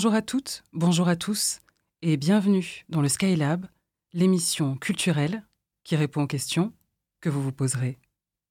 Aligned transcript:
Bonjour 0.00 0.14
à 0.14 0.22
toutes, 0.22 0.64
bonjour 0.72 1.08
à 1.08 1.14
tous, 1.14 1.60
et 2.00 2.16
bienvenue 2.16 2.86
dans 2.88 3.02
le 3.02 3.08
Skylab, 3.10 3.66
l'émission 4.14 4.76
culturelle 4.76 5.46
qui 5.84 5.94
répond 5.94 6.22
aux 6.22 6.26
questions 6.26 6.72
que 7.20 7.28
vous 7.28 7.42
vous 7.42 7.52
poserez 7.52 7.98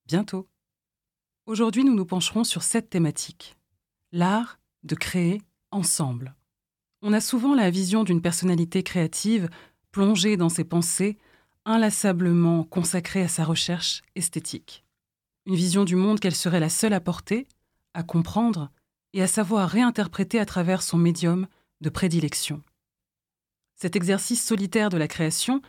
bientôt. 0.06 0.48
Aujourd'hui, 1.48 1.84
nous 1.84 1.96
nous 1.96 2.06
pencherons 2.06 2.44
sur 2.44 2.62
cette 2.62 2.92
thématique 2.92 3.58
l'art 4.12 4.60
de 4.84 4.94
créer 4.94 5.42
ensemble. 5.72 6.36
On 7.02 7.14
a 7.14 7.20
souvent 7.20 7.56
la 7.56 7.72
vision 7.72 8.04
d'une 8.04 8.22
personnalité 8.22 8.84
créative 8.84 9.50
plongée 9.92 10.38
dans 10.38 10.50
ses 10.50 10.66
pensées, 10.66 11.18
inlassablement 11.66 12.64
consacrée 12.64 13.24
à 13.24 13.28
sa 13.28 13.44
recherche 13.44 14.04
esthétique. 14.14 14.86
Une 15.48 15.56
vision 15.56 15.84
du 15.84 15.96
monde 15.96 16.20
qu'elle 16.20 16.36
serait 16.36 16.60
la 16.60 16.70
seule 16.70 16.94
à 16.94 17.02
porter, 17.02 17.48
à 17.96 18.04
comprendre 18.04 18.70
et 19.14 19.22
à 19.22 19.28
savoir 19.28 19.70
réinterpréter 19.70 20.40
à 20.40 20.46
travers 20.46 20.82
son 20.82 20.98
médium 20.98 21.48
de 21.82 21.90
prédilection. 21.90 22.62
Cet 23.76 23.96
exercice 23.96 24.46
solitaire 24.46 24.90
de 24.90 24.98
la 24.98 25.08
création, 25.08 25.62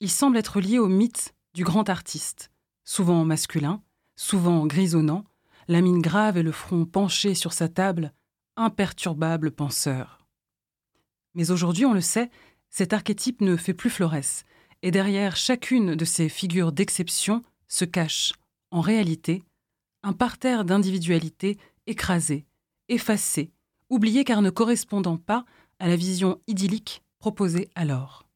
il 0.00 0.10
semble 0.10 0.36
être 0.36 0.60
lié 0.60 0.78
au 0.78 0.88
mythe 0.88 1.34
du 1.54 1.64
grand 1.64 1.88
artiste, 1.88 2.50
souvent 2.84 3.24
masculin, 3.24 3.82
souvent 4.16 4.66
grisonnant, 4.66 5.24
la 5.68 5.80
mine 5.80 6.02
grave 6.02 6.36
et 6.36 6.42
le 6.42 6.52
front 6.52 6.84
penché 6.84 7.34
sur 7.34 7.52
sa 7.52 7.68
table, 7.68 8.12
imperturbable 8.56 9.52
penseur. 9.52 10.26
Mais 11.34 11.50
aujourd'hui, 11.50 11.86
on 11.86 11.94
le 11.94 12.00
sait, 12.00 12.30
cet 12.68 12.92
archétype 12.92 13.40
ne 13.40 13.56
fait 13.56 13.74
plus 13.74 13.90
florès, 13.90 14.44
et 14.82 14.90
derrière 14.90 15.36
chacune 15.36 15.94
de 15.94 16.04
ces 16.04 16.28
figures 16.28 16.72
d'exception 16.72 17.42
se 17.68 17.84
cache, 17.84 18.32
en 18.70 18.80
réalité, 18.80 19.44
un 20.02 20.12
parterre 20.12 20.64
d'individualité 20.64 21.58
écrasée, 21.86 22.44
effacée, 22.92 23.50
oubliée 23.90 24.24
car 24.24 24.42
ne 24.42 24.50
correspondant 24.50 25.16
pas 25.16 25.44
à 25.78 25.88
la 25.88 25.96
vision 25.96 26.40
idyllique 26.46 27.02
proposée 27.18 27.68
alors. 27.74 28.26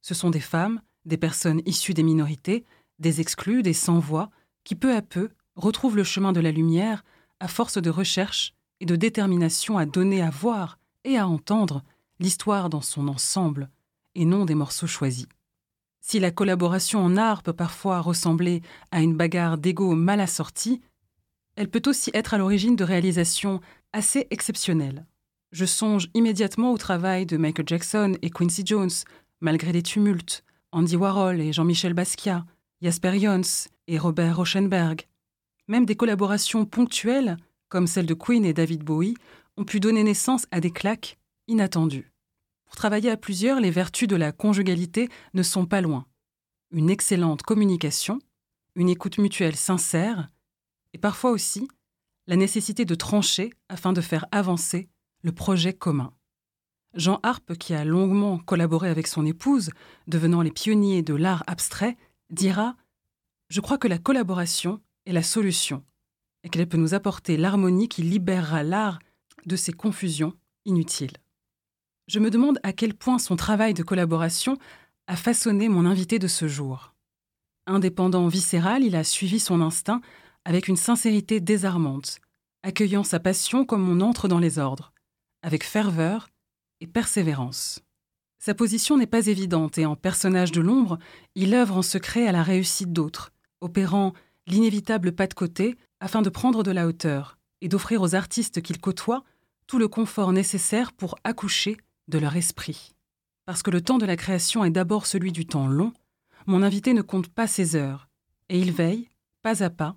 Ce 0.00 0.14
sont 0.14 0.30
des 0.30 0.40
femmes, 0.40 0.80
des 1.04 1.16
personnes 1.16 1.62
issues 1.66 1.94
des 1.94 2.02
minorités, 2.02 2.64
des 2.98 3.20
exclus, 3.20 3.62
des 3.62 3.72
sans-voix, 3.72 4.30
qui 4.64 4.74
peu 4.74 4.94
à 4.94 5.02
peu 5.02 5.30
retrouvent 5.56 5.96
le 5.96 6.04
chemin 6.04 6.32
de 6.32 6.40
la 6.40 6.52
lumière 6.52 7.04
à 7.40 7.48
force 7.48 7.78
de 7.78 7.90
recherche 7.90 8.54
et 8.80 8.86
de 8.86 8.96
détermination 8.96 9.78
à 9.78 9.86
donner 9.86 10.22
à 10.22 10.30
voir 10.30 10.78
et 11.04 11.16
à 11.18 11.26
entendre 11.26 11.82
l'histoire 12.20 12.68
dans 12.68 12.80
son 12.80 13.08
ensemble, 13.08 13.68
et 14.14 14.24
non 14.24 14.44
des 14.44 14.54
morceaux 14.54 14.86
choisis. 14.86 15.26
Si 16.00 16.18
la 16.18 16.30
collaboration 16.30 17.04
en 17.04 17.16
art 17.16 17.42
peut 17.42 17.52
parfois 17.52 18.00
ressembler 18.00 18.62
à 18.90 19.00
une 19.02 19.16
bagarre 19.16 19.58
d'ego 19.58 19.94
mal 19.94 20.20
assortie, 20.20 20.80
elle 21.56 21.68
peut 21.68 21.82
aussi 21.86 22.10
être 22.14 22.34
à 22.34 22.38
l'origine 22.38 22.76
de 22.76 22.84
réalisations 22.84 23.60
assez 23.92 24.26
exceptionnelles. 24.30 25.06
Je 25.52 25.66
songe 25.66 26.08
immédiatement 26.14 26.72
au 26.72 26.78
travail 26.78 27.26
de 27.26 27.36
Michael 27.36 27.68
Jackson 27.68 28.16
et 28.22 28.30
Quincy 28.30 28.62
Jones, 28.64 28.90
malgré 29.40 29.72
les 29.72 29.82
tumultes, 29.82 30.44
Andy 30.72 30.96
Warhol 30.96 31.40
et 31.40 31.52
Jean-Michel 31.52 31.92
Basquiat, 31.92 32.46
Jasper 32.80 33.20
Jons 33.20 33.68
et 33.86 33.98
Robert 33.98 34.36
Rauschenberg. 34.36 35.06
Même 35.68 35.84
des 35.84 35.94
collaborations 35.94 36.64
ponctuelles, 36.64 37.36
comme 37.68 37.86
celle 37.86 38.06
de 38.06 38.14
Queen 38.14 38.44
et 38.44 38.54
David 38.54 38.82
Bowie, 38.82 39.14
ont 39.58 39.64
pu 39.64 39.80
donner 39.80 40.02
naissance 40.02 40.46
à 40.50 40.60
des 40.60 40.70
claques 40.70 41.18
inattendues. 41.48 42.12
Pour 42.64 42.76
travailler 42.76 43.10
à 43.10 43.18
plusieurs, 43.18 43.60
les 43.60 43.70
vertus 43.70 44.08
de 44.08 44.16
la 44.16 44.32
conjugalité 44.32 45.10
ne 45.34 45.42
sont 45.42 45.66
pas 45.66 45.82
loin. 45.82 46.06
Une 46.70 46.88
excellente 46.88 47.42
communication, 47.42 48.18
une 48.74 48.88
écoute 48.88 49.18
mutuelle 49.18 49.56
sincère, 49.56 50.28
et 50.92 50.98
parfois 50.98 51.30
aussi 51.30 51.68
la 52.26 52.36
nécessité 52.36 52.84
de 52.84 52.94
trancher 52.94 53.52
afin 53.68 53.92
de 53.92 54.00
faire 54.00 54.26
avancer 54.30 54.88
le 55.22 55.32
projet 55.32 55.72
commun. 55.72 56.12
Jean 56.94 57.20
Harpe, 57.22 57.54
qui 57.54 57.74
a 57.74 57.84
longuement 57.84 58.38
collaboré 58.38 58.88
avec 58.88 59.06
son 59.06 59.24
épouse, 59.24 59.70
devenant 60.06 60.42
les 60.42 60.50
pionniers 60.50 61.02
de 61.02 61.14
l'art 61.14 61.42
abstrait, 61.46 61.96
dira 62.30 62.76
Je 63.48 63.60
crois 63.60 63.78
que 63.78 63.88
la 63.88 63.98
collaboration 63.98 64.80
est 65.06 65.12
la 65.12 65.22
solution, 65.22 65.84
et 66.44 66.48
qu'elle 66.48 66.68
peut 66.68 66.76
nous 66.76 66.94
apporter 66.94 67.36
l'harmonie 67.36 67.88
qui 67.88 68.02
libérera 68.02 68.62
l'art 68.62 68.98
de 69.46 69.56
ses 69.56 69.72
confusions 69.72 70.34
inutiles 70.64 71.16
je 72.12 72.18
me 72.18 72.30
demande 72.30 72.58
à 72.62 72.72
quel 72.72 72.94
point 72.94 73.18
son 73.18 73.36
travail 73.36 73.74
de 73.74 73.82
collaboration 73.82 74.58
a 75.06 75.16
façonné 75.16 75.68
mon 75.68 75.86
invité 75.86 76.18
de 76.18 76.28
ce 76.28 76.46
jour. 76.46 76.94
Indépendant 77.66 78.28
viscéral, 78.28 78.82
il 78.82 78.96
a 78.96 79.04
suivi 79.04 79.40
son 79.40 79.62
instinct 79.62 80.00
avec 80.44 80.68
une 80.68 80.76
sincérité 80.76 81.40
désarmante, 81.40 82.18
accueillant 82.62 83.04
sa 83.04 83.20
passion 83.20 83.64
comme 83.64 83.88
on 83.88 84.00
entre 84.00 84.28
dans 84.28 84.38
les 84.38 84.58
ordres, 84.58 84.92
avec 85.42 85.64
ferveur 85.64 86.28
et 86.80 86.86
persévérance. 86.86 87.80
Sa 88.38 88.54
position 88.54 88.96
n'est 88.96 89.06
pas 89.06 89.28
évidente 89.28 89.78
et 89.78 89.86
en 89.86 89.94
personnage 89.94 90.52
de 90.52 90.60
l'ombre, 90.60 90.98
il 91.34 91.54
œuvre 91.54 91.76
en 91.76 91.82
secret 91.82 92.26
à 92.26 92.32
la 92.32 92.42
réussite 92.42 92.92
d'autres, 92.92 93.32
opérant 93.60 94.12
l'inévitable 94.46 95.12
pas 95.12 95.28
de 95.28 95.34
côté 95.34 95.76
afin 96.00 96.22
de 96.22 96.30
prendre 96.30 96.64
de 96.64 96.72
la 96.72 96.86
hauteur 96.86 97.38
et 97.60 97.68
d'offrir 97.68 98.02
aux 98.02 98.16
artistes 98.16 98.60
qu'il 98.60 98.80
côtoie 98.80 99.22
tout 99.68 99.78
le 99.78 99.86
confort 99.86 100.32
nécessaire 100.32 100.92
pour 100.92 101.16
accoucher 101.22 101.76
de 102.08 102.18
leur 102.18 102.34
esprit. 102.34 102.92
Parce 103.46 103.62
que 103.62 103.70
le 103.70 103.80
temps 103.80 103.98
de 103.98 104.06
la 104.06 104.16
création 104.16 104.64
est 104.64 104.70
d'abord 104.70 105.06
celui 105.06 105.30
du 105.30 105.46
temps 105.46 105.68
long, 105.68 105.92
mon 106.46 106.62
invité 106.62 106.94
ne 106.94 107.02
compte 107.02 107.28
pas 107.28 107.46
ses 107.46 107.76
heures, 107.76 108.08
et 108.48 108.58
il 108.58 108.72
veille, 108.72 109.08
pas 109.42 109.62
à 109.62 109.70
pas, 109.70 109.96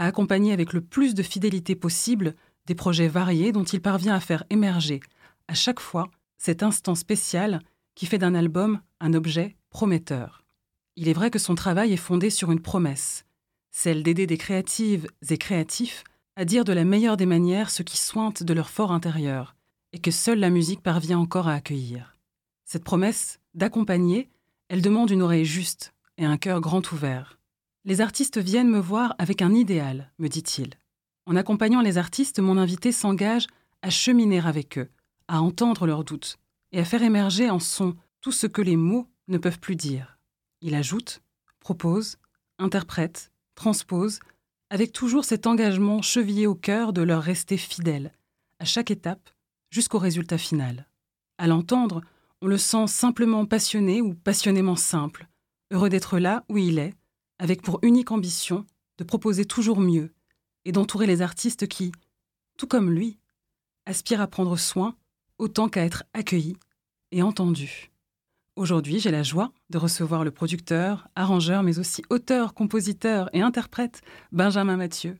à 0.00 0.06
accompagner 0.06 0.54
avec 0.54 0.72
le 0.72 0.80
plus 0.80 1.14
de 1.14 1.22
fidélité 1.22 1.74
possible 1.74 2.34
des 2.64 2.74
projets 2.74 3.06
variés 3.06 3.52
dont 3.52 3.64
il 3.64 3.82
parvient 3.82 4.14
à 4.14 4.20
faire 4.20 4.44
émerger, 4.48 5.00
à 5.46 5.52
chaque 5.52 5.78
fois, 5.78 6.10
cet 6.38 6.62
instant 6.62 6.94
spécial 6.94 7.60
qui 7.94 8.06
fait 8.06 8.16
d'un 8.16 8.34
album 8.34 8.80
un 9.00 9.12
objet 9.12 9.56
prometteur. 9.68 10.42
Il 10.96 11.08
est 11.08 11.12
vrai 11.12 11.30
que 11.30 11.38
son 11.38 11.54
travail 11.54 11.92
est 11.92 11.98
fondé 11.98 12.30
sur 12.30 12.50
une 12.50 12.62
promesse, 12.62 13.26
celle 13.72 14.02
d'aider 14.02 14.26
des 14.26 14.38
créatives 14.38 15.06
et 15.28 15.36
créatifs 15.36 16.02
à 16.34 16.46
dire 16.46 16.64
de 16.64 16.72
la 16.72 16.84
meilleure 16.84 17.18
des 17.18 17.26
manières 17.26 17.68
ce 17.68 17.82
qui 17.82 17.98
sointe 17.98 18.42
de 18.42 18.54
leur 18.54 18.70
fort 18.70 18.92
intérieur, 18.92 19.54
et 19.92 19.98
que 19.98 20.10
seule 20.10 20.38
la 20.38 20.48
musique 20.48 20.82
parvient 20.82 21.18
encore 21.18 21.46
à 21.46 21.54
accueillir. 21.54 22.16
Cette 22.64 22.84
promesse 22.84 23.38
d'accompagner, 23.52 24.30
elle 24.68 24.80
demande 24.80 25.10
une 25.10 25.20
oreille 25.20 25.44
juste 25.44 25.92
et 26.16 26.24
un 26.24 26.38
cœur 26.38 26.62
grand 26.62 26.90
ouvert. 26.90 27.39
Les 27.86 28.02
artistes 28.02 28.38
viennent 28.38 28.70
me 28.70 28.78
voir 28.78 29.14
avec 29.18 29.40
un 29.40 29.54
idéal, 29.54 30.12
me 30.18 30.28
dit-il. 30.28 30.74
En 31.24 31.34
accompagnant 31.34 31.80
les 31.80 31.96
artistes, 31.96 32.38
mon 32.38 32.58
invité 32.58 32.92
s'engage 32.92 33.46
à 33.80 33.88
cheminer 33.88 34.40
avec 34.40 34.76
eux, 34.76 34.90
à 35.28 35.40
entendre 35.40 35.86
leurs 35.86 36.04
doutes 36.04 36.36
et 36.72 36.80
à 36.80 36.84
faire 36.84 37.02
émerger 37.02 37.48
en 37.48 37.58
son 37.58 37.96
tout 38.20 38.32
ce 38.32 38.46
que 38.46 38.60
les 38.60 38.76
mots 38.76 39.08
ne 39.28 39.38
peuvent 39.38 39.60
plus 39.60 39.76
dire. 39.76 40.18
Il 40.60 40.74
ajoute, 40.74 41.22
propose, 41.58 42.18
interprète, 42.58 43.32
transpose, 43.54 44.20
avec 44.68 44.92
toujours 44.92 45.24
cet 45.24 45.46
engagement 45.46 46.02
chevillé 46.02 46.46
au 46.46 46.54
cœur 46.54 46.92
de 46.92 47.00
leur 47.00 47.22
rester 47.22 47.56
fidèle, 47.56 48.12
à 48.58 48.66
chaque 48.66 48.90
étape, 48.90 49.30
jusqu'au 49.70 49.98
résultat 49.98 50.38
final. 50.38 50.86
À 51.38 51.46
l'entendre, 51.46 52.02
on 52.42 52.46
le 52.46 52.58
sent 52.58 52.88
simplement 52.88 53.46
passionné 53.46 54.02
ou 54.02 54.14
passionnément 54.14 54.76
simple, 54.76 55.28
heureux 55.70 55.88
d'être 55.88 56.18
là 56.18 56.44
où 56.50 56.58
il 56.58 56.78
est, 56.78 56.94
avec 57.40 57.62
pour 57.62 57.78
unique 57.82 58.12
ambition 58.12 58.66
de 58.98 59.04
proposer 59.04 59.46
toujours 59.46 59.80
mieux 59.80 60.12
et 60.66 60.72
d'entourer 60.72 61.06
les 61.06 61.22
artistes 61.22 61.66
qui, 61.66 61.90
tout 62.58 62.66
comme 62.66 62.90
lui, 62.90 63.18
aspirent 63.86 64.20
à 64.20 64.26
prendre 64.26 64.58
soin 64.58 64.94
autant 65.38 65.70
qu'à 65.70 65.84
être 65.84 66.04
accueillis 66.12 66.58
et 67.12 67.22
entendus. 67.22 67.90
Aujourd'hui, 68.56 69.00
j'ai 69.00 69.10
la 69.10 69.22
joie 69.22 69.52
de 69.70 69.78
recevoir 69.78 70.22
le 70.22 70.30
producteur, 70.30 71.08
arrangeur, 71.16 71.62
mais 71.62 71.78
aussi 71.78 72.02
auteur, 72.10 72.52
compositeur 72.52 73.30
et 73.32 73.40
interprète 73.40 74.02
Benjamin 74.32 74.76
Mathieu. 74.76 75.16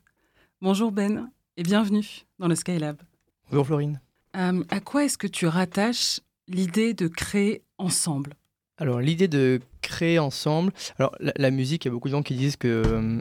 Bonjour 0.61 0.93
Ben 0.93 1.31
et 1.57 1.63
bienvenue 1.63 2.27
dans 2.39 2.49
le 2.49 2.55
Skylab. 2.55 3.01
Bonjour 3.49 3.67
Florine. 3.67 3.99
Euh, 4.37 4.63
à 4.69 4.81
quoi 4.81 5.07
est-ce 5.07 5.17
que 5.17 5.27
tu 5.27 5.47
rattaches 5.47 6.21
l'idée 6.49 6.93
de 6.93 7.09
créer 7.09 7.63
ensemble? 7.79 8.35
Alors, 8.77 9.01
l'idée 9.01 9.29
de 9.29 9.63
ensemble. 10.19 10.73
Alors, 10.99 11.15
la, 11.21 11.51
musique, 11.51 11.85
il 11.85 11.89
y 11.89 11.91
a 11.91 11.93
beaucoup 11.93 12.09
de 12.09 12.13
gens 12.13 12.23
qui 12.23 12.35
disent 12.35 12.57
que, 12.57 13.21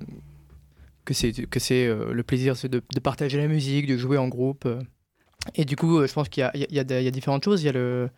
que 1.05 1.13
c'est, 1.13 1.31
que 1.31 1.59
c'est 1.59 1.87
euh, 1.87 2.13
le 2.13 2.23
plaisir 2.23 2.55
c'est 2.55 2.69
de, 2.69 2.81
partager 3.01 3.37
la 3.37 3.47
musique, 3.47 3.87
de 3.87 3.97
jouer 3.97 4.17
en 4.17 4.27
groupe. 4.27 4.67
Et 5.55 5.65
du 5.65 5.75
coup, 5.75 6.05
je 6.05 6.13
pense 6.13 6.29
qu'il 6.29 6.41
y 6.41 6.43
a, 6.43 6.51
il 6.55 6.75
y 6.75 6.79
a, 6.79 7.11
différentes 7.11 7.43
choses. 7.43 7.63
Il 7.63 7.65
y 7.65 7.69
a 7.69 7.73
le. 7.73 8.09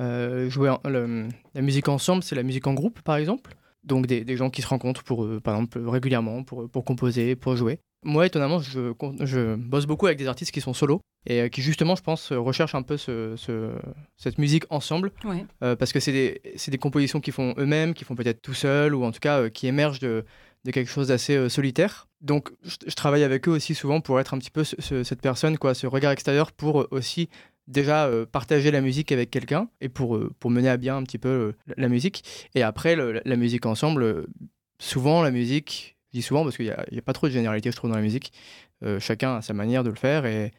Euh, 0.00 0.50
jouer 0.50 0.74
la 0.84 1.62
musique 1.62 1.88
ensemble, 1.88 2.24
c'est 2.24 2.34
la 2.34 2.42
musique 2.42 2.66
en 2.66 2.74
groupe, 2.74 3.00
par 3.02 3.16
exemple. 3.16 3.54
Donc, 3.84 4.06
des, 4.06 4.24
des 4.24 4.36
gens 4.36 4.50
qui 4.50 4.62
se 4.62 4.66
rencontrent, 4.66 5.04
pour, 5.04 5.28
par 5.42 5.54
exemple, 5.54 5.78
régulièrement 5.86 6.42
pour, 6.42 6.68
pour 6.68 6.84
composer, 6.84 7.36
pour 7.36 7.54
jouer. 7.54 7.78
Moi, 8.04 8.26
étonnamment, 8.26 8.58
je, 8.60 8.92
je, 9.20 9.54
bosse 9.56 9.86
beaucoup 9.86 10.06
avec 10.06 10.18
des 10.18 10.28
artistes 10.28 10.52
qui 10.52 10.60
sont 10.60 10.74
solos 10.74 11.00
et 11.26 11.40
euh, 11.40 11.48
qui, 11.48 11.62
justement, 11.62 11.96
je 11.96 12.02
pense, 12.02 12.32
recherchent 12.32 12.74
un 12.74 12.82
peu 12.82 12.96
ce, 12.96 13.34
cette 14.16 14.38
musique 14.38 14.64
ensemble. 14.70 15.10
Euh, 15.62 15.74
parce 15.74 15.92
que 15.92 16.00
c'est 16.00 16.12
des, 16.12 16.42
des, 16.68 16.78
compositions 16.78 17.20
qu'ils 17.20 17.32
font 17.32 17.54
eux-mêmes, 17.56 17.94
qui 17.94 18.04
font 18.04 18.14
peut-être 18.14 18.42
tout 18.42 18.54
seuls, 18.54 18.94
ou 18.94 19.04
en 19.04 19.12
tout 19.12 19.20
cas 19.20 19.40
euh, 19.40 19.48
qui 19.48 19.66
émergent 19.66 20.00
de, 20.00 20.24
de, 20.64 20.70
quelque 20.70 20.90
chose 20.90 21.08
d'assez 21.08 21.48
solitaire. 21.48 22.06
Donc, 22.20 22.50
je, 22.62 22.94
travaille 22.94 23.24
avec 23.24 23.48
eux 23.48 23.52
aussi 23.52 23.74
souvent 23.74 24.00
pour 24.00 24.20
être 24.20 24.34
un 24.34 24.38
petit 24.38 24.50
peu 24.50 24.64
cette 24.64 25.22
personne, 25.22 25.56
quoi, 25.56 25.74
ce 25.74 25.86
regard 25.86 26.12
extérieur 26.12 26.52
pour 26.52 26.86
aussi 26.90 27.28
déjà 27.66 28.10
partager 28.30 28.70
la 28.70 28.82
musique 28.82 29.10
avec 29.10 29.30
quelqu'un 29.30 29.68
et 29.80 29.88
pour, 29.88 30.20
pour 30.38 30.50
mener 30.50 30.68
à 30.68 30.76
bien 30.76 30.98
un 30.98 31.02
petit 31.02 31.16
peu 31.16 31.54
la 31.78 31.88
musique. 31.88 32.22
Et 32.54 32.62
après, 32.62 32.94
la 32.96 33.36
musique 33.36 33.64
ensemble, 33.64 34.26
souvent 34.78 35.22
la 35.22 35.30
musique, 35.30 35.93
dis 36.14 36.22
souvent 36.22 36.44
parce 36.44 36.56
qu'il 36.56 36.66
n'y 36.66 36.72
a, 36.72 36.80
a, 36.80 37.02
pas 37.02 37.12
trop 37.12 37.26
de 37.26 37.32
généralité, 37.32 37.70
je 37.70 37.76
trouve, 37.76 37.90
dans 37.90 37.96
la 37.96 38.02
musique. 38.02 38.32
chacun 38.98 39.36
a 39.36 39.42
sa 39.42 39.54
manière 39.54 39.84
de 39.84 39.90
le 39.90 39.96
faire 39.96 40.26
et 40.26 40.52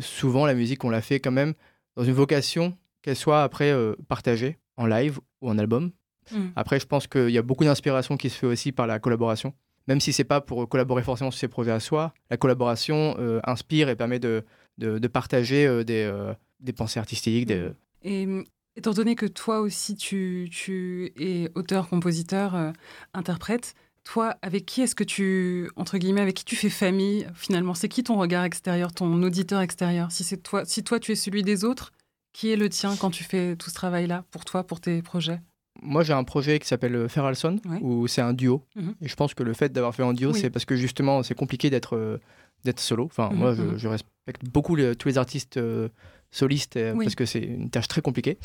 souvent 0.00 0.46
la 0.46 0.54
musique, 0.54 0.84
on 0.84 0.90
la 0.90 1.02
fait 1.02 1.20
quand 1.20 1.30
même 1.32 1.54
dans 1.96 2.04
une 2.04 2.14
vocation 2.14 2.76
qu'elle 3.02 3.16
soit 3.16 3.42
après 3.42 3.74
partagée 4.08 4.58
en 4.76 4.86
live 4.86 5.18
ou 5.40 5.50
en 5.50 5.58
album. 5.58 5.92
Mm. 6.32 6.48
Après, 6.56 6.80
je 6.80 6.86
pense 6.86 7.06
qu'il 7.06 7.30
y 7.30 7.38
a 7.38 7.42
beaucoup 7.42 7.64
d'inspiration 7.64 8.16
qui 8.16 8.30
se 8.30 8.36
fait 8.36 8.46
aussi 8.46 8.72
par 8.72 8.86
la 8.86 8.98
collaboration. 8.98 9.54
Même 9.86 10.00
si 10.00 10.12
c'est 10.12 10.24
pas 10.24 10.40
pour 10.40 10.68
collaborer 10.68 11.02
forcément 11.02 11.30
sur 11.30 11.40
ces 11.40 11.48
projets 11.48 11.72
à 11.72 11.80
soi, 11.80 12.12
la 12.30 12.36
collaboration 12.36 13.16
euh, 13.18 13.40
inspire 13.44 13.88
et 13.88 13.96
permet 13.96 14.18
de, 14.18 14.44
de, 14.76 15.08
partager 15.08 15.66
euh, 15.66 15.82
des, 15.82 16.02
euh, 16.02 16.34
des, 16.60 16.74
pensées 16.74 17.00
artistiques. 17.00 17.46
Des... 17.46 17.70
Et 18.02 18.28
étant 18.76 18.92
donné 18.92 19.14
que 19.14 19.24
toi 19.24 19.60
aussi 19.60 19.96
tu, 19.96 20.48
tu 20.52 21.12
es 21.16 21.50
auteur, 21.54 21.88
compositeur, 21.88 22.72
interprète, 23.14 23.74
toi, 24.08 24.36
avec 24.40 24.64
qui 24.64 24.80
est-ce 24.80 24.94
que 24.94 25.04
tu, 25.04 25.70
entre 25.76 25.98
guillemets, 25.98 26.22
avec 26.22 26.34
qui 26.34 26.44
tu 26.44 26.56
fais 26.56 26.70
famille 26.70 27.26
finalement? 27.34 27.74
C'est 27.74 27.90
qui 27.90 28.02
ton 28.02 28.16
regard 28.16 28.44
extérieur, 28.44 28.90
ton 28.90 29.22
auditeur 29.22 29.60
extérieur? 29.60 30.10
Si 30.10 30.24
c'est 30.24 30.38
toi, 30.38 30.64
si 30.64 30.82
toi 30.82 30.98
tu 30.98 31.12
es 31.12 31.14
celui 31.14 31.42
des 31.42 31.62
autres, 31.62 31.92
qui 32.32 32.50
est 32.50 32.56
le 32.56 32.70
tien 32.70 32.96
quand 32.96 33.10
tu 33.10 33.22
fais 33.22 33.54
tout 33.56 33.68
ce 33.68 33.74
travail-là 33.74 34.24
pour 34.30 34.46
toi, 34.46 34.64
pour 34.64 34.80
tes 34.80 35.02
projets? 35.02 35.40
Moi, 35.82 36.04
j'ai 36.04 36.14
un 36.14 36.24
projet 36.24 36.58
qui 36.58 36.66
s'appelle 36.66 36.96
euh, 36.96 37.08
Feralson, 37.08 37.60
où 37.82 38.06
c'est 38.08 38.22
un 38.22 38.32
duo. 38.32 38.64
Mhm. 38.76 38.94
Et 39.02 39.08
je 39.08 39.14
pense 39.14 39.34
que 39.34 39.42
le 39.42 39.52
fait 39.52 39.72
d'avoir 39.72 39.94
fait 39.94 40.02
un 40.02 40.14
duo, 40.14 40.32
c'est 40.32 40.48
parce 40.48 40.64
que 40.64 40.74
justement, 40.74 41.22
c'est 41.22 41.34
compliqué 41.34 41.68
d'être 41.68 41.94
euh, 41.94 42.18
d'être 42.64 42.80
solo. 42.80 43.04
Enfin, 43.04 43.28
mhm, 43.28 43.36
moi, 43.36 43.54
mhm. 43.54 43.76
je, 43.76 43.88
respecte 43.88 44.42
beaucoup 44.44 44.76
tous 44.94 45.08
les 45.08 45.18
artistes 45.18 45.58
euh, 45.58 45.90
solistes 46.30 46.78
parce 46.94 47.14
que 47.14 47.26
c'est 47.26 47.40
une 47.40 47.68
tâche 47.68 47.88
très 47.88 48.00
compliquée. 48.00 48.38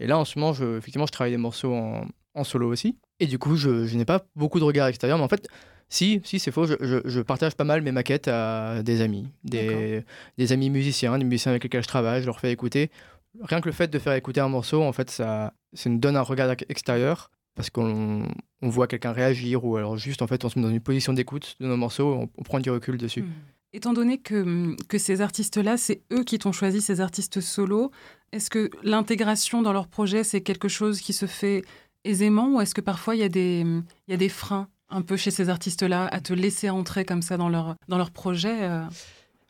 Et 0.00 0.08
là, 0.08 0.18
en 0.18 0.24
ce 0.24 0.38
moment, 0.38 0.52
je, 0.52 0.78
effectivement, 0.78 1.06
je 1.06 1.12
travaille 1.12 1.32
des 1.32 1.38
morceaux 1.38 1.74
en, 1.74 2.06
en 2.36 2.44
solo 2.44 2.68
aussi. 2.68 2.96
Et 3.18 3.26
du 3.26 3.38
coup, 3.38 3.56
je, 3.56 3.94
n'ai 3.96 4.04
pas 4.04 4.26
beaucoup 4.36 4.60
de 4.60 4.64
regard 4.64 4.86
extérieur. 4.86 5.18
Mais 5.18 5.24
en 5.24 5.28
fait, 5.28 5.48
si, 5.88 6.20
si 6.24 6.38
c'est 6.38 6.52
faux, 6.52 6.66
je, 6.66 7.00
je, 7.04 7.20
partage 7.20 7.54
pas 7.54 7.64
mal 7.64 7.82
mes 7.82 7.92
maquettes 7.92 8.28
à 8.28 8.82
des 8.82 9.00
amis, 9.00 9.28
des, 9.44 10.04
des 10.38 10.52
amis 10.52 10.70
musiciens, 10.70 11.18
des 11.18 11.24
musiciens 11.24 11.50
avec 11.52 11.64
lesquels 11.64 11.82
je 11.82 11.88
travaille. 11.88 12.20
Je 12.20 12.26
leur 12.26 12.38
fais 12.38 12.52
écouter 12.52 12.90
rien 13.42 13.60
que 13.60 13.68
le 13.68 13.72
fait 13.72 13.88
de 13.88 13.98
faire 13.98 14.14
écouter 14.14 14.40
un 14.40 14.48
morceau, 14.48 14.82
en 14.82 14.92
fait, 14.92 15.10
ça, 15.10 15.52
ça 15.72 15.90
nous 15.90 15.98
donne 15.98 16.16
un 16.16 16.22
regard 16.22 16.54
extérieur 16.68 17.30
parce 17.54 17.70
qu'on 17.70 18.26
on 18.60 18.68
voit 18.68 18.86
quelqu'un 18.86 19.12
réagir 19.12 19.64
ou 19.64 19.76
alors 19.76 19.96
juste 19.96 20.20
en 20.20 20.26
fait 20.26 20.44
on 20.44 20.50
se 20.50 20.58
met 20.58 20.64
dans 20.66 20.70
une 20.70 20.80
position 20.80 21.14
d'écoute 21.14 21.56
de 21.58 21.66
nos 21.66 21.78
morceaux, 21.78 22.12
on, 22.12 22.28
on, 22.36 22.42
prend 22.42 22.60
du 22.60 22.70
recul 22.70 22.98
dessus. 22.98 23.22
Hmm. 23.22 23.32
Étant 23.72 23.92
donné 23.92 24.18
que, 24.18 24.76
que 24.88 24.98
ces 24.98 25.20
artistes-là, 25.20 25.76
c'est 25.76 26.02
eux 26.12 26.22
qui 26.22 26.38
t'ont 26.38 26.52
choisi, 26.52 26.80
ces 26.80 27.00
artistes 27.00 27.40
solos, 27.40 27.90
est-ce 28.32 28.50
que 28.50 28.70
l'intégration 28.82 29.62
dans 29.62 29.72
leur 29.72 29.88
projet, 29.88 30.22
c'est 30.22 30.40
quelque 30.40 30.68
chose 30.68 31.00
qui 31.00 31.12
se 31.12 31.26
fait 31.26 31.62
aisément 32.08 32.54
ou 32.54 32.60
est-ce 32.60 32.74
que 32.74 32.80
parfois 32.80 33.14
il 33.16 33.20
y, 33.20 33.24
a 33.24 33.28
des, 33.28 33.64
y 34.08 34.14
a 34.14 34.16
des 34.16 34.28
freins 34.28 34.68
un 34.88 35.02
peu 35.02 35.16
chez 35.16 35.30
ces 35.30 35.48
artistes-là 35.48 36.06
à 36.06 36.20
te 36.20 36.32
laisser 36.32 36.70
entrer 36.70 37.04
comme 37.04 37.22
ça 37.22 37.36
dans 37.36 37.48
leur, 37.48 37.74
dans 37.88 37.98
leur 37.98 38.10
projet 38.10 38.62
euh? 38.62 38.84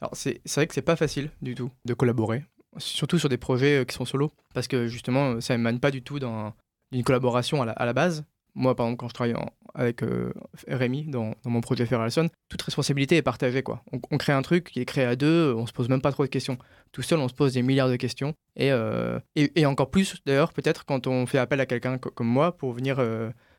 Alors 0.00 0.12
c'est 0.14 0.40
vrai 0.54 0.66
que 0.66 0.74
c'est 0.74 0.82
pas 0.82 0.96
facile 0.96 1.30
du 1.40 1.54
tout 1.54 1.70
de 1.84 1.94
collaborer 1.94 2.44
surtout 2.78 3.18
sur 3.18 3.28
des 3.28 3.36
projets 3.36 3.80
euh, 3.80 3.84
qui 3.84 3.94
sont 3.94 4.04
solos, 4.04 4.32
parce 4.54 4.68
que 4.68 4.86
justement, 4.86 5.40
ça 5.40 5.54
émane 5.54 5.80
pas 5.80 5.90
du 5.90 6.02
tout 6.02 6.18
d'une 6.18 7.04
collaboration 7.04 7.62
à 7.62 7.84
la, 7.84 7.92
base. 7.92 8.24
Moi, 8.56 8.74
par 8.74 8.86
exemple, 8.86 9.00
quand 9.00 9.08
je 9.08 9.14
travaille 9.14 9.34
avec 9.74 10.02
euh, 10.02 10.32
Rémi 10.66 11.04
dans, 11.04 11.34
mon 11.44 11.60
projet 11.60 11.84
Ferralson, 11.84 12.28
toute 12.48 12.62
responsabilité 12.62 13.16
est 13.16 13.22
partagée. 13.22 13.62
On, 13.92 14.16
crée 14.16 14.32
un 14.32 14.40
truc 14.40 14.70
qui 14.72 14.80
est 14.80 14.86
créé 14.86 15.04
à 15.04 15.14
deux, 15.14 15.54
on 15.54 15.66
se 15.66 15.72
pose 15.72 15.90
même 15.90 16.00
pas 16.00 16.10
trop 16.10 16.24
de 16.24 16.30
questions. 16.30 16.56
Tout 16.90 17.02
seul, 17.02 17.18
on 17.18 17.28
se 17.28 17.34
pose 17.34 17.52
des 17.52 17.62
milliards 17.62 17.90
de 17.90 17.96
questions. 17.96 18.34
Et, 18.56 18.72
euh, 18.72 19.20
et, 19.36 19.66
encore 19.66 19.90
plus, 19.90 20.16
d'ailleurs, 20.24 20.54
peut-être 20.54 20.86
quand 20.86 21.06
on 21.06 21.26
fait 21.26 21.38
appel 21.38 21.60
à 21.60 21.66
quelqu'un 21.66 21.98
comme 21.98 22.26
moi 22.26 22.56
pour 22.56 22.72
venir 22.72 22.98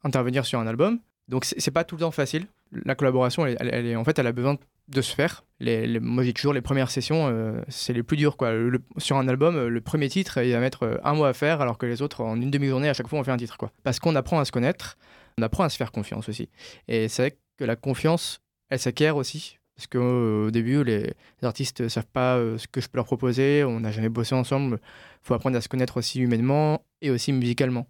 intervenir 0.04 0.46
sur 0.46 0.60
un 0.60 0.66
album. 0.66 1.00
Donc, 1.28 1.46
c'est 1.46 1.72
pas 1.72 1.84
tout 1.84 1.96
le 1.96 2.02
temps 2.02 2.12
facile. 2.12 2.46
La 2.72 2.96
collaboration, 2.96 3.46
elle, 3.46 3.86
est, 3.86 3.96
en 3.96 4.04
fait, 4.04 4.18
elle 4.20 4.28
a 4.28 4.32
besoin 4.32 4.58
de 4.88 5.02
se 5.02 5.14
faire. 5.14 5.44
Les, 5.60 6.00
moi, 6.00 6.24
j'ai 6.24 6.34
toujours 6.34 6.54
les 6.54 6.62
premières 6.62 6.90
sessions, 6.90 7.28
euh, 7.28 7.62
c'est 7.68 7.94
les 7.94 8.04
plus 8.04 8.18
dures. 8.18 8.38
Quoi. 8.38 8.54
sur 8.98 9.18
un 9.18 9.28
album, 9.28 9.56
euh, 9.56 9.70
le 9.70 9.82
premier 9.82 10.10
titre, 10.10 10.42
il 10.42 10.52
va 10.54 10.60
mettre 10.60 10.84
euh, 10.84 10.98
un 11.04 11.14
mois 11.14 11.30
à 11.30 11.34
faire, 11.34 11.62
alors 11.62 11.78
que 11.78 11.86
les 11.86 12.02
autres, 12.02 12.22
en 12.22 12.40
une 12.40 12.52
demi-journée, 12.52 12.90
à 12.90 12.94
chaque 12.94 13.08
fois, 13.08 13.20
on 13.20 13.24
fait 13.24 13.32
un 13.32 13.38
titre. 13.38 13.58
Quoi. 13.58 13.72
Parce 13.84 14.00
qu'on 14.00 14.16
apprend 14.16 14.40
à 14.40 14.46
se 14.46 14.52
connaître, 14.52 14.98
on 15.38 15.44
apprend 15.44 15.64
à 15.64 15.70
se 15.70 15.78
faire 15.78 15.92
confiance 15.92 16.30
aussi. 16.30 16.50
Et 16.88 17.08
c'est 17.10 17.22
vrai 17.24 17.38
que 17.58 17.66
la 17.66 17.76
confiance, 17.76 18.40
elle 18.70 18.80
s'acquiert 18.80 19.18
aussi. 19.18 19.58
Parce 19.76 19.88
qu'au 19.88 20.50
début, 20.50 20.84
les, 20.84 21.14
artistes 21.44 21.82
ne 21.82 21.88
savent 21.88 22.08
pas 22.08 22.38
ce 22.58 22.66
que 22.68 22.82
je 22.82 22.88
peux 22.88 22.98
leur 22.98 23.06
proposer, 23.06 23.64
on 23.64 23.82
n'a 23.82 23.92
jamais 23.92 24.10
bossé 24.10 24.34
ensemble. 24.34 24.80
Il 24.82 25.28
faut 25.28 25.36
apprendre 25.36 25.56
à 25.56 25.62
se 25.62 25.70
connaître 25.70 25.98
aussi 25.98 26.20
humainement 26.20 26.84
et 27.02 27.12
aussi 27.12 27.32
musicalement. 27.32 27.88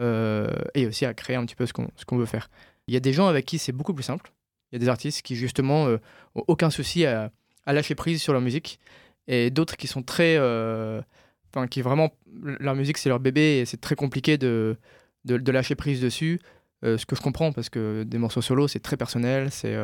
et 0.00 0.86
aussi 0.86 1.04
à 1.06 1.12
créer 1.12 1.34
un 1.34 1.44
petit 1.44 1.56
peu 1.56 1.66
ce 1.66 1.72
qu'on 1.72 2.16
veut 2.16 2.26
faire. 2.26 2.48
Il 2.86 2.94
y 2.94 2.96
a 2.96 3.00
des 3.00 3.12
gens 3.12 3.26
avec 3.26 3.46
qui 3.46 3.58
c'est 3.58 3.72
beaucoup 3.72 3.94
plus 3.94 4.04
simple 4.04 4.32
il 4.74 4.78
y 4.78 4.82
a 4.82 4.84
des 4.86 4.88
artistes 4.88 5.22
qui, 5.22 5.36
justement, 5.36 5.86
euh, 5.86 5.98
ont 6.34 6.42
aucun 6.48 6.68
souci 6.68 7.06
à, 7.06 7.30
lâcher 7.64 7.94
prise 7.94 8.20
sur 8.20 8.32
leur 8.32 8.42
musique. 8.42 8.80
Et 9.28 9.50
d'autres 9.50 9.76
qui 9.76 9.86
sont 9.86 10.02
très. 10.02 10.36
Euh, 10.36 11.00
enfin, 11.48 11.68
qui 11.68 11.80
vraiment. 11.80 12.10
Leur 12.42 12.74
musique, 12.74 12.98
c'est 12.98 13.08
leur 13.08 13.20
bébé 13.20 13.58
et 13.58 13.66
c'est 13.66 13.80
très 13.80 13.94
compliqué 13.94 14.36
de, 14.36 14.76
de, 15.24 15.52
lâcher 15.52 15.76
prise 15.76 16.00
dessus. 16.00 16.40
Euh, 16.84 16.98
ce 16.98 17.06
que 17.06 17.14
je 17.14 17.22
comprends, 17.22 17.52
parce 17.52 17.68
que 17.68 18.02
des 18.02 18.18
morceaux 18.18 18.42
solo, 18.42 18.66
c'est 18.66 18.80
très 18.80 18.96
personnel. 18.96 19.52
C'est. 19.52 19.76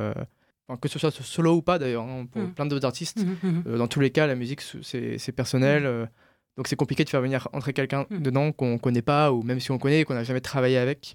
que 0.82 0.88
ce 0.88 0.98
soit 0.98 1.12
solo 1.12 1.54
ou 1.54 1.62
pas, 1.62 1.78
d'ailleurs, 1.78 2.02
hein, 2.02 2.26
pour 2.26 2.42
mm. 2.42 2.54
plein 2.54 2.66
d'autres 2.66 2.84
artistes. 2.84 3.24
Mm, 3.24 3.70
mm, 3.70 3.78
dans 3.78 3.86
tous 3.86 4.00
les 4.00 4.10
cas, 4.10 4.26
la 4.26 4.34
musique, 4.34 4.60
c'est 4.82 5.32
personnel. 5.32 6.08
donc 6.56 6.66
c'est 6.66 6.76
compliqué 6.76 7.04
de 7.04 7.10
faire 7.10 7.22
venir 7.22 7.46
entrer 7.52 7.72
quelqu'un 7.72 8.06
dedans 8.10 8.50
qu'on 8.50 8.76
connaît 8.78 9.02
pas, 9.02 9.30
ou 9.30 9.44
même 9.44 9.60
si 9.60 9.70
on 9.70 9.78
connaît, 9.78 10.02
qu'on 10.04 10.14
n'a 10.14 10.24
jamais 10.24 10.40
travaillé 10.40 10.78
avec. 10.78 11.14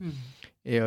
Et 0.64 0.80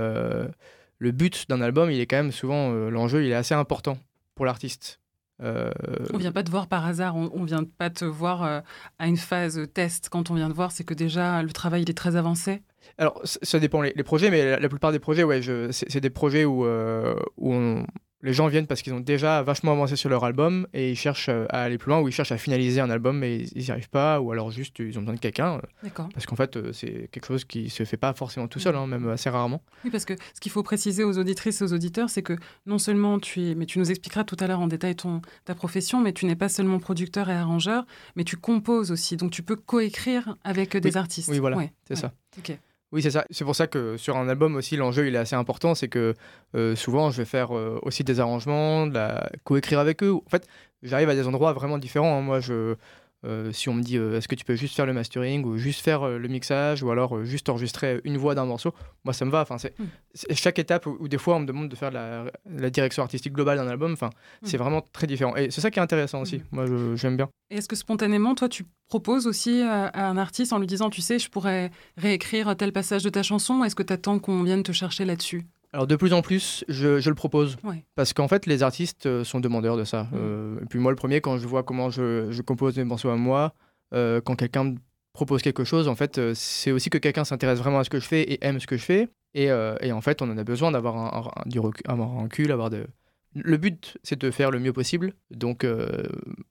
le 0.99 1.13
but 1.13 1.49
d'un 1.49 1.61
album, 1.61 1.91
il 1.91 2.01
est 2.01 2.07
quand 2.07 2.17
même 2.17 2.33
souvent, 2.33 2.73
euh, 2.73 2.91
l'enjeu, 2.91 3.25
il 3.25 3.31
est 3.31 3.35
assez 3.35 3.55
important 3.55 3.99
pour 4.35 4.47
l'artiste. 4.47 5.01
Euh... 5.41 5.71
On 6.13 6.19
vient 6.19 6.33
pas 6.33 6.43
te 6.43 6.51
voir 6.51 6.67
par 6.67 6.85
hasard, 6.85 7.17
on, 7.17 7.31
on 7.33 7.45
vient 7.45 7.63
pas 7.65 7.91
te 7.91 8.05
voir 8.05 8.43
euh, 8.43 8.61
à 8.99 9.07
une 9.07 9.17
phase 9.17 9.61
test. 9.73 10.09
Quand 10.09 10.31
on 10.31 10.35
vient 10.35 10.49
te 10.49 10.55
voir, 10.55 10.73
c'est 10.73 10.83
que 10.83 10.95
déjà 10.95 11.43
le 11.43 11.51
travail 11.51 11.83
il 11.83 11.91
est 11.91 11.97
très 11.97 12.17
avancé. 12.17 12.63
Alors 12.97 13.21
ça 13.25 13.61
dépend 13.61 13.83
les, 13.83 13.93
projets, 14.03 14.31
mais 14.31 14.59
la, 14.59 14.69
plupart 14.69 14.91
des 14.91 14.99
projets, 14.99 15.23
ouais, 15.23 15.41
c'est 15.71 16.01
des 16.01 16.11
projets 16.11 16.45
où, 16.45 16.65
euh, 16.65 17.15
où 17.37 17.55
on, 17.55 17.87
les 18.23 18.33
gens 18.33 18.49
viennent 18.49 18.67
parce 18.67 18.83
qu'ils 18.83 18.95
ont 18.95 19.01
déjà 19.01 19.43
vachement 19.43 19.73
avancé 19.73 19.97
sur 19.97 20.09
leur 20.09 20.25
album 20.25 20.67
et 20.75 20.91
ils 20.91 20.97
cherchent 20.97 21.29
euh, 21.29 21.47
à 21.51 21.63
aller 21.63 21.79
plus 21.79 21.91
loin 21.91 22.01
ou 22.01 22.09
ils 22.09 22.13
cherchent 22.13 22.33
à 22.33 22.39
finaliser 22.39 22.81
un 22.81 22.91
album 22.91 23.19
mais 23.19 23.39
ils 23.55 23.63
n'y 23.63 23.71
arrivent 23.71 23.91
pas 23.91 24.21
ou 24.21 24.33
alors 24.33 24.51
juste 24.51 24.79
ils 24.81 24.99
ont 24.99 25.03
besoin 25.03 25.15
de 25.15 25.21
quelqu'un. 25.21 25.61
Euh, 25.85 25.89
parce 26.13 26.27
qu'en 26.27 26.37
fait, 26.37 26.57
euh, 26.57 26.73
c'est 26.73 27.09
quelque 27.13 27.27
chose 27.27 27.45
qui 27.45 27.71
se 27.71 27.85
fait 27.85 27.97
pas 27.97 28.13
forcément 28.15 28.49
tout 28.49 28.59
seul, 28.59 28.75
hein, 28.75 28.87
même 28.87 29.09
assez 29.09 29.31
rarement. 29.31 29.63
Oui, 29.85 29.91
parce 29.91 30.05
que 30.05 30.15
ce 30.35 30.41
qu'il 30.41 30.51
faut 30.51 30.63
préciser 30.63 31.05
aux 31.05 31.19
auditrices 31.19 31.61
et 31.61 31.65
aux 31.65 31.73
auditeurs, 31.73 32.11
c'est 32.11 32.23
que 32.23 32.37
non 32.67 32.79
seulement 32.79 33.21
tu 33.21 33.43
es, 33.43 33.55
mais 33.55 33.67
tu 33.67 33.79
nous 33.79 33.91
expliqueras 33.91 34.25
tout 34.25 34.37
à 34.41 34.47
l'heure 34.47 34.61
en 34.61 34.67
détail 34.67 34.97
ton, 34.97 35.23
ta 35.45 35.55
profession, 35.55 36.01
mais 36.01 36.13
tu 36.13 36.27
n'es 36.27 36.37
pas 36.37 36.49
seulement 36.49 36.79
producteur 36.81 37.31
et 37.31 37.35
arrangeur, 37.35 37.87
mais 38.17 38.25
tu 38.25 38.37
composes 38.37 38.91
aussi. 38.91 39.17
Donc 39.17 39.31
tu 39.31 39.43
peux 39.43 39.57
coécrire 39.57 40.37
avec 40.43 40.77
des 40.77 40.97
artistes. 40.97 41.29
Oui, 41.29 41.39
voilà, 41.39 41.59
c'est 41.87 41.97
ça. 41.97 42.13
Ok. 42.39 42.59
Oui, 42.91 43.03
c'est 43.03 43.11
ça. 43.11 43.27
C'est 43.31 43.45
pour 43.45 43.55
ça 43.55 43.67
que 43.67 43.99
sur 43.99 44.17
un 44.17 44.29
album 44.29 44.57
aussi, 44.57 44.77
l'enjeu 44.77 45.07
il 45.09 45.15
est 45.15 45.19
assez 45.19 45.37
important. 45.37 45.75
C'est 45.75 45.89
que 45.89 46.15
euh, 46.55 46.75
souvent, 46.75 47.11
je 47.11 47.19
vais 47.19 47.27
faire 47.27 47.55
euh, 47.57 47.79
aussi 47.83 48.03
des 48.03 48.19
arrangements, 48.19 48.87
de 48.87 48.95
la 48.95 49.31
coécrire 49.45 49.79
avec 49.79 50.03
eux. 50.03 50.13
En 50.13 50.29
fait, 50.31 50.47
j'arrive 50.83 51.11
à 51.11 51.15
des 51.15 51.27
endroits 51.27 51.53
vraiment 51.53 51.77
différents. 51.79 52.19
Hein. 52.19 52.23
Moi, 52.23 52.41
je, 52.41 52.77
euh, 53.25 53.51
si 53.53 53.69
on 53.69 53.75
me 53.75 53.83
dit 53.83 53.97
euh, 53.97 54.17
est-ce 54.17 54.29
que 54.29 54.37
tu 54.37 54.45
peux 54.45 54.55
juste 54.55 54.77
faire 54.77 54.87
le 54.87 54.93
mastering 54.93 55.45
ou 55.45 55.59
juste 55.59 55.81
faire 55.81 56.05
euh, 56.05 56.19
le 56.19 56.29
mixage 56.29 56.85
ou 56.85 56.91
alors 56.93 57.25
juste 57.25 57.49
enregistrer 57.49 58.01
une 58.05 58.17
voix 58.17 58.37
d'un 58.37 58.45
morceau, 58.45 58.73
moi 59.05 59.13
ça 59.13 59.25
me 59.25 59.31
va. 59.31 59.41
Enfin, 59.41 59.57
hmm. 59.57 59.85
c'est 60.15 60.35
chaque 60.35 60.61
étape 60.61 60.87
où, 60.87 61.09
des 61.09 61.19
fois 61.19 61.35
on 61.37 61.41
me 61.41 61.47
demande 61.47 61.69
de 61.69 61.75
faire 61.75 61.91
la, 61.91 62.31
direction 62.71 63.03
artistique 63.03 63.33
globale 63.33 63.59
d'un 63.59 63.67
album. 63.67 63.93
Enfin, 63.93 64.11
hmm. 64.43 64.47
c'est 64.47 64.57
vraiment 64.57 64.83
très 64.93 65.09
différent. 65.09 65.35
Et 65.35 65.51
c'est 65.51 65.61
ça 65.61 65.71
qui 65.71 65.81
est 65.81 65.83
intéressant 65.83 66.21
aussi. 66.21 66.37
Hmm. 66.37 66.43
Moi, 66.53 66.67
j'aime 66.95 67.17
bien. 67.17 67.29
Est-ce 67.51 67.67
que 67.67 67.77
spontanément, 67.77 68.35
toi, 68.35 68.49
tu 68.49 68.65
proposes 68.89 69.27
aussi 69.27 69.63
à, 69.63 69.91
un 70.09 70.17
artiste 70.17 70.53
en 70.53 70.59
lui 70.59 70.67
disant, 70.67 70.91
tu 70.91 71.01
sais, 71.01 71.19
je 71.19 71.29
pourrais 71.29 71.71
réécrire 71.97 72.55
tel 72.57 72.73
passage 72.73 73.03
de 73.03 73.11
ta 73.11 73.23
chanson? 73.23 73.65
Est-ce 73.65 73.75
que 73.75 73.83
tu 73.83 73.93
attends 73.93 74.19
qu'on 74.19 74.43
vienne 74.43 74.63
te 74.63 74.73
chercher 74.73 75.05
là-dessus? 75.05 75.45
Alors 75.79 75.87
de 75.87 75.95
plus 75.95 76.13
en 76.13 76.23
plus, 76.23 76.65
je, 76.67 77.09
le 77.09 77.15
propose. 77.15 77.57
Parce 77.95 78.13
qu'en 78.13 78.27
fait, 78.27 78.47
les 78.47 78.65
artistes 78.65 79.07
euh, 79.07 79.23
sont 79.23 79.39
demandeurs 79.39 79.77
de 79.77 79.85
ça. 79.85 80.09
Mm. 80.11 80.17
Euh, 80.17 80.61
et 80.61 80.67
puis 80.67 80.81
moi, 80.81 80.91
le 80.91 80.97
premier, 80.97 81.21
quand 81.21 81.39
je 81.39 81.47
vois 81.47 81.63
comment 81.63 81.89
je, 81.89 82.43
compose 82.43 82.77
mes 82.77 82.83
morceaux 82.83 83.11
à 83.11 83.17
moi, 83.17 83.55
euh, 83.95 84.21
quand 84.21 84.35
quelqu'un 84.35 84.65
me 84.65 84.75
propose 85.13 85.41
quelque 85.41 85.63
chose, 85.63 85.87
en 85.87 85.95
fait, 85.95 86.35
c'est 86.35 86.73
aussi 86.73 86.91
que 86.91 86.99
quelqu'un 86.99 87.23
s'intéresse 87.23 87.61
vraiment 87.61 87.79
à 87.79 87.85
ce 87.85 87.91
que 87.91 88.01
je 88.01 88.09
fais 88.09 88.23
et 88.23 88.45
aime 88.45 88.59
ce 88.59 88.67
que 88.67 88.77
je 88.77 88.83
fais. 88.83 89.09
Et, 89.35 89.53
en 89.53 90.01
fait, 90.01 90.21
on 90.21 90.29
en 90.29 90.37
a 90.37 90.43
besoin 90.43 90.73
d'avoir 90.73 90.97
un, 90.97 91.49
du 91.49 91.61
recul, 91.61 91.85
recul, 91.89 92.51
avoir 92.51 92.71
de... 92.71 92.85
Le 93.37 93.57
but, 93.57 93.99
c'est 94.03 94.19
de 94.19 94.33
faire 94.33 94.51
le 94.51 94.59
mieux 94.59 94.73
possible. 94.73 95.13
Donc, 95.31 95.65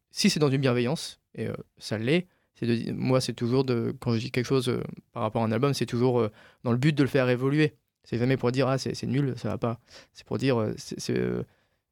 si 0.09 0.29
c'est 0.29 0.39
dans 0.39 0.49
une 0.49 0.61
bienveillance, 0.61 1.19
et 1.35 1.49
ça 1.79 1.97
l'est, 1.97 2.27
de, 2.61 2.93
moi, 2.93 3.19
c'est 3.19 3.33
toujours 3.33 3.65
de, 3.65 3.93
quand 3.99 4.13
je 4.13 4.19
dis 4.19 4.31
quelque 4.31 4.45
chose 4.45 4.79
par 5.11 5.23
rapport 5.23 5.41
à 5.41 5.45
un 5.45 5.51
album, 5.51 5.73
c'est 5.73 5.85
toujours 5.85 6.29
dans 6.63 6.71
le 6.71 6.77
but 6.77 6.95
de 6.95 7.03
le 7.03 7.09
faire 7.09 7.27
évoluer. 7.27 7.73
C'est 8.07 8.17
jamais 8.17 8.37
pour 8.37 8.53
dire 8.53 8.69
ah 8.69 8.77
c'est 8.77 9.03
nul, 9.03 9.33
ça 9.35 9.49
va 9.49 9.57
pas. 9.57 9.79
C'est 10.13 10.25
pour 10.25 10.37
dire 10.37 10.57
euh, 10.61 10.73
euh, 11.09 11.43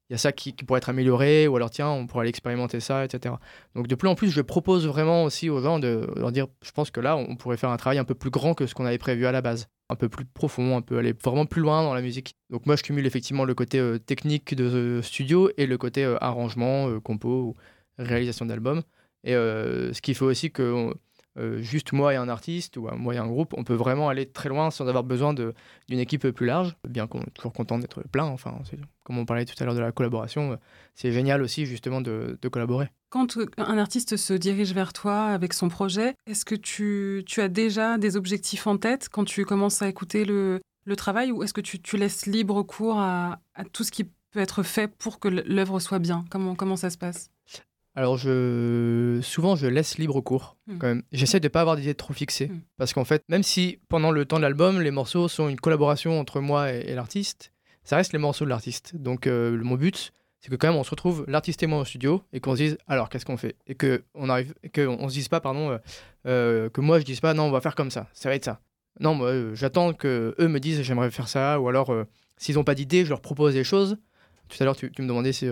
il 0.09 0.13
y 0.13 0.15
a 0.15 0.17
ça 0.17 0.31
qui, 0.31 0.53
pourrait 0.53 0.77
être 0.77 0.87
amélioré, 0.87 1.47
ou 1.47 1.57
alors 1.57 1.69
tiens, 1.69 1.89
on 1.89 2.07
pourrait 2.07 2.21
aller 2.21 2.29
expérimenter 2.29 2.79
ça, 2.79 3.03
etc. 3.03 3.35
Donc 3.75 3.87
de 3.87 3.95
plus 3.95 4.07
en 4.07 4.15
plus, 4.15 4.29
je 4.29 4.41
propose 4.41 4.87
vraiment 4.87 5.25
aussi 5.25 5.49
aux 5.49 5.61
gens 5.61 5.77
de 5.77 6.07
leur 6.15 6.31
dire, 6.31 6.47
je 6.61 6.71
pense 6.71 6.89
que 6.89 7.01
là, 7.01 7.17
on 7.17 7.35
pourrait 7.35 7.57
faire 7.57 7.71
un 7.71 7.77
travail 7.77 7.97
un 7.97 8.05
peu 8.05 8.15
plus 8.15 8.29
grand 8.29 8.53
que 8.53 8.65
ce 8.65 8.73
qu'on 8.73 8.85
avait 8.85 8.97
prévu 8.97 9.25
à 9.25 9.33
la 9.33 9.41
base, 9.41 9.67
un 9.89 9.95
peu 9.95 10.07
plus 10.07 10.23
profond, 10.23 10.77
un 10.77 10.81
peu 10.81 10.99
aller 10.99 11.13
vraiment 11.21 11.45
plus 11.45 11.61
loin 11.61 11.83
dans 11.83 11.93
la 11.93 12.01
musique. 12.01 12.37
Donc 12.49 12.65
moi, 12.65 12.77
je 12.77 12.83
cumule 12.83 13.05
effectivement 13.05 13.43
le 13.43 13.55
côté 13.55 13.79
euh, 13.79 13.97
technique 13.97 14.55
de 14.55 15.01
studio 15.03 15.49
et 15.57 15.65
le 15.65 15.77
côté 15.77 16.05
arrangement, 16.21 16.97
compo 17.01 17.29
ou 17.29 17.55
réalisation 17.97 18.45
d'album. 18.45 18.83
Et 19.25 19.33
ce 19.33 20.01
qui 20.01 20.13
fait 20.13 20.25
aussi 20.25 20.51
que 20.51 20.93
euh, 21.37 21.61
juste 21.61 21.91
moi 21.91 22.13
et 22.13 22.15
un 22.15 22.29
artiste 22.29 22.77
ou 22.77 22.87
moi 22.95 23.13
et 23.13 23.17
un 23.17 23.27
groupe, 23.27 23.53
on 23.57 23.63
peut 23.63 23.73
vraiment 23.73 24.07
aller 24.07 24.25
très 24.25 24.47
loin 24.47 24.71
sans 24.71 24.87
avoir 24.87 25.03
besoin 25.03 25.33
d'une 25.33 25.99
équipe 25.99 26.29
plus 26.29 26.45
large, 26.45 26.77
bien 26.87 27.07
qu'on 27.07 27.21
est 27.21 27.33
toujours 27.33 27.51
content 27.51 27.77
d'être 27.77 28.01
plein. 28.09 28.25
Enfin, 28.25 28.57
comme 29.03 29.17
on 29.17 29.25
parlait 29.25 29.45
tout 29.45 29.55
à 29.59 29.65
l'heure 29.65 29.75
de 29.75 29.79
la 29.79 29.91
collaboration, 29.91 30.53
euh, 30.53 30.55
c'est 30.93 31.11
génial 31.11 31.41
aussi 31.41 31.65
justement 31.65 31.99
de, 32.01 32.37
collaborer. 32.51 32.89
Quand 33.09 33.37
un 33.57 33.77
artiste 33.77 34.17
se 34.17 34.33
dirige 34.33 34.73
vers 34.73 34.93
toi 34.93 35.25
avec 35.25 35.53
son 35.53 35.67
projet, 35.67 36.15
est-ce 36.25 36.45
que 36.45 36.55
tu, 36.55 37.23
as 37.37 37.47
déjà 37.49 37.97
des 37.97 38.15
objectifs 38.15 38.67
en 38.67 38.77
tête 38.77 39.09
quand 39.09 39.25
tu 39.25 39.45
commences 39.45 39.81
à 39.81 39.89
écouter 39.89 40.25
le, 40.25 40.61
travail 40.95 41.31
ou 41.31 41.43
est-ce 41.43 41.53
que 41.53 41.61
tu, 41.61 41.97
laisses 41.97 42.25
libre 42.27 42.61
cours 42.63 42.99
à, 42.99 43.39
tout 43.73 43.83
ce 43.83 43.91
qui 43.91 44.05
peut 44.05 44.39
être 44.39 44.63
fait 44.63 44.87
pour 44.87 45.19
que 45.19 45.27
l'œuvre 45.27 45.79
soit 45.79 45.99
bien? 45.99 46.23
Comment 46.29 46.75
ça 46.75 46.89
se 46.89 46.97
passe? 46.97 47.29
Alors, 47.95 48.17
je... 48.17 49.19
souvent, 49.23 49.55
je 49.55 49.67
laisse 49.67 49.97
libre 49.97 50.19
cours 50.19 50.57
hmm. 50.67 50.77
quand 50.77 50.87
même. 50.87 51.03
J'essaie 51.13 51.39
de 51.39 51.45
ne 51.45 51.49
pas 51.49 51.61
avoir 51.61 51.77
d'idées 51.77 51.95
trop 51.95 52.13
fixées. 52.13 52.47
Hmm. 52.47 52.59
Parce 52.77 52.93
qu'en 52.93 53.05
fait, 53.05 53.23
même 53.29 53.43
si 53.43 53.79
pendant 53.87 54.11
le 54.11 54.25
temps 54.25 54.35
de 54.35 54.41
l'album, 54.41 54.81
les 54.81 54.91
morceaux 54.91 55.29
sont 55.29 55.47
une 55.47 55.59
collaboration 55.59 56.19
entre 56.19 56.41
moi 56.41 56.71
et, 56.71 56.93
l'artiste, 56.93 57.53
ça 57.83 57.95
reste 57.95 58.11
les 58.11 58.19
morceaux 58.19 58.43
de 58.43 58.49
l'artiste. 58.49 58.95
Donc, 58.97 59.27
euh, 59.27 59.57
mon 59.63 59.75
but, 59.75 60.11
c'est 60.41 60.49
que 60.49 60.55
quand 60.57 60.67
même, 60.67 60.75
on 60.75 60.83
se 60.83 60.89
retrouve, 60.89 61.23
l'artiste 61.29 61.63
et 61.63 61.67
moi 61.67 61.79
au 61.79 61.85
studio, 61.85 62.21
et 62.33 62.41
qu'on 62.41 62.51
se 62.51 62.57
dise, 62.57 62.77
alors, 62.87 63.07
qu'est-ce 63.07 63.25
qu'on 63.25 63.37
fait? 63.37 63.55
Et 63.65 63.75
qu'on 63.75 64.29
arrive, 64.29 64.53
qu'on 64.73 65.07
se 65.07 65.13
dise 65.13 65.29
pas, 65.29 65.39
pardon, 65.39 65.71
euh, 65.71 65.77
euh, 66.27 66.69
que 66.69 66.81
moi, 66.81 66.99
je 66.99 67.05
dise 67.05 67.21
pas, 67.21 67.33
non, 67.33 67.43
on 67.43 67.51
va 67.51 67.61
faire 67.61 67.75
comme 67.75 67.91
ça, 67.91 68.09
ça 68.13 68.27
va 68.27 68.35
être 68.35 68.45
ça. 68.45 68.59
Non, 68.99 69.15
moi, 69.15 69.31
j'attends 69.53 69.93
que 69.93 70.35
eux 70.37 70.47
me 70.49 70.59
disent, 70.59 70.81
j'aimerais 70.81 71.11
faire 71.11 71.29
ça, 71.29 71.61
ou 71.61 71.69
alors, 71.69 71.93
s'ils 72.37 72.55
n'ont 72.55 72.63
pas 72.63 72.75
d'idée, 72.75 73.05
je 73.05 73.09
leur 73.09 73.21
propose 73.21 73.53
des 73.53 73.63
choses. 73.63 73.97
Tout 74.49 74.57
à 74.59 74.65
l'heure, 74.65 74.75
tu, 74.75 74.91
tu, 74.91 75.01
me 75.01 75.07
demandais 75.07 75.33
si 75.33 75.47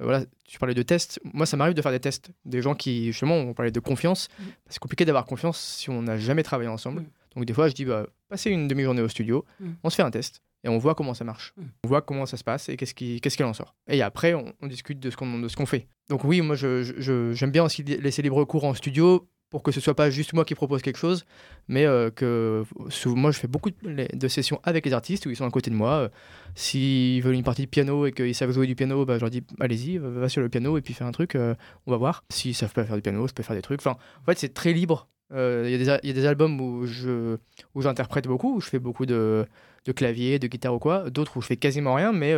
voilà, 0.00 0.24
tu 0.44 0.58
parlais 0.58 0.74
de 0.74 0.82
tests. 0.82 1.20
Moi, 1.32 1.46
ça 1.46 1.56
m'arrive 1.56 1.74
de 1.74 1.82
faire 1.82 1.92
des 1.92 2.00
tests. 2.00 2.30
Des 2.44 2.62
gens 2.62 2.74
qui, 2.74 3.06
justement, 3.06 3.36
on 3.36 3.54
parlait 3.54 3.70
de 3.70 3.80
confiance. 3.80 4.28
Mm. 4.38 4.42
C'est 4.68 4.78
compliqué 4.78 5.04
d'avoir 5.04 5.24
confiance 5.24 5.58
si 5.58 5.90
on 5.90 6.02
n'a 6.02 6.18
jamais 6.18 6.42
travaillé 6.42 6.68
ensemble. 6.68 7.02
Mm. 7.02 7.06
Donc, 7.36 7.44
des 7.44 7.52
fois, 7.52 7.68
je 7.68 7.74
dis, 7.74 7.84
bah, 7.84 8.06
passez 8.28 8.50
une 8.50 8.66
demi-journée 8.68 9.02
au 9.02 9.08
studio, 9.08 9.44
mm. 9.60 9.70
on 9.82 9.90
se 9.90 9.96
fait 9.96 10.02
un 10.02 10.10
test 10.10 10.42
et 10.64 10.68
on 10.68 10.78
voit 10.78 10.94
comment 10.94 11.14
ça 11.14 11.24
marche. 11.24 11.54
On 11.84 11.88
voit 11.88 12.02
comment 12.02 12.26
ça 12.26 12.36
se 12.36 12.44
passe 12.44 12.68
et 12.68 12.76
qu'est-ce 12.76 12.94
qu'il 12.94 13.20
ce 13.22 13.42
en 13.42 13.52
sort. 13.52 13.76
Et 13.86 14.02
après, 14.02 14.34
on, 14.34 14.52
discute 14.66 14.98
de 14.98 15.10
ce 15.10 15.16
qu'on 15.16 15.66
fait. 15.66 15.88
Donc, 16.08 16.24
oui, 16.24 16.40
moi, 16.40 16.56
j'aime 16.56 16.82
je, 16.82 17.32
je, 17.34 17.46
bien 17.46 17.64
aussi 17.64 17.82
laisser 17.82 18.22
libre 18.22 18.44
cours 18.44 18.64
en 18.64 18.74
studio 18.74 19.28
pour 19.54 19.62
que 19.62 19.70
ce 19.70 19.80
soit 19.80 19.94
pas 19.94 20.10
juste 20.10 20.32
moi 20.32 20.44
qui 20.44 20.56
propose 20.56 20.82
quelque 20.82 20.96
chose, 20.96 21.24
mais 21.68 21.86
euh, 21.86 22.10
que 22.10 22.64
moi 23.06 23.30
je 23.30 23.38
fais 23.38 23.46
beaucoup 23.46 23.70
de, 23.70 24.26
sessions 24.26 24.58
avec 24.64 24.84
les 24.84 24.92
artistes 24.92 25.26
où 25.26 25.30
ils 25.30 25.36
sont 25.36 25.46
à 25.46 25.50
côté 25.52 25.70
de 25.70 25.76
moi. 25.76 25.90
Euh, 25.92 26.08
s'ils 26.56 27.22
veulent 27.22 27.36
une 27.36 27.44
partie 27.44 27.62
de 27.62 27.68
piano 27.68 28.04
et 28.04 28.10
qu'ils 28.10 28.34
savent 28.34 28.50
jouer 28.50 28.66
du 28.66 28.74
piano, 28.74 29.04
bah, 29.04 29.14
je 29.14 29.20
leur 29.20 29.30
dis 29.30 29.44
allez-y, 29.60 29.98
va 29.98 30.28
sur 30.28 30.40
le 30.40 30.48
piano 30.48 30.76
et 30.76 30.80
puis 30.80 30.92
fais 30.92 31.04
un 31.04 31.12
truc, 31.12 31.36
euh, 31.36 31.54
on 31.86 31.92
va 31.92 31.98
voir. 31.98 32.24
S'ils 32.30 32.52
savent 32.56 32.72
pas 32.72 32.82
faire 32.82 32.96
du 32.96 33.02
piano, 33.02 33.28
je 33.28 33.32
peux 33.32 33.44
faire 33.44 33.54
des 33.54 33.62
trucs. 33.62 33.80
Enfin, 33.80 33.96
en 34.22 34.24
fait, 34.24 34.36
c'est 34.36 34.52
très 34.52 34.72
libre. 34.72 35.06
Il 35.30 35.70
y, 35.70 35.88
a 35.88 36.12
des 36.12 36.26
albums 36.26 36.60
où 36.60 36.86
je 36.86 37.36
où 37.76 37.80
j'interprète 37.80 38.26
beaucoup, 38.26 38.56
où 38.56 38.60
je 38.60 38.68
fais 38.68 38.80
beaucoup 38.80 39.06
de, 39.06 39.46
de 39.84 39.92
clavier, 39.92 40.40
de 40.40 40.48
guitare 40.48 40.74
ou 40.74 40.80
quoi. 40.80 41.10
D'autres 41.10 41.36
où 41.36 41.42
je 41.42 41.46
fais 41.46 41.56
quasiment 41.56 41.94
rien, 41.94 42.12
mais 42.12 42.32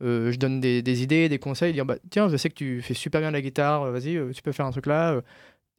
je 0.00 0.36
donne 0.36 0.60
des, 0.60 0.82
des, 0.82 1.02
idées, 1.02 1.30
des 1.30 1.38
conseils, 1.38 1.72
dire 1.72 1.86
bah, 1.86 1.96
tiens, 2.10 2.28
je 2.28 2.36
sais 2.36 2.50
que 2.50 2.54
tu 2.54 2.82
fais 2.82 2.94
super 2.94 3.22
bien 3.22 3.30
la 3.30 3.40
guitare, 3.40 3.90
vas-y, 3.90 4.18
tu 4.34 4.42
peux 4.42 4.52
faire 4.52 4.66
un 4.66 4.70
truc 4.70 4.84
là. 4.84 5.22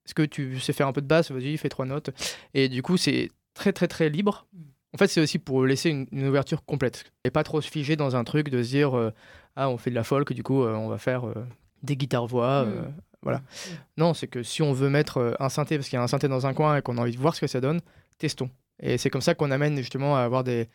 Est-ce 0.06 0.14
que 0.14 0.24
tu 0.24 0.60
sais 0.60 0.74
faire 0.74 0.88
un 0.88 0.94
peu 0.94 1.02
de 1.02 1.08
basse? 1.08 1.32
Vas-y, 1.32 1.58
fais 1.58 1.70
trois 1.70 1.86
notes. 1.86 2.10
Et 2.54 2.70
du 2.70 2.82
coup, 2.82 2.98
c'est 2.98 3.32
très, 3.54 3.72
très, 3.72 3.88
très 3.88 4.10
libre. 4.10 4.46
En 4.94 4.98
fait, 4.98 5.08
c'est 5.08 5.22
aussi 5.22 5.40
pour 5.40 5.66
laisser 5.66 5.90
une, 5.90 6.28
ouverture 6.28 6.64
complète. 6.66 7.06
Et 7.24 7.32
pas 7.32 7.44
trop 7.44 7.62
se 7.62 7.70
figer 7.70 7.96
dans 7.96 8.16
un 8.16 8.24
truc 8.24 8.50
de 8.50 8.62
se 8.62 8.70
dire 8.70 8.98
euh, 8.98 9.12
Ah, 9.56 9.70
on 9.70 9.78
fait 9.78 9.90
de 9.90 9.96
la 9.96 10.04
folk, 10.04 10.34
du 10.34 10.44
coup, 10.44 10.64
euh, 10.64 10.74
on 10.74 10.88
va 10.88 10.98
faire 10.98 11.28
euh, 11.28 11.46
des 11.82 11.96
guitares-voix. 11.96 12.66
Mm. 12.66 12.94
voilà. 13.22 13.40
Mm. 13.40 13.72
Non, 13.98 14.14
c'est 14.14 14.28
que 14.28 14.44
si 14.44 14.62
on 14.62 14.74
veut 14.74 14.90
mettre 14.90 15.36
un 15.40 15.50
synthé, 15.50 15.78
parce 15.78 15.90
qu'il 15.90 15.98
y 15.98 16.00
a 16.00 16.04
un 16.04 16.08
synthé 16.08 16.28
dans 16.28 16.46
un 16.46 16.54
coin 16.54 16.78
et 16.78 16.82
qu'on 16.82 16.98
a 16.98 17.02
envie 17.02 17.16
de 17.16 17.22
voir 17.22 17.36
ce 17.36 17.42
que 17.42 17.48
ça 17.48 17.62
donne, 17.62 17.82
testons. 18.18 18.50
Et 18.82 18.98
c'est 18.98 19.10
comme 19.10 19.22
ça 19.22 19.36
qu'on 19.36 19.52
amène 19.52 19.78
justement 19.78 20.16
à 20.18 20.22
avoir 20.22 20.44
des. 20.44 20.68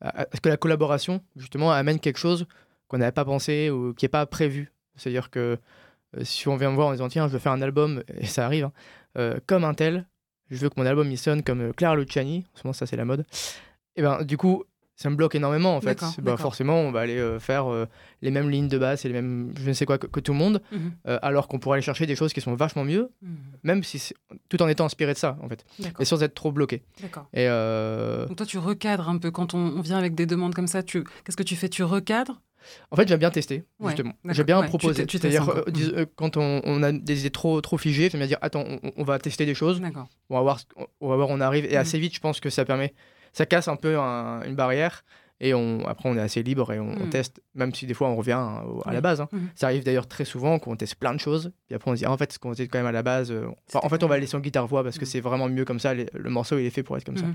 à 0.00 0.26
ce 0.32 0.40
que 0.40 0.48
la 0.48 0.56
collaboration, 0.56 1.22
justement, 1.36 1.72
amène 1.72 1.98
quelque 1.98 2.18
chose 2.18 2.46
qu'on 2.88 2.98
n'avait 2.98 3.12
pas 3.12 3.24
pensé 3.24 3.70
ou 3.70 3.94
qui 3.94 4.04
n'est 4.04 4.10
pas 4.10 4.26
prévu. 4.26 4.72
C'est-à-dire 4.96 5.30
que 5.30 5.58
si 6.22 6.48
on 6.48 6.56
vient 6.56 6.70
me 6.70 6.76
voir 6.76 6.88
en 6.88 6.92
disant 6.92 7.08
tiens, 7.08 7.28
je 7.28 7.32
veux 7.32 7.38
faire 7.38 7.52
un 7.52 7.62
album, 7.62 8.02
et 8.18 8.26
ça 8.26 8.44
arrive, 8.44 8.64
hein, 8.64 8.72
euh, 9.18 9.38
comme 9.46 9.64
un 9.64 9.74
tel, 9.74 10.06
je 10.50 10.56
veux 10.58 10.68
que 10.68 10.78
mon 10.78 10.86
album 10.86 11.10
il 11.10 11.18
sonne 11.18 11.42
comme 11.42 11.60
euh, 11.60 11.72
Clara 11.72 11.96
Luciani, 11.96 12.44
en 12.54 12.58
ce 12.58 12.62
moment 12.64 12.72
ça 12.72 12.86
c'est 12.86 12.96
la 12.96 13.04
mode, 13.04 13.24
et 13.96 14.02
ben 14.02 14.22
du 14.24 14.36
coup 14.36 14.64
ça 14.96 15.10
me 15.10 15.16
bloque 15.16 15.34
énormément 15.34 15.76
en 15.76 15.80
fait. 15.80 16.00
Bah, 16.22 16.36
forcément, 16.36 16.76
on 16.76 16.92
va 16.92 17.00
aller 17.00 17.20
faire 17.40 17.66
les 18.22 18.30
mêmes 18.30 18.48
lignes 18.48 18.68
de 18.68 18.78
basse 18.78 19.04
et 19.04 19.08
les 19.08 19.14
mêmes 19.14 19.52
je 19.58 19.68
ne 19.68 19.72
sais 19.72 19.86
quoi 19.86 19.98
que, 19.98 20.20
tout 20.20 20.30
le 20.30 20.38
monde, 20.38 20.62
mhm. 20.70 20.92
alors 21.20 21.48
qu'on 21.48 21.58
pourrait 21.58 21.78
aller 21.78 21.82
chercher 21.82 22.06
des 22.06 22.14
choses 22.14 22.32
qui 22.32 22.40
sont 22.40 22.54
vachement 22.54 22.84
mieux, 22.84 23.10
mhm. 23.20 23.36
même 23.64 23.82
si 23.82 24.14
tout 24.48 24.62
en 24.62 24.68
étant 24.68 24.84
inspiré 24.84 25.12
de 25.12 25.18
ça 25.18 25.36
en 25.42 25.48
fait, 25.48 25.66
et 25.98 26.04
sans 26.04 26.22
être 26.22 26.34
trop 26.34 26.52
bloqué. 26.52 26.84
Et 27.32 27.48
Donc 27.48 28.36
toi 28.36 28.46
tu 28.46 28.58
recadres 28.58 29.08
un 29.08 29.18
peu 29.18 29.32
quand 29.32 29.54
on, 29.54 29.58
on 29.58 29.80
vient 29.80 29.98
avec 29.98 30.14
des 30.14 30.26
demandes 30.26 30.54
comme 30.54 30.68
ça. 30.68 30.84
Tu 30.84 31.02
qu'est-ce 31.24 31.36
que 31.36 31.42
tu 31.42 31.56
fais? 31.56 31.68
Tu 31.68 31.82
recadres 31.82 32.40
en 32.90 32.96
fait, 32.96 33.08
j'aime 33.08 33.18
bien 33.18 33.30
tester, 33.30 33.64
justement. 33.84 34.14
j'aime 34.26 34.46
bien 34.46 34.62
proposer. 34.62 35.06
C'est-à-dire, 35.08 35.48
euh, 35.48 35.64
euh, 35.78 36.06
quand 36.16 36.36
on, 36.36 36.82
a 36.82 36.92
des 36.92 37.20
idées 37.20 37.30
trop, 37.30 37.60
trop 37.60 37.78
figées, 37.78 38.08
j'aime 38.10 38.20
bien 38.20 38.28
dire 38.28 38.38
attends, 38.40 38.64
on, 38.96 39.04
va 39.04 39.18
tester 39.18 39.46
des 39.46 39.54
choses. 39.54 39.80
On 40.30 40.34
va 40.34 40.40
voir, 40.42 40.60
on 41.00 41.08
va 41.08 41.16
voir, 41.16 41.28
on 41.30 41.40
arrive. 41.40 41.64
Et 41.66 41.74
mmh. 41.74 41.80
assez 41.80 41.98
vite, 41.98 42.14
je 42.14 42.20
pense 42.20 42.40
que 42.40 42.50
ça 42.50 42.64
permet. 42.64 42.94
Ça 43.32 43.46
casse 43.46 43.68
un 43.68 43.76
peu 43.76 43.96
une 43.96 44.54
barrière. 44.54 45.04
Et 45.40 45.52
on, 45.52 45.84
après, 45.86 46.08
on 46.08 46.16
est 46.16 46.20
assez 46.20 46.42
libre 46.42 46.72
et 46.72 46.78
on, 46.78 46.94
mm. 46.94 47.10
teste, 47.10 47.42
même 47.54 47.74
si 47.74 47.86
des 47.86 47.94
fois 47.94 48.08
on 48.08 48.16
revient 48.16 48.40
à 48.84 48.92
la 48.92 49.00
base. 49.00 49.20
Hein. 49.20 49.28
Mm. 49.32 49.38
Ça 49.56 49.66
arrive 49.66 49.82
d'ailleurs 49.82 50.06
très 50.06 50.24
souvent 50.24 50.58
qu'on 50.58 50.76
teste 50.76 50.94
plein 50.94 51.12
de 51.12 51.18
choses. 51.18 51.50
Et 51.70 51.74
après, 51.74 51.90
on 51.90 51.94
se 51.94 51.98
dit, 51.98 52.04
ah, 52.04 52.12
en 52.12 52.16
fait, 52.16 52.32
ce 52.32 52.38
qu'on 52.38 52.52
était 52.52 52.68
quand 52.68 52.78
même 52.78 52.86
à 52.86 52.92
la 52.92 53.02
base. 53.02 53.32
Euh, 53.32 53.48
en 53.74 53.88
fait, 53.88 54.02
on 54.04 54.06
va 54.06 54.18
laisser 54.18 54.36
en 54.36 54.40
guitare-voix 54.40 54.84
parce 54.84 54.96
que 54.96 55.04
mm. 55.04 55.08
c'est 55.08 55.20
vraiment 55.20 55.48
mieux 55.48 55.64
comme 55.64 55.80
ça. 55.80 55.92
le 55.94 56.30
morceau, 56.30 56.58
il 56.58 56.66
est 56.66 56.70
fait 56.70 56.84
pour 56.84 56.96
être 56.96 57.04
comme 57.04 57.16
ça. 57.16 57.26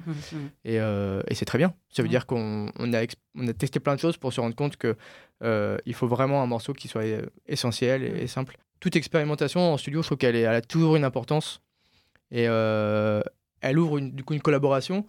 Et, 0.63 0.79
euh, 0.79 1.21
et 1.27 1.35
c'est 1.35 1.45
très 1.45 1.57
bien. 1.57 1.73
Ça 1.89 2.01
veut 2.01 2.09
dire 2.09 2.25
qu'on 2.25 2.71
on 2.77 2.93
a, 2.93 3.03
on 3.35 3.47
a 3.47 3.53
testé 3.53 3.79
plein 3.79 3.95
de 3.95 3.99
choses 3.99 4.17
pour 4.17 4.31
se 4.31 4.39
rendre 4.39 4.55
compte 4.55 4.77
qu'il 4.77 4.95
euh, 5.43 5.77
il 5.85 5.93
faut 5.93 6.07
vraiment 6.07 6.41
un 6.41 6.47
morceau 6.47 6.73
qui 6.73 6.87
soit 6.87 7.03
essentiel 7.47 8.03
et, 8.03 8.27
simple. 8.27 8.57
Toute 8.79 8.95
expérimentation 8.95 9.73
en 9.73 9.77
studio, 9.77 10.01
je 10.01 10.07
trouve 10.07 10.17
qu'elle 10.17 10.45
a 10.45 10.61
toujours 10.61 10.95
une 10.95 11.03
importance. 11.03 11.61
Et 12.31 12.43
elle 12.43 13.77
ouvre 13.77 13.99
du 13.99 14.23
coup 14.23 14.33
une 14.33 14.41
collaboration 14.41 15.05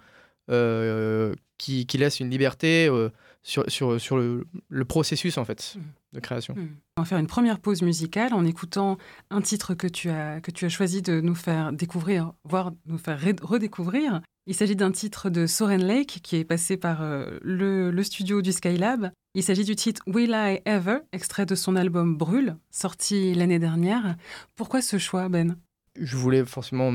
euh, 0.50 1.35
qui, 1.59 1.87
laisse 1.95 2.21
une 2.21 2.30
liberté 2.30 2.88
euh, 2.88 3.11
sur, 3.42 3.71
sur, 3.71 4.00
sur 4.00 4.16
le, 4.16 4.47
le, 4.69 4.85
processus 4.85 5.38
en 5.38 5.45
fait 5.45 5.76
mmh. 5.76 5.80
de 6.14 6.21
création. 6.21 6.54
Mmh. 6.54 6.69
On 6.97 7.02
va 7.02 7.07
faire 7.07 7.19
une 7.19 7.26
première 7.26 7.59
pause 7.59 7.83
musicale 7.83 8.33
en 8.35 8.45
écoutant 8.45 8.99
un 9.30 9.40
titre 9.42 9.75
que 9.75 9.87
tu 9.87 10.11
as, 10.11 10.40
que 10.40 10.50
tu 10.50 10.64
as 10.64 10.69
choisi 10.69 11.02
de 11.02 11.21
nous 11.21 11.35
faire 11.35 11.73
découvrir, 11.73 12.33
voire 12.45 12.73
nous 12.87 12.99
faire 12.99 13.21
redécouvrir. 13.42 14.23
Il 14.47 14.54
s'agit 14.54 14.75
d'un 14.75 14.90
titre 14.90 15.30
de 15.30 15.47
Soren 15.47 15.85
Lake 15.85 16.21
qui 16.23 16.37
est 16.37 16.45
passé 16.45 16.76
par 16.76 17.02
euh, 17.02 17.38
le, 17.42 17.90
le, 17.90 18.02
studio 18.02 18.42
du 18.42 18.52
Skylab. 18.52 19.12
Il 19.35 19.42
s'agit 19.42 19.64
du 19.64 19.76
titre 19.76 20.02
Will 20.07 20.33
I 20.35 20.61
Ever, 20.64 20.99
extrait 21.12 21.47
de 21.47 21.54
son 21.54 21.76
album 21.76 22.16
Brûle, 22.16 22.57
sorti 22.71 23.35
l'année 23.35 23.59
dernière. 23.59 24.16
Pourquoi 24.57 24.83
ce 24.83 24.99
choix, 24.99 25.28
Ben? 25.28 25.57
Je 26.00 26.16
voulais 26.16 26.45
forcément 26.45 26.92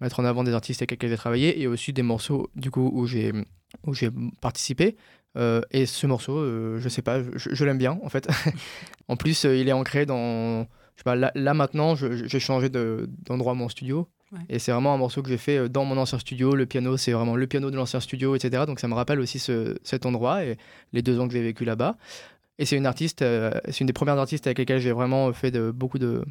mettre 0.00 0.20
en 0.20 0.24
avant 0.24 0.44
des 0.44 0.52
artistes 0.52 0.82
avec 0.82 0.92
lesquels 0.92 1.10
j'ai 1.10 1.16
travaillé 1.16 1.60
et 1.60 1.66
aussi 1.66 1.92
des 1.92 2.02
morceaux 2.02 2.50
du 2.54 2.70
coup 2.70 2.90
où 2.92 3.06
j'ai 3.06 3.32
où 3.86 3.94
j'ai 3.94 4.10
participé. 4.40 4.96
Euh, 5.36 5.60
et 5.70 5.86
ce 5.86 6.06
morceau, 6.06 6.38
euh, 6.38 6.78
je 6.80 6.88
sais 6.88 7.02
pas, 7.02 7.20
je, 7.34 7.64
l'aime 7.64 7.78
bien 7.78 7.98
en 8.02 8.08
fait. 8.08 8.28
en 9.08 9.16
plus, 9.16 9.44
euh, 9.44 9.56
il 9.56 9.68
est 9.68 9.72
ancré 9.72 10.06
dans. 10.06 10.62
Je 10.96 11.02
sais 11.02 11.04
pas, 11.04 11.16
là, 11.16 11.54
maintenant, 11.54 11.94
j'ai 11.94 12.40
changé 12.40 12.68
d'endroit 12.68 13.54
mon 13.54 13.68
studio. 13.68 14.08
Et 14.48 14.60
c'est 14.60 14.70
vraiment 14.70 14.94
un 14.94 14.96
morceau 14.96 15.22
que 15.22 15.28
j'ai 15.28 15.38
fait 15.38 15.68
dans 15.68 15.84
mon 15.84 15.96
ancien 15.96 16.18
studio. 16.18 16.54
Le 16.54 16.66
piano, 16.66 16.96
c'est 16.96 17.10
vraiment 17.10 17.34
le 17.34 17.46
piano 17.48 17.70
de 17.70 17.76
l'ancien 17.76 17.98
studio, 17.98 18.36
etc. 18.36 18.64
Donc 18.66 18.78
ça 18.78 18.86
me 18.86 18.94
rappelle 18.94 19.18
aussi 19.18 19.40
ce, 19.40 19.76
cet 19.82 20.06
endroit 20.06 20.44
et 20.44 20.56
les 20.92 21.02
deux 21.02 21.18
ans 21.18 21.26
que 21.26 21.32
j'ai 21.32 21.42
vécu 21.42 21.64
là-bas. 21.64 21.96
Et 22.58 22.66
c'est 22.66 22.76
une 22.76 22.86
artiste, 22.86 23.20
c'est 23.20 23.80
une 23.80 23.86
des 23.86 23.92
premières 23.94 24.18
artistes 24.18 24.46
avec 24.46 24.58
lesquelles 24.58 24.80
j'ai 24.80 24.92
vraiment 24.92 25.32
fait 25.32 25.50
de, 25.50 25.70
beaucoup 25.72 25.98
de 25.98 26.22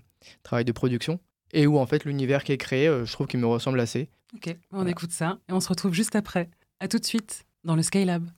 travail 0.43 0.63
de 0.63 0.71
production 0.71 1.19
et 1.53 1.67
où 1.67 1.77
en 1.77 1.85
fait 1.85 2.05
l'univers 2.05 2.43
qui 2.43 2.51
est 2.51 2.57
créé, 2.57 2.87
euh, 2.87 3.05
je 3.05 3.11
trouve 3.11 3.27
qu'il 3.27 3.39
me 3.39 3.47
ressemble 3.47 3.79
assez. 3.79 4.09
Ok, 4.35 4.55
on 4.71 4.85
écoute 4.87 5.11
ça 5.11 5.39
et 5.49 5.53
on 5.53 5.59
se 5.59 5.69
retrouve 5.69 5.93
juste 5.93 6.15
après. 6.15 6.49
À 6.79 6.87
tout 6.87 6.99
de 6.99 7.05
suite 7.05 7.45
dans 7.63 7.75
le 7.75 7.81
Skylab. 7.81 8.29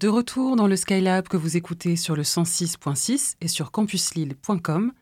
De 0.00 0.08
retour 0.08 0.56
dans 0.56 0.66
le 0.66 0.76
Skylab 0.76 1.28
que 1.28 1.36
vous 1.36 1.58
écoutez 1.58 1.94
sur 1.94 2.16
le 2.16 2.22
106.6 2.22 3.34
et 3.42 3.48
sur 3.48 3.70
campuslille.com. 3.70 4.92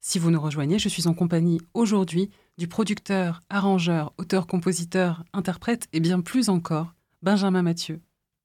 Si 0.00 0.18
vous 0.18 0.32
nous 0.32 0.40
rejoignez, 0.40 0.80
je 0.80 0.88
suis 0.88 1.06
en 1.06 1.14
compagnie 1.14 1.60
aujourd'hui 1.74 2.28
du 2.56 2.66
producteur, 2.66 3.38
arrangeur, 3.50 4.12
auteur-compositeur, 4.18 5.22
interprète 5.32 5.86
et 5.92 6.00
bien 6.00 6.20
plus 6.20 6.48
encore, 6.48 6.92
Benjamin 7.22 7.62
Mathieu. 7.62 8.00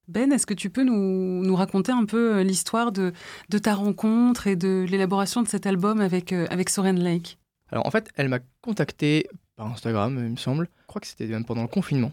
Ben, 0.08 0.32
est-ce 0.32 0.46
que 0.46 0.54
tu 0.54 0.70
peux 0.70 0.84
nous, 0.84 1.44
nous 1.44 1.56
raconter 1.56 1.92
un 1.92 2.06
peu 2.06 2.36
euh, 2.36 2.44
l'histoire 2.44 2.92
de, 2.92 3.12
de 3.50 3.58
ta 3.58 3.74
rencontre 3.74 4.46
et 4.46 4.56
de 4.56 4.86
l'élaboration 4.88 5.42
de 5.42 5.48
cet 5.48 5.66
album 5.66 6.00
avec, 6.00 6.32
euh, 6.32 6.46
avec 6.52 6.70
Soren 6.70 7.00
Lake? 7.00 7.40
Alors 7.72 7.88
en 7.88 7.92
fait, 7.92 8.12
elle 8.14 8.30
m'a 8.30 8.40
contacté 8.62 9.28
par 9.56 9.66
Instagram, 9.66 10.16
il 10.24 10.34
me 10.34 10.38
semble. 10.38 10.70
Je 10.82 10.88
crois 10.88 11.02
que 11.02 11.08
c'était 11.08 11.26
même 11.26 11.44
pendant 11.44 11.64
le 11.64 11.68
confinement. 11.68 12.12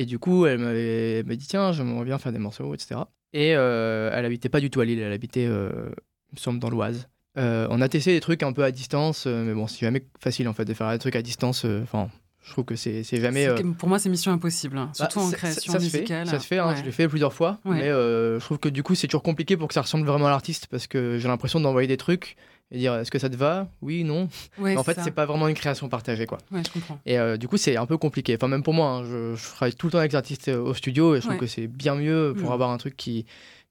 Et 0.00 0.06
du 0.06 0.20
coup, 0.20 0.46
elle 0.46 0.58
m'avait 0.58 1.24
dit 1.36 1.46
tiens, 1.48 1.72
j'aimerais 1.72 2.04
bien 2.04 2.18
faire 2.18 2.30
des 2.30 2.38
morceaux, 2.38 2.72
etc. 2.72 3.00
Et 3.32 3.56
euh, 3.56 4.10
elle 4.14 4.24
habitait 4.24 4.48
pas 4.48 4.60
du 4.60 4.70
tout 4.70 4.80
à 4.80 4.84
Lille, 4.84 5.00
elle 5.00 5.12
habitait, 5.12 5.44
euh, 5.46 5.90
il 6.30 6.36
me 6.36 6.38
semble, 6.40 6.60
dans 6.60 6.70
l'Oise. 6.70 7.08
Euh, 7.36 7.66
on 7.70 7.80
a 7.80 7.88
testé 7.88 8.12
des 8.12 8.20
trucs 8.20 8.44
un 8.44 8.52
peu 8.52 8.62
à 8.62 8.70
distance, 8.70 9.24
euh, 9.26 9.42
mais 9.44 9.54
bon, 9.54 9.66
c'est 9.66 9.80
jamais 9.80 10.04
facile 10.20 10.46
en 10.48 10.52
fait 10.52 10.64
de 10.64 10.72
faire 10.72 10.88
des 10.92 10.98
trucs 10.98 11.16
à 11.16 11.22
distance. 11.22 11.64
Enfin, 11.82 12.08
je 12.44 12.52
trouve 12.52 12.64
que 12.64 12.76
c'est 12.76 13.02
jamais. 13.02 13.48
Pour 13.76 13.88
moi, 13.88 13.98
c'est 13.98 14.08
mission 14.08 14.30
impossible, 14.30 14.78
hein, 14.78 14.90
surtout 14.94 15.18
bah, 15.18 15.24
en 15.26 15.30
ça- 15.30 15.36
création 15.36 15.72
ça, 15.72 15.80
se 15.80 15.88
fait, 15.90 15.98
musicale. 15.98 16.26
ça 16.28 16.38
se 16.38 16.46
fait, 16.46 16.58
hein, 16.58 16.68
Ouais. 16.68 16.76
je 16.76 16.84
l'ai 16.84 16.92
fait 16.92 17.08
plusieurs 17.08 17.32
fois, 17.32 17.58
Ouais. 17.64 17.74
mais 17.76 17.88
je 17.88 18.38
trouve 18.44 18.58
que 18.58 18.68
du 18.68 18.84
coup 18.84 18.94
c'est 18.94 19.08
toujours 19.08 19.24
compliqué 19.24 19.56
pour 19.56 19.66
que 19.66 19.74
ça 19.74 19.82
ressemble 19.82 20.06
vraiment 20.06 20.26
à 20.26 20.30
l'artiste 20.30 20.68
parce 20.70 20.86
que 20.86 21.18
j'ai 21.18 21.26
l'impression 21.26 21.58
d'envoyer 21.58 21.88
des 21.88 21.96
trucs 21.96 22.36
et 22.70 22.78
dire 22.78 22.94
est-ce 22.94 23.10
que 23.10 23.18
ça 23.18 23.30
te 23.30 23.36
va? 23.36 23.68
Oui, 23.80 24.04
non. 24.04 24.28
Ouais, 24.58 24.76
en 24.76 24.82
fait, 24.84 24.98
c'est 25.02 25.10
pas 25.10 25.24
vraiment 25.26 25.48
une 25.48 25.54
création 25.54 25.88
partagée, 25.88 26.26
quoi. 26.26 26.38
Ouais, 26.52 26.62
je 26.66 26.70
comprends. 26.72 26.98
Et 27.06 27.18
euh, 27.18 27.36
du 27.36 27.48
coup, 27.48 27.56
c'est 27.56 27.76
un 27.76 27.86
peu 27.86 27.96
compliqué. 27.96 28.34
Enfin, 28.36 28.48
même 28.48 28.62
pour 28.62 28.74
moi, 28.74 28.88
hein, 28.88 29.04
je, 29.04 29.34
je 29.34 29.48
travaille 29.54 29.74
tout 29.74 29.86
le 29.86 29.92
temps 29.92 29.98
avec 29.98 30.12
les 30.12 30.16
artistes 30.16 30.48
euh, 30.48 30.60
au 30.60 30.74
studio 30.74 31.14
et 31.14 31.20
je 31.20 31.26
trouve 31.26 31.38
que 31.38 31.46
c'est 31.46 31.66
bien 31.66 31.94
mieux 31.94 32.34
pour 32.38 32.50
Mm. 32.50 32.52
avoir 32.52 32.70
un 32.70 32.76
truc 32.78 32.96
qui, 32.96 33.24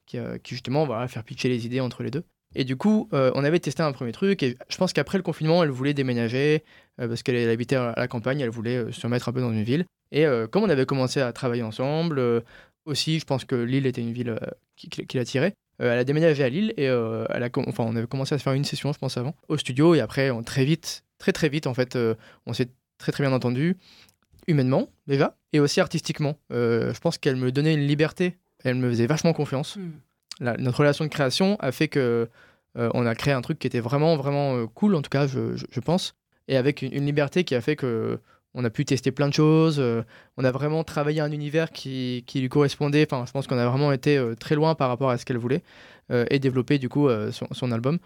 qui, 0.06 0.18
euh, 0.18 0.38
qui, 0.40 0.56
justement, 0.56 0.86
va 0.86 1.08
faire 1.08 1.24
pitcher 1.24 1.50
les 1.50 1.66
idées 1.66 1.80
entre 1.80 2.02
les 2.04 2.10
deux. 2.12 2.24
Et 2.56 2.64
du 2.64 2.76
coup, 2.78 3.08
euh, 3.14 3.32
on 3.36 3.44
avait 3.44 3.60
testé 3.60 3.84
un 3.84 3.92
premier 3.92 4.14
truc 4.14 4.42
et 4.42 4.58
je 4.70 4.78
pense 4.78 4.94
qu'après 4.94 5.18
le 5.18 5.24
confinement, 5.24 5.64
elle 5.64 5.70
voulait 5.70 5.94
déménager 5.94 6.64
parce 6.98 7.22
qu'elle 7.22 7.36
elle 7.36 7.50
habitait 7.50 7.76
à 7.76 7.94
la 7.96 8.08
campagne, 8.08 8.40
elle 8.40 8.50
voulait 8.50 8.92
se 8.92 9.02
remettre 9.02 9.30
un 9.30 9.34
peu 9.34 9.42
dans 9.42 9.52
une 9.52 9.64
ville. 9.64 9.86
Et 10.12 10.26
comme 10.50 10.64
on 10.64 10.70
avait 10.70 10.86
commencé 10.88 11.20
à 11.22 11.32
travailler 11.34 11.62
ensemble, 11.62 12.44
aussi, 12.86 13.20
je 13.20 13.26
pense 13.26 13.44
que 13.46 13.54
Lille 13.56 13.86
était 13.86 14.02
une 14.02 14.14
ville 14.14 14.40
qui, 14.78 14.90
qui, 14.90 15.06
qui 15.06 15.18
l'attirait. 15.18 15.54
Euh, 15.82 15.92
elle 15.94 16.00
a 16.00 16.04
déménagé 16.04 16.44
à 16.44 16.50
Lille 16.50 16.74
et 16.78 16.88
euh, 16.90 17.26
elle 17.30 17.44
a, 17.44 17.50
enfin, 17.68 17.84
on 17.84 17.96
avait 17.96 18.08
commencé 18.08 18.34
à 18.34 18.38
se 18.38 18.44
faire 18.44 18.54
une 18.54 18.64
session, 18.66 18.92
je 18.94 18.98
pense, 18.98 19.18
avant, 19.18 19.36
au 19.48 19.58
studio. 19.58 19.94
Et 19.96 20.00
après, 20.00 20.32
on- 20.32 20.42
très 20.44 20.66
vite, 20.66 21.04
très 21.20 21.32
très 21.32 21.50
vite, 21.50 21.68
en 21.68 21.74
fait, 21.74 21.96
euh, 21.96 22.16
on 22.46 22.54
s'est 22.54 22.70
très 22.98 23.12
très 23.12 23.24
bien 23.24 23.32
entendu, 23.34 23.78
humainement 24.48 24.90
déjà, 25.08 25.36
et 25.54 25.60
aussi 25.60 25.80
artistiquement. 25.80 26.36
Je 26.50 27.00
pense 27.00 27.18
qu'elle 27.18 27.36
me 27.36 27.52
donnait 27.52 27.74
une 27.74 27.86
liberté, 27.88 28.38
elle 28.64 28.76
me 28.76 28.90
faisait 28.90 29.08
vachement 29.08 29.34
confiance. 29.34 29.76
Hmm. 29.76 29.92
La- 30.40 30.58
notre 30.58 30.80
relation 30.80 31.04
de 31.06 31.10
création 31.10 31.58
a 31.60 31.72
fait 31.72 31.88
que 31.88 32.28
on 32.76 33.06
a 33.08 33.16
créé 33.16 33.34
un 33.34 33.42
truc 33.42 33.58
qui 33.60 33.66
était 33.68 33.80
vraiment 33.80 34.16
vraiment 34.18 34.68
cool, 34.68 34.94
en 34.96 35.02
tout 35.02 35.10
cas, 35.10 35.26
je, 35.28 35.56
je- 35.56 35.66
je 35.72 35.80
pense, 35.80 36.16
et 36.48 36.58
avec 36.58 36.82
une, 36.84 36.94
une 36.94 37.06
liberté 37.06 37.44
qui 37.44 37.56
a 37.56 37.62
fait 37.62 37.76
que 37.76 38.20
on 38.54 38.64
a 38.64 38.70
pu 38.70 38.86
tester 38.86 39.12
plein 39.12 39.28
de 39.28 39.34
choses. 39.34 39.78
euh, 39.80 40.04
on 40.36 40.44
a 40.44 40.52
vraiment 40.52 40.84
travaillé 40.84 41.22
un 41.22 41.32
univers 41.32 41.72
qui, 41.72 42.24
lui 42.36 42.50
correspondait. 42.50 43.08
Enfin, 43.10 43.26
je 43.26 43.32
pense 43.32 43.48
qu'on 43.48 43.58
a 43.58 43.68
vraiment 43.68 43.92
été 43.92 44.18
euh, 44.18 44.36
très 44.36 44.56
loin 44.56 44.76
par 44.76 44.90
rapport 44.90 45.10
à 45.10 45.18
ce 45.18 45.26
qu'elle 45.26 45.38
voulait 45.38 45.64
euh, 46.12 46.26
et 46.30 46.40
développé 46.40 46.80
du 46.80 46.90
coup 46.90 47.08
son, 47.32 47.72
album. 47.72 48.00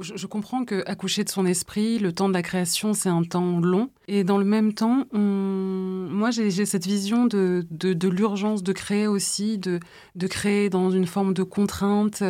Je, 0.00 0.26
comprends 0.26 0.64
que 0.64 0.82
accoucher 0.86 1.24
de 1.24 1.30
son 1.30 1.46
esprit, 1.46 1.98
le 1.98 2.12
temps 2.12 2.28
de 2.28 2.34
la 2.34 2.42
création, 2.42 2.92
c'est 2.92 3.08
un 3.08 3.22
temps 3.22 3.58
long. 3.60 3.90
Et 4.08 4.24
dans 4.24 4.38
le 4.38 4.44
même 4.44 4.72
temps, 4.72 5.06
moi, 5.12 6.30
j'ai 6.30 6.66
cette 6.66 6.86
vision 6.86 7.26
de, 7.26 7.66
l'urgence 8.08 8.62
de 8.62 8.72
créer 8.72 9.06
aussi, 9.06 9.58
de, 9.58 9.80
créer 10.28 10.70
dans 10.70 10.90
une 10.90 11.06
forme 11.06 11.34
de 11.34 11.42
contrainte. 11.42 12.22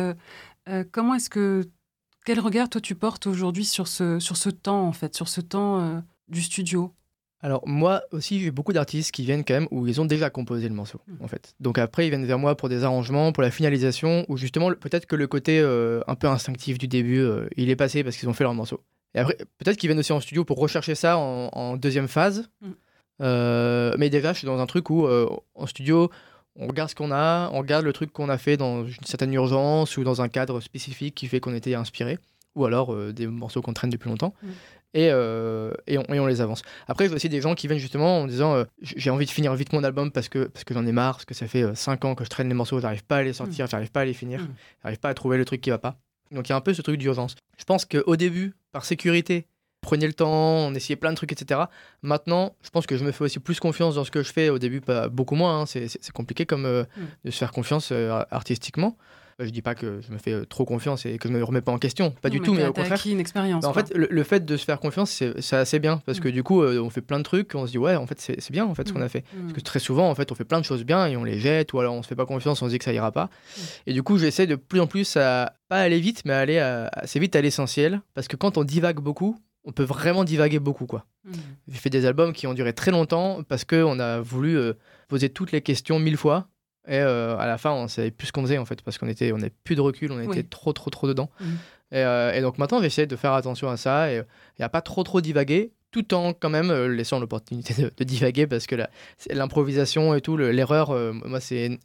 Comment 0.91 1.15
est-ce 1.15 1.29
que... 1.29 1.69
Quel 2.25 2.39
regard, 2.41 2.69
toi, 2.69 2.81
tu 2.81 2.95
portes 2.95 3.27
aujourd'hui 3.27 3.63
sur 3.63 3.87
ce, 3.87 4.19
sur 4.19 4.35
ce 4.35 4.49
temps, 4.49 4.85
en 4.85 4.91
fait, 4.91 5.15
sur 5.15 5.27
ce 5.27 5.41
temps 5.41 6.03
du 6.29 6.41
studio? 6.41 6.93
Alors 7.41 7.67
moi 7.67 8.01
aussi 8.11 8.39
j'ai 8.39 8.49
beaucoup 8.51 8.73
d'artistes 8.73 9.11
qui 9.11 9.23
viennent 9.23 9.43
quand 9.45 9.53
même 9.53 9.67
où 9.69 9.85
ils 9.85 10.01
ont 10.01 10.05
déjà 10.05 10.29
composé 10.31 10.67
le 10.67 10.73
morceau 10.73 10.99
Mhm. 11.07 11.17
en 11.21 11.27
fait. 11.27 11.53
Donc 11.59 11.77
après 11.77 12.07
ils 12.07 12.09
viennent 12.09 12.25
vers 12.25 12.39
moi 12.39 12.55
pour 12.57 12.67
des 12.69 12.83
arrangements, 12.83 13.31
pour 13.31 13.43
la 13.43 13.51
finalisation, 13.51 14.25
ou 14.27 14.37
justement 14.37 14.71
peut-être 14.73 15.05
que 15.05 15.15
le 15.15 15.27
côté 15.27 15.59
euh, 15.59 16.01
un 16.07 16.15
peu 16.15 16.27
instinctif 16.27 16.77
du 16.79 16.87
début 16.87 17.19
euh, 17.19 17.47
il 17.55 17.69
est 17.69 17.75
passé 17.75 18.03
parce 18.03 18.17
qu'ils 18.17 18.27
ont 18.27 18.33
fait 18.33 18.43
leur 18.43 18.55
morceau. 18.55 18.81
Et 19.13 19.19
après 19.19 19.37
peut-être 19.59 19.77
qu'ils 19.77 19.87
viennent 19.89 19.99
aussi 19.99 20.13
en 20.13 20.19
studio 20.19 20.45
pour 20.45 20.57
rechercher 20.57 20.95
ça 20.95 21.17
en, 21.19 21.49
en 21.53 21.77
deuxième 21.77 22.07
phase. 22.07 22.49
Mhm. 22.61 22.73
Euh, 23.21 23.95
mais 23.97 24.09
déjà 24.09 24.33
je 24.33 24.39
suis 24.39 24.45
dans 24.47 24.59
un 24.59 24.65
truc 24.67 24.89
où 24.89 25.07
en 25.07 25.65
studio 25.67 26.09
on 26.59 26.67
regarde 26.67 26.89
ce 26.89 26.95
qu'on 26.95 27.11
a, 27.11 27.49
on 27.53 27.59
regarde 27.59 27.85
le 27.85 27.93
truc 27.93 28.11
qu'on 28.11 28.29
a 28.29 28.37
fait 28.39 28.57
dans 28.57 28.83
une 28.85 29.03
certaine 29.05 29.31
urgence 29.33 29.95
ou 29.97 30.03
dans 30.03 30.21
un 30.23 30.27
cadre 30.27 30.59
spécifique 30.59 31.13
qui 31.13 31.27
fait 31.27 31.39
qu'on 31.39 31.53
était 31.53 31.75
inspiré, 31.75 32.17
ou 32.55 32.65
alors 32.65 32.95
des 33.13 33.27
morceaux 33.27 33.61
qu'on 33.61 33.73
traîne 33.73 33.91
depuis 33.91 34.09
longtemps. 34.09 34.33
Mhm. 34.41 34.49
Et, 34.93 35.09
euh, 35.11 35.71
et, 35.85 35.97
on, 35.97 36.03
et 36.13 36.19
on 36.19 36.25
les 36.25 36.41
avance. 36.41 36.61
Après, 36.87 37.07
j'ai 37.07 37.13
aussi 37.13 37.29
des 37.29 37.41
gens 37.41 37.53
qui 37.55 37.67
viennent 37.67 37.77
justement 37.79 38.21
en 38.21 38.25
disant 38.27 38.55
euh, 38.55 38.63
j'ai 38.81 39.09
envie 39.09 39.25
de 39.25 39.31
finir 39.31 39.53
vite 39.53 39.73
mon 39.73 39.83
album 39.83 40.11
parce 40.11 40.29
que, 40.29 40.45
parce 40.45 40.63
que 40.63 40.73
j'en 40.73 40.85
ai 40.85 40.91
marre, 40.91 41.15
parce 41.15 41.25
que 41.25 41.33
ça 41.35 41.47
fait 41.47 41.75
5 41.75 42.03
ans 42.05 42.15
que 42.15 42.23
je 42.23 42.29
traîne 42.29 42.47
les 42.47 42.53
morceaux, 42.55 42.79
j'arrive 42.79 43.03
pas 43.03 43.17
à 43.17 43.23
les 43.23 43.33
sortir, 43.33 43.67
j'arrive 43.67 43.91
pas 43.91 44.01
à 44.01 44.05
les 44.05 44.13
finir, 44.13 44.39
Mm. 44.41 44.47
j'arrive 44.83 44.99
pas 44.99 45.09
à 45.09 45.13
trouver 45.13 45.37
le 45.37 45.45
truc 45.45 45.61
qui 45.61 45.69
va 45.69 45.77
pas. 45.77 45.97
Donc 46.31 46.47
il 46.47 46.51
y 46.51 46.53
a 46.53 46.55
un 46.55 46.61
peu 46.61 46.73
ce 46.73 46.81
truc 46.81 46.97
d'urgence. 46.97 47.35
Je 47.57 47.63
pense 47.65 47.85
qu'au 47.85 48.15
début, 48.15 48.53
par 48.71 48.85
sécurité, 48.85 49.45
prenez 49.81 50.07
le 50.07 50.13
temps, 50.13 50.31
on 50.31 50.73
essayait 50.73 50.95
plein 50.97 51.11
de 51.11 51.15
trucs, 51.15 51.31
etc. 51.31 51.61
Maintenant, 52.01 52.55
je 52.63 52.69
pense 52.69 52.85
que 52.87 52.97
je 52.97 53.03
me 53.05 53.11
fais 53.11 53.23
aussi 53.23 53.39
plus 53.39 53.59
confiance 53.59 53.95
dans 53.95 54.03
ce 54.03 54.11
que 54.11 54.23
je 54.23 54.31
fais. 54.33 54.49
Au 54.49 54.57
début, 54.57 54.81
pas 54.81 55.09
beaucoup 55.09 55.35
moins. 55.35 55.61
hein. 55.61 55.65
C'est- 55.65 56.11
compliqué 56.11 56.45
comme 56.45 56.65
euh, 56.65 56.83
Mm. 56.97 57.01
de 57.25 57.31
se 57.31 57.37
faire 57.37 57.51
confiance 57.51 57.89
euh, 57.91 58.23
artistiquement. 58.31 58.97
Je 59.39 59.51
dis 59.51 59.61
pas 59.61 59.75
que 59.75 60.01
je 60.01 60.11
me 60.11 60.17
fais 60.17 60.33
euh, 60.33 60.45
trop 60.45 60.65
confiance 60.65 61.05
et 61.05 61.19
que 61.19 61.27
je 61.29 61.33
me 61.33 61.43
remets 61.43 61.61
pas 61.61 61.71
en 61.71 61.77
question, 61.77 62.09
pas 62.09 62.29
du 62.31 62.39
tout, 62.39 62.53
mais 62.55 62.63
au 62.65 62.73
contraire. 62.73 62.93
acquis 62.93 63.11
une 63.11 63.19
expérience. 63.19 63.61
Bah, 63.61 63.69
en 63.69 63.73
fait, 63.73 63.93
le, 63.95 64.07
le 64.09 64.23
fait 64.23 64.43
de 64.43 64.57
se 64.57 64.65
faire 64.65 64.79
confiance, 64.79 65.11
c'est 65.11 65.39
c'est 65.41 65.55
assez 65.55 65.77
bien 65.77 66.01
parce 66.07 66.19
que 66.19 66.27
Mm. 66.27 66.31
du 66.31 66.41
coup, 66.43 66.63
euh, 66.63 66.79
on 66.81 66.89
fait 66.89 67.01
plein 67.01 67.19
de 67.19 67.23
trucs, 67.23 67.53
on 67.53 67.67
se 67.67 67.71
dit 67.71 67.77
ouais, 67.77 67.95
en 67.95 68.07
fait, 68.07 68.19
c'est 68.19 68.41
c'est 68.41 68.51
bien 68.51 68.65
en 68.65 68.73
fait 68.73 68.87
ce 68.87 68.93
qu'on 68.93 68.99
Mm. 68.99 69.03
a 69.03 69.09
fait. 69.09 69.23
Hmm. 69.35 69.41
Parce 69.41 69.53
que 69.53 69.59
très 69.61 69.77
souvent, 69.79 70.09
en 70.09 70.15
fait, 70.15 70.31
on 70.31 70.35
fait 70.35 70.43
plein 70.43 70.59
de 70.59 70.65
choses 70.65 70.83
bien 70.83 71.05
et 71.05 71.15
on 71.17 71.23
les 71.23 71.37
jette, 71.37 71.71
ou 71.73 71.79
alors 71.79 71.93
on 71.93 72.01
se 72.01 72.07
fait 72.07 72.15
pas 72.15 72.25
confiance, 72.25 72.61
on 72.63 72.65
se 72.65 72.71
dit 72.71 72.79
que 72.79 72.85
ça 72.85 72.93
ira 72.93 73.11
pas. 73.11 73.25
Mm. 73.25 73.61
Et 73.87 73.93
du 73.93 74.01
coup, 74.01 74.17
j'essaie 74.17 74.47
de 74.47 74.55
plus 74.55 74.79
en 74.79 74.87
plus 74.87 75.15
à 75.17 75.53
pas 75.69 75.81
aller 75.81 75.99
vite, 75.99 76.23
mais 76.25 76.33
à 76.33 76.39
aller 76.39 76.57
à- 76.57 76.87
assez 76.93 77.19
vite 77.19 77.35
à 77.35 77.41
l'essentiel, 77.41 78.01
parce 78.15 78.27
que 78.27 78.37
quand 78.37 78.57
on 78.57 78.63
divague 78.63 78.99
beaucoup, 78.99 79.37
on 79.65 79.71
peut 79.71 79.83
vraiment 79.83 80.23
divaguer 80.23 80.57
beaucoup, 80.59 80.87
quoi. 80.87 81.05
J'ai 81.67 81.77
fait 81.77 81.89
des 81.91 82.05
albums 82.07 82.31
qui 82.33 82.47
ont 82.47 82.53
duré 82.55 82.71
très 82.73 82.89
longtemps 82.89 83.43
parce 83.47 83.65
que 83.65 83.83
on 83.83 83.99
a 83.99 84.19
voulu 84.19 84.57
euh, 84.57 84.73
poser 85.09 85.29
toutes 85.29 85.51
les 85.51 85.61
questions 85.61 85.99
mille 85.99 86.15
fois. 86.17 86.47
Et 86.87 86.99
euh, 86.99 87.37
à 87.37 87.45
la 87.47 87.57
fin, 87.57 87.71
on 87.71 87.87
savait 87.87 88.11
plus 88.11 88.27
ce 88.27 88.31
qu'on 88.31 88.41
faisait 88.43 88.57
en 88.57 88.65
fait, 88.65 88.81
parce 88.81 88.97
qu'on 88.97 89.07
était, 89.07 89.31
on 89.33 89.37
avait 89.37 89.53
plus 89.63 89.75
de 89.75 89.81
recul, 89.81 90.11
on 90.11 90.19
était 90.21 90.27
Oui. 90.39 90.45
trop, 90.47 90.71
trop, 90.73 90.89
trop 90.89 91.07
dedans. 91.07 91.29
Mhm. 91.41 91.47
Et, 91.91 91.97
euh, 91.97 92.33
et 92.33 92.41
donc 92.41 92.57
maintenant, 92.57 92.81
j'essaie 92.81 93.07
de 93.07 93.15
faire 93.15 93.33
attention 93.33 93.69
à 93.69 93.77
ça 93.77 94.11
et, 94.11 94.21
et 94.59 94.63
à 94.63 94.69
pas 94.69 94.81
trop, 94.81 95.03
trop 95.03 95.21
divaguer, 95.21 95.71
tout 95.91 96.13
en 96.13 96.33
quand 96.33 96.49
même 96.49 96.69
euh, 96.69 96.87
laissant 96.87 97.19
l'opportunité 97.19 97.73
de, 97.81 97.91
de 97.95 98.03
divaguer, 98.03 98.45
parce 98.47 98.67
que 98.67 98.75
l'improvisation 99.31 100.13
et 100.15 100.21
tout, 100.21 100.37
le- 100.37 100.51
l'erreur, 100.51 100.91
euh, 100.91 101.11
moi 101.13 101.39
c'est 101.39 101.79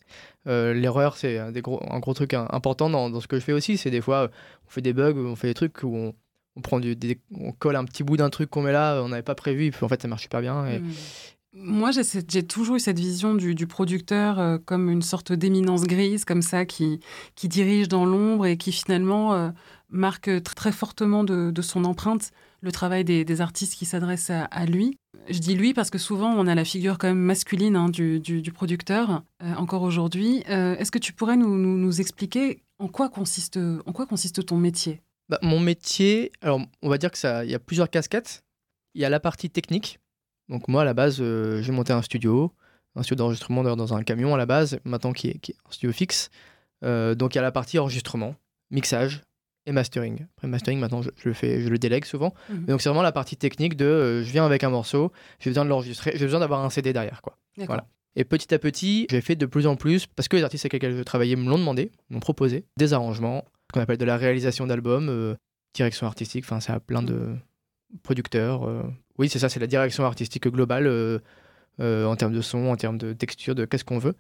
euh, 0.49 0.75
l'erreur, 0.75 1.17
c'est 1.17 1.39
un, 1.39 1.53
gros, 1.53 1.81
un 1.89 1.99
gros 2.01 2.15
truc 2.15 2.35
hein, 2.35 2.47
important 2.51 2.91
dans, 2.91 3.11
dans 3.11 3.21
ce 3.21 3.29
que 3.29 3.39
je 3.39 3.45
fais 3.45 3.53
aussi. 3.53 3.77
C'est 3.77 3.91
des 3.91 4.01
fois, 4.01 4.23
euh, 4.25 4.29
on 4.67 4.71
fait 4.71 4.83
des 4.83 4.93
bugs, 4.93 5.15
on 5.17 5.37
fait 5.37 5.49
des 5.49 5.55
trucs 5.55 5.83
où 5.83 5.95
on, 5.97 6.15
on 6.57 6.61
prend 6.61 6.81
du, 6.81 6.97
des- 6.97 7.21
on 7.39 7.53
colle 7.53 7.77
un 7.77 7.85
petit 7.85 8.03
bout 8.03 8.17
d'un 8.17 8.31
truc 8.31 8.51
qu'on 8.51 8.63
met 8.63 8.73
là, 8.73 9.03
on 9.03 9.09
n'avait 9.09 9.23
pas 9.23 9.35
prévu, 9.35 9.67
et 9.67 9.71
puis 9.71 9.85
en 9.85 9.89
fait 9.89 10.03
ça 10.03 10.09
marche 10.09 10.23
super 10.23 10.41
bien. 10.41 10.67
Et, 10.67 10.79
Mm. 10.81 10.91
Moi, 11.55 11.91
j'ai 11.91 12.43
toujours 12.47 12.77
eu 12.77 12.81
cette 12.81 12.99
vision 12.99 13.35
du, 13.35 13.55
du 13.55 13.67
producteur 13.67 14.39
euh, 14.39 14.57
comme 14.65 14.89
une 14.89 15.03
sorte 15.03 15.33
d'éminence 15.33 15.83
grise, 15.83 16.25
comme 16.25 16.41
ça, 16.41 16.65
qui, 16.65 17.01
dirige 17.45 17.89
dans 17.89 18.07
l'ombre 18.07 18.47
et 18.47 18.57
qui 18.57 18.73
finalement 18.73 19.35
euh, 19.35 19.51
marque 19.91 20.29
tr- 20.29 20.55
très 20.55 20.73
fortement 20.73 21.25
de, 21.25 21.53
son 21.61 21.85
empreinte 21.85 22.31
le 22.63 22.73
travail 22.73 23.05
des, 23.05 23.41
artistes 23.43 23.75
qui 23.75 23.85
s'adressent 23.85 24.31
à, 24.31 24.67
lui. 24.67 24.97
Je 25.29 25.41
dis 25.41 25.55
lui 25.55 25.75
parce 25.75 25.91
que 25.91 25.99
souvent, 25.99 26.33
on 26.35 26.47
a 26.47 26.55
la 26.55 26.65
figure 26.65 26.97
quand 26.97 27.09
même 27.09 27.19
masculine 27.19 27.77
hein, 27.77 27.91
du, 27.91 28.19
du- 28.19 28.41
du 28.41 28.53
producteur, 28.53 29.23
euh, 29.43 29.55
encore 29.57 29.83
aujourd'hui. 29.83 30.39
Est-ce 30.47 30.91
que 30.91 30.99
tu 30.99 31.13
pourrais 31.13 31.37
nous, 31.37 32.01
expliquer 32.01 32.63
en 32.79 32.89
quoi, 32.89 33.11
consiste, 33.11 33.59
en 33.59 33.93
quoi 33.93 34.07
consiste 34.07 34.47
ton 34.47 34.57
métier? 34.57 35.03
Bah, 35.29 35.39
mon 35.43 35.61
métier, 35.61 36.33
alors 36.41 36.63
on 36.81 36.89
va 36.89 36.97
dire 36.97 37.11
que 37.11 37.19
ça, 37.19 37.45
il 37.45 37.51
y 37.51 37.55
a 37.55 37.59
plusieurs 37.59 37.91
casquettes. 37.91 38.43
Il 38.95 39.03
y 39.03 39.05
a 39.05 39.11
la 39.11 39.21
partie 39.21 39.51
technique. 39.51 39.99
Donc 40.53 40.69
moi 40.69 40.83
à 40.83 40.85
la 40.85 40.93
base, 40.93 41.17
euh, 41.21 41.63
j'ai 41.63 41.73
monté 41.73 41.95
un 41.95 42.03
studio, 42.03 42.53
un 42.95 43.03
studio 43.03 43.25
d'enregistrement 43.25 43.63
dans 43.65 43.95
un 43.95 44.03
camion 44.03 44.35
à 44.35 44.37
la 44.37 44.45
base, 44.45 44.79
maintenant 44.85 45.13
qui 45.13 45.29
est, 45.29 45.39
qui 45.39 45.53
est 45.53 45.57
un 45.67 45.73
studio 45.73 45.93
fixe. 45.93 46.29
Euh, 46.85 47.15
donc 47.15 47.35
il 47.35 47.37
y 47.37 47.39
a 47.39 47.43
la 47.43 47.53
partie 47.53 47.79
enregistrement, 47.79 48.35
mixage 48.71 49.23
et 49.65 49.73
mastering. 49.73 50.27
Après 50.37 50.49
mastering 50.49 50.79
maintenant 50.79 51.01
je, 51.01 51.09
je 51.17 51.29
le 51.29 51.35
fais, 51.35 51.63
je 51.63 51.71
le 51.71 51.79
délègue 51.79 52.05
souvent. 52.05 52.35
Mhm. 52.51 52.67
Donc 52.67 52.83
c'est 52.83 52.91
vraiment 52.91 53.03
la 53.03 53.13
partie 53.13 53.37
technique 53.37 53.77
de, 53.79 53.87
euh, 53.87 54.23
je 54.23 54.31
viens 54.31 54.45
avec 54.45 54.63
un 54.63 54.69
morceau, 54.69 55.11
j'ai 55.41 55.49
besoin 55.49 55.65
de 55.65 55.71
l'enregistrer, 55.71 56.13
j'ai 56.17 56.27
besoin 56.27 56.41
d'avoir 56.41 56.63
un 56.63 56.69
CD 56.69 56.93
derrière 56.93 57.23
quoi. 57.23 57.39
Voilà. 57.57 57.87
Et 58.15 58.25
petit 58.25 58.53
à 58.53 58.59
petit, 58.59 59.07
j'ai 59.11 59.23
fait 59.23 59.37
de 59.37 59.47
plus 59.47 59.67
en 59.67 59.77
plus, 59.77 60.07
parce 60.07 60.29
que 60.29 60.37
les 60.37 60.45
artistes 60.45 60.67
avec 60.67 60.75
lesquels 60.75 60.95
je 60.99 61.03
travaillais 61.03 61.35
me 61.35 61.49
l'ont 61.49 61.59
demandé, 61.59 61.91
m'ont 62.11 62.21
proposé 62.21 62.67
des 62.77 62.93
arrangements, 62.93 63.47
ce 63.71 63.73
qu'on 63.73 63.81
appelle 63.81 63.97
de 63.97 64.05
la 64.05 64.19
réalisation 64.19 64.67
d'albums, 64.67 65.35
direction 65.73 66.07
artistique, 66.07 66.45
enfin 66.45 66.61
ça 66.61 66.75
a 66.75 66.81
plein 66.81 67.03
de 67.03 67.37
producteurs. 68.03 68.69
euh. 68.69 68.83
Oui, 69.19 69.29
c'est 69.29 69.39
ça, 69.39 69.49
c'est 69.49 69.61
la 69.61 69.67
direction 69.67 70.05
artistique 70.05 70.49
globale 70.49 70.87
euh, 70.87 71.19
euh, 71.81 72.07
en 72.07 72.17
termes 72.17 72.33
de 72.33 72.41
son, 72.41 72.67
en 72.67 72.77
termes 72.77 72.99
de 72.99 73.13
texture, 73.13 73.55
de 73.55 73.65
qu'est-ce 73.65 73.85
qu'on 73.85 73.99
veut. 73.99 74.15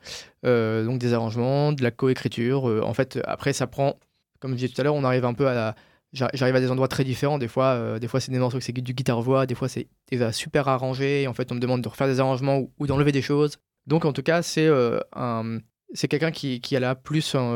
Euh, 0.44 0.84
donc 0.84 0.98
des 0.98 1.14
arrangements, 1.14 1.72
de 1.72 1.82
la 1.82 1.90
coécriture. 1.90 2.64
en 2.64 2.94
fait, 2.94 3.18
après, 3.24 3.52
ça 3.52 3.66
prend, 3.66 3.98
comme 4.40 4.52
je 4.52 4.56
disais 4.56 4.68
tout 4.68 4.80
à 4.80 4.84
l'heure, 4.84 4.94
on 4.94 5.04
arrive 5.04 5.24
un 5.24 5.34
peu 5.34 5.48
à 5.48 5.54
la... 5.54 5.74
J'arrive 6.12 6.54
à 6.54 6.60
des 6.60 6.70
endroits 6.70 6.88
très 6.88 7.04
différents. 7.04 7.38
Des 7.38 7.48
fois, 7.48 7.98
des 7.98 8.06
fois 8.06 8.20
c'est 8.20 8.30
des 8.30 8.38
morceaux 8.38 8.58
que 8.58 8.64
c'est 8.64 8.72
du 8.72 8.92
guitare-voix. 8.92 9.46
Des 9.46 9.54
fois, 9.54 9.66
c'est 9.68 9.88
super 10.32 10.68
arrangé. 10.68 11.22
Et 11.22 11.26
en 11.26 11.32
fait, 11.32 11.50
on 11.50 11.54
me 11.54 11.60
demande 11.60 11.80
de 11.80 11.88
refaire 11.88 12.06
des 12.06 12.20
arrangements 12.20 12.58
ou, 12.58 12.70
ou 12.78 12.86
d'enlever 12.86 13.12
des 13.12 13.22
choses. 13.22 13.56
Donc, 13.86 14.04
en 14.04 14.12
tout 14.12 14.22
cas, 14.22 14.42
c'est 14.42 14.68
un... 15.16 15.58
c'est 15.94 16.08
quelqu'un 16.08 16.30
qui, 16.30 16.60
qui 16.60 16.74
est 16.74 16.80
là 16.80 16.94
plus 16.94 17.34
en, 17.34 17.54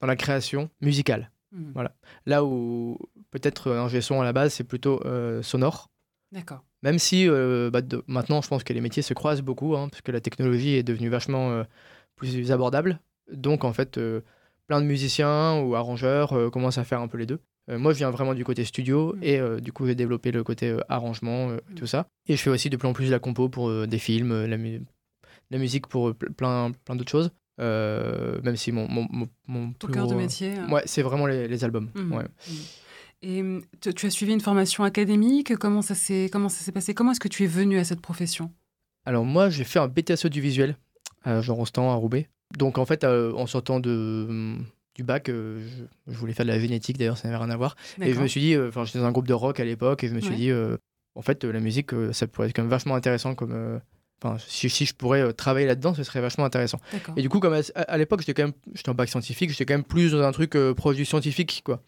dans 0.00 0.06
la 0.06 0.14
création 0.14 0.70
musicale. 0.80 1.32
Mhm. 1.50 1.72
Voilà. 1.74 1.96
Là 2.24 2.44
où 2.44 2.98
peut-être 3.32 3.72
un 3.72 3.88
G 3.88 4.00
son 4.00 4.20
à 4.20 4.24
la 4.24 4.32
base, 4.32 4.54
c'est 4.54 4.62
plutôt 4.62 5.02
sonore. 5.42 5.91
D'accord. 6.32 6.64
Même 6.82 6.98
si 6.98 7.28
euh, 7.28 7.70
bah, 7.70 7.82
de- 7.82 8.02
maintenant, 8.06 8.40
je 8.42 8.48
pense 8.48 8.64
que 8.64 8.72
les 8.72 8.80
métiers 8.80 9.02
se 9.02 9.14
croisent 9.14 9.42
beaucoup, 9.42 9.76
hein, 9.76 9.88
parce 9.88 10.02
que 10.02 10.10
la 10.12 10.20
technologie 10.20 10.74
est 10.74 10.82
devenue 10.82 11.08
vachement 11.08 11.50
euh, 11.50 11.64
plus 12.16 12.50
abordable. 12.50 12.98
Donc, 13.32 13.64
en 13.64 13.72
fait, 13.72 13.98
euh, 13.98 14.20
plein 14.66 14.80
de 14.80 14.86
musiciens 14.86 15.60
ou 15.60 15.74
arrangeurs 15.74 16.50
commencent 16.50 16.78
à 16.78 16.84
faire 16.84 17.00
un 17.00 17.08
peu 17.08 17.18
les 17.18 17.26
deux. 17.26 17.38
Moi, 17.68 17.92
je 17.92 17.98
viens 17.98 18.10
vraiment 18.10 18.34
du 18.34 18.44
côté 18.44 18.64
studio 18.64 19.14
Mm. 19.16 19.22
et 19.22 19.60
du 19.60 19.72
coup, 19.72 19.86
j'ai 19.86 19.94
développé 19.94 20.32
le 20.32 20.42
côté 20.42 20.76
arrangement, 20.88 21.50
euh, 21.50 21.56
Mm. 21.70 21.74
tout 21.76 21.86
ça. 21.86 22.06
Et 22.28 22.36
je 22.36 22.42
fais 22.42 22.50
aussi 22.50 22.68
de 22.70 22.76
plus 22.76 22.88
en 22.88 22.92
plus 22.92 23.08
la 23.10 23.18
compo 23.20 23.48
pour 23.48 23.86
des 23.86 23.98
films, 23.98 24.46
la, 24.46 24.56
mu- 24.56 24.82
la 25.50 25.58
musique 25.58 25.86
pour 25.86 26.10
ple- 26.10 26.32
plein, 26.32 26.72
plein 26.84 26.96
d'autres 26.96 27.10
choses. 27.10 27.30
Même 27.58 28.56
si 28.56 28.72
mon, 28.72 28.88
mon, 28.88 29.06
mon, 29.10 29.28
mon 29.46 29.72
Ton 29.74 29.86
plus 29.86 29.94
cœur 29.94 30.06
de 30.06 30.10
gros- 30.12 30.18
métier. 30.20 30.58
euh, 30.58 30.68
Ouais, 30.68 30.82
c'est 30.86 31.02
vraiment 31.02 31.26
les, 31.26 31.46
les 31.46 31.64
albums. 31.64 31.90
Mhm. 31.94 32.12
Ouais. 32.12 32.24
Et 33.22 33.40
hum, 33.40 33.62
tu, 33.80 34.06
as 34.06 34.10
suivi 34.10 34.32
une 34.32 34.40
formation 34.40 34.84
académique? 34.84 35.56
Comment 35.56 35.82
ça 35.82 35.94
s'est 35.94 36.28
comment 36.32 36.48
ça 36.48 36.64
s'est 36.64 36.72
passé? 36.72 36.94
Comment 36.94 37.12
est-ce 37.12 37.20
que 37.20 37.28
tu 37.28 37.44
es 37.44 37.46
venu 37.46 37.78
à 37.78 37.84
cette 37.84 38.00
profession? 38.00 38.50
Alors 39.04 39.24
moi, 39.24 39.48
j'ai 39.50 39.64
fait 39.64 39.78
un 39.78 39.88
BTS 39.88 40.24
audiovisuel 40.24 40.76
à 41.24 41.40
Jean 41.40 41.54
Rostand 41.54 41.90
à 41.90 41.94
Roubaix. 41.94 42.28
Donc 42.58 42.78
en 42.78 42.84
fait, 42.84 43.04
euh, 43.04 43.32
en 43.34 43.46
sortant 43.46 43.80
de, 43.80 44.56
du 44.94 45.04
bac, 45.04 45.28
euh, 45.28 45.66
je, 46.06 46.12
je 46.12 46.18
voulais 46.18 46.32
faire 46.34 46.44
de 46.46 46.50
la 46.50 46.58
génétique, 46.58 46.98
d'ailleurs, 46.98 47.16
ça 47.16 47.28
n'avait 47.28 47.42
rien 47.42 47.50
à 47.50 47.56
voir. 47.56 47.76
Et 48.00 48.12
je 48.12 48.20
me 48.20 48.26
suis 48.26 48.40
dit, 48.40 48.54
euh, 48.54 48.68
enfin, 48.68 48.84
j'étais 48.84 48.98
dans 48.98 49.06
un 49.06 49.12
groupe 49.12 49.26
de 49.28 49.32
rock 49.34 49.58
à 49.60 49.64
l'époque, 49.64 50.04
et 50.04 50.08
je 50.08 50.14
me 50.14 50.20
suis 50.20 50.30
Ouais. 50.30 50.36
dit, 50.36 50.52
en 51.14 51.22
fait, 51.22 51.44
la 51.44 51.60
musique, 51.60 51.90
ça 52.12 52.26
pourrait 52.26 52.48
être 52.48 52.56
quand 52.56 52.62
même 52.62 52.70
vachement 52.70 52.94
intéressant 52.94 53.34
comme. 53.34 53.80
Euh, 54.24 54.28
Enfin, 54.28 54.36
si, 54.46 54.70
si 54.70 54.84
je 54.86 54.94
pourrais 54.94 55.20
euh, 55.20 55.32
travailler 55.32 55.66
là-dedans, 55.66 55.94
ce 55.94 56.02
serait 56.04 56.20
vachement 56.20 56.44
intéressant. 56.44 56.78
Et 57.16 57.22
du 57.22 57.28
coup, 57.28 57.40
comme 57.40 57.54
à, 57.54 57.60
à 57.74 57.98
l'époque, 57.98 58.20
j'étais 58.20 58.34
quand 58.34 58.48
même, 58.48 58.54
j'étais 58.74 58.88
en 58.90 58.94
bac 58.94 59.08
scientifique, 59.08 59.50
j'étais 59.50 59.64
quand 59.66 59.74
même 59.74 59.84
plus 59.84 60.12
dans 60.12 60.22
un 60.22 60.32
truc 60.32 60.54
euh, 60.56 60.74
proche 60.74 60.96
du 60.96 61.04
scientifique, 61.04 61.62
quoi. 61.64 61.82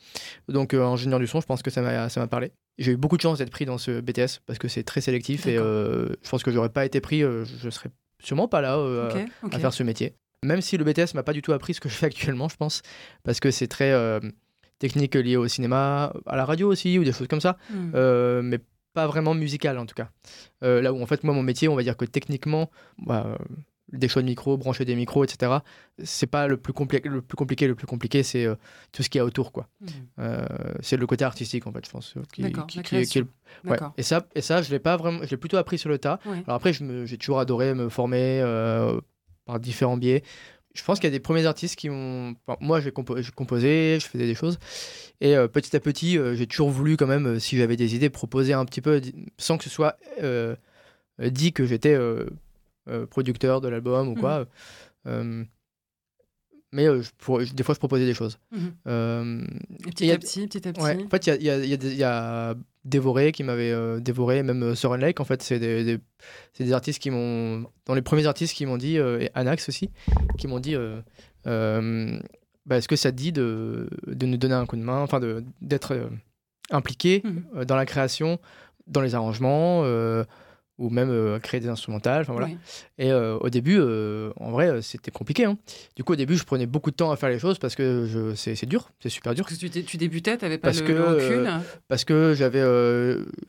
Donc, 0.48 0.74
euh, 0.74 0.82
ingénieur 0.84 1.18
du 1.20 1.26
son, 1.26 1.40
je 1.40 1.46
pense 1.46 1.62
que 1.62 1.70
ça 1.70 1.80
m'a, 1.82 2.08
ça 2.08 2.20
m'a 2.20 2.26
parlé. 2.26 2.52
J'ai 2.78 2.92
eu 2.92 2.96
beaucoup 2.96 3.16
de 3.16 3.22
chance 3.22 3.38
d'être 3.38 3.50
pris 3.50 3.66
dans 3.66 3.78
ce 3.78 4.00
BTS 4.00 4.40
parce 4.46 4.58
que 4.58 4.66
c'est 4.68 4.82
très 4.82 5.00
sélectif 5.00 5.46
et 5.46 5.56
euh, 5.56 6.08
je 6.24 6.28
pense 6.30 6.42
que 6.42 6.50
j'aurais 6.50 6.70
pas 6.70 6.84
été 6.84 7.00
pris, 7.00 7.22
euh, 7.22 7.44
je 7.62 7.70
serais 7.70 7.90
sûrement 8.22 8.48
pas 8.48 8.60
là 8.60 8.76
euh, 8.78 9.10
à 9.52 9.58
faire 9.60 9.72
ce 9.72 9.82
métier. 9.84 10.14
Même 10.44 10.60
si 10.60 10.76
le 10.76 10.84
BTS 10.84 11.14
m'a 11.14 11.22
pas 11.22 11.32
du 11.32 11.40
tout 11.40 11.52
appris 11.52 11.74
ce 11.74 11.80
que 11.80 11.88
je 11.88 11.94
fais 11.94 12.06
actuellement, 12.12 12.48
je 12.48 12.56
pense, 12.56 12.82
parce 13.22 13.38
que 13.38 13.50
c'est 13.52 13.68
très 13.68 13.92
euh, 13.92 14.18
technique 14.80 15.14
lié 15.14 15.36
au 15.36 15.46
cinéma, 15.46 16.12
à 16.26 16.36
la 16.36 16.44
radio 16.44 16.68
aussi, 16.68 16.98
ou 16.98 17.04
des 17.04 17.12
choses 17.12 17.28
comme 17.28 17.40
ça, 17.40 17.56
Hmm. 17.70 17.92
euh, 17.94 18.42
mais 18.42 18.58
pas 18.94 19.06
vraiment 19.06 19.34
musical 19.34 19.78
en 19.78 19.86
tout 19.86 19.94
cas. 19.94 20.08
Euh, 20.62 20.80
là 20.80 20.92
où 20.92 21.02
en 21.02 21.06
fait, 21.06 21.22
moi, 21.24 21.34
mon 21.34 21.42
métier, 21.42 21.68
on 21.68 21.76
va 21.76 21.82
dire 21.82 21.96
que 21.96 22.04
techniquement, 22.06 22.70
bah, 22.98 23.26
euh, 23.26 23.36
des 23.92 24.08
choix 24.08 24.22
de 24.22 24.26
micro, 24.26 24.56
brancher 24.56 24.84
des 24.86 24.94
micros, 24.96 25.24
etc., 25.24 25.58
c'est 26.02 26.26
pas 26.26 26.46
le 26.48 26.56
plus, 26.56 26.72
le 27.04 27.20
plus 27.20 27.36
compliqué. 27.36 27.66
Le 27.68 27.74
plus 27.74 27.86
compliqué, 27.86 28.22
c'est 28.22 28.44
euh, 28.46 28.54
tout 28.92 29.02
ce 29.02 29.10
qu'il 29.10 29.18
y 29.18 29.20
a 29.20 29.24
autour, 29.24 29.52
quoi. 29.52 29.68
Euh, 30.18 30.46
c'est 30.80 30.96
le 30.96 31.06
côté 31.06 31.24
artistique, 31.24 31.66
en 31.66 31.72
fait, 31.72 31.84
je 31.84 31.90
pense. 31.90 32.14
Qui, 32.32 32.42
qui- 32.66 32.78
est- 32.96 33.04
qui 33.12 33.18
est 33.18 33.20
le- 33.20 33.70
ouais. 33.70 33.76
Et 33.98 34.02
ça, 34.02 34.26
et 34.34 34.40
ça, 34.40 34.62
je 34.62 34.70
l'ai 34.70 34.78
pas 34.78 34.96
vraiment, 34.96 35.20
je 35.22 35.30
l'ai 35.30 35.36
plutôt 35.36 35.58
appris 35.58 35.78
sur 35.78 35.90
le 35.90 35.98
tas. 35.98 36.18
Ouais. 36.24 36.42
Alors 36.46 36.56
après, 36.56 36.72
je 36.72 36.82
me- 36.82 37.04
j'ai 37.04 37.18
toujours 37.18 37.38
adoré 37.40 37.74
me 37.74 37.88
former 37.88 38.40
euh, 38.40 38.98
par 39.44 39.60
différents 39.60 39.98
biais. 39.98 40.22
Je 40.74 40.82
pense 40.84 40.98
qu'il 40.98 41.06
y 41.06 41.12
a 41.12 41.16
des 41.16 41.20
premiers 41.20 41.46
artistes 41.46 41.76
qui 41.76 41.88
m'ont. 41.88 42.34
enfin, 42.46 42.58
moi, 42.60 42.80
j'ai 42.80 42.90
compo- 42.90 43.20
j'ai 43.22 43.30
composé, 43.30 43.98
je 44.00 44.06
faisais 44.06 44.26
des 44.26 44.34
choses. 44.34 44.58
Et 45.20 45.36
euh, 45.36 45.46
petit 45.48 45.74
à 45.76 45.80
petit, 45.80 46.18
euh, 46.18 46.34
j'ai 46.34 46.46
toujours 46.46 46.70
voulu, 46.70 46.96
quand 46.96 47.06
même, 47.06 47.26
euh, 47.26 47.38
si 47.38 47.56
j'avais 47.56 47.76
des 47.76 47.94
idées, 47.94 48.10
proposer 48.10 48.52
un 48.54 48.64
petit 48.64 48.80
peu, 48.80 49.00
sans 49.38 49.56
que 49.56 49.64
ce 49.64 49.70
soit 49.70 49.96
dit 51.20 51.52
que 51.52 51.64
j'étais 51.64 51.96
producteur 53.10 53.60
de 53.60 53.68
l'album 53.68 54.08
ou 54.08 54.14
quoi. 54.14 54.46
Euh, 55.06 55.44
mais 56.72 56.86
je 56.86 57.08
pour- 57.18 57.38
des 57.40 57.62
fois, 57.62 57.74
je 57.74 57.78
proposais 57.78 58.04
des 58.04 58.14
choses. 58.14 58.38
Et 59.86 59.90
petit 59.90 60.06
et 60.06 60.12
à 60.12 60.18
petit, 60.18 60.46
petit 60.48 60.66
à 60.68 60.72
petit. 60.72 60.82
Ouais, 60.82 61.04
en 61.04 61.08
fait, 61.08 61.26
il 61.28 61.42
y 61.44 61.50
a, 61.50 61.56
y 61.64 62.02
a 62.02 62.54
Dévoré 62.84 63.32
qui 63.32 63.44
m'avait 63.44 63.70
euh, 63.72 63.98
dévoré, 64.00 64.42
même 64.42 64.62
euh, 64.62 64.74
Soren 64.74 65.00
Lake, 65.00 65.18
en 65.20 65.24
fait, 65.24 65.42
c'est 65.42 65.58
des, 65.58 65.84
des- 65.84 65.98
des 66.58 66.72
artistes 66.72 67.00
qui 67.00 67.10
m'ont. 67.10 67.64
Dans 67.86 67.94
les 67.94 68.02
premiers 68.02 68.26
artistes 68.26 68.54
qui 68.54 68.66
m'ont 68.66 68.76
dit, 68.76 68.98
euh, 68.98 69.20
et 69.20 69.30
Anax 69.34 69.68
aussi, 69.70 69.90
qui 70.36 70.46
m'ont 70.48 70.60
dit 70.60 70.74
euh, 70.76 71.00
bah, 72.66 72.76
est-ce 72.76 72.88
que 72.88 72.96
ça 72.96 73.10
te 73.10 73.16
dit 73.16 73.32
de, 73.32 73.88
de 74.06 74.26
nous 74.26 74.36
donner 74.36 74.54
un 74.54 74.66
coup 74.66 74.76
de 74.76 74.82
main, 74.82 75.00
enfin, 75.00 75.20
d'être 75.62 76.08
impliqué 76.70 77.22
euh, 77.56 77.64
dans 77.64 77.76
la 77.76 77.86
création, 77.86 78.38
dans 78.86 79.00
les 79.00 79.14
arrangements, 79.14 79.82
ou 80.78 80.90
même 80.90 81.08
euh, 81.10 81.38
créer 81.38 81.60
des 81.60 81.68
instrumentales, 81.68 82.22
enfin 82.22 82.32
voilà. 82.32 82.48
Ouais. 82.48 82.56
Et 82.98 83.12
euh, 83.12 83.36
au 83.38 83.48
début, 83.48 83.76
euh, 83.78 84.30
en 84.40 84.50
vrai, 84.50 84.68
euh, 84.68 84.82
c'était 84.82 85.12
compliqué. 85.12 85.44
hein. 85.44 85.56
Du 85.94 86.02
coup, 86.02 86.14
au 86.14 86.16
début, 86.16 86.36
je 86.36 86.44
prenais 86.44 86.66
beaucoup 86.66 86.90
de 86.90 86.96
temps 86.96 87.10
à 87.12 87.16
faire 87.16 87.28
les 87.28 87.38
choses 87.38 87.58
parce 87.58 87.76
que 87.76 88.06
je- 88.06 88.34
c'est 88.34 88.56
c'est 88.56 88.66
dur, 88.66 88.90
c'est 89.00 89.08
super 89.08 89.34
dur. 89.34 89.44
Parce 89.44 89.56
que 89.58 89.66
tu, 89.66 89.84
tu 89.84 89.96
débutais, 89.96 90.36
tu 90.36 90.44
n'avais 90.44 90.58
pas 90.58 90.68
Parce 90.68 90.80
le, 90.80 90.86
que, 90.86 90.92
le 90.92 91.04
recul. 91.04 91.48
parce 91.86 92.04
que 92.04 92.34
j'avais 92.36 92.62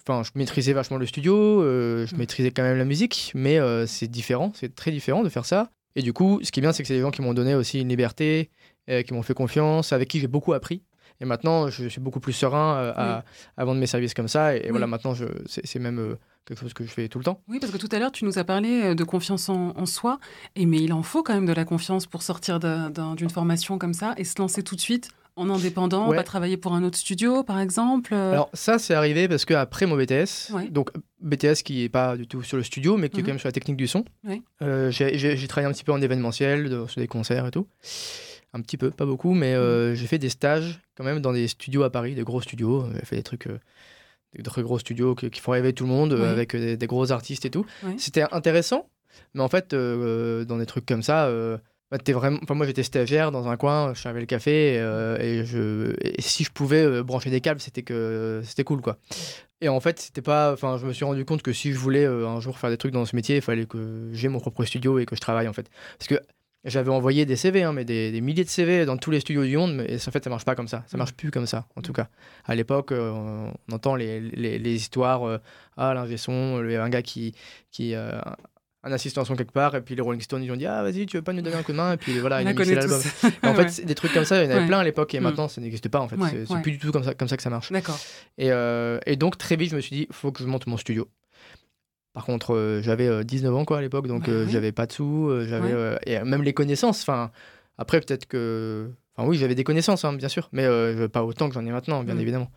enfin 0.08 0.24
je 0.24 0.32
maîtrisais 0.36 0.74
vachement 0.74 0.98
le 0.98 1.06
studio 1.06 1.62
je 1.64 2.14
Mm. 2.14 2.18
maîtrisais 2.18 2.52
quand 2.52 2.64
même 2.64 2.78
la 2.78 2.86
musique 2.86 3.32
mais 3.36 3.60
c'est 3.88 4.08
différent 4.08 4.52
c'est 4.56 4.76
très 4.76 4.92
différent 4.92 5.24
de 5.24 5.30
faire 5.30 5.46
ça 5.46 5.70
et 5.96 6.02
du 6.02 6.14
coup 6.14 6.40
ce 6.44 6.52
qui 6.52 6.60
est 6.60 6.62
bien 6.62 6.72
c'est 6.74 6.84
que 6.84 6.88
c'est 6.88 6.94
des 6.96 7.02
gens 7.02 7.12
qui 7.12 7.22
m'ont 7.22 7.34
donné 7.34 7.56
aussi 7.56 7.82
une 7.82 7.90
liberté 7.90 8.50
qui 8.88 9.14
m'ont 9.14 9.24
fait 9.24 9.34
confiance 9.34 9.94
avec 9.94 10.08
qui 10.10 10.20
j'ai 10.20 10.28
beaucoup 10.28 10.54
appris 10.54 10.84
et 11.22 11.26
maintenant 11.26 11.70
je 11.70 11.88
suis 11.88 12.02
beaucoup 12.02 12.20
plus 12.20 12.34
serein 12.34 12.76
euh, 12.78 12.94
à, 12.96 13.24
à 13.58 13.66
vendre 13.66 13.80
mes 13.80 13.88
services 13.88 14.14
comme 14.14 14.28
ça 14.28 14.56
et, 14.56 14.62
Oui. 14.66 14.70
voilà 14.72 14.88
maintenant 14.88 15.14
c'est 15.48 15.80
même 15.80 16.00
euh, 16.00 16.16
quelque 16.46 16.60
chose 16.62 16.74
que 16.74 16.84
je 16.84 16.90
fais 16.92 17.08
tout 17.08 17.18
le 17.18 17.24
temps 17.26 17.42
Oui, 17.48 17.60
parce 17.60 17.72
que 17.72 17.78
tout 17.78 17.90
à 17.92 17.98
l'heure, 18.00 18.12
tu 18.12 18.24
nous 18.26 18.38
as 18.38 18.44
parlé 18.44 18.82
euh, 18.84 18.96
de 18.96 19.04
confiance 19.04 19.50
en, 19.50 19.74
en 19.76 19.86
soi. 19.88 20.20
Et 20.56 20.68
mais 20.68 20.78
il 20.78 20.94
en 20.94 21.02
faut 21.02 21.24
quand 21.24 21.34
même 21.34 21.48
de 21.48 21.54
la 21.54 21.66
confiance 21.66 22.06
pour 22.06 22.22
sortir 22.22 22.60
d'un- 22.60 22.92
d'un- 22.92 23.16
d'une 23.16 23.32
formation 23.32 23.80
comme 23.80 23.96
ça 23.96 24.14
et 24.18 24.24
se 24.24 24.40
lancer 24.40 24.62
tout 24.62 24.76
de 24.76 24.82
suite 24.82 25.10
en 25.38 25.50
indépendant, 25.50 26.08
Ouais. 26.10 26.16
pas 26.16 26.24
travailler 26.24 26.56
pour 26.56 26.74
un 26.76 26.84
autre 26.84 26.98
studio, 26.98 27.44
par 27.44 27.60
exemple. 27.60 28.14
euh, 28.14 28.32
Alors 28.34 28.50
ça, 28.54 28.78
c'est 28.80 28.94
arrivé 28.94 29.28
parce 29.28 29.44
que 29.44 29.54
après 29.56 29.86
mon 29.88 29.98
BTS, 29.98 30.52
Ouais. 30.54 30.70
donc 30.70 30.92
BTS 31.20 31.64
qui 31.64 31.84
est 31.84 31.90
pas 31.90 32.16
du 32.16 32.28
tout 32.28 32.42
sur 32.44 32.56
le 32.58 32.64
studio, 32.64 32.96
mais 32.96 33.10
qui 33.10 33.18
est 33.18 33.20
Mhm. 33.22 33.26
quand 33.26 33.32
même 33.32 33.40
sur 33.40 33.48
la 33.48 33.52
technique 33.52 33.76
du 33.78 33.88
son, 33.88 34.06
Ouais. 34.24 34.42
euh, 34.62 34.92
j'ai 34.92 35.48
travaillé 35.48 35.68
un 35.70 35.74
petit 35.74 35.84
peu 35.84 35.92
en 35.94 36.02
événementiel, 36.02 36.70
de- 36.70 36.86
sur 36.88 37.02
des 37.02 37.08
concerts 37.08 37.48
et 37.48 37.52
tout. 37.52 37.66
Un 38.56 38.62
petit 38.62 38.78
peu, 38.78 38.90
pas 38.90 39.06
beaucoup, 39.06 39.34
mais 39.34 39.54
euh, 39.54 39.90
Mhm. 39.90 39.96
j'ai 39.96 40.08
fait 40.08 40.18
des 40.18 40.30
stages 40.30 40.80
quand 40.96 41.04
même 41.04 41.20
dans 41.20 41.34
des 41.34 41.48
studios 41.48 41.84
à 41.84 41.90
Paris, 41.90 42.16
des 42.16 42.24
gros 42.24 42.42
studios. 42.42 42.86
J'ai 42.96 43.06
fait 43.06 43.16
des 43.18 43.24
trucs, 43.24 43.48
euh, 43.48 43.60
des 44.34 44.44
très 44.44 44.64
gros 44.64 44.80
studios 44.80 45.14
qui, 45.14 45.30
qui 45.30 45.42
font 45.42 45.52
rêver 45.52 45.74
tout 45.74 45.84
le 45.84 45.90
monde, 45.90 46.14
euh, 46.14 46.32
avec 46.32 46.56
des, 46.56 46.78
des 46.78 46.88
gros 46.88 47.12
artistes 47.12 47.46
et 47.46 47.50
tout. 47.52 47.66
C'était 47.98 48.24
intéressant, 48.32 48.90
mais 49.34 49.42
en 49.42 49.50
fait, 49.50 49.76
dans 49.76 50.58
des 50.58 50.66
trucs 50.66 50.86
comme 50.86 51.04
ça, 51.04 51.30
bah, 51.92 51.98
vraiment... 52.14 52.40
enfin, 52.44 52.54
moi 52.56 52.66
j'étais 52.66 52.84
stagiaire 52.84 53.32
dans 53.32 53.48
un 53.50 53.58
coin, 53.58 53.94
je 53.94 54.02
servais 54.02 54.22
le 54.22 54.26
café, 54.26 54.76
et, 54.76 55.26
et 55.26 55.46
je... 55.46 55.94
et 56.02 56.22
si 56.22 56.44
je 56.46 56.52
pouvais 56.52 57.04
brancher 57.04 57.30
des 57.30 57.42
câbles, 57.42 57.60
c'était 57.60 57.84
que 57.84 58.42
c'était 58.46 58.64
cool 58.64 58.82
quoi. 58.82 58.98
Et 59.62 59.68
en 59.70 59.80
fait, 59.80 60.00
c'était 60.00 60.22
pas. 60.22 60.52
Enfin, 60.54 60.78
je 60.78 60.86
me 60.86 60.94
suis 60.94 61.06
rendu 61.06 61.24
compte 61.26 61.42
que 61.42 61.54
si 61.54 61.72
je 61.74 61.78
voulais 61.78 62.06
un 62.06 62.40
jour 62.40 62.58
faire 62.58 62.70
des 62.70 62.78
trucs 62.78 62.92
dans 62.94 63.06
ce 63.06 63.16
métier, 63.16 63.36
il 63.38 63.42
fallait 63.42 63.66
que 63.66 64.10
j'ai 64.14 64.28
mon 64.30 64.40
propre 64.40 64.64
studio 64.66 64.98
et 65.00 65.06
que 65.06 65.16
je 65.16 65.22
travaille 65.22 65.48
en 65.48 65.54
fait. 65.54 65.70
Parce 65.98 66.08
que 66.08 66.16
j'avais 66.66 66.90
envoyé 66.92 67.26
des 67.26 67.36
CV, 67.36 67.64
hein, 67.64 67.74
mais 67.74 67.86
des, 67.86 68.12
des 68.12 68.22
milliers 68.22 68.44
de 68.44 68.50
CV 68.50 68.86
dans 68.86 68.98
tous 68.98 69.12
les 69.12 69.20
studios 69.20 69.46
du 69.46 69.56
monde, 69.58 69.76
mais 69.76 69.96
en 69.96 70.12
fait, 70.12 70.24
ça 70.24 70.30
marche 70.30 70.46
pas 70.46 70.56
comme 70.56 70.68
ça. 70.68 70.84
Ça 70.88 70.98
marche 70.98 71.14
plus 71.14 71.32
comme 71.32 71.46
ça, 71.48 71.68
en 71.76 71.82
tout 71.82 71.94
cas. 71.94 72.08
À 72.46 72.56
l'époque, 72.56 72.92
euh, 72.92 73.12
on 73.12 73.74
entend 73.74 73.96
les, 73.96 74.20
les, 74.20 74.58
les 74.60 74.74
histoires. 74.76 75.24
euh, 75.28 75.38
ah, 75.78 75.94
l'ingé 75.94 76.18
son, 76.18 76.58
avait 76.58 76.78
un 76.78 76.90
gars 76.90 77.02
qui. 77.02 77.34
qui 77.72 77.94
euh, 77.96 78.20
un 78.88 78.92
assistant 78.92 79.26
son 79.26 79.36
quelque 79.36 79.52
part, 79.52 79.74
et 79.76 79.82
puis 79.82 79.96
les 79.96 80.02
Rolling 80.04 80.22
Stones, 80.22 80.44
ils 80.44 80.52
ont 80.52 80.56
dit 80.56 80.68
Ah, 80.68 80.84
vas-y, 80.84 81.08
tu 81.08 81.18
veux 81.18 81.24
pas 81.24 81.34
nous 81.34 81.42
donner 81.42 81.56
un 81.56 81.64
coup 81.64 81.72
de 81.72 81.78
main 81.78 81.94
Et 81.94 81.98
puis 81.98 82.20
voilà, 82.20 82.36
on 82.36 82.40
il 82.42 82.44
la 82.44 82.50
a 82.52 82.54
mixé 82.54 82.76
connaît 82.76 82.82
l'album. 82.82 83.02
en 83.42 83.54
fait, 83.56 83.84
des 83.84 83.96
trucs 83.96 84.14
comme 84.14 84.26
ça, 84.26 84.38
il 84.40 84.46
y 84.46 84.48
en 84.48 84.52
avait 84.52 84.60
Ouais. 84.62 84.68
plein 84.68 84.78
à 84.78 84.84
l'époque, 84.84 85.16
et 85.16 85.20
Mm. 85.20 85.24
maintenant, 85.24 85.48
ça 85.48 85.60
n'existe 85.60 85.90
pas 85.90 86.00
en 86.02 86.08
fait. 86.08 86.18
Ouais, 86.18 86.46
c'est 86.48 86.62
plus 86.62 86.72
du 86.74 86.78
tout 86.78 86.92
comme 86.92 87.04
ça, 87.04 87.16
comme 87.16 87.28
ça 87.28 87.36
que 87.36 87.42
ça 87.42 87.50
marche. 87.50 87.72
D'accord. 87.72 87.98
Et, 88.38 88.52
euh, 88.52 89.00
et 89.08 89.16
donc, 89.16 89.40
très 89.40 89.56
vite, 89.56 89.72
je 89.72 89.76
me 89.76 89.82
suis 89.82 89.96
dit, 89.96 90.08
faut 90.12 90.32
que 90.32 90.44
je 90.44 90.48
monte 90.48 90.68
mon 90.68 90.78
studio. 90.78 91.08
Par 92.16 92.26
contre, 92.26 92.56
euh, 92.56 92.82
j'avais 92.82 93.08
euh, 93.08 93.24
19 93.24 93.54
ans 93.54 93.66
quoi, 93.66 93.78
à 93.80 93.82
l'époque, 93.82 94.08
donc 94.08 94.28
Bah 94.28 94.32
euh, 94.32 94.46
oui. 94.46 94.52
j'avais 94.52 94.72
pas 94.72 94.86
de 94.88 94.94
sous, 94.94 95.28
euh, 95.30 95.46
j'avais 95.46 95.72
euh, 95.72 95.98
et 96.06 96.18
même 96.24 96.42
les 96.44 96.54
connaissances. 96.54 97.02
Enfin, 97.02 97.30
après, 97.78 98.00
peut-être 98.00 98.26
que. 98.26 98.90
Enfin, 99.18 99.28
oui, 99.28 99.38
j'avais 99.38 99.54
des 99.54 99.66
connaissances, 99.66 100.06
hein, 100.06 100.14
bien 100.14 100.30
sûr, 100.30 100.48
mais 100.54 100.64
euh, 100.66 101.10
pas 101.10 101.24
autant 101.26 101.50
que 101.50 101.54
j'en 101.56 101.66
ai 101.66 101.72
maintenant, 101.72 102.04
bien 102.06 102.16
Mm. 102.16 102.20
évidemment. 102.22 102.50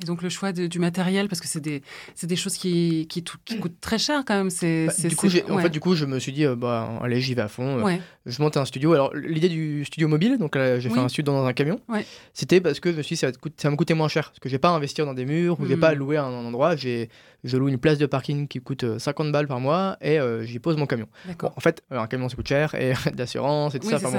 Euh, 0.00 0.02
Et 0.02 0.06
donc 0.06 0.22
le 0.22 0.28
choix 0.28 0.52
de- 0.52 0.66
du 0.66 0.78
matériel, 0.78 1.28
parce 1.28 1.40
que 1.40 1.46
c'est 1.48 1.60
des, 1.60 1.82
c'est 2.14 2.26
des 2.26 2.36
choses 2.36 2.56
qui, 2.56 3.06
qui, 3.08 3.22
coûtent 3.60 3.80
très 3.80 3.98
cher 3.98 4.22
quand 4.26 4.34
même. 4.34 4.50
C'est, 4.50 4.86
bah, 4.86 4.92
c'est- 4.96 5.08
du 5.08 5.16
coup, 5.16 5.28
c'est- 5.28 5.44
j'ai- 5.46 5.50
en 5.52 5.58
fait, 5.58 5.68
du 5.70 5.80
coup, 5.80 5.94
je 5.94 6.04
me 6.06 6.18
suis 6.18 6.32
dit, 6.32 6.44
euh, 6.46 6.56
bah, 6.56 6.88
allez, 7.02 7.20
j'y 7.20 7.34
vais 7.34 7.42
à 7.42 7.48
fond. 7.48 7.78
euh, 7.78 7.82
Ouais. 7.82 8.00
Je 8.26 8.40
monte 8.42 8.56
un 8.56 8.64
studio. 8.64 8.92
Alors, 8.92 9.14
l'idée 9.14 9.48
du 9.48 9.84
studio 9.84 10.06
mobile, 10.08 10.38
donc 10.38 10.54
euh, 10.56 10.78
j'ai 10.78 10.88
Oui. 10.88 10.94
fait 10.94 11.00
un 11.00 11.08
studio 11.08 11.32
dans 11.32 11.44
un 11.46 11.52
camion, 11.52 11.80
Ouais. 11.88 12.04
c'était 12.34 12.60
parce 12.60 12.78
que 12.80 12.92
je 12.92 12.96
me 12.96 13.02
suis 13.02 13.14
dit, 13.14 13.20
ça 13.20 13.26
va, 13.28 13.32
te 13.32 13.38
coûter- 13.38 13.54
ça 13.62 13.68
va 13.68 13.72
me 13.72 13.76
coûter 13.76 13.94
moins 13.94 14.08
cher. 14.08 14.28
Parce 14.28 14.38
que 14.40 14.48
j'ai 14.48 14.58
pas 14.58 14.68
à 14.70 14.72
investir 14.72 15.06
dans 15.06 15.14
des 15.14 15.24
murs 15.24 15.58
ou 15.60 15.66
j'ai 15.66 15.76
Mm. 15.76 15.80
pas 15.80 15.88
à 15.88 15.94
louer 15.94 16.16
un, 16.18 16.24
un 16.24 16.44
endroit. 16.44 16.76
J'ai, 16.76 17.08
je 17.44 17.56
loue 17.56 17.68
une 17.68 17.78
place 17.78 17.98
de 17.98 18.06
parking 18.06 18.46
qui 18.48 18.60
coûte 18.60 18.84
euh, 18.84 18.98
50 18.98 19.32
balles 19.32 19.48
par 19.48 19.60
mois 19.60 19.96
et 20.02 20.18
euh, 20.20 20.44
j'y 20.44 20.58
pose 20.58 20.76
mon 20.76 20.86
camion. 20.86 21.06
Bon, 21.38 21.50
en 21.56 21.60
fait, 21.60 21.82
euh, 21.92 21.98
un 21.98 22.06
camion 22.06 22.28
ça 22.28 22.36
coûte 22.36 22.48
cher 22.48 22.74
et 22.74 22.92
de 23.12 23.18
l'assurance 23.18 23.74
et 23.74 23.78
tout 23.80 23.86
Oui, 23.86 23.92
ça. 23.92 23.98
c'est 23.98 24.04
bon, 24.04 24.12
ça. 24.12 24.18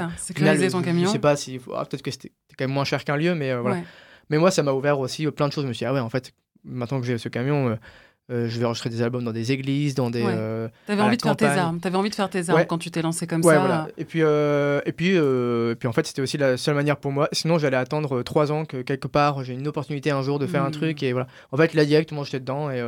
ton 0.70 0.80
je- 0.80 0.84
camion. 0.84 1.06
Je 1.06 1.12
sais 1.12 1.18
pas 1.18 1.36
si. 1.36 1.60
ah, 1.74 1.84
peut-être 1.84 2.02
que 2.02 2.10
c'était 2.10 2.32
quand 2.58 2.64
même 2.66 2.74
moins 2.74 2.84
cher 2.84 3.04
qu'un 3.04 3.16
lieu, 3.16 3.34
mais 3.34 3.50
euh, 3.52 3.60
voilà. 3.60 3.76
Mais 4.30 4.38
moi, 4.38 4.50
ça 4.50 4.62
m'a 4.62 4.72
ouvert 4.72 4.98
aussi 4.98 5.26
plein 5.30 5.48
de 5.48 5.52
choses. 5.52 5.64
Je 5.64 5.68
me 5.68 5.72
suis 5.72 5.84
dit, 5.84 5.86
ah 5.86 5.92
ouais, 5.94 6.00
en 6.00 6.08
fait, 6.10 6.32
maintenant 6.64 7.00
que 7.00 7.06
j'ai 7.06 7.18
ce 7.18 7.28
camion, 7.28 7.68
euh, 7.70 7.74
euh, 8.30 8.48
je 8.48 8.58
vais 8.58 8.64
enregistrer 8.64 8.88
des 8.88 9.02
albums 9.02 9.24
dans 9.24 9.32
des 9.32 9.50
églises, 9.52 9.94
dans 9.94 10.08
des. 10.08 10.22
Ouais. 10.22 10.32
euh, 10.34 10.68
T'avais 10.86 11.02
envie 11.02 11.16
de 11.16 11.22
faire 11.22 11.36
tes 11.36 11.44
armes. 11.44 11.80
T'avais 11.80 11.96
envie 11.96 12.08
de 12.08 12.14
faire 12.14 12.30
tes 12.30 12.48
armes 12.48 12.58
Ouais. 12.60 12.66
quand 12.66 12.78
tu 12.78 12.90
t'es 12.90 13.02
lancé 13.02 13.26
comme 13.26 13.44
Ouais, 13.44 13.54
ça. 13.54 13.58
voilà. 13.60 13.88
Et 13.98 14.04
puis, 14.04 14.20
euh, 14.22 14.80
et 14.86 14.92
puis, 14.92 15.16
et 15.16 15.74
puis 15.74 15.88
en 15.88 15.92
fait, 15.92 16.06
c'était 16.06 16.22
aussi 16.22 16.38
la 16.38 16.56
seule 16.56 16.76
manière 16.76 16.96
pour 16.98 17.10
moi. 17.10 17.28
Sinon, 17.32 17.58
j'allais 17.58 17.76
attendre 17.76 18.22
trois 18.22 18.52
ans 18.52 18.64
que 18.64 18.80
quelque 18.82 19.08
part 19.08 19.42
j'ai 19.42 19.54
une 19.54 19.66
opportunité 19.66 20.12
un 20.12 20.22
jour 20.22 20.38
de 20.38 20.46
faire 20.46 20.62
un 20.64 20.68
Mm. 20.68 20.72
truc. 20.72 21.02
Et 21.02 21.12
voilà. 21.12 21.26
En 21.50 21.56
fait, 21.56 21.74
là, 21.74 21.84
directement, 21.84 22.22
j'étais 22.24 22.40
dedans 22.40 22.70
et, 22.70 22.80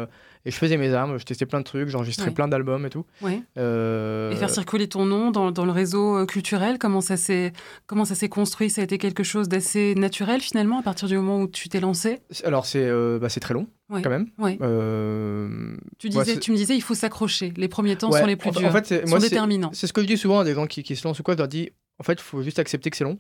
et 0.47 0.51
je 0.51 0.57
faisais 0.57 0.77
mes 0.77 0.93
armes. 0.93 1.19
Je 1.19 1.25
testais 1.25 1.47
plein 1.47 1.61
de 1.61 1.65
trucs, 1.65 1.89
j'enregistrais 1.89 2.27
Ouais. 2.29 2.33
plein 2.35 2.49
d'albums 2.49 2.85
et 2.87 2.91
tout. 2.91 3.05
Ouais. 3.23 3.41
Euh, 3.59 4.31
Et 4.33 4.37
faire 4.37 4.51
circuler 4.51 4.89
ton 4.89 5.07
nom 5.07 5.31
dans, 5.31 5.51
dans 5.51 5.65
le 5.65 5.73
réseau 5.73 6.19
euh, 6.19 6.27
culturel, 6.27 6.79
comment 6.79 7.01
ça 7.01 7.17
s'est 7.17 7.53
comment 7.87 8.05
ça 8.05 8.15
s'est 8.15 8.29
construit? 8.29 8.71
Ça 8.71 8.81
a 8.81 8.85
été 8.85 8.99
quelque 8.99 9.23
chose 9.23 9.49
d'assez 9.49 9.95
naturel 9.95 10.41
finalement 10.41 10.79
à 10.81 10.83
partir 10.83 11.09
du 11.09 11.17
moment 11.17 11.41
où 11.41 11.49
tu 11.49 11.69
t'es 11.69 11.81
lancé? 11.81 12.21
Alors, 12.45 12.67
c'est 12.67 12.85
euh, 12.85 13.19
bah, 13.19 13.29
c'est 13.29 13.41
très 13.41 13.55
long 13.55 13.67
Ouais. 13.91 14.01
quand 14.03 14.11
même. 14.11 14.29
Euh, 14.63 15.77
Tu 15.99 16.09
disais, 16.09 16.35
me 16.37 16.57
disais, 16.57 16.75
il 16.75 16.81
faut 16.83 16.95
s'accrocher. 16.95 17.53
Les 17.57 17.69
premiers 17.69 17.97
temps 17.97 18.11
sont 18.11 18.27
les 18.27 18.37
plus 18.37 18.49
en, 18.49 18.53
durs, 18.53 18.69
en 18.69 18.73
fait, 18.73 18.87
sont 18.87 19.09
moi, 19.09 19.19
déterminants. 19.19 19.71
c'est 19.73 19.87
ce 19.87 19.93
que 19.93 20.01
je 20.01 20.07
dis 20.07 20.17
souvent 20.17 20.41
à 20.41 20.45
des 20.45 20.55
gens 20.55 20.67
qui, 20.67 20.83
qui 20.83 20.97
se 20.97 21.07
lancent 21.07 21.21
ou 21.21 21.23
quoi. 21.23 21.35
Je 21.35 21.39
leur 21.39 21.49
dis, 21.49 21.71
en 21.99 22.03
fait, 22.03 22.15
il 22.15 22.21
faut 22.23 22.43
juste 22.43 22.59
accepter 22.59 22.91
que 22.91 22.97
c'est 22.97 23.05
long. 23.05 23.19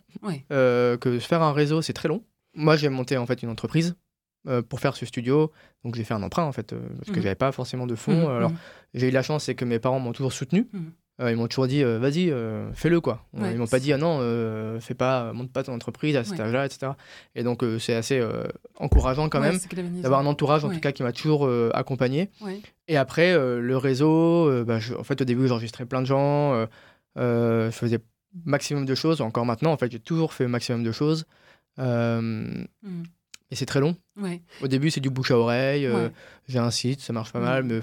Que 0.51 1.19
faire 1.21 1.43
un 1.43 1.53
réseau, 1.53 1.83
c'est 1.83 1.93
très 1.93 2.09
long. 2.09 2.23
moi, 2.55 2.77
j'ai 2.77 2.89
monté 2.89 3.17
en 3.17 3.27
fait 3.27 3.43
une 3.43 3.51
entreprise 3.51 3.95
euh, 4.47 4.63
pour 4.63 4.81
faire 4.81 4.97
ce 4.97 5.07
studio. 5.07 5.51
Donc, 5.85 5.95
j'ai 5.95 6.05
fait 6.05 6.15
un 6.15 6.23
emprunt 6.23 6.45
en 6.45 6.53
fait, 6.53 6.73
euh, 6.73 6.81
parce 6.99 7.11
que 7.11 7.17
Mhm. 7.17 7.23
j'avais 7.23 7.35
pas 7.35 7.53
forcément 7.53 7.87
de 7.87 7.95
fonds. 7.95 8.29
Mhm, 8.29 8.37
Alors, 8.37 8.51
mhm. 8.51 8.57
j'ai 8.95 9.09
eu 9.09 9.13
la 9.13 9.23
chance, 9.23 9.45
c'est 9.45 9.55
que 9.55 9.65
mes 9.65 9.79
parents 9.79 10.01
m'ont 10.01 10.13
toujours 10.13 10.33
soutenu. 10.33 10.67
Euh, 11.21 11.31
ils 11.31 11.37
m'ont 11.37 11.47
toujours 11.47 11.69
dit, 11.69 11.85
euh, 11.85 12.01
vas-y, 12.01 12.33
euh, 12.33 12.73
fais-le 12.73 13.01
quoi. 13.01 13.25
Ouais. 13.35 13.53
Ils 13.53 13.59
m'ont 13.59 13.69
pas 13.69 13.79
dit, 13.79 13.93
ah 13.93 13.99
non, 13.99 14.19
euh, 14.21 14.81
fais 14.81 14.95
pas, 14.95 15.33
monte 15.33 15.53
pas 15.53 15.63
ton 15.63 15.73
entreprise 15.73 16.17
à 16.17 16.25
cet 16.25 16.39
Ouais. 16.39 16.45
âge-là, 16.45 16.67
etc. 16.67 16.93
Et 17.37 17.45
donc, 17.45 17.63
euh, 17.63 17.79
c'est 17.79 17.95
assez 17.95 18.19
euh, 18.19 18.43
encourageant 18.81 19.29
quand 19.29 19.41
Ouais, 19.41 19.53
même 19.53 20.03
d'avoir 20.03 20.19
un 20.21 20.27
entourage 20.27 20.65
en 20.65 20.71
tout 20.71 20.81
cas 20.81 20.91
qui 20.91 21.05
m'a 21.05 21.13
toujours 21.13 21.47
euh, 21.47 21.71
accompagné. 21.73 22.31
Et 22.89 22.97
après, 22.97 23.33
euh, 23.33 23.61
le 23.61 23.77
réseau, 23.77 24.49
euh, 24.51 24.65
bah, 24.65 24.81
je- 24.81 24.95
en 24.95 25.05
fait, 25.05 25.21
au 25.21 25.25
début, 25.25 25.47
j'enregistrais 25.47 25.87
plein 25.87 26.01
de 26.01 26.07
gens, 26.07 26.53
euh, 26.55 26.67
euh, 27.17 27.71
je 27.71 27.77
faisais 27.77 28.01
maximum 28.45 28.85
de 28.85 28.95
choses. 28.97 29.21
Encore 29.21 29.47
maintenant, 29.47 29.71
en 29.71 29.77
fait, 29.77 29.93
j'ai 29.93 30.01
toujours 30.01 30.33
fait 30.33 30.49
maximum 30.49 30.83
de 30.83 30.91
choses. 30.91 31.27
Euh. 31.79 32.65
Et 33.55 33.57
c'est 33.57 33.67
très 33.67 33.79
long. 33.79 33.97
Ouais. 34.21 34.43
Au 34.63 34.67
début, 34.67 34.91
c'est 34.91 34.99
du 35.01 35.11
bouche 35.11 35.31
à 35.31 35.39
oreille. 35.39 35.87
euh, 35.87 36.09
Ouais. 36.09 36.13
J'ai 36.49 36.59
un 36.59 36.73
site, 36.73 37.01
ça 37.01 37.13
marche 37.13 37.33
pas 37.33 37.39
mal, 37.39 37.63
mais 37.63 37.79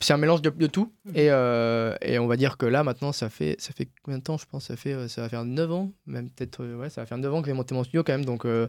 c'est 0.00 0.12
un 0.12 0.18
mélange 0.18 0.42
de, 0.42 0.50
de 0.50 0.66
tout. 0.66 0.92
Mhm. 1.06 1.12
Et, 1.16 1.30
euh, 1.30 1.94
et 2.02 2.18
on 2.18 2.26
va 2.26 2.36
dire 2.36 2.58
que 2.58 2.66
là, 2.66 2.84
maintenant, 2.84 3.12
ça 3.12 3.30
fait, 3.30 3.56
ça 3.58 3.72
fait 3.72 3.88
combien 4.02 4.18
de 4.18 4.22
temps 4.24 4.36
Je 4.36 4.44
pense 4.44 4.66
ça 4.66 4.76
fait 4.76 4.92
euh, 4.92 5.08
ça 5.08 5.22
va 5.22 5.28
faire 5.30 5.44
9 5.46 5.72
ans, 5.72 5.92
même 6.06 6.28
peut-être, 6.30 6.62
ouais, 6.76 6.90
ça 6.90 7.00
va 7.00 7.06
faire 7.06 7.16
9 7.18 7.32
ans 7.32 7.40
que 7.40 7.46
j'ai 7.48 7.54
monté 7.54 7.74
mon 7.74 7.82
studio 7.84 8.02
quand 8.04 8.12
même. 8.12 8.24
Donc, 8.26 8.44
euh, 8.44 8.68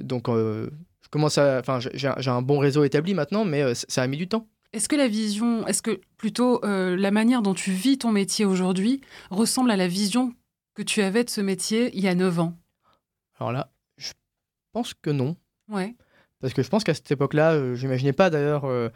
donc 0.00 0.28
je 0.28 1.08
commence 1.10 1.38
à. 1.38 1.58
Enfin, 1.58 1.78
j'ai 1.80 2.08
un- 2.30 2.42
bon 2.42 2.58
réseau 2.58 2.84
établi 2.84 3.14
maintenant, 3.14 3.44
mais 3.44 3.74
ça 3.74 4.02
a 4.02 4.06
mis 4.06 4.16
du 4.16 4.28
temps. 4.28 4.48
Est-ce 4.72 4.88
que 4.88 4.96
la 4.96 5.08
vision, 5.08 5.66
est-ce 5.66 5.82
que 5.82 6.00
plutôt 6.16 6.64
euh, 6.64 6.96
la 6.96 7.10
manière 7.10 7.42
dont 7.42 7.52
tu 7.52 7.72
vis 7.72 7.98
ton 7.98 8.10
métier 8.10 8.46
aujourd'hui 8.46 9.02
ressemble 9.30 9.70
à 9.70 9.76
la 9.76 9.86
vision 9.86 10.32
que 10.74 10.82
tu 10.82 11.02
avais 11.02 11.24
de 11.24 11.30
ce 11.30 11.42
métier 11.42 11.90
il 11.92 12.00
y 12.02 12.08
a 12.08 12.14
9 12.14 12.40
ans? 12.40 12.56
Alors 13.38 13.52
là, 13.52 13.71
pense 14.72 14.94
que 14.94 15.10
non. 15.10 15.36
Ouais. 15.68 15.94
Parce 16.40 16.54
que 16.54 16.62
je 16.62 16.68
pense 16.68 16.82
qu'à 16.84 16.94
cette 16.94 17.10
époque-là, 17.10 17.52
euh, 17.52 17.74
j'imaginais 17.74 18.12
pas 18.12 18.30
d'ailleurs 18.30 18.64
euh, 18.64 18.88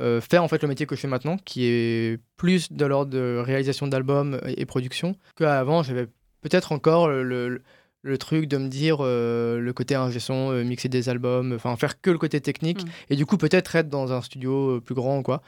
euh, 0.00 0.20
faire 0.20 0.42
en 0.42 0.48
fait 0.48 0.62
le 0.62 0.68
métier 0.68 0.86
que 0.86 0.96
je 0.96 1.00
fais 1.00 1.08
maintenant, 1.08 1.36
qui 1.38 1.64
est 1.66 2.20
plus 2.36 2.72
de 2.72 2.84
l'ordre 2.86 3.10
de 3.12 3.40
réalisation 3.44 3.86
d'albums 3.86 4.40
et, 4.46 4.60
et 4.62 4.66
production, 4.66 5.14
qu'avant 5.36 5.82
j'avais 5.82 6.06
peut-être 6.40 6.72
encore 6.72 7.08
le, 7.08 7.22
le- 7.22 7.62
le 8.02 8.16
truc 8.16 8.46
de 8.46 8.56
me 8.58 8.68
dire 8.68 8.98
euh, 9.00 9.58
le 9.58 9.72
côté 9.72 9.96
ingé 9.96 10.20
son, 10.20 10.52
mixer 10.64 10.88
des 10.88 11.08
albums, 11.08 11.52
enfin 11.52 11.76
faire 11.76 12.00
que 12.00 12.10
le 12.10 12.18
côté 12.18 12.40
technique, 12.40 12.84
Mm. 12.84 12.88
et 13.10 13.16
du 13.16 13.26
coup 13.26 13.36
peut-être 13.36 13.74
être 13.76 13.88
dans 13.88 14.12
un 14.12 14.22
studio 14.22 14.80
plus 14.80 14.94
grand 14.94 15.18
ou 15.18 15.22
quoi. 15.22 15.42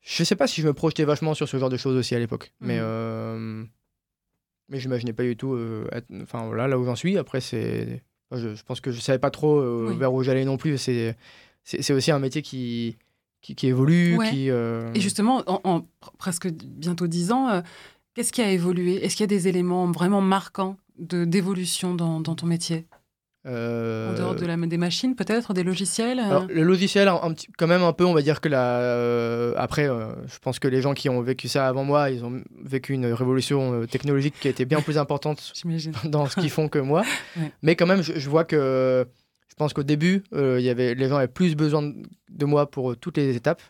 Je 0.00 0.22
sais 0.24 0.36
pas 0.36 0.46
si 0.46 0.60
je 0.62 0.66
me 0.68 0.72
projetais 0.72 1.04
vachement 1.04 1.34
sur 1.34 1.48
ce 1.48 1.56
genre 1.58 1.68
de 1.68 1.76
choses 1.76 1.96
aussi 1.96 2.14
à 2.14 2.18
l'époque, 2.20 2.52
mais 2.60 2.78
Mm. 2.78 2.82
euh, 2.82 3.64
mais 4.68 4.78
j'imaginais 4.78 5.12
pas 5.12 5.24
du 5.24 5.36
tout. 5.36 5.54
euh, 5.54 5.86
être- 5.92 6.06
Enfin 6.22 6.46
voilà, 6.46 6.68
là 6.68 6.78
où 6.78 6.84
j'en 6.84 6.94
suis. 6.96 7.18
Après 7.18 7.40
c'est, 7.40 8.02
je, 8.32 8.54
je 8.54 8.62
pense 8.62 8.80
que 8.80 8.90
je 8.92 9.00
savais 9.00 9.18
pas 9.18 9.30
trop 9.30 9.58
euh, 9.58 9.88
Oui. 9.90 9.96
vers 9.96 10.12
où 10.12 10.22
j'allais 10.22 10.44
non 10.44 10.56
plus. 10.56 10.76
C'est 10.78 11.92
aussi 11.92 12.10
un 12.10 12.18
métier 12.18 12.42
qui 12.42 12.96
qui, 13.42 13.54
qui 13.54 13.68
évolue, 13.68 14.18
Ouais. 14.18 14.30
qui 14.30 14.50
euh, 14.50 14.92
Et 14.94 15.00
justement, 15.00 15.42
en, 15.46 15.60
en 15.64 15.78
pr- 15.80 15.84
presque 16.18 16.48
bientôt 16.48 17.06
10 17.06 17.32
ans, 17.32 17.48
euh, 17.48 17.60
qu'est-ce 18.14 18.32
qui 18.32 18.42
a 18.42 18.50
évolué? 18.52 19.02
Est-ce 19.02 19.16
qu'il 19.16 19.22
y 19.22 19.24
a 19.24 19.26
des 19.28 19.48
éléments 19.48 19.90
vraiment 19.90 20.20
marquants 20.20 20.76
d'évolution 20.98 21.94
dans, 21.94 22.20
dans 22.20 22.34
ton 22.34 22.46
métier? 22.46 22.84
Euh, 23.46 24.12
En 24.12 24.18
dehors 24.18 24.34
de 24.34 24.44
la, 24.44 24.56
des 24.56 24.76
machines, 24.76 25.14
peut-être, 25.14 25.54
des 25.54 25.62
logiciels 25.62 26.18
euh 26.18 26.24
Alors, 26.24 26.46
le 26.46 26.62
logiciel, 26.62 27.08
un, 27.08 27.18
un 27.22 27.32
petit, 27.32 27.46
quand 27.56 27.66
même 27.66 27.82
un 27.82 27.94
peu, 27.94 28.04
on 28.04 28.12
va 28.12 28.20
dire 28.20 28.40
que 28.40 28.48
la. 28.48 28.80
euh, 28.80 29.54
après, 29.56 29.88
euh, 29.88 30.12
je 30.26 30.38
pense 30.40 30.58
que 30.58 30.68
les 30.68 30.82
gens 30.82 30.92
qui 30.92 31.08
ont 31.08 31.22
vécu 31.22 31.48
ça 31.48 31.66
avant 31.66 31.84
moi, 31.84 32.10
ils 32.10 32.22
ont 32.24 32.42
vécu 32.62 32.92
une 32.92 33.06
révolution 33.06 33.86
technologique 33.86 34.34
qui 34.38 34.48
a 34.48 34.50
été 34.50 34.66
bien 34.66 34.82
plus 34.82 34.98
importante 34.98 35.52
dans 36.04 36.26
ce 36.26 36.38
qu'ils 36.38 36.50
font 36.50 36.68
que 36.68 36.78
moi. 36.78 37.02
Ouais. 37.36 37.52
Mais 37.62 37.76
quand 37.76 37.86
même, 37.86 38.02
je, 38.02 38.18
je 38.18 38.30
vois 38.30 38.44
que. 38.44 39.06
Je 39.48 39.54
pense 39.54 39.72
qu'au 39.72 39.82
début, 39.82 40.24
il 40.32 40.60
y 40.60 40.70
avait, 40.70 40.94
les 40.94 41.08
gens 41.08 41.16
avaient 41.16 41.28
plus 41.28 41.54
besoin 41.54 41.82
de, 41.82 41.94
de 42.30 42.44
moi 42.44 42.70
pour 42.70 42.96
toutes 42.96 43.18
les 43.18 43.36
étapes. 43.36 43.62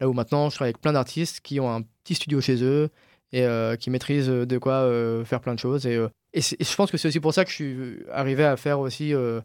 Là 0.00 0.08
où 0.08 0.12
maintenant, 0.12 0.48
je 0.48 0.56
travaille 0.56 0.70
avec 0.70 0.80
plein 0.80 0.92
d'artistes 0.94 1.40
qui 1.40 1.60
ont 1.60 1.70
un 1.70 1.82
petit 2.02 2.14
studio 2.14 2.40
chez 2.40 2.62
eux 2.64 2.88
et 3.32 3.46
qui 3.78 3.90
maîtrisent 3.90 4.28
de 4.28 4.58
quoi 4.58 4.88
faire 5.24 5.40
plein 5.40 5.54
de 5.54 5.58
choses. 5.58 5.86
Et, 5.86 6.00
et, 6.34 6.40
je 6.42 6.74
pense 6.76 6.90
que 6.90 6.96
c'est 6.98 7.08
aussi 7.08 7.20
pour 7.20 7.32
ça 7.34 7.44
que 7.44 7.50
je 7.50 7.54
suis 7.54 7.96
arrivé 8.12 8.44
à 8.44 8.56
faire 8.56 8.80
aussi 8.80 9.14
euh, 9.14 9.40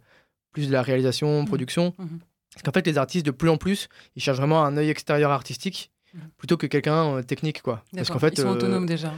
plus 0.52 0.67
de 0.67 0.73
la 0.73 0.82
réalisation, 0.82 1.41
Mhm. 1.41 1.47
production. 1.47 1.93
Mhm. 1.97 2.19
Parce 2.54 2.63
qu'en 2.63 2.71
fait, 2.71 2.86
les 2.88 2.97
artistes, 2.97 3.25
de 3.25 3.32
plus 3.32 3.49
en 3.49 3.58
plus, 3.58 3.88
ils 4.15 4.21
cherchent 4.21 4.38
vraiment 4.39 4.65
un 4.65 4.75
œil 4.78 4.89
extérieur 4.89 5.32
artistique 5.32 5.91
Mhm. 6.13 6.21
plutôt 6.38 6.58
que 6.58 6.65
quelqu'un 6.67 7.17
euh, 7.17 7.21
technique. 7.21 7.62
Quoi. 7.62 7.84
Parce 7.95 8.10
qu'en 8.10 8.17
fait, 8.19 8.34
Ils 8.38 8.41
sont 8.41 8.47
euh, 8.47 8.54
autonomes 8.54 8.88
déjà. 8.88 9.13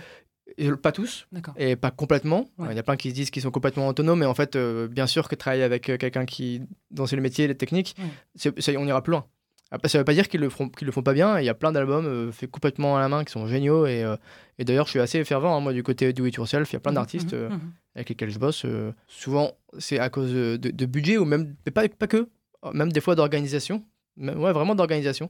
pas 0.83 0.91
tous, 0.91 1.27
et 1.55 1.77
pas 1.77 1.91
complètement. 1.91 2.49
Il 2.69 2.75
y 2.75 2.79
a 2.79 2.83
plein 2.83 2.97
qui 2.97 3.09
se 3.09 3.15
disent 3.15 3.29
qu'ils 3.31 3.41
sont 3.43 3.51
complètement 3.51 3.87
autonomes, 3.87 4.19
mais 4.19 4.25
en 4.25 4.33
fait, 4.33 4.57
euh, 4.57 4.87
bien 4.89 5.07
sûr 5.07 5.29
que 5.29 5.35
travailler 5.35 5.63
avec 5.63 5.83
quelqu'un 5.83 6.25
qui, 6.25 6.61
c'est 7.05 7.15
le 7.15 7.21
métier, 7.21 7.47
les 7.47 7.55
techniques, 7.55 7.95
Ouais. 7.97 8.77
on 8.77 8.85
ira 8.85 9.01
plus 9.01 9.11
loin. 9.11 9.25
Après, 9.73 9.87
ça 9.87 9.97
veut 9.97 10.03
pas 10.03 10.13
dire 10.13 10.27
qu'ils 10.27 10.41
le, 10.41 10.49
feront- 10.49 10.69
qu'ils 10.69 10.85
le 10.85 10.91
font 10.91 11.01
pas 11.01 11.13
bien. 11.13 11.39
Il 11.39 11.45
y 11.45 11.49
a 11.49 11.53
plein 11.53 11.71
d'albums 11.71 12.05
euh, 12.05 12.31
faits 12.31 12.51
complètement 12.51 12.97
à 12.97 12.99
la 12.99 13.07
main 13.07 13.23
qui 13.23 13.31
sont 13.31 13.47
géniaux. 13.47 13.85
Et, 13.85 14.03
euh, 14.03 14.17
et 14.59 14.65
d'ailleurs, 14.65 14.85
je 14.85 14.91
suis 14.91 14.99
assez 14.99 15.23
fervent, 15.23 15.55
hein, 15.55 15.61
moi, 15.61 15.71
du 15.71 15.81
côté 15.81 16.11
do 16.11 16.25
it 16.25 16.35
yourself. 16.35 16.71
Il 16.71 16.73
y 16.73 16.75
a 16.75 16.79
plein 16.81 16.91
Mhm, 16.91 16.95
d'artistes 16.95 17.33
mhm, 17.33 17.39
euh, 17.39 17.49
mhm. 17.49 17.71
avec 17.95 18.09
lesquels 18.09 18.29
je 18.31 18.37
bosse. 18.39 18.65
souvent, 19.07 19.53
c'est 19.79 19.97
à 19.97 20.09
cause 20.09 20.31
de, 20.33 20.85
budget 20.85 21.17
ou 21.17 21.23
même, 21.25 21.55
mais 21.65 21.71
pas, 21.71 21.87
pas 21.87 22.07
que, 22.07 22.27
même 22.73 22.91
des 22.91 22.99
fois 23.01 23.15
d'organisation. 23.15 23.83
Ouais, 24.17 24.51
vraiment 24.51 24.75
d'organisation. 24.75 25.29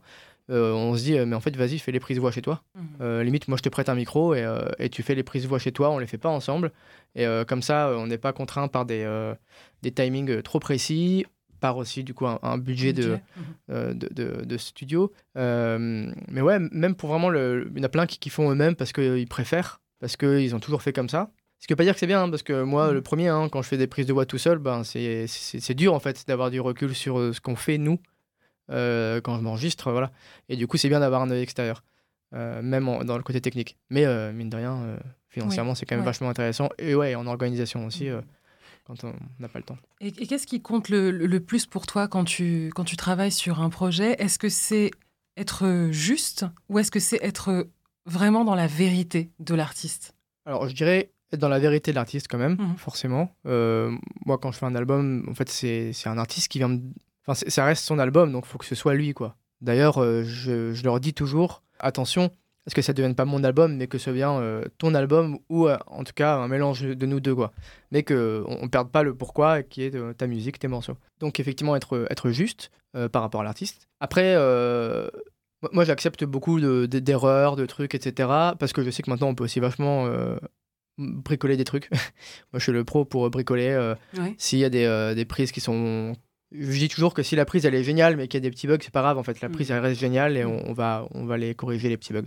On 0.50 0.98
se 0.98 1.04
dit, 1.04 1.20
mais 1.20 1.36
en 1.36 1.40
fait, 1.40 1.56
vas-y, 1.56 1.78
fais 1.78 1.92
les 1.92 2.00
prises 2.00 2.18
voix 2.18 2.32
chez 2.32 2.42
toi. 2.42 2.64
Limite, 3.00 3.48
moi, 3.48 3.58
je 3.58 3.62
te 3.62 3.70
prête 3.70 3.90
un 3.90 3.96
micro 3.96 4.34
et, 4.34 4.44
et 4.80 4.90
tu 4.90 5.04
fais 5.04 5.14
les 5.16 5.24
prises 5.24 5.46
voix 5.46 5.60
chez 5.60 5.72
toi. 5.72 5.92
On 5.92 6.00
les 6.00 6.08
fait 6.08 6.18
pas 6.18 6.30
ensemble. 6.30 6.72
Et 7.16 7.26
comme 7.48 7.62
ça, 7.62 7.94
on 7.96 8.08
n'est 8.08 8.18
pas 8.18 8.34
contraint 8.34 8.68
par 8.68 8.86
des, 8.86 9.08
des 9.84 9.92
timings 9.92 10.42
trop 10.42 10.60
précis, 10.60 11.26
par 11.62 11.78
aussi, 11.78 12.04
du 12.04 12.14
coup, 12.14 12.28
un, 12.28 12.40
un 12.44 12.58
budget 12.58 12.92
de, 12.92 13.18
euh, 13.70 13.94
de, 13.94 14.10
de- 14.12 14.44
de 14.44 14.58
studio. 14.58 15.14
Euh, 15.38 16.12
mais 16.28 16.42
ouais, 16.42 16.60
même 16.72 16.96
pour 16.96 17.08
vraiment, 17.10 17.30
le, 17.30 17.72
il 17.74 17.78
y 17.78 17.82
en 17.82 17.86
a 17.86 17.90
plein 17.90 18.06
qui, 18.06 18.20
qui 18.20 18.30
font 18.30 18.52
eux-mêmes 18.52 18.76
parce 18.76 18.92
qu'ils 18.92 19.28
préfèrent, 19.28 19.80
parce 20.00 20.18
qu'ils 20.18 20.54
ont 20.56 20.60
toujours 20.60 20.82
fait 20.82 20.92
comme 20.92 21.08
ça. 21.08 21.32
Ce 21.60 21.68
qui 21.68 21.74
veut 21.74 21.78
pas 21.78 21.84
dire 21.84 21.94
que 21.94 22.00
c'est 22.00 22.08
bien, 22.08 22.24
hein, 22.24 22.30
parce 22.30 22.42
que 22.44 22.64
moi, 22.64 22.88
Mhm. 22.88 22.94
le 22.96 23.02
premier, 23.04 23.28
hein, 23.30 23.48
quand 23.50 23.62
je 23.62 23.68
fais 23.68 23.78
des 23.78 23.86
prises 23.88 24.08
de 24.08 24.14
voix 24.14 24.26
tout 24.26 24.40
seul, 24.40 24.58
ben, 24.58 24.84
c'est- 24.84 25.74
dur 25.76 25.94
en 25.94 26.00
fait 26.00 26.26
d'avoir 26.28 26.50
du 26.50 26.60
recul 26.60 26.94
sur 26.96 27.20
euh, 27.20 27.32
ce 27.34 27.40
qu'on 27.40 27.56
fait 27.56 27.78
nous 27.78 28.00
quand 28.68 29.38
je 29.38 29.42
m'enregistre. 29.42 29.92
Voilà. 29.92 30.12
Et 30.50 30.56
du 30.56 30.66
coup, 30.68 30.78
c'est 30.78 30.90
bien 30.90 31.00
d'avoir 31.02 31.22
un 31.22 31.30
œil 31.30 31.42
extérieur, 31.44 31.84
même 32.32 32.88
en- 32.88 33.04
dans 33.04 33.18
le 33.18 33.24
côté 33.24 33.42
technique. 33.42 33.78
Mais 33.90 34.06
mine 34.34 34.50
de 34.50 34.56
rien, 34.58 34.98
financièrement, 35.30 35.76
c'est 35.76 35.86
quand 35.86 35.96
même 35.96 36.02
ouais. 36.02 36.06
vachement 36.06 36.30
intéressant. 36.30 36.70
Et 36.80 36.96
ouais, 36.96 37.14
en 37.16 37.28
organisation 37.28 37.86
aussi, 37.86 38.10
Mhm. 38.10 38.22
Quand 38.96 39.08
on 39.08 39.14
n'a 39.40 39.48
pas 39.48 39.60
le 39.60 39.66
temps. 39.66 39.78
Et, 40.02 40.08
et 40.08 40.28
qu'est-ce 40.28 40.46
qui 40.48 40.62
compte 40.62 40.90
le, 40.90 41.12
le 41.12 41.40
plus 41.40 41.66
pour 41.66 41.86
toi 41.88 42.08
quand 42.08 42.24
tu, 42.26 42.72
quand 42.76 42.84
tu 42.84 42.98
travailles 42.98 43.32
sur 43.32 43.62
un 43.62 43.70
projet? 43.70 44.16
Est-ce 44.20 44.38
que 44.38 44.50
c'est 44.50 44.92
être 45.38 45.88
juste 45.92 46.46
ou 46.70 46.80
est-ce 46.80 46.92
que 46.92 47.00
c'est 47.00 47.20
être 47.24 47.68
vraiment 48.06 48.44
dans 48.44 48.56
la 48.56 48.68
vérité 48.68 49.32
de 49.40 49.56
l'artiste? 49.56 50.14
Alors, 50.46 50.68
je 50.68 50.76
dirais 50.76 51.12
être 51.32 51.40
dans 51.40 51.48
la 51.50 51.60
vérité 51.60 51.92
de 51.92 51.96
l'artiste 51.96 52.28
quand 52.30 52.38
même, 52.38 52.58
Mhm. 52.60 52.76
forcément. 52.78 53.34
Euh, 53.46 53.96
moi, 54.26 54.38
quand 54.38 54.52
je 54.52 54.58
fais 54.58 54.66
un 54.66 54.76
album, 54.76 55.26
en 55.30 55.34
fait, 55.34 55.48
c'est 55.50 55.94
c'est 55.94 56.10
un 56.10 56.18
artiste 56.18 56.50
qui 56.50 56.58
vient 56.58 56.68
me... 56.68 56.82
Enfin, 57.26 57.40
ça 57.48 57.64
reste 57.66 57.86
son 57.86 58.00
album, 58.00 58.32
donc 58.34 58.44
il 58.46 58.50
faut 58.50 58.58
que 58.58 58.66
ce 58.66 58.76
soit 58.76 58.96
lui, 58.96 59.14
quoi. 59.14 59.38
D'ailleurs, 59.62 60.00
euh, 60.00 60.24
je, 60.24 60.74
je 60.74 60.84
leur 60.84 61.00
dis 61.00 61.14
toujours, 61.14 61.62
attention, 61.80 62.32
à 62.68 62.70
ce 62.70 62.76
que 62.76 62.82
ça 62.82 62.92
ne 62.94 62.98
devienne 62.98 63.16
pas 63.16 63.26
mon 63.26 63.44
album, 63.44 63.76
mais 63.76 63.88
que 63.88 63.98
ce 63.98 64.12
soit 64.14 64.40
euh, 64.40 64.64
ton 64.78 64.94
album, 64.94 65.40
ou 65.50 65.68
euh, 65.68 65.78
en 65.88 66.04
tout 66.04 66.14
cas 66.14 66.36
un 66.36 66.48
mélange 66.48 66.82
de 66.84 67.06
nous 67.06 67.20
deux, 67.20 67.34
quoi. 67.36 67.52
Mais 67.92 68.04
qu'on 68.04 68.14
ne 68.14 68.68
perde 68.68 68.90
pas 68.92 69.04
le 69.04 69.16
pourquoi, 69.16 69.64
qui 69.64 69.84
est 69.84 69.96
euh, 69.96 70.14
ta 70.14 70.28
musique, 70.28 70.60
tes 70.60 70.68
morceaux. 70.68 70.98
Donc, 71.20 71.40
effectivement, 71.40 71.76
être, 71.76 72.06
être 72.10 72.30
juste 72.32 72.72
par 73.12 73.22
rapport 73.22 73.42
à 73.42 73.44
l'artiste. 73.46 73.88
Après... 74.02 74.36
moi- 75.74 75.86
j'accepte 75.86 76.24
beaucoup 76.26 76.60
de- 76.60 76.86
de- 76.88 77.00
d'erreurs, 77.00 77.56
de, 77.56 77.66
trucs, 77.66 77.96
etc. 77.96 78.28
Parce 78.60 78.74
que 78.74 78.84
je 78.84 78.90
sais 78.90 79.04
que 79.04 79.10
maintenant, 79.10 79.28
on 79.30 79.36
peut 79.36 79.44
aussi 79.46 79.60
vachement 79.60 80.08
bricoler 80.98 81.58
des 81.58 81.64
trucs. 81.64 81.90
Moi, 82.52 82.60
je 82.60 82.64
suis 82.64 82.72
le 82.72 82.84
pro 82.84 83.06
pour 83.06 83.30
bricoler. 83.30 83.70
euh, 83.70 83.96
Ouais. 84.18 84.36
S'il 84.38 84.60
y 84.60 84.66
a 84.66 84.70
des, 84.70 84.86
euh, 84.86 85.14
des 85.16 85.26
prises 85.26 85.52
qui 85.52 85.62
sont. 85.62 86.14
Je 86.54 86.78
dis 86.78 86.90
toujours 86.90 87.14
que 87.14 87.24
si 87.24 87.36
la 87.36 87.46
prise 87.46 87.66
elle 87.66 87.76
est 87.76 87.84
géniale 87.84 88.18
mais 88.18 88.28
qu'il 88.28 88.38
y 88.38 88.42
a 88.42 88.48
des 88.48 88.52
petits 88.52 88.68
bugs, 88.68 88.78
c'est 88.82 88.92
pas 88.92 89.02
grave 89.02 89.18
en 89.18 89.24
fait. 89.24 89.40
La 89.42 89.48
Mm. 89.50 89.52
prise 89.54 89.72
elle 89.72 89.80
reste 89.80 90.00
géniale 90.00 90.36
et 90.38 90.44
Mm. 90.44 90.50
on, 90.50 90.70
on 90.70 90.74
va, 90.74 91.08
on 91.14 91.26
va 91.26 91.38
les 91.38 91.56
corriger 91.56 91.88
les 91.90 91.98
petits 91.98 92.14
bugs. 92.14 92.24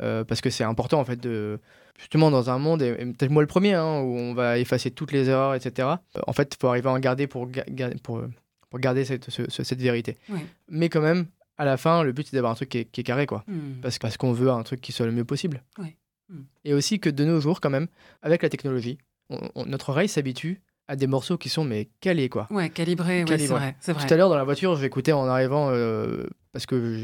Euh, 0.00 0.24
parce 0.24 0.40
que 0.40 0.50
c'est 0.50 0.64
important 0.64 0.98
en 1.00 1.04
fait 1.04 1.20
de. 1.20 1.58
Justement 1.98 2.30
dans 2.30 2.48
un 2.50 2.58
monde, 2.58 2.80
et, 2.82 2.94
peut-être 2.94 3.30
moi 3.30 3.42
le 3.42 3.46
premier, 3.46 3.74
hein, 3.74 4.00
où 4.00 4.16
on 4.16 4.32
va 4.34 4.58
effacer 4.58 4.90
toutes 4.90 5.12
les 5.12 5.28
erreurs, 5.28 5.54
etc. 5.54 5.88
euh, 6.16 6.20
En 6.26 6.32
fait, 6.32 6.54
il 6.54 6.56
faut 6.60 6.66
arriver 6.68 6.88
à 6.88 6.92
en 6.92 6.98
garder 6.98 7.26
pour, 7.26 7.46
ga- 7.48 7.64
pour, 8.02 8.22
pour 8.70 8.78
garder 8.80 9.04
cette, 9.04 9.28
ce- 9.30 9.48
ce- 9.48 9.62
cette 9.62 9.80
vérité. 9.80 10.16
Ouais. 10.30 10.44
Mais 10.68 10.88
quand 10.88 11.02
même, 11.02 11.26
à 11.58 11.66
la 11.66 11.76
fin, 11.76 12.02
le 12.02 12.12
but 12.12 12.26
c'est 12.26 12.34
d'avoir 12.36 12.50
un 12.50 12.54
truc 12.56 12.70
qui 12.70 12.78
est, 12.78 12.84
qui 12.86 13.02
est 13.02 13.04
carré 13.04 13.26
quoi 13.26 13.44
Hmm. 13.46 13.74
parce, 13.82 13.98
parce 13.98 14.16
qu'on 14.16 14.32
veut 14.32 14.50
un 14.50 14.62
truc 14.62 14.80
qui 14.80 14.90
soit 14.90 15.04
le 15.06 15.12
mieux 15.12 15.26
possible. 15.26 15.62
Ouais. 15.78 15.96
Mm. 16.30 16.40
Et 16.64 16.72
aussi 16.74 16.98
que 16.98 17.10
de 17.10 17.24
nos 17.24 17.40
jours, 17.40 17.60
quand 17.60 17.70
même, 17.70 17.88
avec 18.22 18.42
la 18.42 18.48
technologie, 18.48 18.96
on- 19.28 19.38
on- 19.54 19.66
notre 19.66 19.90
oreille 19.90 20.08
s'habitue 20.08 20.62
à 20.88 20.96
des 20.96 21.06
morceaux 21.06 21.38
qui 21.38 21.48
sont 21.48 21.64
mais 21.64 21.88
calés 22.00 22.28
quoi. 22.28 22.46
Ouais, 22.50 22.68
calibré, 22.70 23.24
ouais, 23.24 23.38
c'est 23.38 23.46
vrai. 23.46 23.76
C'est 23.80 23.92
vrai. 23.92 24.06
Tout 24.06 24.12
à 24.12 24.16
l'heure 24.16 24.28
dans 24.28 24.36
la 24.36 24.44
voiture, 24.44 24.76
j'écoutais 24.76 25.12
en 25.12 25.26
arrivant 25.26 25.70
euh, 25.70 26.26
parce 26.52 26.66
que 26.66 26.94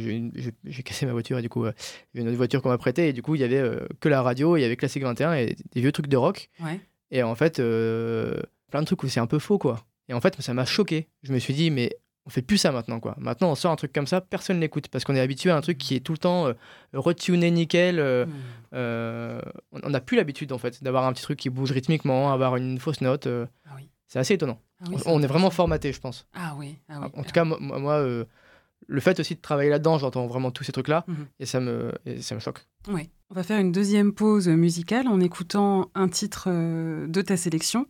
j'ai 0.65 0.83
cassé 0.83 1.07
ma 1.07 1.13
voiture 1.13 1.39
et 1.39 1.43
du 1.43 1.49
coup 1.49 1.65
euh, 1.65 1.73
il 2.13 2.19
y 2.19 2.21
a 2.21 2.23
une 2.23 2.29
autre 2.29 2.37
voiture 2.37 2.61
qu'on 2.61 2.69
m'a 2.71 2.79
prêtée 2.79 3.09
et 3.09 3.13
du 3.13 3.23
coup 3.23 3.35
il 3.35 3.41
y 3.41 3.45
avait 3.45 3.59
euh, 3.59 3.87
que 4.01 4.09
la 4.09 4.21
radio, 4.23 4.57
il 4.57 4.61
y 4.61 4.65
avait 4.65 4.77
Classique 4.77 5.03
21 5.05 5.35
et 5.35 5.57
des 5.73 5.81
vieux 5.81 5.93
trucs 5.93 6.09
de 6.09 6.17
rock 6.17 6.51
Ouais. 6.63 6.81
et 7.11 7.23
en 7.23 7.35
fait 7.35 7.61
euh, 7.61 8.41
plein 8.71 8.81
de 8.81 8.87
trucs 8.87 9.03
où 9.03 9.09
c'est 9.09 9.21
un 9.21 9.27
peu 9.27 9.39
faux, 9.39 9.59
quoi. 9.59 9.85
Et 10.11 10.15
en 10.15 10.21
fait, 10.21 10.41
ça 10.41 10.55
m'a 10.55 10.65
choqué. 10.65 11.09
Je 11.23 11.33
me 11.33 11.39
suis 11.39 11.53
dit, 11.55 11.71
mais 11.71 11.91
on 12.29 12.31
fait 12.31 12.43
plus 12.43 12.59
ça 12.59 12.71
maintenant, 12.73 13.01
quoi. 13.01 13.15
Maintenant, 13.19 13.51
on 13.51 13.55
sort 13.55 13.73
un 13.73 13.77
truc 13.77 13.91
comme 13.93 14.07
ça, 14.07 14.21
personne 14.21 14.59
n'écoute 14.61 14.89
parce 14.89 15.03
qu'on 15.05 15.15
est 15.17 15.21
habitué 15.21 15.51
à 15.51 15.57
un 15.57 15.63
truc 15.63 15.79
qui 15.79 15.95
est 15.97 16.01
tout 16.01 16.13
le 16.13 16.19
temps 16.19 16.47
euh, 16.47 16.53
retuné 16.93 17.51
nickel. 17.51 17.99
euh, 17.99 18.27
Hmm. 18.27 18.31
euh, 18.75 19.41
on 19.73 19.89
n'a 19.91 20.01
plus 20.01 20.17
l'habitude, 20.19 20.53
en 20.53 20.59
fait, 20.59 20.83
d'avoir 20.85 21.05
un 21.07 21.13
petit 21.15 21.23
truc 21.23 21.39
qui 21.39 21.49
bouge 21.51 21.73
rythmiquement, 21.73 22.31
avoir 22.33 22.57
une 22.57 22.79
fausse 22.79 23.01
note. 23.01 23.27
euh, 23.27 23.47
Ah 23.67 23.73
oui. 23.77 23.89
c'est 24.07 24.19
assez 24.19 24.35
étonnant. 24.35 24.61
Ah 24.81 24.85
oui, 24.91 24.97
on, 25.07 25.23
est 25.23 25.27
vraiment 25.27 25.51
formaté, 25.51 25.93
je 25.93 26.01
pense. 26.01 26.27
Ah 26.35 26.55
oui, 26.59 26.77
ah 26.89 27.01
oui. 27.03 27.09
En 27.15 27.23
tout 27.25 27.33
cas, 27.33 27.45
moi, 27.45 27.99
le 28.87 29.01
fait 29.01 29.19
aussi 29.21 29.35
de 29.35 29.41
travailler 29.41 29.71
là-dedans, 29.71 29.99
j'entends 29.99 30.27
vraiment 30.27 30.51
tous 30.51 30.65
ces 30.65 30.73
trucs-là 30.73 31.05
Mhm. 31.09 31.27
et, 31.41 31.47
ça 31.47 31.61
me, 31.61 31.93
et 32.07 32.21
ça 32.23 32.35
me 32.35 32.41
choque. 32.41 32.65
Oui. 32.89 33.09
On 33.31 33.35
va 33.35 33.43
faire 33.43 33.59
une 33.59 33.73
deuxième 33.73 34.13
pause 34.13 34.49
musicale 34.49 35.09
en 35.09 35.21
écoutant 35.21 35.91
un 35.95 36.09
titre 36.09 36.49
de 37.07 37.23
ta 37.23 37.37
sélection. 37.37 37.87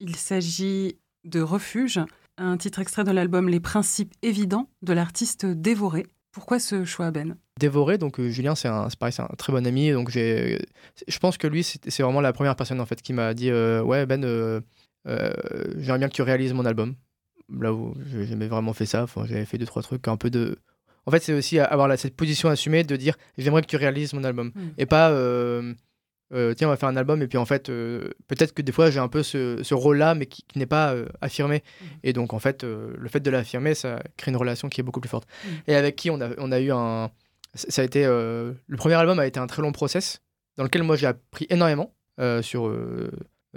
Il 0.00 0.16
s'agit 0.16 0.96
de 1.24 1.40
Refuge, 1.42 2.00
un 2.40 2.56
titre 2.56 2.80
extrait 2.80 3.04
de 3.04 3.10
l'album 3.10 3.48
Les 3.48 3.60
principes 3.60 4.12
évidents 4.22 4.68
de 4.82 4.92
l'artiste 4.92 5.46
Dévoré. 5.46 6.06
Pourquoi 6.32 6.58
ce 6.58 6.84
choix, 6.84 7.10
Ben? 7.10 7.36
Dévoré, 7.58 7.98
donc 7.98 8.18
euh, 8.20 8.28
Julien, 8.30 8.54
c'est 8.54 8.68
un, 8.68 8.88
pareil, 8.98 9.12
c'est 9.12 9.22
un 9.22 9.28
très 9.36 9.52
bon 9.52 9.66
ami. 9.66 9.90
Donc 9.90 10.10
j'ai, 10.10 10.58
je 11.08 11.18
pense 11.18 11.36
que 11.38 11.46
lui, 11.46 11.62
c'est 11.62 11.90
c'est 11.90 12.02
vraiment 12.02 12.20
la 12.20 12.32
première 12.32 12.56
personne 12.56 12.80
en 12.80 12.86
fait 12.86 13.02
qui 13.02 13.12
m'a 13.12 13.34
dit 13.34 13.50
euh, 13.50 13.82
ouais 13.82 14.06
Ben, 14.06 14.24
euh, 14.24 14.60
euh, 15.08 15.32
j'aimerais 15.78 15.98
bien 15.98 16.08
que 16.08 16.14
tu 16.14 16.22
réalises 16.22 16.52
mon 16.54 16.64
album. 16.64 16.94
Là 17.52 17.72
où 17.74 17.94
j'ai 18.06 18.26
jamais 18.26 18.46
vraiment 18.46 18.72
fait 18.72 18.86
ça, 18.86 19.02
Enfin, 19.02 19.24
j'avais 19.26 19.44
fait 19.44 19.58
deux 19.58 19.66
trois 19.66 19.82
trucs 19.82 20.06
un 20.08 20.16
peu 20.16 20.30
de. 20.30 20.56
En 21.06 21.10
fait, 21.10 21.20
c'est 21.22 21.32
aussi 21.34 21.58
avoir 21.58 21.98
cette 21.98 22.14
position 22.14 22.48
assumée 22.48 22.84
de 22.84 22.94
dire 22.94 23.16
j'aimerais 23.36 23.62
que 23.62 23.66
tu 23.66 23.76
réalises 23.76 24.12
mon 24.12 24.22
album 24.22 24.52
Mm. 24.54 24.60
et 24.78 24.86
pas 24.86 25.10
euh, 26.32 26.54
tiens 26.54 26.68
on 26.68 26.70
va 26.70 26.76
faire 26.76 26.88
un 26.88 26.96
album 26.96 27.22
et 27.22 27.26
puis 27.26 27.38
en 27.38 27.44
fait 27.44 27.68
euh, 27.68 28.10
peut-être 28.28 28.52
que 28.54 28.62
des 28.62 28.72
fois 28.72 28.90
j'ai 28.90 29.00
un 29.00 29.08
peu 29.08 29.22
ce, 29.22 29.62
ce 29.62 29.74
rôle-là 29.74 30.14
mais 30.14 30.26
qui, 30.26 30.42
qui 30.46 30.58
n'est 30.58 30.66
pas 30.66 30.92
euh, 30.92 31.06
affirmé 31.20 31.62
Mhm. 31.80 31.88
et 32.04 32.12
donc 32.12 32.32
en 32.34 32.38
fait 32.38 32.62
le 32.64 33.08
fait 33.08 33.20
de 33.20 33.30
l'affirmer 33.30 33.74
ça 33.74 34.02
crée 34.16 34.30
une 34.30 34.36
relation 34.36 34.68
qui 34.68 34.80
est 34.80 34.84
beaucoup 34.84 35.00
plus 35.00 35.08
forte 35.10 35.28
Mhm. 35.44 35.50
et 35.68 35.74
avec 35.74 35.96
qui 35.96 36.10
on 36.10 36.20
a, 36.20 36.28
on 36.38 36.52
a 36.52 36.60
eu 36.60 36.70
un 36.72 37.10
ça 37.54 37.82
a 37.82 37.84
été 37.84 38.04
le 38.04 38.54
premier 38.76 38.94
album 38.94 39.18
a 39.18 39.26
été 39.26 39.40
un 39.40 39.46
très 39.46 39.60
long 39.62 39.72
process 39.72 40.20
dans 40.56 40.64
lequel 40.64 40.82
moi 40.84 40.96
j'ai 40.96 41.06
appris 41.08 41.46
énormément 41.50 41.92
sur 42.42 42.70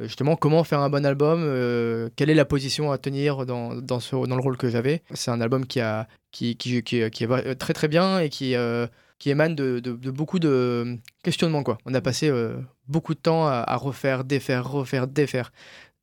justement 0.01 0.35
comment 0.35 0.63
faire 0.63 0.79
un 0.79 0.89
bon 0.89 1.05
album 1.05 1.43
euh, 1.45 2.09
quelle 2.15 2.31
est 2.31 2.33
la 2.33 2.45
position 2.45 2.91
à 2.91 2.97
tenir 2.97 3.45
dans, 3.45 3.75
dans, 3.75 3.99
ce, 3.99 4.15
dans 4.15 4.35
le 4.35 4.41
rôle 4.41 4.57
que 4.57 4.67
j'avais 4.69 5.03
c'est 5.13 5.29
un 5.29 5.39
album 5.39 5.67
qui 5.67 5.79
a 5.81 6.07
qui, 6.31 6.57
qui, 6.57 6.81
qui, 6.81 7.07
qui 7.11 7.23
est 7.25 7.55
très 7.55 7.73
très 7.73 7.87
bien 7.87 8.17
et 8.19 8.29
qui 8.29 8.55
euh, 8.55 8.87
qui 9.23 9.29
émane 9.29 9.55
de, 9.55 9.79
de- 9.79 9.93
de 9.93 10.11
beaucoup 10.11 10.37
de 10.37 10.97
questionnements. 11.23 11.63
Quoi. 11.63 11.77
On 11.85 11.93
a 11.93 12.01
passé 12.01 12.27
euh, 12.27 12.57
beaucoup 12.89 13.13
de 13.13 13.19
temps 13.19 13.47
à, 13.47 13.63
à 13.65 13.77
refaire, 13.77 14.25
défaire, 14.25 14.69
refaire, 14.69 15.07
défaire. 15.07 15.53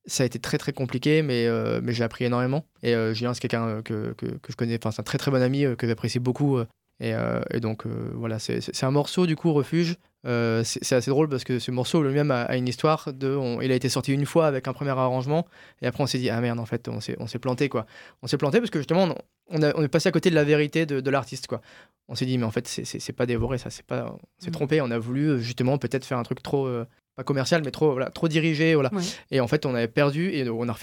Ça 0.07 0.23
a 0.23 0.27
été 0.27 0.39
très 0.39 0.57
très 0.57 0.73
compliqué, 0.73 1.21
mais, 1.21 1.47
euh, 1.47 1.83
mais 1.83 1.93
j'ai 1.93 2.03
appris 2.03 2.25
énormément. 2.25 2.65
Et 2.83 2.95
euh, 2.95 3.13
Julien, 3.13 3.35
c'est 3.35 3.41
quelqu'un 3.41 3.67
euh, 3.69 3.83
que, 3.83 4.15
que, 4.17 4.25
que 4.25 4.51
je 4.51 4.57
connais, 4.57 4.79
enfin, 4.79 4.91
c'est 4.91 5.01
un 5.01 5.05
très 5.05 5.19
très 5.19 5.31
bon 5.31 5.43
ami 5.43 5.67
que 5.77 5.87
j'apprécie 5.87 6.19
beaucoup. 6.19 6.61
Euh, 7.03 7.41
et, 7.53 7.57
et 7.57 7.61
donc 7.61 7.87
euh, 7.87 8.11
voilà, 8.15 8.39
c'est 8.39 8.61
c'est- 8.61 8.75
c'est 8.75 8.87
un 8.87 8.91
morceau 8.91 9.27
du 9.27 9.37
coup, 9.37 9.53
Refuge. 9.53 9.97
Euh, 10.27 10.63
c'est 10.65 10.85
c'est 10.85 10.95
assez 10.95 11.11
drôle 11.11 11.29
parce 11.31 11.45
que 11.45 11.59
ce 11.59 11.71
morceau 11.71 12.03
lui-même 12.03 12.31
a, 12.31 12.43
a 12.43 12.57
une 12.57 12.69
histoire. 12.69 13.11
De, 13.13 13.35
on- 13.35 13.61
il 13.63 13.73
a 13.73 13.75
été 13.75 13.89
sorti 13.89 14.13
une 14.13 14.27
fois 14.27 14.47
avec 14.47 14.69
un 14.69 14.73
premier 14.75 14.91
arrangement, 14.91 15.47
et 15.81 15.87
après 15.87 16.03
on 16.03 16.07
s'est 16.07 16.19
dit, 16.19 16.29
ah 16.29 16.41
merde, 16.43 16.61
en 16.61 16.67
fait, 16.67 16.89
on 16.89 17.01
s'est 17.01 17.17
planté 17.41 17.69
quoi. 17.71 17.87
On 18.23 18.27
s'est 18.27 18.37
planté 18.37 18.59
parce 18.59 18.71
que 18.71 18.79
justement, 18.81 19.05
on, 19.05 19.15
on, 19.59 19.63
a- 19.63 19.73
on 19.77 19.83
est 19.83 19.89
passé 19.89 20.09
à 20.09 20.13
côté 20.13 20.29
de 20.29 20.35
la 20.35 20.45
vérité 20.45 20.85
de, 20.87 21.01
de 21.01 21.11
l'artiste 21.11 21.47
quoi 21.47 21.61
on 22.09 22.15
s'est 22.17 22.27
dit 22.27 22.39
mais 22.39 22.45
en 22.45 22.51
fait 22.51 22.67
c'est- 22.69 22.85
c'est 22.85 22.99
c'est 23.01 23.13
pas 23.13 23.25
dévoré 23.27 23.57
ça 23.59 23.71
c'est 23.71 23.85
pas 23.87 24.07
on 24.13 24.19
s'est 24.43 24.49
Mhm. 24.49 24.53
trompé 24.53 24.81
on 24.81 24.91
a 24.91 24.99
voulu 24.99 25.41
justement 25.41 25.79
peut-être 25.79 26.05
faire 26.05 26.19
un 26.19 26.23
truc 26.25 26.43
trop 26.43 26.67
euh, 26.67 26.85
pas 27.17 27.23
commercial 27.25 27.63
mais 27.65 27.71
trop 27.71 27.93
voilà 27.93 28.11
trop 28.11 28.27
dirigé 28.29 28.75
voilà 28.75 28.93
Ouais. 28.93 29.03
et 29.31 29.41
en 29.41 29.47
fait 29.49 29.65
on 29.67 29.75
avait 29.77 29.87
perdu 29.89 30.31
et 30.31 30.49
on 30.51 30.69
a 30.69 30.77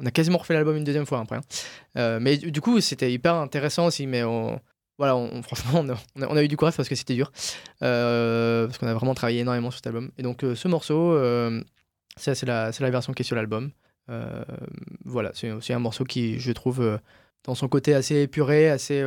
on 0.00 0.06
a 0.06 0.10
quasiment 0.10 0.38
refait 0.38 0.54
l'album 0.54 0.76
une 0.76 0.82
deuxième 0.84 1.06
fois 1.06 1.20
après 1.20 1.36
hein. 1.36 1.42
Euh, 1.98 2.18
mais 2.20 2.36
du 2.36 2.50
du 2.52 2.60
coup 2.60 2.80
c'était 2.80 3.12
hyper 3.12 3.34
intéressant 3.36 3.86
aussi 3.86 4.06
mais 4.08 4.22
on 4.24 4.60
voilà 5.02 5.16
on- 5.16 5.42
franchement 5.48 5.80
on 5.80 5.88
a, 5.90 5.96
on 6.28 6.36
a- 6.36 6.42
eu 6.44 6.48
du 6.48 6.56
courage 6.56 6.76
parce 6.76 6.88
que 6.88 6.94
c'était 6.94 7.14
dur 7.14 7.32
Euh, 7.82 8.66
parce 8.66 8.78
qu'on 8.78 8.86
a 8.86 8.94
vraiment 8.94 9.14
travaillé 9.14 9.40
énormément 9.40 9.70
sur 9.72 9.78
cet 9.78 9.88
album 9.88 10.10
et 10.18 10.22
donc 10.22 10.44
euh, 10.44 10.54
ce 10.54 10.68
morceau 10.68 11.12
euh, 11.12 11.60
c'est 12.16 12.40
la 12.44 12.70
la 12.78 12.90
version 12.90 13.12
qui 13.12 13.22
est 13.22 13.24
sur 13.30 13.36
l'album 13.36 13.72
voilà 15.04 15.30
c'est 15.34 15.72
un 15.74 15.78
morceau 15.78 16.04
qui 16.04 16.38
je 16.38 16.52
trouve 16.52 16.98
dans 17.44 17.54
son 17.54 17.68
côté 17.68 17.94
assez 17.94 18.16
épuré 18.22 18.68
assez 18.70 19.02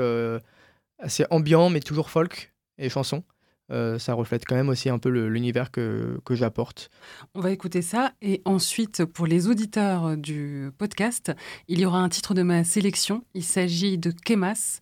assez 1.00 1.26
ambiant 1.30 1.70
mais 1.70 1.80
toujours 1.80 2.10
folk 2.10 2.54
et 2.78 2.90
chanson. 2.90 3.24
Ça 3.70 4.14
reflète 4.14 4.46
quand 4.46 4.56
même 4.56 4.70
aussi 4.70 4.90
un 4.90 5.00
peu 5.00 5.10
l'univers 5.10 5.72
que, 5.72 6.20
que 6.24 6.36
j'apporte. 6.36 6.90
On 7.34 7.40
va 7.42 7.50
écouter 7.52 7.82
ça 7.82 8.14
et 8.22 8.42
ensuite, 8.46 9.06
pour 9.06 9.26
les 9.26 9.48
auditeurs 9.48 10.18
du 10.18 10.70
podcast, 10.78 11.32
il 11.68 11.80
y 11.80 11.86
aura 11.86 12.00
un 12.00 12.10
titre 12.10 12.34
de 12.36 12.44
ma 12.44 12.64
sélection. 12.64 13.24
Il 13.34 13.44
s'agit 13.44 13.98
de 13.98 14.12
Kemas. 14.12 14.80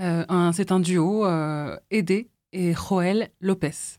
Euh, 0.00 0.52
C'est 0.52 0.72
un 0.72 0.80
duo, 0.80 1.26
euh, 1.26 1.76
et 1.90 2.72
Joël 2.72 3.30
Lopez. 3.40 3.98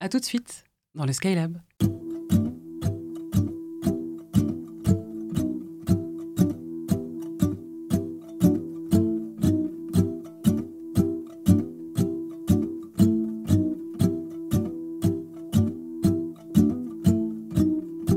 À 0.00 0.08
tout 0.08 0.18
de 0.18 0.24
suite 0.24 0.64
dans 0.94 1.06
le 1.06 1.12
Skylab. 1.12 1.58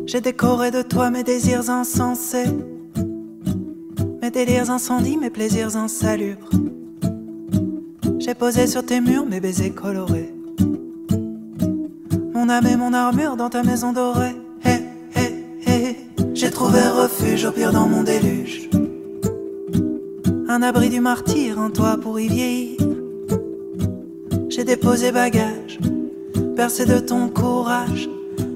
J'ai 0.08 0.22
décoré 0.22 0.72
de 0.72 0.82
toi 0.82 1.12
mes 1.12 1.24
désirs 1.24 1.70
insensés, 1.70 2.48
mes 4.22 4.32
délires 4.32 4.72
incendies, 4.72 5.18
mes 5.18 5.30
plaisirs 5.30 5.78
insalubres. 5.78 6.50
J'ai 8.30 8.36
posé 8.36 8.68
sur 8.68 8.86
tes 8.86 9.02
murs 9.02 9.26
mes 9.26 9.40
baisers 9.40 9.74
colorés, 9.74 10.32
mon 12.32 12.48
âme 12.48 12.68
et 12.68 12.76
mon 12.76 12.94
armure 12.94 13.36
dans 13.36 13.50
ta 13.50 13.64
maison 13.64 13.92
dorée. 13.92 14.36
Hé, 14.64 14.84
hé, 15.16 15.66
hé, 15.66 15.98
j'ai 16.36 16.52
trouvé 16.52 16.78
refuge 16.78 17.46
au 17.46 17.52
pire 17.52 17.72
dans 17.72 17.88
mon 17.88 18.04
déluge, 18.04 18.70
un 20.48 20.62
abri 20.62 20.90
du 20.90 21.00
martyr, 21.00 21.60
un 21.60 21.72
toit 21.72 21.98
pour 22.00 22.20
y 22.20 22.28
vieillir. 22.28 22.78
J'ai 24.50 24.64
déposé 24.64 25.12
bagages, 25.12 25.80
percé 26.56 26.86
de 26.86 27.00
ton 27.00 27.30
courage. 27.30 28.08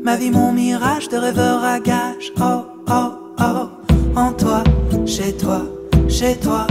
Ma 0.03 0.17
vie, 0.17 0.29
mon 0.29 0.51
mirage 0.51 1.09
de 1.09 1.17
rêveur 1.17 1.63
à 1.63 1.79
gage. 1.79 2.31
Oh, 2.39 2.61
oh, 2.91 3.13
oh. 3.39 3.69
En 4.15 4.33
toi, 4.33 4.63
chez 5.07 5.35
toi, 5.35 5.63
chez 6.07 6.35
toi, 6.35 6.67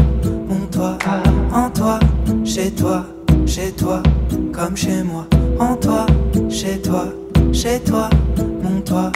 mon 0.49 0.67
toi. 0.71 0.99
En 1.53 1.69
toi, 1.69 1.99
chez 2.55 2.71
toi, 2.71 3.07
chez 3.47 3.73
toi, 3.73 4.03
comme 4.53 4.77
chez 4.77 5.03
moi. 5.03 5.27
En 5.59 5.75
toi, 5.75 6.05
chez 6.51 6.83
toi, 6.83 7.07
chez 7.51 7.81
toi, 7.81 8.11
mon 8.63 8.83
toi. 8.83 9.11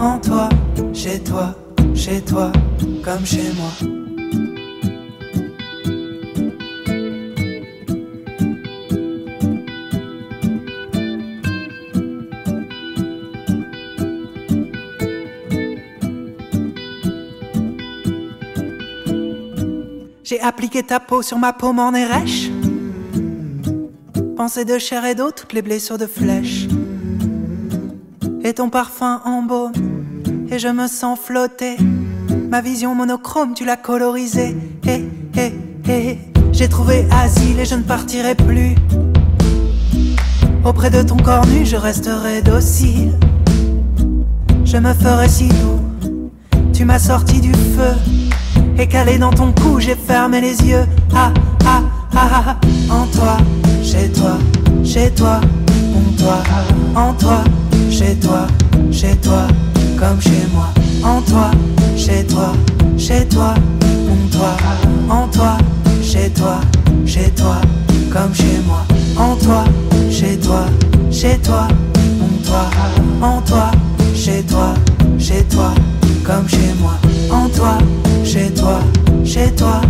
En 0.00 0.18
toi, 0.18 0.48
chez 0.94 1.18
toi, 1.20 1.54
chez 1.94 2.22
toi, 2.22 2.50
comme 3.04 3.26
chez 3.26 3.52
moi. 3.58 3.70
J'ai 20.24 20.40
appliqué 20.40 20.82
ta 20.82 21.00
peau 21.00 21.20
sur 21.20 21.38
ma 21.38 21.52
peau 21.52 21.72
m'en 21.74 21.92
est. 21.94 22.57
Pensée 24.38 24.64
de 24.64 24.78
chair 24.78 25.04
et 25.04 25.16
d'eau, 25.16 25.32
toutes 25.32 25.52
les 25.52 25.62
blessures 25.62 25.98
de 25.98 26.06
flèches. 26.06 26.68
Et 28.44 28.54
ton 28.54 28.70
parfum 28.70 29.20
en 29.24 29.42
baume, 29.42 29.72
et 30.48 30.60
je 30.60 30.68
me 30.68 30.86
sens 30.86 31.18
flotter. 31.18 31.76
Ma 32.48 32.60
vision 32.60 32.94
monochrome, 32.94 33.54
tu 33.54 33.64
l'as 33.64 33.76
colorisée. 33.76 34.56
Hé, 34.86 35.08
hé, 35.36 35.52
hé. 35.88 36.18
J'ai 36.52 36.68
trouvé 36.68 37.04
asile 37.10 37.58
et 37.58 37.64
je 37.64 37.74
ne 37.74 37.82
partirai 37.82 38.36
plus. 38.36 38.76
Auprès 40.64 40.90
de 40.90 41.02
ton 41.02 41.16
corps 41.16 41.46
nu, 41.48 41.66
je 41.66 41.74
resterai 41.74 42.40
docile. 42.40 43.18
Je 44.64 44.76
me 44.76 44.94
ferai 44.94 45.28
si 45.28 45.48
doux. 45.48 45.80
Tu 46.72 46.84
m'as 46.84 47.00
sorti 47.00 47.40
du 47.40 47.52
feu. 47.52 47.96
Et 48.78 48.86
calé 48.86 49.18
dans 49.18 49.32
ton 49.32 49.52
cou, 49.52 49.80
j'ai 49.80 49.96
fermé 49.96 50.40
les 50.40 50.62
yeux. 50.62 50.86
Ah, 51.12 51.32
ah, 52.20 52.28
ah, 52.32 52.56
ah, 52.90 52.94
en 52.94 53.06
toi, 53.06 53.36
chez 53.82 54.08
toi, 54.08 54.38
chez 54.84 55.10
toi, 55.10 55.40
mon 55.92 56.12
toi, 56.16 56.42
en 56.96 57.12
toi, 57.14 57.44
chez 57.90 58.16
toi, 58.16 58.46
chez 58.90 59.14
toi, 59.16 59.46
comme 59.96 60.20
chez 60.20 60.46
moi, 60.52 60.68
en 61.04 61.22
toi, 61.22 61.50
chez 61.96 62.24
toi, 62.24 62.52
chez 62.98 63.24
toi, 63.28 63.54
mon 63.80 64.28
toi, 64.36 64.56
en 65.08 65.28
toi, 65.28 65.58
chez 66.02 66.30
toi, 66.30 66.60
chez 67.06 67.30
toi, 67.30 67.60
comme 68.12 68.34
chez 68.34 68.58
moi, 68.66 68.84
en 69.16 69.36
toi, 69.36 69.64
chez 70.10 70.36
toi, 70.38 70.64
chez 71.12 71.38
toi, 71.38 71.68
mon 72.18 72.36
toi, 72.44 72.64
en 73.22 73.40
toi, 73.42 73.70
chez 74.14 74.42
toi, 74.42 74.74
chez 75.18 75.44
toi, 75.44 75.72
comme 76.24 76.48
chez 76.48 76.74
moi, 76.80 76.94
en 77.30 77.48
que 79.58 79.87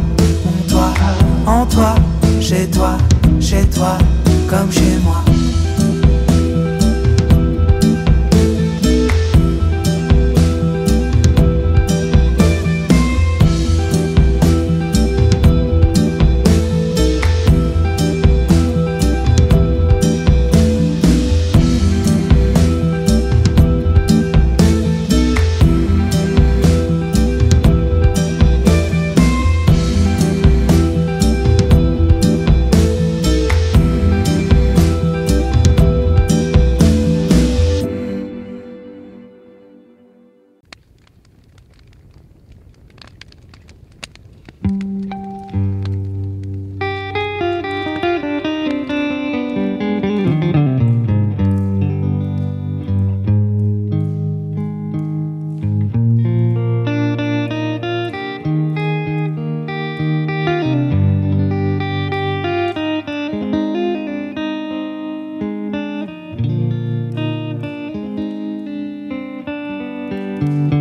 Bye. 70.41 70.78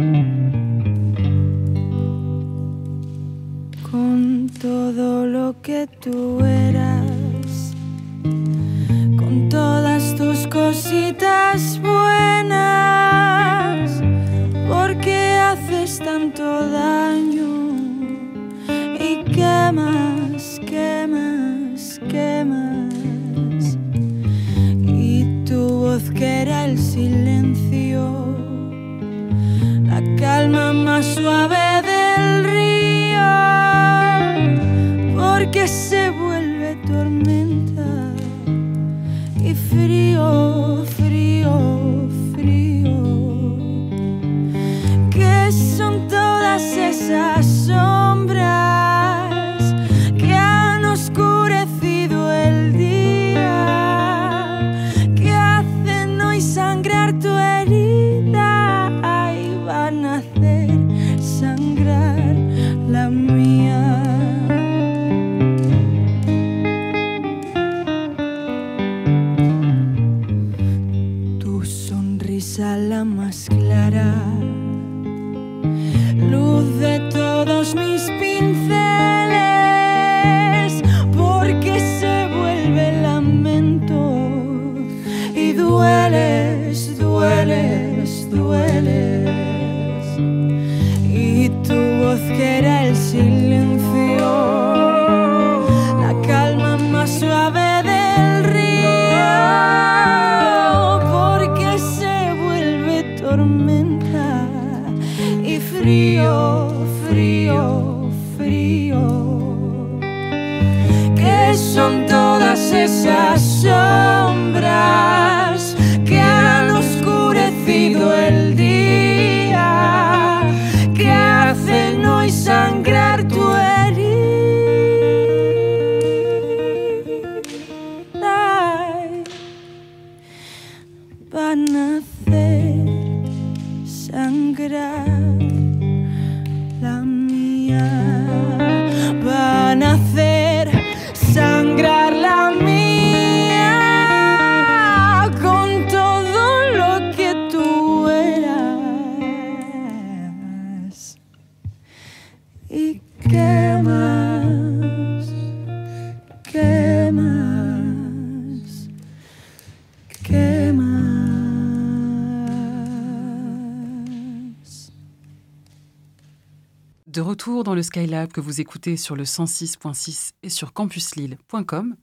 Retour 167.37 167.63
dans 167.63 167.75
le 167.75 167.83
Skylab 167.83 168.31
que 168.31 168.41
vous 168.41 168.61
écoutez 168.61 168.97
sur 168.97 169.15
le 169.15 169.23
106.6 169.23 170.31
et 170.41 170.49
sur 170.49 170.73
campuslille.com. 170.73 171.95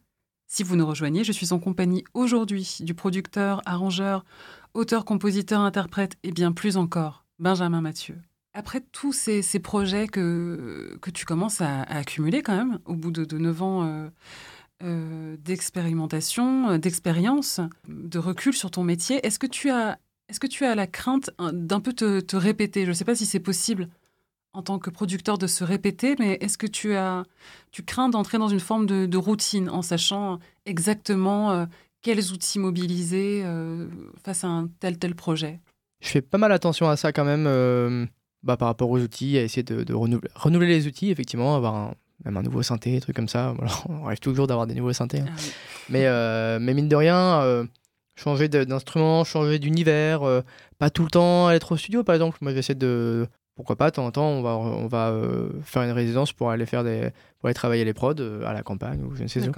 Si 0.46 0.62
vous 0.62 0.76
nous 0.76 0.86
rejoignez, 0.86 1.24
je 1.24 1.32
suis 1.32 1.52
en 1.52 1.58
compagnie 1.58 2.04
aujourd'hui 2.14 2.76
du 2.82 2.94
producteur, 2.94 3.60
arrangeur, 3.66 4.24
auteur, 4.74 5.04
compositeur, 5.04 5.60
interprète 5.62 6.14
et 6.22 6.30
bien 6.30 6.52
plus 6.52 6.76
encore, 6.76 7.24
Benjamin 7.40 7.80
Mathieu. 7.80 8.16
Après 8.52 8.80
tous 8.92 9.12
ces, 9.12 9.42
projets 9.58 10.06
que, 10.06 10.96
que 11.02 11.10
tu 11.10 11.24
commences 11.24 11.60
à, 11.60 11.82
accumuler 11.82 12.40
quand 12.42 12.56
même, 12.56 12.78
au 12.84 12.94
bout 12.94 13.10
de, 13.10 13.24
de 13.24 13.36
9 13.36 13.62
ans 13.62 13.82
euh, 13.82 14.08
euh, 14.84 15.36
d'expérimentation, 15.38 16.70
euh, 16.70 16.78
d'expérience, 16.78 17.60
de 17.88 18.20
recul 18.20 18.54
sur 18.54 18.70
ton 18.70 18.84
métier, 18.84 19.18
est-ce 19.26 19.40
que 19.40 19.48
tu 19.48 19.68
as, 19.68 19.98
est-ce 20.28 20.38
que 20.38 20.46
tu 20.46 20.64
as 20.64 20.76
la 20.76 20.86
crainte 20.86 21.30
hein, 21.38 21.50
d'un 21.52 21.80
peu 21.80 21.92
te 21.92 22.36
répéter? 22.36 22.84
Je 22.84 22.90
ne 22.90 22.94
sais 22.94 23.04
pas 23.04 23.16
si 23.16 23.26
c'est 23.26 23.40
possible 23.40 23.88
en 24.54 24.62
tant 24.62 24.78
que 24.78 24.88
producteur 24.88 25.36
de 25.36 25.46
se 25.46 25.64
répéter, 25.64 26.14
mais 26.18 26.38
est-ce 26.40 26.56
que 26.56 26.66
tu 26.66 26.94
as, 26.94 27.24
tu 27.72 27.82
crains 27.82 28.08
d'entrer 28.08 28.38
dans 28.38 28.48
une 28.48 28.60
forme 28.60 28.86
de, 28.86 29.04
de 29.06 29.18
routine 29.18 29.68
en 29.68 29.82
sachant 29.82 30.38
exactement 30.64 31.50
euh, 31.50 31.66
quels 32.02 32.32
outils 32.32 32.58
mobiliser 32.58 33.42
euh, 33.44 33.86
face 34.24 34.44
à 34.44 34.48
un 34.48 34.68
tel 34.80 34.98
tel 34.98 35.14
projet? 35.14 35.60
Je 36.00 36.08
fais 36.08 36.22
pas 36.22 36.38
mal 36.38 36.52
attention 36.52 36.88
à 36.88 36.96
ça 36.96 37.12
quand 37.12 37.24
même, 37.24 37.46
euh, 37.46 38.06
bah, 38.42 38.56
par 38.56 38.68
rapport 38.68 38.90
aux 38.90 38.98
outils, 39.00 39.36
à 39.38 39.42
essayer 39.42 39.62
de, 39.62 39.82
de 39.84 39.92
renouveler, 39.94 40.30
renouveler 40.34 40.68
les 40.78 40.86
outils, 40.86 41.10
effectivement, 41.10 41.56
avoir 41.56 41.74
un- 41.74 41.94
même 42.24 42.36
un 42.36 42.42
nouveau 42.42 42.62
synthé, 42.62 42.92
des 42.92 43.00
trucs 43.00 43.16
comme 43.16 43.28
ça. 43.28 43.54
On 43.88 44.04
rêve 44.04 44.20
toujours 44.20 44.46
d'avoir 44.46 44.66
des 44.66 44.74
nouveaux 44.74 44.92
synthés. 44.92 45.20
hein. 45.20 45.26
Ah 45.28 45.36
oui. 45.36 45.50
Mais, 45.90 46.06
mais 46.60 46.74
mine 46.74 46.88
de 46.88 46.96
rien, 46.96 47.66
changer 48.16 48.48
d'instrument, 48.48 49.24
changer 49.24 49.58
d'univers, 49.58 50.22
euh, 50.22 50.40
pas 50.78 50.90
tout 50.90 51.02
le 51.02 51.10
temps 51.10 51.50
être 51.50 51.72
au 51.72 51.76
studio 51.76 52.04
par 52.04 52.14
exemple. 52.14 52.38
Moi 52.40 52.52
j'essaie 52.54 52.74
de. 52.76 53.26
Pourquoi 53.56 53.76
pas, 53.76 53.90
de 53.90 53.94
temps 53.94 54.06
en 54.06 54.10
temps, 54.10 54.28
on 54.28 54.42
va, 54.42 54.56
on 54.56 54.88
va 54.88 55.10
euh, 55.10 55.48
faire 55.62 55.82
une 55.82 55.92
résidence 55.92 56.32
pour 56.32 56.50
aller 56.50 56.66
faire 56.66 56.82
des. 56.82 57.10
pour 57.38 57.46
aller 57.46 57.54
travailler 57.54 57.84
les 57.84 57.94
prods 57.94 58.14
euh, 58.18 58.44
à 58.44 58.52
la 58.52 58.64
campagne 58.64 59.00
ou 59.04 59.14
je 59.14 59.22
ne 59.22 59.28
sais 59.28 59.48
où. 59.48 59.52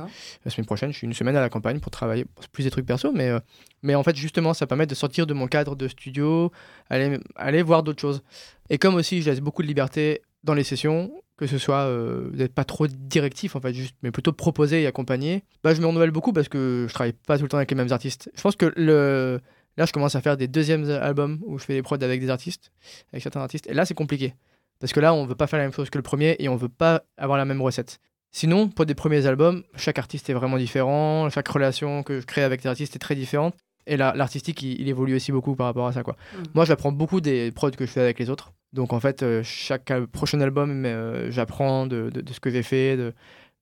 La 0.44 0.50
semaine 0.50 0.66
prochaine, 0.66 0.92
je 0.92 0.98
suis 0.98 1.06
une 1.06 1.14
semaine 1.14 1.34
à 1.34 1.40
la 1.40 1.48
campagne 1.48 1.80
pour 1.80 1.90
travailler 1.90 2.26
plus 2.52 2.64
des 2.64 2.70
trucs 2.70 2.84
perso, 2.84 3.10
mais, 3.12 3.30
euh, 3.30 3.40
mais 3.82 3.94
en 3.94 4.02
fait, 4.02 4.14
justement, 4.14 4.52
ça 4.52 4.66
permet 4.66 4.86
de 4.86 4.94
sortir 4.94 5.26
de 5.26 5.32
mon 5.32 5.46
cadre 5.46 5.76
de 5.76 5.88
studio, 5.88 6.52
aller, 6.90 7.18
aller 7.36 7.62
voir 7.62 7.82
d'autres 7.82 8.00
choses. 8.00 8.22
Et 8.68 8.76
comme 8.76 8.96
aussi, 8.96 9.22
je 9.22 9.30
laisse 9.30 9.40
beaucoup 9.40 9.62
de 9.62 9.68
liberté 9.68 10.20
dans 10.44 10.52
les 10.52 10.64
sessions, 10.64 11.10
que 11.38 11.46
ce 11.46 11.56
soit 11.56 11.90
d'être 12.32 12.54
pas 12.54 12.64
trop 12.64 12.86
directif, 12.86 13.56
en 13.56 13.60
fait, 13.60 13.72
juste, 13.72 13.96
mais 14.02 14.10
plutôt 14.10 14.32
proposer 14.32 14.82
et 14.82 14.86
accompagner, 14.86 15.42
bah, 15.64 15.74
je 15.74 15.80
me 15.80 15.86
renouvelle 15.86 16.10
beaucoup 16.10 16.32
parce 16.32 16.48
que 16.48 16.86
je 16.88 16.94
travaille 16.94 17.14
pas 17.14 17.38
tout 17.38 17.44
le 17.44 17.48
temps 17.48 17.56
avec 17.56 17.70
les 17.70 17.76
mêmes 17.76 17.92
artistes. 17.92 18.30
Je 18.34 18.42
pense 18.42 18.56
que 18.56 18.72
le... 18.76 19.40
là, 19.76 19.84
je 19.86 19.92
commence 19.92 20.14
à 20.14 20.20
faire 20.20 20.36
des 20.36 20.48
deuxièmes 20.48 20.88
albums 20.90 21.40
où 21.46 21.58
je 21.58 21.64
fais 21.64 21.74
des 21.74 21.82
prods 21.82 21.96
avec 22.02 22.20
des 22.20 22.30
artistes, 22.30 22.72
avec 23.12 23.22
certains 23.22 23.40
artistes, 23.40 23.66
et 23.68 23.74
là, 23.74 23.84
c'est 23.84 23.94
compliqué. 23.94 24.34
Parce 24.80 24.92
que 24.92 25.00
là, 25.00 25.14
on 25.14 25.24
veut 25.26 25.34
pas 25.34 25.46
faire 25.46 25.58
la 25.58 25.64
même 25.64 25.72
chose 25.72 25.88
que 25.90 25.98
le 25.98 26.02
premier 26.02 26.36
et 26.38 26.48
on 26.48 26.56
veut 26.56 26.68
pas 26.68 27.02
avoir 27.16 27.38
la 27.38 27.44
même 27.46 27.62
recette. 27.62 27.98
Sinon, 28.30 28.68
pour 28.68 28.84
des 28.84 28.94
premiers 28.94 29.24
albums, 29.26 29.62
chaque 29.76 29.98
artiste 29.98 30.28
est 30.28 30.34
vraiment 30.34 30.58
différent, 30.58 31.30
chaque 31.30 31.48
relation 31.48 32.02
que 32.02 32.20
je 32.20 32.26
crée 32.26 32.42
avec 32.42 32.62
des 32.62 32.68
artistes 32.68 32.94
est 32.94 32.98
très 32.98 33.14
différente. 33.14 33.54
Et 33.86 33.96
là, 33.96 34.12
l'artistique, 34.16 34.60
il, 34.62 34.80
il 34.80 34.88
évolue 34.88 35.14
aussi 35.14 35.32
beaucoup 35.32 35.54
par 35.54 35.66
rapport 35.66 35.86
à 35.86 35.92
ça. 35.92 36.02
Quoi. 36.02 36.16
Mm. 36.34 36.42
Moi, 36.54 36.64
j'apprends 36.66 36.92
beaucoup 36.92 37.20
des 37.22 37.52
prods 37.52 37.70
que 37.70 37.86
je 37.86 37.90
fais 37.90 38.00
avec 38.00 38.18
les 38.18 38.28
autres. 38.28 38.52
Donc, 38.72 38.92
en 38.92 39.00
fait, 39.00 39.22
euh, 39.22 39.42
chaque 39.44 39.92
prochain 40.12 40.40
album, 40.40 40.84
euh, 40.84 41.30
j'apprends 41.30 41.86
de, 41.86 42.10
de- 42.10 42.20
de 42.20 42.32
ce 42.32 42.40
que 42.40 42.50
j'ai 42.50 42.64
fait. 42.64 42.96
de- 42.96 43.14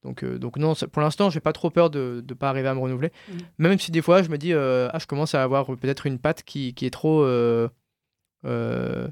Donc, 0.05 0.23
euh, 0.23 0.39
donc 0.39 0.57
non, 0.59 0.75
ça- 0.75 0.87
pour 0.87 1.01
l'instant, 1.03 1.31
j'ai 1.31 1.41
pas 1.41 1.53
trop 1.53 1.71
peur 1.71 1.89
de 1.91 2.23
ne 2.29 2.35
pas 2.35 2.51
arriver 2.51 2.69
à 2.69 2.75
me 2.75 2.81
renouveler. 2.81 3.11
Mm. 3.29 3.37
Même 3.59 3.79
si 3.79 3.91
des 3.91 4.03
fois, 4.03 4.23
je 4.23 4.29
me 4.29 4.37
dis, 4.39 4.53
euh, 4.53 4.89
ah, 4.93 4.99
je 4.99 5.07
commence 5.07 5.35
à 5.35 5.43
avoir 5.43 5.67
peut-être 5.67 6.07
une 6.07 6.19
patte 6.19 6.43
qui, 6.43 6.75
qui 6.75 6.87
est 6.87 6.91
trop. 6.91 7.23
euh, 7.23 7.69
euh, 8.45 9.09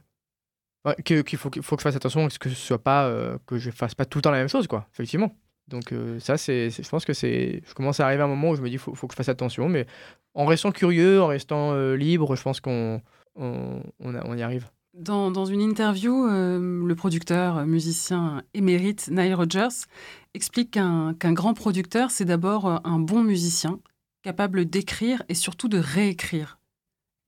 ouais, 0.85 0.95
qu'il 1.05 1.25
faut, 1.39 1.49
que 1.51 1.61
je 1.63 1.83
fasse 1.83 1.97
attention, 1.97 2.29
que 2.39 2.49
ce 2.51 2.55
soit 2.55 2.83
pas 2.83 3.11
que 3.47 3.59
je 3.59 3.71
fasse 3.71 3.95
pas 3.95 4.05
tout 4.05 4.19
le 4.19 4.23
temps 4.23 4.31
la 4.31 4.39
même 4.39 4.49
chose, 4.49 4.67
quoi. 4.67 4.87
Effectivement. 4.93 5.35
Donc 5.69 5.95
ça, 6.19 6.37
c'est, 6.37 6.71
je 6.71 6.89
pense 6.89 7.05
que 7.05 7.13
c'est, 7.15 7.63
je 7.67 7.73
commence 7.75 8.01
à 8.01 8.07
arriver 8.07 8.23
à 8.23 8.27
un 8.27 8.29
moment 8.29 8.51
où 8.51 8.57
je 8.57 8.63
me 8.63 8.69
dis, 8.69 8.79
faut, 8.79 8.95
faut 8.95 9.07
que 9.07 9.15
je 9.15 9.17
fasse 9.17 9.29
attention, 9.31 9.69
mais 9.69 9.87
en 10.35 10.45
restant 10.45 10.73
curieux, 10.73 11.23
en 11.23 11.29
restant 11.29 11.75
libre, 11.95 12.37
je 12.37 12.43
pense 12.43 12.61
qu'on, 12.61 13.01
on, 13.37 13.81
on, 14.01 14.15
a- 14.15 14.27
on 14.27 14.37
y 14.37 14.43
arrive. 14.43 14.69
Dans, 14.95 15.47
une 15.47 15.63
interview, 15.63 16.27
euh, 16.27 16.87
le 16.87 16.95
producteur, 16.95 17.65
musicien 17.65 18.43
émérite 18.53 19.09
Nile 19.09 19.35
Rodgers 19.35 19.87
explique 20.35 20.73
qu'un 20.73 21.15
grand 21.15 21.55
producteur, 21.55 22.11
c'est 22.11 22.27
d'abord 22.27 22.67
euh, 22.67 22.77
un 22.85 22.99
bon 22.99 23.23
musicien, 23.23 23.81
capable 24.23 24.67
d'écrire 24.67 25.23
et 25.31 25.35
surtout 25.35 25.69
de 25.69 25.79
réécrire. 25.79 26.59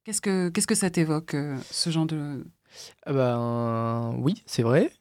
Qu'est-ce 0.05 0.21
que, 0.21 0.51
qu'est-ce 0.51 0.67
que 0.67 0.75
ça 0.75 0.91
t'évoque, 0.91 1.33
euh, 1.33 1.57
ce 1.71 1.89
genre 1.89 2.05
de... 2.05 2.45
Ah 3.07 3.15
ben, 3.15 4.15
oui, 4.19 4.43
c'est 4.45 4.63
vrai. 4.63 4.93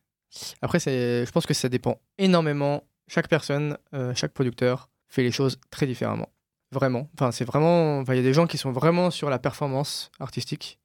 Après, 0.62 0.80
je 0.80 1.30
pense 1.32 1.46
que 1.46 1.54
ça 1.54 1.68
dépend 1.68 2.00
énormément. 2.18 2.86
Chaque 3.08 3.28
personne, 3.28 3.78
chaque 4.16 4.32
producteur 4.32 4.90
fait 5.10 5.24
les 5.24 5.32
choses 5.32 5.60
très 5.70 5.88
différemment. 5.88 6.30
vraiment. 6.72 7.10
Enfin, 7.16 7.32
c'est 7.32 7.46
vraiment. 7.46 8.00
Enfin, 8.00 8.14
il 8.14 8.18
y 8.18 8.20
a 8.20 8.24
des 8.24 8.34
gens 8.34 8.46
qui 8.46 8.60
sont 8.60 8.72
vraiment 8.72 9.10
sur 9.10 9.32
la 9.32 9.40
performance 9.40 10.12
artistique, 10.20 10.80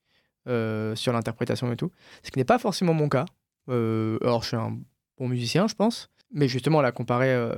euh, 0.49 0.95
sur 0.97 1.13
l'interprétation 1.13 1.71
et 1.73 1.77
tout. 1.77 1.91
Ce 2.23 2.31
qui 2.31 2.39
n'est 2.39 2.45
pas 2.45 2.59
forcément 2.59 2.95
mon 2.95 3.09
cas. 3.09 3.27
Euh, 3.69 4.19
alors, 4.23 4.43
je 4.43 4.49
suis 4.49 4.57
un 4.57 4.79
bon 5.19 5.29
musicien, 5.29 5.67
je 5.69 5.75
pense. 5.75 6.11
Mais 6.33 6.49
justement, 6.49 6.81
la 6.83 6.93
comparer. 6.93 7.33
euh, 7.33 7.55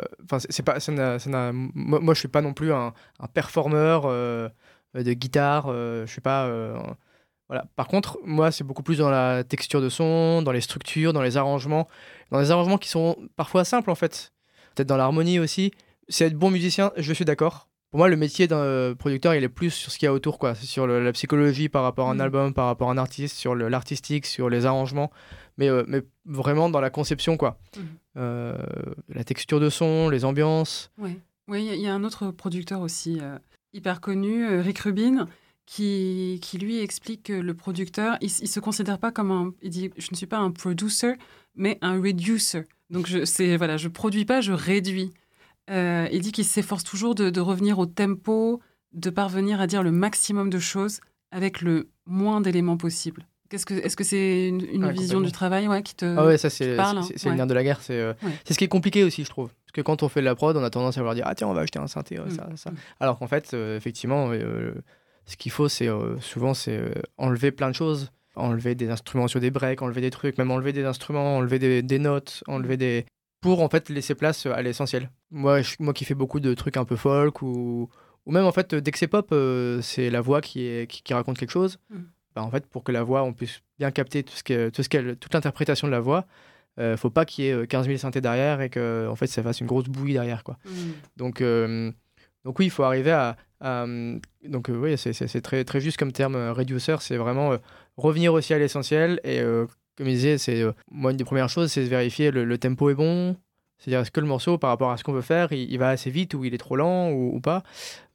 c'est- 0.49 0.63
pas. 0.63 0.79
Ça 0.81 1.19
ça 1.19 1.53
moi, 1.53 2.01
moi, 2.01 2.15
je 2.15 2.19
suis 2.21 2.29
pas 2.29 2.43
non 2.43 2.53
plus 2.55 2.73
un, 2.73 2.93
performeur 3.35 4.03
euh, 4.07 4.49
de 4.95 5.13
guitare. 5.13 5.67
je 5.73 6.21
pas. 6.21 6.49
voilà. 7.49 7.67
Par 7.77 7.89
contre, 7.89 8.19
moi, 8.25 8.53
c'est 8.53 8.65
beaucoup 8.65 8.83
plus 8.85 8.99
dans 8.99 9.11
la 9.11 9.43
texture 9.45 9.81
de 9.81 9.89
son, 9.89 10.43
dans 10.43 10.53
les 10.53 10.61
structures, 10.61 11.13
dans 11.13 11.23
les 11.23 11.37
arrangements, 11.37 11.89
dans 12.31 12.39
les 12.41 12.51
arrangements 12.53 12.79
qui 12.79 12.89
sont 12.89 13.17
parfois 13.37 13.65
simples 13.65 13.91
en 13.91 13.97
fait. 13.97 14.33
Peut-être 14.75 14.89
dans 14.89 14.97
l'harmonie 14.97 15.41
aussi. 15.41 15.73
C'est 16.09 16.27
être 16.27 16.35
bon 16.35 16.51
musicien, 16.51 16.93
je 16.97 17.13
suis 17.13 17.25
d'accord. 17.25 17.70
Pour 17.91 17.99
moi, 17.99 18.09
le 18.09 18.17
métier 18.17 18.47
d'un 18.47 18.59
euh, 18.59 18.95
producteur, 18.95 19.35
il 19.35 19.43
est 19.43 19.49
plus 19.49 19.71
sur 19.71 19.91
ce 19.91 19.99
qu'il 19.99 20.07
y 20.07 20.09
a 20.09 20.13
autour, 20.13 20.39
quoi. 20.39 20.55
C'est 20.55 20.67
sur 20.67 20.87
le- 20.87 21.03
la 21.03 21.13
psychologie 21.13 21.69
par 21.69 21.83
rapport 21.83 22.09
à 22.09 22.13
un 22.13 22.15
Mhm. 22.15 22.21
album, 22.21 22.55
par 22.55 22.67
rapport 22.67 22.89
à 22.89 22.93
un 22.93 22.99
artiste, 22.99 23.37
sur 23.37 23.55
l'artistique, 23.57 24.27
sur 24.27 24.49
les 24.49 24.65
arrangements, 24.65 25.11
mais, 25.59 25.69
euh, 25.69 25.83
mais 25.89 26.03
vraiment 26.25 26.71
dans 26.71 26.81
la 26.81 26.91
conception, 26.91 27.37
quoi. 27.37 27.59
Mhm. 27.77 27.83
Euh, 28.17 28.57
la 29.09 29.25
texture 29.25 29.59
de 29.59 29.69
son, 29.71 30.09
les 30.09 30.25
ambiances. 30.25 30.93
Oui, 30.99 31.17
il 31.49 31.65
y 31.65 31.71
a- 31.71 31.75
il 31.75 31.81
y, 31.81 31.89
a 31.89 31.95
un 31.95 32.05
autre 32.05 32.31
producteur 32.31 32.81
aussi 32.81 33.19
euh, 33.21 33.37
hyper 33.73 34.01
connu, 34.01 34.47
Rick 34.61 34.79
Rubin, 34.81 35.27
qui, 35.67 36.39
qui 36.43 36.59
lui 36.59 36.81
explique 36.81 37.25
que 37.25 37.33
le 37.33 37.55
producteur, 37.55 38.17
il, 38.21 38.27
il 38.27 38.49
se 38.49 38.61
considère 38.61 38.99
pas 38.99 39.11
comme 39.11 39.31
un, 39.33 39.53
il 39.63 39.71
dit, 39.71 39.91
je 39.97 40.09
ne 40.13 40.17
suis 40.17 40.27
pas 40.27 40.39
un 40.39 40.53
producer, 40.53 41.15
mais 41.57 41.77
un 41.83 42.01
reducer. 42.01 42.63
Donc 42.91 43.07
je, 43.09 43.57
voilà, 43.57 43.77
je 43.77 43.89
produis 43.89 44.25
pas, 44.25 44.41
je 44.41 44.53
réduis. 44.53 45.11
Euh, 45.71 46.09
il 46.13 46.21
dit 46.21 46.33
qu'il 46.33 46.45
s'efforce 46.45 46.83
toujours 46.85 47.15
de, 47.15 47.31
de 47.31 47.41
revenir 47.41 47.79
au 47.79 47.87
tempo, 47.87 48.61
de 48.93 49.11
parvenir 49.11 49.61
à 49.61 49.67
dire 49.67 49.83
le 49.83 49.93
maximum 49.93 50.51
de 50.51 50.59
choses 50.59 51.01
avec 51.31 51.61
le 51.61 51.89
moins 52.07 52.41
d'éléments 52.41 52.77
possible. 52.77 53.27
Qu'est-ce 53.49 53.67
que, 53.67 53.75
est-ce 53.75 53.97
que 53.97 54.05
c'est 54.05 54.49
une, 54.49 54.65
une 54.73 54.85
Ouais, 54.85 54.93
vision 54.93 55.21
du 55.21 55.33
travail 55.33 55.67
ouais, 55.69 55.83
qui 55.83 55.95
te 55.97 56.05
ah 56.17 56.25
ouais, 56.25 56.39
ça, 56.39 56.51
c'est 56.51 56.77
parle, 56.77 56.99
hein, 56.99 57.03
c'est- 57.03 57.19
c'est 57.19 57.27
ouais. 57.27 57.33
le 57.33 57.37
nerf 57.37 57.47
de 57.49 57.55
la 57.55 57.63
guerre. 57.65 57.81
C'est 57.83 57.95
euh, 57.99 58.13
c'est 58.45 58.55
ce 58.55 58.59
qui 58.59 58.65
est 58.65 58.69
compliqué 58.69 59.03
aussi, 59.05 59.25
je 59.25 59.31
trouve. 59.31 59.49
Parce 59.65 59.73
que 59.73 59.81
quand 59.81 60.03
on 60.05 60.09
fait 60.09 60.21
de 60.21 60.25
la 60.25 60.35
prod, 60.37 60.57
on 60.57 60.63
a 60.63 60.71
tendance 60.71 60.97
à 60.97 61.01
vouloir 61.01 61.15
dire 61.17 61.25
Ah, 61.27 61.35
tiens, 61.35 61.49
on 61.49 61.53
va 61.53 61.63
acheter 61.63 61.79
un 61.81 61.87
synthé, 61.89 62.19
Mm, 62.19 62.31
ça, 62.31 62.49
ça. 62.57 62.71
mm. 62.71 62.75
Alors 63.01 63.19
qu'en 63.19 63.27
fait, 63.27 63.53
euh, 63.55 63.77
effectivement, 63.77 64.31
ce 65.27 65.37
qu'il 65.37 65.51
faut, 65.53 65.69
c'est 65.69 65.89
souvent 66.21 66.55
c'est 66.55 66.81
enlever 67.19 67.51
plein 67.53 67.69
de 67.71 67.75
choses. 67.75 68.11
Enlever 68.37 68.77
des 68.77 68.89
instruments 68.91 69.27
sur 69.27 69.41
des 69.41 69.51
breaks, 69.51 69.83
enlever 69.83 70.01
des 70.01 70.11
trucs, 70.11 70.39
même 70.39 70.53
enlever 70.53 70.73
des 70.73 70.85
instruments, 70.85 71.37
enlever 71.37 71.59
des, 71.59 71.83
des 71.83 71.99
notes, 71.99 72.43
enlever 72.47 72.77
des. 72.77 73.05
Pour 73.41 73.63
en 73.63 73.69
fait 73.69 73.89
laisser 73.89 74.15
place 74.15 74.47
à 74.47 74.61
l'essentiel. 74.63 75.11
Moi, 75.31 75.63
je- 75.63 75.77
moi 75.81 75.93
qui 75.95 76.05
fais 76.05 76.15
beaucoup 76.15 76.41
de 76.41 76.53
trucs 76.55 76.77
un 76.77 76.85
peu 76.85 76.97
folk 76.97 77.43
ou, 77.43 77.89
ou 78.27 78.33
même 78.33 78.45
en 78.45 78.53
fait, 78.53 78.75
dès 78.75 78.91
que 78.91 78.99
c'est 78.99 79.07
pop, 79.09 79.29
euh, 79.33 79.81
c'est 79.83 80.11
la 80.11 80.21
voix 80.21 80.41
qui, 80.41 80.67
est, 80.67 80.87
qui, 80.91 81.03
qui 81.03 81.15
raconte 81.15 81.39
quelque 81.39 81.51
chose. 81.51 81.79
Mm. 81.91 81.99
Bah, 82.35 82.43
en 82.43 82.51
fait, 82.51 82.67
pour 82.67 82.85
que 82.85 82.93
la 82.93 83.03
voix, 83.03 83.23
on 83.25 83.33
puisse 83.33 83.61
bien 83.79 83.91
capter 83.91 84.23
tout 84.23 84.35
ce 84.35 84.43
qu'est- 84.45 84.71
tout 84.71 84.83
ce 84.83 84.89
qu'est- 84.89 85.17
toute 85.17 85.33
l'interprétation 85.35 85.87
de 85.89 85.93
la 85.93 86.01
voix, 86.01 86.27
euh, 86.79 86.97
faut 86.97 87.11
pas 87.11 87.25
qu'il 87.25 87.45
y 87.45 87.49
ait 87.49 87.53
euh, 87.53 87.67
15 87.67 87.87
000 87.87 87.99
synthés 87.99 88.21
derrière 88.21 88.61
et 88.61 88.71
que 88.71 89.09
en 89.11 89.17
fait 89.17 89.27
ça 89.27 89.43
fasse 89.43 89.61
une 89.61 89.67
grosse 89.67 89.85
bouillie 89.89 90.13
derrière 90.13 90.45
quoi. 90.45 90.59
Mm. 90.65 90.71
Donc 91.17 91.41
euh, 91.41 91.91
donc 92.45 92.59
oui, 92.59 92.67
il 92.67 92.71
faut 92.71 92.85
arriver 92.85 93.11
à, 93.11 93.37
à, 93.61 93.83
euh, 93.85 94.19
donc 94.45 94.71
euh, 94.71 94.77
oui, 94.77 94.97
c'est- 94.97 95.41
très 95.41 95.65
très 95.65 95.81
juste 95.81 95.97
comme 95.97 96.13
terme 96.13 96.37
euh, 96.37 96.53
reducer, 96.53 96.97
c'est 97.01 97.17
vraiment 97.17 97.53
euh, 97.53 97.59
revenir 97.97 98.33
aussi 98.33 98.55
à 98.55 98.59
l'essentiel 98.59 99.21
et 99.25 99.41
euh, 99.41 99.67
comme 100.01 100.09
je 100.09 100.15
disais, 100.15 100.39
c'est 100.39 100.63
euh, 100.63 100.73
moi 100.91 101.11
une 101.11 101.19
des 101.19 101.25
premières 101.25 101.51
choses, 101.51 101.71
c'est 101.71 101.83
de 101.83 101.89
vérifier 101.89 102.31
le, 102.31 102.47
le 102.47 102.57
tempo 102.57 102.89
est 102.89 102.95
bon. 102.95 103.37
C'est-à-dire, 103.79 104.01
est-ce 104.01 104.11
que 104.11 104.21
le 104.21 104.27
morceau, 104.27 104.57
par 104.57 104.71
rapport 104.71 104.91
à 104.91 104.97
ce 104.97 105.05
qu'on 105.05 105.13
veut 105.13 105.21
faire, 105.21 105.53
il, 105.53 105.71
il 105.71 105.79
va 105.79 105.91
assez 105.91 106.11
vite 106.11 106.33
ou 106.33 106.43
il 106.45 106.55
est 106.55 106.59
trop 106.59 106.77
lent 106.77 107.11
ou, 107.11 107.37
ou 107.37 107.41
pas? 107.41 107.63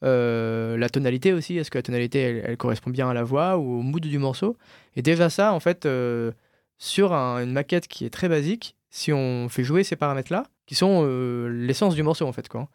Euh, 0.04 0.78
La 0.78 0.90
tonalité 0.90 1.32
aussi, 1.32 1.58
est-ce 1.58 1.70
que 1.70 1.78
la 1.78 1.84
tonalité, 1.84 2.20
elle, 2.20 2.44
elle 2.46 2.58
correspond 2.58 2.90
bien 2.90 3.08
à 3.08 3.14
la 3.14 3.24
voix 3.24 3.58
ou 3.58 3.80
au 3.80 3.82
mood 3.84 4.02
du 4.02 4.18
morceau? 4.18 4.58
Et 4.96 5.04
déjà 5.04 5.30
ça, 5.30 5.54
en 5.54 5.60
fait, 5.60 5.86
euh, 5.86 6.32
sur 6.80 7.14
un- 7.14 7.44
une 7.44 7.52
maquette 7.52 7.88
qui 7.88 8.04
est 8.06 8.10
très 8.10 8.30
basique, 8.30 8.76
si 8.90 9.14
on 9.14 9.48
fait 9.48 9.64
jouer 9.64 9.84
ces 9.84 9.96
paramètres-là, 9.96 10.44
qui 10.66 10.74
sont 10.74 11.06
l'essence 11.52 11.94
du 11.94 12.02
morceau, 12.02 12.26
en 12.26 12.32
fait, 12.32 12.48
quoi, 12.48 12.68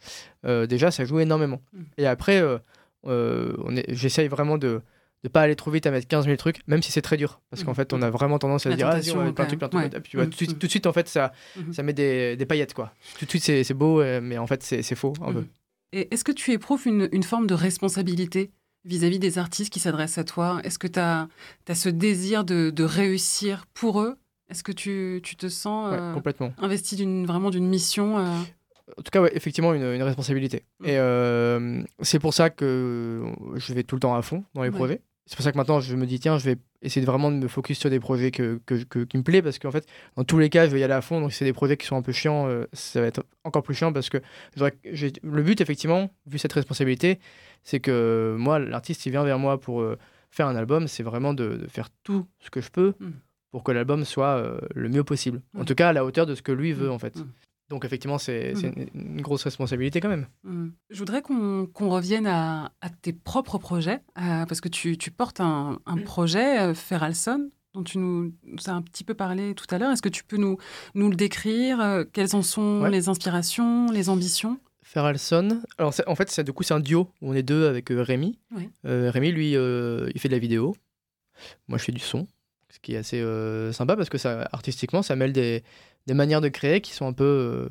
euh, 0.45 0.67
déjà, 0.67 0.93
ça 0.93 1.05
joue 1.05 1.19
énormément. 1.19 1.61
Mm. 1.73 1.83
Et 1.99 2.07
après, 2.07 2.43
j'essaye 3.89 4.29
vraiment 4.29 4.57
de 4.57 4.83
ne 5.25 5.29
pas 5.29 5.43
aller 5.43 5.57
trop 5.57 5.71
vite 5.71 5.87
à 5.87 5.91
mettre 5.91 6.07
15 6.09 6.25
000 6.25 6.37
trucs, 6.37 6.67
même 6.67 6.83
si 6.83 6.91
c'est 6.93 7.03
très 7.03 7.17
dur. 7.17 7.41
Parce 7.51 7.63
qu'en 7.65 7.73
Mm. 7.73 7.75
fait, 7.75 7.93
on 7.93 8.01
a 8.03 8.11
vraiment 8.11 8.39
tendance 8.39 8.65
à 8.67 8.71
se 8.71 8.77
dire, 8.77 8.87
ah, 8.89 8.97
vas-y, 8.97 9.11
on 9.13 9.23
mettre 9.23 9.35
plein 9.35 9.45
de 9.45 9.49
trucs, 9.49 9.59
plein 9.59 9.69
de 9.69 9.73
trucs. 9.89 9.95
Et 9.95 10.01
puis, 10.01 10.19
Ouais. 10.19 10.25
tout, 10.25 10.31
de 10.31 10.35
suite- 10.37 10.59
tout 10.59 10.67
de 10.67 10.71
suite, 10.71 10.87
en 10.87 10.93
fait, 10.93 11.09
ça, 11.09 11.33
Mhm. 11.57 11.73
ça 11.75 11.83
met 11.83 11.93
des, 11.93 12.37
des 12.37 12.47
paillettes, 12.47 12.73
quoi. 12.75 12.93
Tout 13.19 13.25
de 13.27 13.31
suite, 13.31 13.43
c'est 13.43 13.63
c'est 13.65 13.75
beau, 13.75 14.01
euh, 14.01 14.21
mais 14.23 14.39
en 14.39 14.47
fait, 14.47 14.63
c'est 14.63 14.83
c'est 14.83 14.95
faux, 14.95 15.13
un 15.23 15.33
peu. 15.33 15.41
Mhm. 15.41 15.47
Et 15.93 16.09
est-ce 16.15 16.25
que 16.25 16.33
tu 16.33 16.53
éprouves 16.53 16.87
une, 16.87 17.09
une 17.13 17.23
forme 17.25 17.47
de 17.47 17.55
responsabilité 17.55 18.51
vis-à-vis 18.85 19.19
des 19.19 19.39
artistes 19.39 19.73
qui 19.73 19.81
s'adressent 19.81 20.19
à 20.19 20.25
toi? 20.25 20.61
Est-ce 20.65 20.79
que 20.79 20.87
tu 20.87 20.99
as, 21.01 21.29
ce 21.75 21.89
désir 21.89 22.45
de, 22.45 22.71
de 22.71 22.85
réussir 22.85 23.67
pour 23.75 24.01
eux? 24.01 24.17
Est-ce 24.49 24.63
que 24.65 24.73
tu, 24.73 25.21
tu 25.23 25.37
te 25.37 25.49
sens 25.49 25.93
Ouais, 25.93 25.99
euh, 26.01 26.15
complètement. 26.15 26.53
investi 26.59 26.97
d'une, 26.97 27.27
vraiment 27.27 27.51
d'une 27.51 27.67
mission 27.69 28.19
euh, 28.19 28.25
En 28.99 29.03
tout 29.03 29.11
cas, 29.13 29.21
ouais, 29.21 29.31
effectivement, 29.37 29.75
une, 29.75 29.83
une 29.85 30.03
responsabilité. 30.03 30.65
Et 30.85 30.97
euh, 30.99 31.83
c'est 32.01 32.19
pour 32.19 32.35
ça 32.35 32.51
que 32.51 33.23
je 33.57 33.75
vais 33.75 33.83
tout 33.85 33.95
le 33.97 34.01
temps 34.01 34.15
à 34.15 34.23
fond 34.23 34.45
dans 34.55 34.63
les 34.63 34.71
Ouais. 34.71 34.75
projets. 34.77 35.01
C'est 35.31 35.37
pour 35.37 35.45
ça 35.45 35.53
que 35.53 35.57
maintenant, 35.57 35.79
je 35.79 35.95
me 35.95 36.07
dis, 36.07 36.19
tiens, 36.19 36.39
je 36.39 36.45
vais 36.45 36.57
essayer 36.83 37.01
de 37.01 37.07
vraiment 37.09 37.31
de 37.31 37.37
me 37.37 37.47
focus 37.47 37.79
sur 37.79 37.89
des 37.89 38.01
projets 38.01 38.33
que, 38.33 38.61
que- 38.67 38.83
que- 38.83 39.05
qui 39.05 39.17
me 39.17 39.23
plaisent, 39.23 39.43
parce 39.43 39.61
qu'en 39.61 39.71
fait, 39.71 39.87
dans 40.17 40.25
tous 40.25 40.41
les 40.41 40.49
cas, 40.51 40.67
je 40.67 40.73
vais 40.73 40.81
y 40.81 40.83
aller 40.83 40.93
à 40.93 41.03
fond. 41.03 41.21
Donc, 41.21 41.31
si 41.31 41.39
c'est 41.39 41.45
des 41.45 41.53
projets 41.53 41.77
qui 41.77 41.87
sont 41.87 41.95
un 41.95 42.03
peu 42.03 42.11
chiants, 42.11 42.49
euh, 42.49 42.65
ça 42.73 43.01
va 43.01 43.07
être 43.07 43.25
encore 43.45 43.63
plus 43.63 43.77
chiant, 43.77 43.93
parce 43.93 44.09
que 44.11 44.19
le 44.57 45.43
but, 45.43 45.61
effectivement, 45.61 46.11
vu 46.27 46.39
cette 46.39 46.53
responsabilité, 46.53 47.21
c'est 47.63 47.79
que 47.79 48.35
moi, 48.41 48.59
l'artiste, 48.59 49.07
il 49.07 49.11
vient 49.13 49.23
vers 49.23 49.39
moi 49.39 49.61
pour 49.61 49.83
euh, 49.83 49.97
faire 50.31 50.49
un 50.49 50.57
album, 50.57 50.89
c'est 50.89 51.05
vraiment 51.05 51.33
de, 51.33 51.57
de 51.59 51.67
faire 51.69 51.91
tout 52.03 52.27
ce 52.41 52.51
que 52.51 52.61
je 52.61 52.71
peux 52.71 52.95
Mm. 52.99 53.11
pour 53.53 53.63
que 53.63 53.71
l'album 53.71 54.05
soit 54.05 54.37
euh, 54.37 54.59
le 54.75 54.89
mieux 54.89 55.05
possible. 55.05 55.43
En 55.57 55.63
Mm. 55.63 55.65
tout 55.65 55.75
cas, 55.77 55.89
à 55.91 55.93
la 55.93 56.05
hauteur 56.05 56.27
de 56.27 56.35
ce 56.35 56.43
que 56.43 56.51
lui 56.53 56.73
veut, 56.73 56.89
Mm. 56.89 56.93
en 56.93 56.99
fait. 56.99 57.15
Donc, 57.71 57.85
effectivement, 57.85 58.19
c'est 58.19 58.53
Mm. 58.55 58.73
une, 58.95 59.21
grosse 59.23 59.45
responsabilité 59.45 60.01
quand 60.01 60.09
même. 60.09 60.27
Hmm. 60.43 60.71
Je 60.91 60.99
voudrais 60.99 61.23
qu'on 61.23 61.69
revienne 61.77 62.27
à, 62.27 62.73
à 62.81 62.91
tes 62.91 63.13
propres 63.13 63.59
projets, 63.59 64.01
euh, 64.19 64.45
parce 64.45 64.61
que 64.61 64.69
tu, 64.69 64.99
tu 64.99 65.11
portes 65.13 65.41
un, 65.41 65.79
un 65.87 65.97
projet, 65.99 66.61
euh, 66.61 66.75
Feralson, 66.75 67.49
dont 67.73 67.85
tu 67.85 67.99
nous, 67.99 68.33
as 68.67 68.73
un 68.73 68.83
petit 68.83 69.05
peu 69.05 69.15
parlé 69.15 69.55
tout 69.55 69.67
à 69.71 69.79
l'heure. 69.79 69.93
Est-ce 69.93 70.03
que 70.03 70.09
tu 70.09 70.25
peux 70.25 70.37
nous, 70.37 70.59
nous 70.95 71.09
le 71.09 71.15
décrire 71.15 71.81
euh, 71.81 72.03
Quelles 72.13 72.35
en 72.35 72.43
sont 72.43 72.81
Ouais. 72.83 72.91
les 72.91 73.09
inspirations, 73.09 73.87
les 73.93 74.09
ambitions? 74.09 74.59
Feralson, 74.83 75.63
alors 75.79 75.95
en 76.09 76.15
fait, 76.17 76.29
c'est- 76.29 76.43
du 76.43 76.53
coup, 76.53 76.65
c'est 76.65 76.75
un 76.75 76.81
duo 76.81 77.09
où 77.23 77.31
on 77.31 77.35
est 77.35 77.45
deux 77.45 77.69
avec 77.69 77.93
euh, 77.93 78.03
Rémi. 78.03 78.37
Rémi, 78.83 79.31
lui, 79.31 79.53
il 79.53 80.21
fait 80.21 80.29
de 80.29 80.33
la 80.35 80.41
vidéo. 80.41 80.75
Moi, 81.69 81.79
je 81.79 81.85
fais 81.85 81.93
du 81.93 82.01
son, 82.01 82.27
ce 82.71 82.81
qui 82.81 82.95
est 82.95 82.97
assez 82.97 83.23
sympa 83.73 83.95
parce 83.95 84.09
que 84.09 84.19
ça, 84.19 84.49
artistiquement, 84.51 85.03
ça 85.03 85.15
mêle 85.15 85.33
des, 85.33 85.63
des 86.07 86.15
manières 86.15 86.41
de 86.41 86.49
créer 86.49 86.81
qui 86.81 86.93
sont 86.93 87.07
un 87.07 87.13
peu 87.13 87.25
euh, 87.25 87.69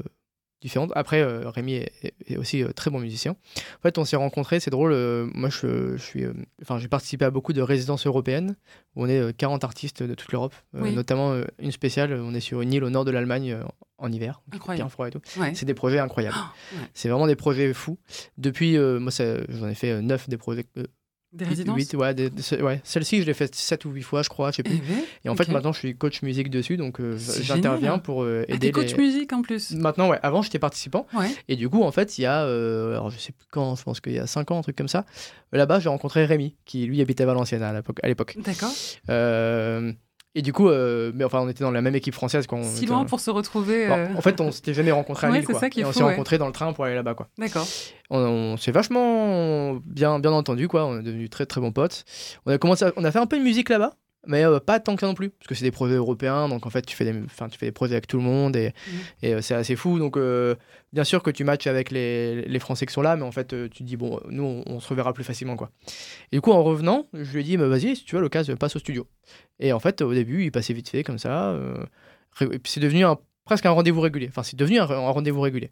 différentes. 0.62 0.92
Après, 0.96 1.22
euh, 1.22 1.50
Rémi 1.50 1.74
est, 1.76 2.38
aussi 2.38 2.64
euh, 2.64 2.72
très 2.72 2.92
bon 2.92 3.00
musicien. 3.00 3.32
En 3.58 3.82
fait, 3.82 3.98
on 3.98 4.06
s'est 4.06 4.16
rencontrés, 4.18 4.60
c'est 4.60 4.72
drôle. 4.72 4.94
moi, 5.34 5.50
je, 5.50 5.96
je 5.98 6.02
suis, 6.04 6.26
enfin, 6.62 6.78
j'ai 6.80 6.88
participé 6.88 7.26
à 7.26 7.32
beaucoup 7.32 7.54
de 7.54 7.62
résidences 7.62 8.06
européennes 8.06 8.56
où 8.96 9.04
on 9.04 9.08
est 9.08 9.20
euh, 9.20 9.32
40 9.32 9.64
artistes 9.64 10.04
de 10.04 10.14
toute 10.16 10.32
l'Europe, 10.32 10.54
Oui. 10.74 10.94
notamment 10.94 11.34
une 11.60 11.72
spéciale. 11.72 12.14
On 12.14 12.34
est 12.34 12.40
sur 12.42 12.62
une 12.62 12.74
île 12.74 12.84
au 12.84 12.90
nord 12.90 13.06
de 13.06 13.12
l'Allemagne 13.12 13.58
en 13.98 14.12
hiver, 14.12 14.42
Incroyable. 14.54 14.84
bien 14.86 14.90
froid 14.90 15.08
et 15.08 15.12
tout. 15.12 15.22
Ouais. 15.38 15.54
C'est 15.56 15.66
des 15.66 15.74
projets 15.74 16.00
incroyables. 16.00 16.36
ouais. 16.74 16.88
C'est 16.94 17.10
vraiment 17.10 17.28
des 17.28 17.36
projets 17.36 17.74
fous. 17.74 17.98
Depuis, 18.38 18.78
euh, 18.78 19.00
moi, 19.00 19.12
j'en 19.50 19.68
ai 19.68 19.76
fait 19.76 20.02
9 20.02 20.30
des 20.30 20.38
projets. 20.38 20.66
euh, 20.78 20.84
Des 21.32 21.46
résidences 21.46 21.94
ouais, 21.94 22.14
des- 22.16 22.32
des- 22.32 22.62
ouais. 22.62 22.82
Celle-ci, 22.84 23.22
je 23.22 23.26
l'ai 23.28 23.36
fait 23.36 23.54
7 23.54 23.86
ou 23.86 23.92
8 23.92 24.02
fois, 24.02 24.24
je 24.24 24.30
crois, 24.30 24.50
je 24.50 24.58
sais 24.58 24.64
plus. 24.64 24.74
Eh 24.84 24.94
ben, 24.94 25.02
Et 25.26 25.30
en 25.30 25.36
fait, 25.36 25.48
maintenant, 25.50 25.72
je 25.72 25.78
suis 25.78 25.96
coach 25.96 26.24
musique 26.24 26.50
dessus, 26.50 26.76
donc 26.76 27.00
euh, 27.00 27.18
j'interviens 27.42 28.00
pour 28.00 28.24
euh, 28.24 28.46
Ah, 28.50 28.54
aider 28.56 28.72
coach 28.72 28.94
les... 28.96 29.04
musique 29.04 29.32
en 29.32 29.44
plus 29.44 29.72
Maintenant, 29.76 30.10
ouais. 30.10 30.18
Avant, 30.24 30.42
j'étais 30.42 30.58
participant. 30.58 31.06
Ouais. 31.14 31.30
Et 31.48 31.56
du 31.56 31.70
coup, 31.70 31.84
en 31.84 31.92
fait, 31.92 32.18
il 32.18 32.24
y 32.24 32.26
a, 32.26 32.44
euh, 32.46 32.94
alors 32.94 33.12
je 33.12 33.20
sais 33.20 33.32
plus 33.32 33.46
quand, 33.52 33.76
je 33.76 33.84
pense 33.84 34.02
qu'il 34.02 34.14
y 34.14 34.20
a 34.20 34.26
5 34.26 34.50
ans, 34.50 34.58
un 34.58 34.62
truc 34.64 34.76
comme 34.76 34.88
ça. 34.88 35.06
Là-bas, 35.52 35.80
j'ai 35.80 35.90
rencontré 35.90 36.26
Rémi, 36.26 36.56
qui 36.66 36.86
lui 36.88 37.00
habitait 37.00 37.24
à 37.24 37.28
Valenciennes 37.28 37.62
à 37.64 37.74
l'époque. 37.74 38.00
à 38.02 38.08
l'époque. 38.08 38.36
D'accord. 38.44 38.72
Euh, 39.10 39.92
et 40.36 40.42
du 40.42 40.54
coup, 40.54 40.70
euh, 40.70 41.12
mais 41.16 41.24
enfin, 41.24 41.40
on 41.42 41.50
était 41.50 41.64
dans 41.64 41.72
la 41.72 41.82
même 41.82 41.96
équipe 41.96 42.14
française 42.14 42.46
quand 42.48 42.58
on 42.58 42.64
Si 42.64 42.78
était 42.84 42.86
loin 42.94 43.06
pour 43.06 43.20
se 43.20 43.32
retrouver. 43.32 43.88
Bon, 43.88 43.96
euh, 43.98 44.08
en 44.16 44.22
fait, 44.22 44.40
on 44.42 44.52
s'était 44.52 44.74
jamais 44.74 44.92
rencontrés 44.92 45.28
à 45.28 45.30
Ouais, 45.32 45.38
Lille, 45.38 45.46
c'est 45.48 45.54
quoi. 45.54 45.60
ça 45.60 45.70
qui 45.70 45.80
est 45.80 45.84
Et 45.84 45.86
on 45.86 45.92
s'est 45.92 46.04
ouais. 46.04 46.12
rencontrés 46.12 46.38
dans 46.38 46.48
le 46.48 46.54
train 46.54 46.72
pour 46.74 46.86
aller 46.86 46.96
là-bas, 46.96 47.16
quoi. 47.16 47.28
D'accord. 47.38 47.66
on, 48.10 48.20
on 48.20 48.58
s'est 48.58 48.72
vachement 48.72 49.76
bien, 49.86 50.20
bien 50.20 50.32
entendu, 50.32 50.68
quoi. 50.68 50.86
On 50.86 51.00
est 51.00 51.04
devenus 51.04 51.30
très 51.30 51.46
très 51.46 51.60
bons 51.62 51.72
potes. 51.72 52.06
On 52.46 52.52
a 52.52 52.58
commencé, 52.58 52.86
à- 52.86 52.94
on 52.96 53.04
a 53.04 53.12
fait 53.12 53.20
un 53.20 53.26
peu 53.28 53.38
de 53.38 53.44
musique 53.44 53.70
là-bas, 53.70 53.94
mais 54.28 54.46
euh, 54.46 54.60
pas 54.60 54.80
tant 54.80 54.96
que 54.96 55.02
ça 55.02 55.08
non 55.08 55.14
plus, 55.14 55.30
parce 55.30 55.48
que 55.48 55.56
c'est 55.56 55.64
des 55.64 55.72
projets 55.72 55.96
européens, 55.96 56.50
donc 56.50 56.66
en 56.66 56.70
fait 56.70 56.86
tu 56.86 56.96
fais 56.96 57.06
des, 57.06 57.20
enfin 57.26 57.50
tu 57.50 57.58
fais 57.58 57.68
des 57.68 57.72
projets 57.72 57.94
avec 57.94 58.08
tout 58.08 58.18
le 58.18 58.24
monde 58.24 58.56
et, 58.56 58.74
et, 59.22 59.34
euh, 59.34 59.42
c'est 59.42 59.56
assez 59.56 59.76
fou. 59.76 60.00
Donc 60.00 60.18
euh, 60.18 60.56
bien 60.94 61.04
sûr 61.04 61.24
que 61.24 61.32
tu 61.32 61.44
matches 61.44 61.68
avec 61.68 61.92
les, 61.92 62.44
les 62.44 62.60
Français 62.60 62.86
qui 62.86 62.94
sont 62.94 63.02
là, 63.02 63.16
mais 63.16 63.24
en 63.24 63.32
fait 63.32 63.48
tu 63.48 63.80
te 63.80 63.84
dis 63.84 63.98
bon, 63.98 64.20
nous 64.30 64.44
on, 64.44 64.64
on 64.66 64.80
se 64.80 64.88
reverra 64.90 65.14
plus 65.14 65.24
facilement, 65.24 65.56
quoi. 65.56 65.72
Et 66.32 66.38
du 66.38 66.42
coup 66.42 66.52
en 66.52 66.64
revenant, 66.64 67.08
je 67.14 67.32
lui 67.34 67.42
ai 67.42 67.44
dit 67.44 67.58
bah, 67.58 67.68
vas-y, 67.68 67.96
si 67.96 68.04
tu 68.06 68.16
veux 68.16 68.22
l'occasion, 68.22 68.56
passe 68.58 68.76
au 68.76 68.80
studio. 68.80 69.08
Et 69.60 69.74
en 69.74 69.80
fait 69.80 70.02
au 70.02 70.14
début 70.14 70.44
il 70.44 70.52
passait 70.52 70.74
vite 70.74 70.90
fait 70.90 71.04
comme 71.04 71.20
ça, 71.20 71.58
et 72.42 72.60
puis 72.60 72.72
c'est 72.72 72.80
devenu 72.80 73.06
un 73.06 73.18
presque 73.46 73.66
un 73.66 73.72
rendez-vous 73.72 74.02
régulier. 74.02 74.28
Enfin, 74.30 74.44
c'est 74.44 74.56
devenu 74.56 74.80
un, 74.80 74.88
un 74.88 75.10
rendez-vous 75.10 75.42
régulier. 75.42 75.72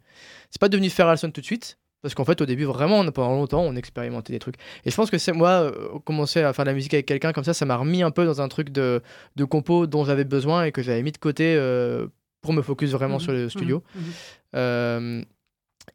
C'est 0.50 0.60
pas 0.60 0.68
devenu 0.68 0.90
Feralson 0.90 1.30
tout 1.30 1.40
de 1.40 1.46
suite, 1.46 1.78
Parce 2.02 2.14
qu'en 2.14 2.24
fait, 2.24 2.40
au 2.40 2.46
début, 2.46 2.64
vraiment, 2.64 3.04
pendant 3.10 3.34
longtemps, 3.34 3.62
on 3.62 3.74
expérimentait 3.74 4.32
des 4.32 4.38
trucs. 4.38 4.54
Et 4.84 4.90
je 4.90 4.94
pense 4.96 5.10
que 5.10 5.18
c'est 5.18 5.32
moi, 5.32 5.50
euh, 5.50 5.98
commencer 6.04 6.40
à 6.42 6.52
faire 6.52 6.64
de 6.64 6.70
la 6.70 6.74
musique 6.74 6.94
avec 6.94 7.06
quelqu'un 7.06 7.32
comme 7.32 7.42
ça, 7.44 7.54
ça 7.54 7.64
m'a 7.64 7.76
remis 7.76 8.02
un 8.02 8.10
peu 8.12 8.24
dans 8.24 8.40
un 8.40 8.46
truc 8.48 8.70
de, 8.70 9.02
de 9.36 9.44
compo 9.44 9.86
dont 9.88 10.04
j'avais 10.04 10.24
besoin 10.24 10.64
et 10.64 10.70
que 10.72 10.80
j'avais 10.82 11.02
mis 11.02 11.10
de 11.12 11.18
côté 11.18 11.54
euh, 11.56 12.06
pour 12.40 12.52
me 12.52 12.62
focus 12.62 12.90
vraiment 12.92 13.14
Mhm. 13.16 13.20
sur 13.20 13.32
le 13.32 13.48
studio. 13.48 13.82
Mhm, 13.96 14.00
mhm. 14.02 14.12
Euh, 14.54 15.22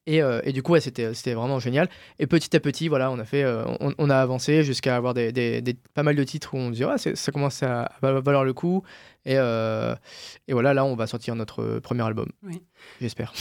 et, 0.07 0.21
et 0.43 0.51
du 0.53 0.63
coup, 0.63 0.71
ouais, 0.73 0.81
c'était 0.81 1.13
c'était 1.13 1.35
vraiment 1.35 1.59
génial. 1.59 1.87
Et 2.19 2.25
petit 2.27 2.53
à 2.55 2.59
petit, 2.59 2.87
voilà, 2.89 3.09
on 3.11 3.19
a 3.19 3.25
fait, 3.25 3.45
on, 3.79 3.93
on 3.97 4.09
a 4.09 4.17
avancé 4.17 4.63
jusqu'à 4.63 4.95
avoir 4.97 5.13
des, 5.13 5.31
des- 5.31 5.61
des- 5.61 5.75
pas 5.93 6.01
mal 6.03 6.15
de 6.15 6.23
titres 6.23 6.53
où 6.55 6.57
on 6.57 6.71
dit, 6.71 6.83
ah, 6.83 6.97
ça 6.97 7.31
commence 7.31 7.61
à 7.63 7.91
va- 8.01 8.19
valoir 8.19 8.43
le 8.43 8.53
coup. 8.53 8.83
Et, 9.25 9.35
et 9.35 10.51
voilà, 10.53 10.73
là, 10.73 10.83
on 10.83 10.95
va 10.95 11.07
sortir 11.07 11.35
notre 11.35 11.79
premier 11.79 12.03
album. 12.03 12.27
Oui. 12.41 12.61
J'espère. 12.99 13.33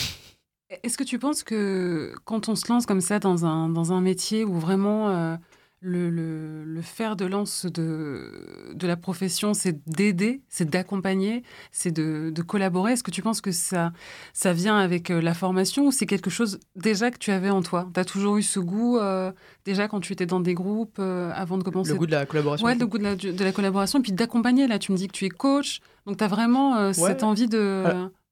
Est-ce 0.83 0.97
que 0.97 1.05
tu 1.05 1.19
penses 1.19 1.43
que 1.43 2.15
quand 2.25 2.49
on 2.49 2.55
se 2.57 2.71
lance 2.73 2.87
comme 2.87 3.01
ça 3.01 3.19
dans 3.19 3.45
un, 3.45 3.69
dans 3.69 3.93
un 3.93 4.01
métier 4.01 4.45
où 4.45 4.55
vraiment 4.59 5.11
euh, 5.11 5.37
le, 5.81 6.11
le, 6.11 6.65
le 6.65 6.81
fer 6.81 7.17
de 7.17 7.25
lance 7.25 7.67
de, 7.67 8.73
de 8.73 8.87
la 8.87 8.97
profession, 8.97 9.53
c'est 9.53 9.83
d'aider, 9.89 10.41
c'est 10.49 10.71
d'accompagner, 10.71 11.43
c'est 11.73 11.91
de, 11.91 12.31
de 12.33 12.43
collaborer, 12.43 12.93
est-ce 12.93 13.03
que 13.03 13.11
tu 13.11 13.21
penses 13.21 13.41
que 13.41 13.51
ça, 13.51 13.93
ça 14.33 14.53
vient 14.53 14.79
avec 14.79 15.11
euh, 15.11 15.21
la 15.21 15.35
formation 15.35 15.87
ou 15.87 15.91
c'est 15.91 16.07
quelque 16.07 16.31
chose 16.31 16.61
déjà 16.77 17.11
que 17.11 17.19
tu 17.19 17.33
avais 17.33 17.51
en 17.51 17.63
toi? 17.63 17.91
Tu 17.93 17.99
as 18.01 18.05
toujours 18.05 18.37
eu 18.37 18.43
ce 18.43 18.61
goût 18.61 18.99
euh, 18.99 19.33
déjà 19.65 19.89
quand 19.89 20.01
tu 20.01 20.13
étais 20.13 20.27
dans 20.27 20.41
des 20.41 20.55
groupes 20.55 20.99
euh, 21.01 21.33
avant 21.35 21.59
de 21.59 21.65
commencer? 21.65 21.93
Le 21.93 21.99
goût 21.99 22.07
de 22.07 22.13
la 22.13 22.27
collaboration. 22.27 22.65
Ouais, 22.65 22.77
le 22.77 22.87
goût 22.87 22.99
de 22.99 23.03
la, 23.05 23.17
de 23.17 23.45
la 23.45 23.53
collaboration 23.53 23.99
et 23.99 24.03
puis 24.03 24.13
d'accompagner. 24.13 24.69
Là, 24.69 24.79
tu 24.79 24.93
me 24.93 24.97
dis 24.97 25.09
que 25.09 25.13
tu 25.13 25.25
es 25.25 25.31
coach, 25.31 25.81
donc 26.07 26.17
tu 26.17 26.25
as 26.25 26.29
vraiment 26.29 26.93
cette 26.93 27.25
envie 27.25 27.49
de. 27.49 27.85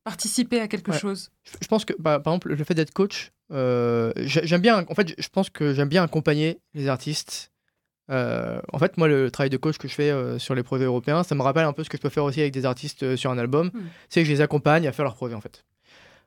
Participer 0.04 0.60
à 0.60 0.68
quelque 0.68 0.90
Ouais. 0.92 0.98
chose. 0.98 1.30
Je 1.60 1.66
pense 1.68 1.84
que, 1.84 1.92
bah, 1.98 2.18
par 2.20 2.32
exemple, 2.32 2.52
le 2.54 2.64
fait 2.64 2.74
d'être 2.74 2.92
coach, 2.92 3.32
euh, 3.52 4.12
j'ai- 4.16 4.46
j'aime 4.46 4.60
bien. 4.62 4.84
En 4.88 4.94
fait, 4.94 5.14
je 5.20 5.28
pense 5.28 5.50
que 5.50 5.74
j'aime 5.74 5.88
bien 5.88 6.02
accompagner 6.02 6.58
les 6.74 6.88
artistes. 6.88 7.50
Euh, 8.10 8.60
en 8.72 8.78
fait, 8.78 8.96
moi, 8.96 9.06
le 9.08 9.30
travail 9.30 9.50
de 9.50 9.56
coach 9.56 9.78
que 9.78 9.86
je 9.86 9.94
fais 9.94 10.10
euh, 10.10 10.38
sur 10.38 10.54
les 10.54 10.62
projets 10.64 10.84
européens, 10.84 11.22
ça 11.22 11.34
me 11.34 11.42
rappelle 11.42 11.64
un 11.64 11.72
peu 11.72 11.84
ce 11.84 11.88
que 11.90 11.96
je 11.96 12.02
peux 12.02 12.08
faire 12.08 12.24
aussi 12.24 12.40
avec 12.40 12.52
des 12.52 12.64
artistes 12.64 13.14
sur 13.16 13.30
un 13.30 13.38
album. 13.38 13.70
Hmm. 13.72 13.80
C'est 14.08 14.22
que 14.22 14.26
je 14.26 14.32
les 14.32 14.40
accompagne 14.40 14.86
à 14.88 14.92
faire 14.92 15.04
leur 15.04 15.14
projet, 15.14 15.34
en 15.34 15.40
fait. 15.40 15.64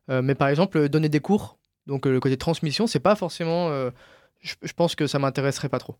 Mais 0.10 0.36
par 0.36 0.50
exemple, 0.50 0.90
donner 0.90 1.08
des 1.10 1.22
cours, 1.22 1.58
donc 1.88 2.06
le 2.06 2.20
côté 2.20 2.36
transmission, 2.38 2.88
c'est 2.88 3.00
pas 3.00 3.16
forcément. 3.16 3.70
je, 4.42 4.54
je 4.62 4.74
pense 4.74 4.96
que 4.96 5.08
ça 5.08 5.18
m'intéresserait 5.20 5.70
pas 5.70 5.80
trop. 5.80 5.96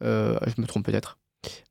Je 0.00 0.60
me 0.60 0.66
trompe 0.66 0.84
peut-être. 0.86 1.18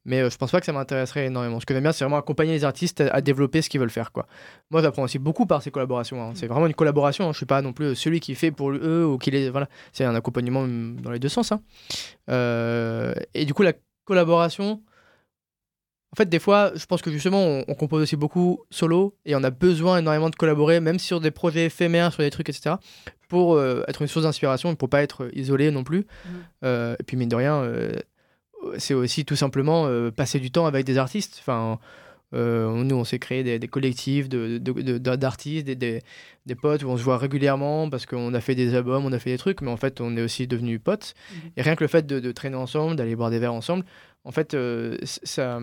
Mais 0.05 0.21
euh, 0.21 0.29
je 0.29 0.37
pense 0.37 0.51
pas 0.51 0.59
que 0.59 0.65
ça 0.65 0.73
m'intéresserait 0.73 1.27
énormément. 1.27 1.59
Ce 1.59 1.65
que 1.65 1.73
j'aime 1.73 1.83
bien, 1.83 1.91
c'est 1.91 2.03
vraiment 2.03 2.17
accompagner 2.17 2.51
les 2.53 2.63
artistes 2.65 3.01
à, 3.01 3.07
à 3.13 3.21
développer 3.21 3.61
ce 3.61 3.69
qu'ils 3.69 3.79
veulent 3.79 3.89
faire. 3.89 4.11
Quoi. 4.11 4.27
Moi, 4.69 4.81
j'apprends 4.81 5.03
aussi 5.03 5.19
beaucoup 5.19 5.45
par 5.45 5.61
ces 5.61 5.71
collaborations. 5.71 6.21
hein. 6.21 6.31
C'est 6.35 6.47
vraiment 6.47 6.67
une 6.67 6.73
collaboration. 6.73 7.27
hein. 7.29 7.31
Je 7.31 7.37
suis 7.37 7.45
pas 7.45 7.61
non 7.61 7.71
plus 7.73 7.95
celui 7.95 8.19
qui 8.19 8.35
fait 8.35 8.51
pour 8.51 8.71
eux 8.71 9.05
ou 9.05 9.17
qui 9.17 9.31
les. 9.31 9.49
Voilà. 9.49 9.69
C'est 9.93 10.03
un 10.03 10.15
accompagnement 10.15 10.63
mm, 10.63 11.01
dans 11.01 11.11
les 11.11 11.19
deux 11.19 11.29
sens. 11.29 11.51
hein. 11.51 11.61
Euh, 12.29 13.13
et 13.33 13.45
du 13.45 13.53
coup, 13.53 13.63
la 13.63 13.73
collaboration. 14.05 14.81
En 16.13 16.17
fait, 16.17 16.27
des 16.27 16.39
fois, 16.39 16.73
je 16.75 16.85
pense 16.87 17.01
que 17.01 17.09
justement, 17.09 17.41
on, 17.41 17.63
on 17.69 17.73
compose 17.73 18.01
aussi 18.01 18.17
beaucoup 18.17 18.65
solo 18.69 19.15
et 19.25 19.33
on 19.33 19.43
a 19.43 19.49
besoin 19.49 19.99
énormément 19.99 20.29
de 20.29 20.35
collaborer, 20.35 20.81
même 20.81 20.99
sur 20.99 21.21
des 21.21 21.31
projets 21.31 21.67
éphémères, 21.67 22.11
sur 22.11 22.21
des 22.21 22.29
trucs, 22.29 22.49
etc., 22.49 22.75
pour 23.29 23.53
euh, 23.55 23.85
être 23.87 24.01
une 24.01 24.09
source 24.09 24.25
d'inspiration 24.25 24.73
et 24.73 24.75
pour 24.75 24.89
pas 24.89 25.03
être 25.03 25.29
isolé 25.33 25.71
non 25.71 25.85
plus. 25.85 26.05
Euh, 26.65 26.97
et 26.99 27.03
puis, 27.03 27.15
mine 27.15 27.29
de 27.29 27.35
rien, 27.37 27.61
euh, 27.63 27.93
c'est 28.77 28.93
aussi 28.93 29.25
tout 29.25 29.35
simplement 29.35 29.85
euh, 29.87 30.11
passer 30.11 30.39
du 30.39 30.51
temps 30.51 30.65
avec 30.65 30.85
des 30.85 30.97
artistes. 30.97 31.37
Enfin, 31.41 31.79
euh, 32.33 32.71
nous, 32.83 32.95
on 32.95 33.03
s'est 33.03 33.19
créé 33.19 33.43
des, 33.43 33.59
des 33.59 33.67
collectifs 33.67 34.29
de- 34.29 34.57
de- 34.57 34.71
de- 34.81 34.97
de- 34.97 35.15
d'artistes, 35.15 35.65
des, 35.65 35.75
des, 35.75 36.01
des 36.45 36.55
potes 36.55 36.83
où 36.83 36.87
on 36.87 36.97
se 36.97 37.03
voit 37.03 37.17
régulièrement 37.17 37.89
parce 37.89 38.05
qu'on 38.05 38.33
a 38.33 38.39
fait 38.41 38.55
des 38.55 38.73
albums, 38.75 39.03
on 39.05 39.11
a 39.11 39.19
fait 39.19 39.31
des 39.31 39.37
trucs, 39.37 39.61
mais 39.61 39.71
en 39.71 39.77
fait, 39.77 39.99
on 39.99 40.15
est 40.15 40.21
aussi 40.21 40.47
devenus 40.47 40.79
potes. 40.83 41.13
Mhm. 41.33 41.51
Et 41.57 41.61
rien 41.61 41.75
que 41.75 41.83
le 41.83 41.87
fait 41.89 42.05
de, 42.07 42.19
de 42.19 42.31
traîner 42.31 42.55
ensemble, 42.55 42.95
d'aller 42.95 43.15
boire 43.17 43.29
des 43.31 43.39
verres 43.39 43.53
ensemble, 43.53 43.83
en 44.23 44.31
fait, 44.31 44.53
euh, 44.53 44.97
c- 45.03 45.19
ça. 45.23 45.59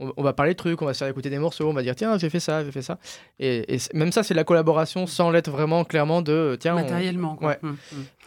On, 0.00 0.12
on 0.16 0.22
va 0.22 0.32
parler 0.32 0.52
de 0.52 0.56
trucs, 0.56 0.80
on 0.80 0.86
va 0.86 0.94
se 0.94 1.00
faire 1.00 1.08
écouter 1.08 1.28
des 1.28 1.40
morceaux, 1.40 1.68
on 1.68 1.72
va 1.72 1.82
dire 1.82 1.96
tiens, 1.96 2.16
j'ai 2.18 2.30
fait 2.30 2.38
ça, 2.38 2.64
j'ai 2.64 2.70
fait 2.70 2.82
ça. 2.82 2.98
Et, 3.40 3.74
et 3.74 3.78
c- 3.80 3.90
même 3.94 4.12
ça, 4.12 4.22
c'est 4.22 4.32
la 4.34 4.44
collaboration 4.44 5.08
sans 5.08 5.32
l'être 5.32 5.50
vraiment 5.50 5.84
clairement 5.84 6.22
de 6.22 6.56
tiens. 6.60 6.74
on- 6.74 6.82
Matériellement, 6.82 7.34
quoi. 7.34 7.48
Ouais. 7.48 7.58
Mm, 7.62 7.68
mm. 7.68 7.76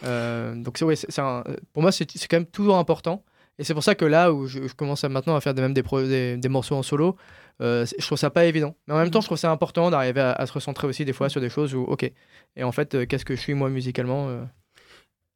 euh, 0.04 0.56
donc 0.56 0.78
ouais, 0.82 0.96
un- 1.18 1.44
pour 1.72 1.82
moi 1.82 1.94
c'est 1.94 2.06
c'est 2.12 2.28
quand 2.28 2.36
même 2.38 2.46
toujours 2.46 2.76
important 2.78 3.24
et 3.60 3.64
c'est 3.64 3.74
pour 3.74 3.84
ça 3.84 3.96
que 3.96 4.06
là 4.06 4.34
où 4.34 4.48
je, 4.48 4.68
je 4.68 4.74
commence 4.74 5.04
à 5.04 5.10
maintenant 5.10 5.36
à 5.36 5.42
faire 5.42 5.54
des, 5.54 5.62
même 5.62 5.74
des, 5.74 5.84
pro- 5.84 6.02
des, 6.02 6.38
des 6.38 6.50
morceaux 6.50 6.76
en 6.76 6.84
solo 6.84 7.16
euh, 7.62 7.86
je 8.00 8.06
trouve 8.06 8.18
ça 8.18 8.30
pas 8.32 8.46
évident. 8.46 8.76
Mais 8.88 8.94
en 8.94 8.98
même 8.98 9.12
temps 9.12 9.22
je 9.22 9.28
trouve 9.28 9.38
ça 9.38 9.52
important 9.52 9.92
d'arriver 9.92 10.22
à, 10.22 10.32
à 10.32 10.46
se 10.48 10.54
recentrer 10.54 10.88
aussi 10.88 11.06
des 11.06 11.14
fois 11.14 11.30
sur 11.30 11.42
des 11.42 11.50
choses 11.50 11.76
où 11.76 11.82
ok 11.84 12.12
et 12.56 12.64
en 12.64 12.72
fait 12.72 12.96
euh, 12.96 13.06
qu'est-ce 13.06 13.26
que 13.26 13.36
je 13.36 13.42
suis 13.42 13.54
moi 13.54 13.70
musicalement 13.70 14.30
euh, 14.30 14.44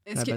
Est-ce 0.05 0.23
qu'il 0.23 0.33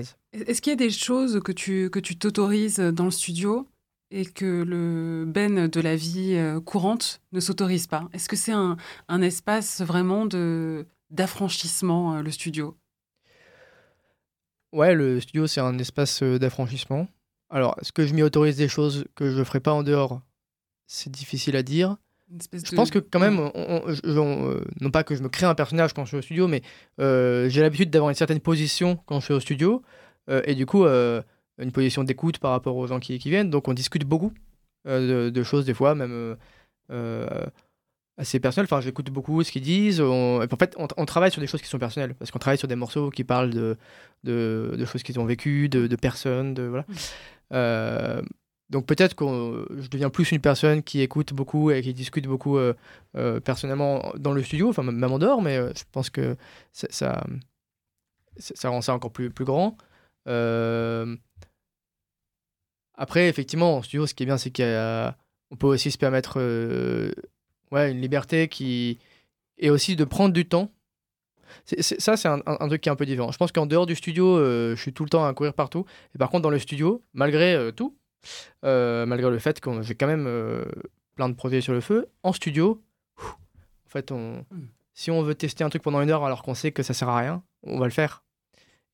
y 0.69 0.71
a- 0.71 0.73
y 0.73 0.77
des 0.77 0.91
choses 0.91 1.41
que 1.43 1.53
tu, 1.53 1.89
que 1.91 1.99
tu 1.99 2.19
t'autorises 2.19 2.79
dans 2.79 3.05
le 3.05 3.11
studio 3.11 3.69
et 4.11 4.25
que 4.25 4.65
le 4.67 5.25
Ben 5.27 5.69
de 5.69 5.81
la 5.81 5.97
vie 5.97 6.35
euh, 6.35 6.61
courante 6.61 7.21
ne 7.33 7.41
s'autorise 7.41 7.87
pas? 7.87 8.09
Est-ce 8.13 8.29
que 8.29 8.37
c'est 8.37 8.53
un, 8.53 8.77
un 9.09 9.23
espace 9.23 9.81
vraiment 9.83 10.27
de 10.27 10.87
d'affranchissement, 11.11 12.17
euh, 12.17 12.23
le 12.23 12.31
studio? 12.31 12.77
Ouais 14.73 14.95
le 14.95 15.21
studio 15.21 15.47
c'est 15.47 15.61
un 15.61 15.79
espace 15.79 16.23
euh, 16.23 16.39
d'affranchissement 16.39 17.09
alors 17.51 17.77
est-ce 17.81 17.93
que 17.93 18.07
je 18.07 18.15
m'y 18.15 18.23
autorise 18.23 18.57
des 18.57 18.69
choses 18.69 19.05
que 19.15 19.31
je 19.31 19.43
ferai 19.45 19.61
pas 19.61 19.73
en 19.73 19.83
dehors? 19.83 20.21
C'est 20.87 21.11
difficile 21.11 21.57
à 21.57 21.63
dire 21.63 21.97
Je 22.53 22.75
pense 22.75 22.91
que 22.91 22.99
quand 22.99 23.21
même, 23.21 23.39
on- 23.39 23.83
euh, 23.89 24.61
non 24.81 24.91
pas 24.91 25.03
que 25.03 25.15
je 25.15 25.23
me 25.23 25.29
crée 25.29 25.47
un 25.47 25.55
personnage 25.55 25.93
quand 25.95 26.05
je 26.05 26.09
suis 26.09 26.17
au 26.19 26.23
studio, 26.23 26.47
mais 26.49 26.63
euh, 27.01 27.49
j'ai 27.49 27.63
l'habitude 27.63 27.91
d'avoir 27.91 28.11
une 28.11 28.17
certaine 28.17 28.41
position 28.41 28.99
quand 29.07 29.21
je 29.21 29.25
suis 29.27 29.35
au 29.35 29.41
studio, 29.41 29.83
euh, 30.29 30.43
et 30.45 30.55
du 30.55 30.67
coup, 30.67 30.85
une 30.87 31.73
position 31.73 32.05
d'écoute 32.05 32.39
par 32.39 32.51
rapport 32.51 32.77
aux 32.77 32.87
gens 32.87 33.01
qui, 33.01 33.19
qui 33.19 33.31
viennent. 33.31 33.51
Donc 33.51 33.69
on 33.69 33.73
discute 33.73 34.05
beaucoup 34.05 34.33
de, 34.87 35.31
de 35.31 35.43
choses 35.43 35.65
des 35.65 35.75
fois, 35.75 35.95
même 35.95 36.37
assez 38.19 38.41
personnelles. 38.41 38.69
Enfin, 38.71 38.81
j'écoute 38.81 39.11
beaucoup 39.11 39.43
ce 39.43 39.51
qu'ils 39.51 39.63
disent. 39.63 40.01
En 40.01 40.41
fait, 40.59 40.77
on, 40.77 41.07
travaille 41.07 41.31
sur 41.31 41.41
des 41.41 41.47
choses 41.47 41.63
qui 41.63 41.69
sont 41.69 41.79
personnelles, 41.79 42.15
parce 42.15 42.31
qu'on 42.31 42.39
travaille 42.39 42.59
sur 42.59 42.69
des 42.69 42.77
morceaux 42.77 43.11
qui 43.11 43.25
parlent 43.25 43.51
de, 43.51 43.77
de, 44.25 44.75
de 44.77 44.85
choses 44.85 45.03
qu'ils 45.03 45.19
ont 45.19 45.25
vécues, 45.25 45.69
de, 45.69 45.87
de 45.87 45.97
personnes, 45.97 46.53
de 46.53 46.65
voilà. 46.65 46.85
Euh, 47.53 48.23
donc 48.71 48.87
peut-être 48.87 49.15
que 49.15 49.67
je 49.79 49.89
deviens 49.89 50.11
plus 50.11 50.31
une 50.31 50.41
personne 50.41 50.83
qui 50.83 51.01
écoute 51.01 51.33
beaucoup 51.33 51.71
et 51.71 51.81
qui 51.81 51.95
discute 51.95 52.27
beaucoup 52.27 52.59
euh, 52.59 52.75
euh, 53.17 53.41
personnellement 53.41 54.13
dans 54.19 54.33
le 54.33 54.43
studio, 54.43 54.69
enfin 54.69 54.83
même 54.83 55.13
en 55.13 55.19
dehors, 55.19 55.41
mais 55.41 55.57
je 55.57 55.85
pense 55.91 56.11
que 56.11 56.37
ça, 56.73 57.25
ça, 58.39 58.69
rend 58.69 58.83
ça 58.83 58.95
encore 58.95 59.13
plus, 59.13 59.31
plus 59.31 59.47
grand. 59.47 59.77
Après, 62.95 63.29
effectivement, 63.29 63.77
en 63.77 63.83
studio, 63.83 64.07
ce 64.07 64.15
qui 64.15 64.25
est 64.25 64.27
bien, 64.27 64.39
c'est 64.39 64.51
qu'on 64.51 65.57
peut 65.57 65.67
aussi 65.67 65.91
se 65.91 65.99
permettre 65.99 66.39
ouais, 67.71 67.91
une 67.91 68.01
liberté 68.01 68.49
qui... 68.49 68.99
et 69.57 69.71
aussi 69.71 69.97
de 69.97 70.05
prendre 70.05 70.35
du 70.35 70.47
temps. 70.47 70.71
Ça, 71.65 72.17
c'est 72.17 72.29
un, 72.29 72.41
un- 72.47 72.57
un 72.61 72.69
truc 72.69 72.81
qui 72.81 72.89
est 72.89 72.93
un 72.93 72.97
peu 72.97 73.07
différent. 73.07 73.31
Je 73.33 73.39
pense 73.39 73.53
qu'en 73.53 73.67
dehors 73.67 73.87
du 73.87 73.95
studio, 73.95 74.37
euh, 74.37 74.75
je 74.77 74.81
suis 74.81 74.93
tout 74.93 75.05
le 75.05 75.11
temps 75.11 75.25
à 75.27 75.33
courir 75.35 75.55
partout. 75.55 75.85
Et 76.15 76.19
par 76.19 76.31
contre, 76.31 76.43
dans 76.43 76.51
le 76.51 76.59
studio, 76.59 77.03
malgré 77.15 77.55
euh, 77.55 77.71
tout, 77.73 77.97
euh, 78.65 79.07
malgré 79.07 79.31
le 79.31 79.39
fait 79.39 79.61
que 79.61 79.83
j'ai 79.83 79.95
quand 79.95 80.07
même 80.07 80.65
plein 81.15 81.29
de 81.29 81.35
projets 81.35 81.61
sur 81.61 81.73
le 81.73 81.81
feu, 81.81 82.09
en 82.23 82.33
studio, 82.33 82.83
en 83.21 83.89
fait, 83.91 84.11
on, 84.13 84.45
Mm. 84.51 84.69
si 84.95 85.11
on 85.11 85.23
veut 85.23 85.35
tester 85.35 85.65
un 85.65 85.69
truc 85.71 85.83
pendant 85.83 86.01
une 86.03 86.11
heure 86.11 86.25
alors 86.25 86.43
qu'on 86.43 86.55
sait 86.55 86.73
que 86.73 86.83
ça 86.83 86.95
sert 86.95 87.09
à 87.09 87.19
rien, 87.19 87.43
on 87.63 87.79
va 87.79 87.87
le 87.87 87.93
faire. 87.93 88.23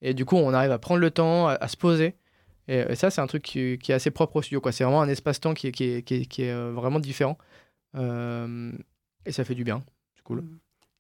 Et 0.03 0.13
du 0.15 0.25
coup, 0.25 0.37
on 0.37 0.53
arrive 0.53 0.71
à 0.73 0.79
prendre 0.79 1.01
le 1.01 1.11
temps, 1.11 1.49
à, 1.49 1.53
à 1.55 1.69
se 1.69 1.77
poser. 1.77 2.15
Et, 2.69 2.79
et 2.79 2.95
ça, 2.95 3.11
c'est 3.11 3.21
un 3.21 3.27
truc 3.27 3.43
qui, 3.43 3.79
qui 3.79 3.93
est 3.93 3.95
assez 3.95 4.11
propre 4.11 4.37
au 4.37 4.43
studio. 4.43 4.61
C'est 4.71 4.85
vraiment 4.85 5.03
un 5.03 5.09
espace-temps 5.09 5.55
qui, 5.55 5.69
est- 5.69 5.73
qui 5.73 5.85
est, 6.15 6.27
qui 6.27 6.49
vraiment 6.51 7.01
différent. 7.01 7.37
Et 9.27 9.33
ça 9.33 9.45
fait 9.45 9.55
du 9.55 9.65
bien. 9.65 9.83
C'est 10.15 10.23
cool. 10.23 10.45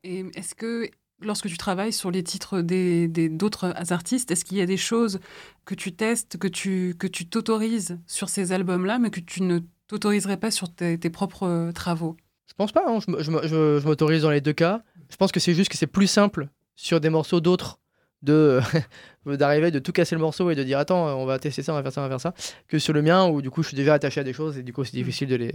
Et 0.02 0.24
est-ce 0.34 0.54
que 0.54 0.88
lorsque 1.24 1.48
tu 1.48 1.58
travailles 1.58 1.92
sur 1.92 2.10
les 2.10 2.22
titres 2.22 2.60
des 2.60 3.08
d'autres 3.28 3.74
artistes, 3.92 4.30
est-ce 4.30 4.44
qu'il 4.44 4.56
y 4.56 4.60
a 4.60 4.66
des 4.66 4.76
choses 4.76 5.20
que 5.64 5.74
tu 5.74 5.92
testes, 5.92 6.36
que 6.38 6.48
tu 6.48 6.94
que 6.98 7.06
tu 7.06 7.26
t'autorises 7.26 7.98
sur 8.06 8.28
ces 8.28 8.52
albums-là, 8.52 8.98
mais 8.98 9.10
que 9.10 9.20
tu 9.20 9.42
ne 9.42 9.60
t'autoriserais 9.88 10.36
pas 10.36 10.50
sur 10.50 10.72
tes, 10.74 10.98
propres 11.10 11.46
euh, 11.46 11.72
travaux? 11.72 12.16
Je 12.46 12.54
pense 12.54 12.72
pas, 12.72 12.84
hein. 12.86 12.98
je 13.00 13.86
m'autorise 13.86 14.22
dans 14.22 14.30
les 14.30 14.40
deux 14.40 14.52
cas. 14.52 14.82
Je 15.10 15.16
pense 15.16 15.32
que 15.32 15.40
c'est 15.40 15.54
juste 15.54 15.70
que 15.70 15.76
c'est 15.76 15.86
plus 15.86 16.06
simple 16.06 16.48
sur 16.76 17.00
des 17.00 17.10
morceaux 17.10 17.40
d'autres 17.40 17.78
de 18.24 18.60
d'arriver 19.26 19.70
de 19.70 19.78
tout 19.78 19.92
casser 19.92 20.14
le 20.14 20.20
morceau 20.20 20.50
et 20.50 20.54
de 20.54 20.62
dire 20.62 20.78
attends 20.78 21.16
on 21.18 21.26
va 21.26 21.38
tester 21.38 21.62
ça 21.62 21.72
on 21.72 21.76
va 21.76 21.82
faire 21.82 21.92
ça 21.92 22.00
on 22.00 22.04
va 22.04 22.10
faire 22.10 22.20
ça 22.20 22.34
que 22.68 22.78
sur 22.78 22.92
le 22.92 23.02
mien 23.02 23.26
où 23.26 23.40
du 23.42 23.50
coup 23.50 23.62
je 23.62 23.68
suis 23.68 23.76
déjà 23.76 23.94
attaché 23.94 24.20
à 24.20 24.24
des 24.24 24.32
choses 24.32 24.58
et 24.58 24.62
du 24.62 24.72
coup 24.72 24.84
c'est 24.84 24.96
difficile 24.96 25.28
de 25.28 25.36
les 25.36 25.52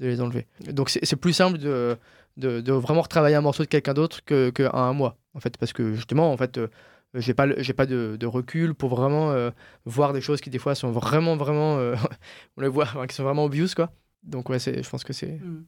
de 0.00 0.06
les 0.06 0.20
enlever. 0.20 0.46
Donc 0.72 0.90
c'est 0.90 1.16
plus 1.16 1.32
simple 1.32 1.58
de, 1.58 1.96
de, 2.36 2.60
de 2.60 2.72
vraiment 2.72 3.02
retravailler 3.02 3.36
un 3.36 3.40
morceau 3.40 3.64
de 3.64 3.68
quelqu'un 3.68 3.94
d'autre 3.94 4.24
que, 4.24 4.50
que 4.50 4.68
un 4.74 4.92
mois 4.92 5.16
en 5.34 5.40
fait 5.40 5.56
parce 5.56 5.72
que 5.72 5.94
justement 5.94 6.32
en 6.32 6.36
fait 6.36 6.58
euh, 6.58 6.68
j'ai 7.14 7.34
pas 7.34 7.46
j'ai 7.60 7.72
pas 7.72 7.86
de, 7.86 8.16
de 8.18 8.26
recul 8.26 8.74
pour 8.74 8.90
vraiment 8.90 9.30
euh, 9.32 9.50
voir 9.86 10.12
des 10.12 10.20
choses 10.20 10.40
qui 10.40 10.50
des 10.50 10.58
fois 10.58 10.74
sont 10.74 10.92
vraiment 10.92 11.36
vraiment 11.36 11.78
euh, 11.78 11.96
on 12.56 12.62
les 12.62 12.68
voit 12.68 12.86
qui 13.08 13.14
sont 13.14 13.24
vraiment 13.24 13.44
obvious 13.44 13.68
quoi. 13.74 13.90
Donc 14.22 14.48
ouais 14.50 14.58
c'est 14.58 14.82
je 14.82 14.88
pense 14.90 15.04
que 15.04 15.12
c'est 15.12 15.38
Hmm. 15.40 15.64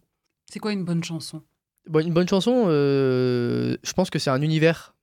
C'est 0.53 0.59
quoi 0.59 0.73
une 0.73 0.85
bonne 0.85 1.05
chanson? 1.05 1.43
Bon, 1.89 2.05
une 2.05 2.13
bonne 2.13 2.29
chanson, 2.29 2.65
euh, 2.67 3.77
je 3.85 3.93
pense 3.93 4.11
que 4.11 4.19
c'est 4.19 4.31
un 4.31 4.43
univers 4.43 4.95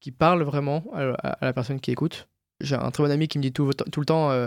qui 0.00 0.10
parle 0.12 0.42
vraiment 0.42 0.84
à, 0.94 1.02
à- 1.10 1.32
à 1.32 1.44
la 1.44 1.52
personne 1.52 1.80
qui 1.80 1.90
écoute. 1.90 2.28
J'ai 2.60 2.74
un 2.76 2.90
très 2.90 3.02
bon 3.04 3.10
ami 3.10 3.28
qui 3.28 3.38
me 3.38 3.42
dit 3.42 3.52
tout, 3.52 3.70
tout 3.72 4.00
le 4.00 4.06
temps, 4.06 4.30
euh, 4.30 4.46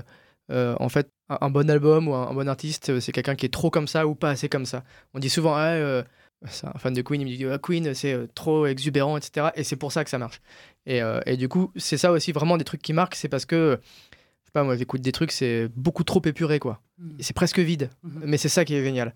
euh, 0.51 0.75
en 0.79 0.89
fait, 0.89 1.09
un, 1.29 1.37
un 1.41 1.49
bon 1.49 1.69
album 1.69 2.07
ou 2.09 2.13
un, 2.13 2.27
un 2.29 2.33
bon 2.33 2.47
artiste, 2.49 2.89
euh, 2.89 2.99
c'est 2.99 3.11
quelqu'un 3.11 3.35
qui 3.35 3.45
est 3.45 3.53
trop 3.53 3.69
comme 3.69 3.87
ça 3.87 4.05
ou 4.07 4.15
pas 4.15 4.29
assez 4.31 4.49
comme 4.49 4.65
ça. 4.65 4.83
On 5.13 5.19
dit 5.19 5.29
souvent, 5.29 5.53
ah, 5.55 5.69
euh, 5.71 6.03
c'est 6.47 6.67
un 6.67 6.73
fan 6.77 6.93
de 6.93 7.01
Queen, 7.01 7.21
il 7.21 7.25
me 7.31 7.35
dit, 7.37 7.45
ah, 7.45 7.57
Queen, 7.57 7.93
c'est 7.93 8.33
trop 8.33 8.65
exubérant, 8.65 9.15
etc. 9.17 9.47
Et 9.55 9.63
c'est 9.63 9.75
pour 9.77 9.91
ça 9.91 10.03
que 10.03 10.09
ça 10.09 10.17
marche. 10.17 10.41
Et, 10.85 10.99
et 11.27 11.37
du 11.37 11.47
coup, 11.47 11.71
c'est 11.75 11.97
ça 11.97 12.11
aussi 12.11 12.31
vraiment 12.31 12.57
des 12.57 12.63
trucs 12.65 12.81
qui 12.81 12.91
marquent, 12.93 13.15
c'est 13.15 13.29
parce 13.29 13.45
que, 13.45 13.79
je 13.81 14.45
sais 14.47 14.51
pas, 14.51 14.63
moi 14.63 14.75
j'écoute 14.75 15.01
des 15.01 15.11
trucs, 15.11 15.31
c'est 15.31 15.69
beaucoup 15.75 16.03
trop 16.03 16.21
épuré, 16.25 16.57
quoi. 16.59 16.81
Et 17.19 17.23
c'est 17.23 17.35
presque 17.35 17.59
vide. 17.59 17.89
Mhm. 18.03 18.23
Mais 18.25 18.37
c'est 18.37 18.49
ça 18.49 18.65
qui 18.65 18.73
est 18.75 18.83
génial. 18.83 19.13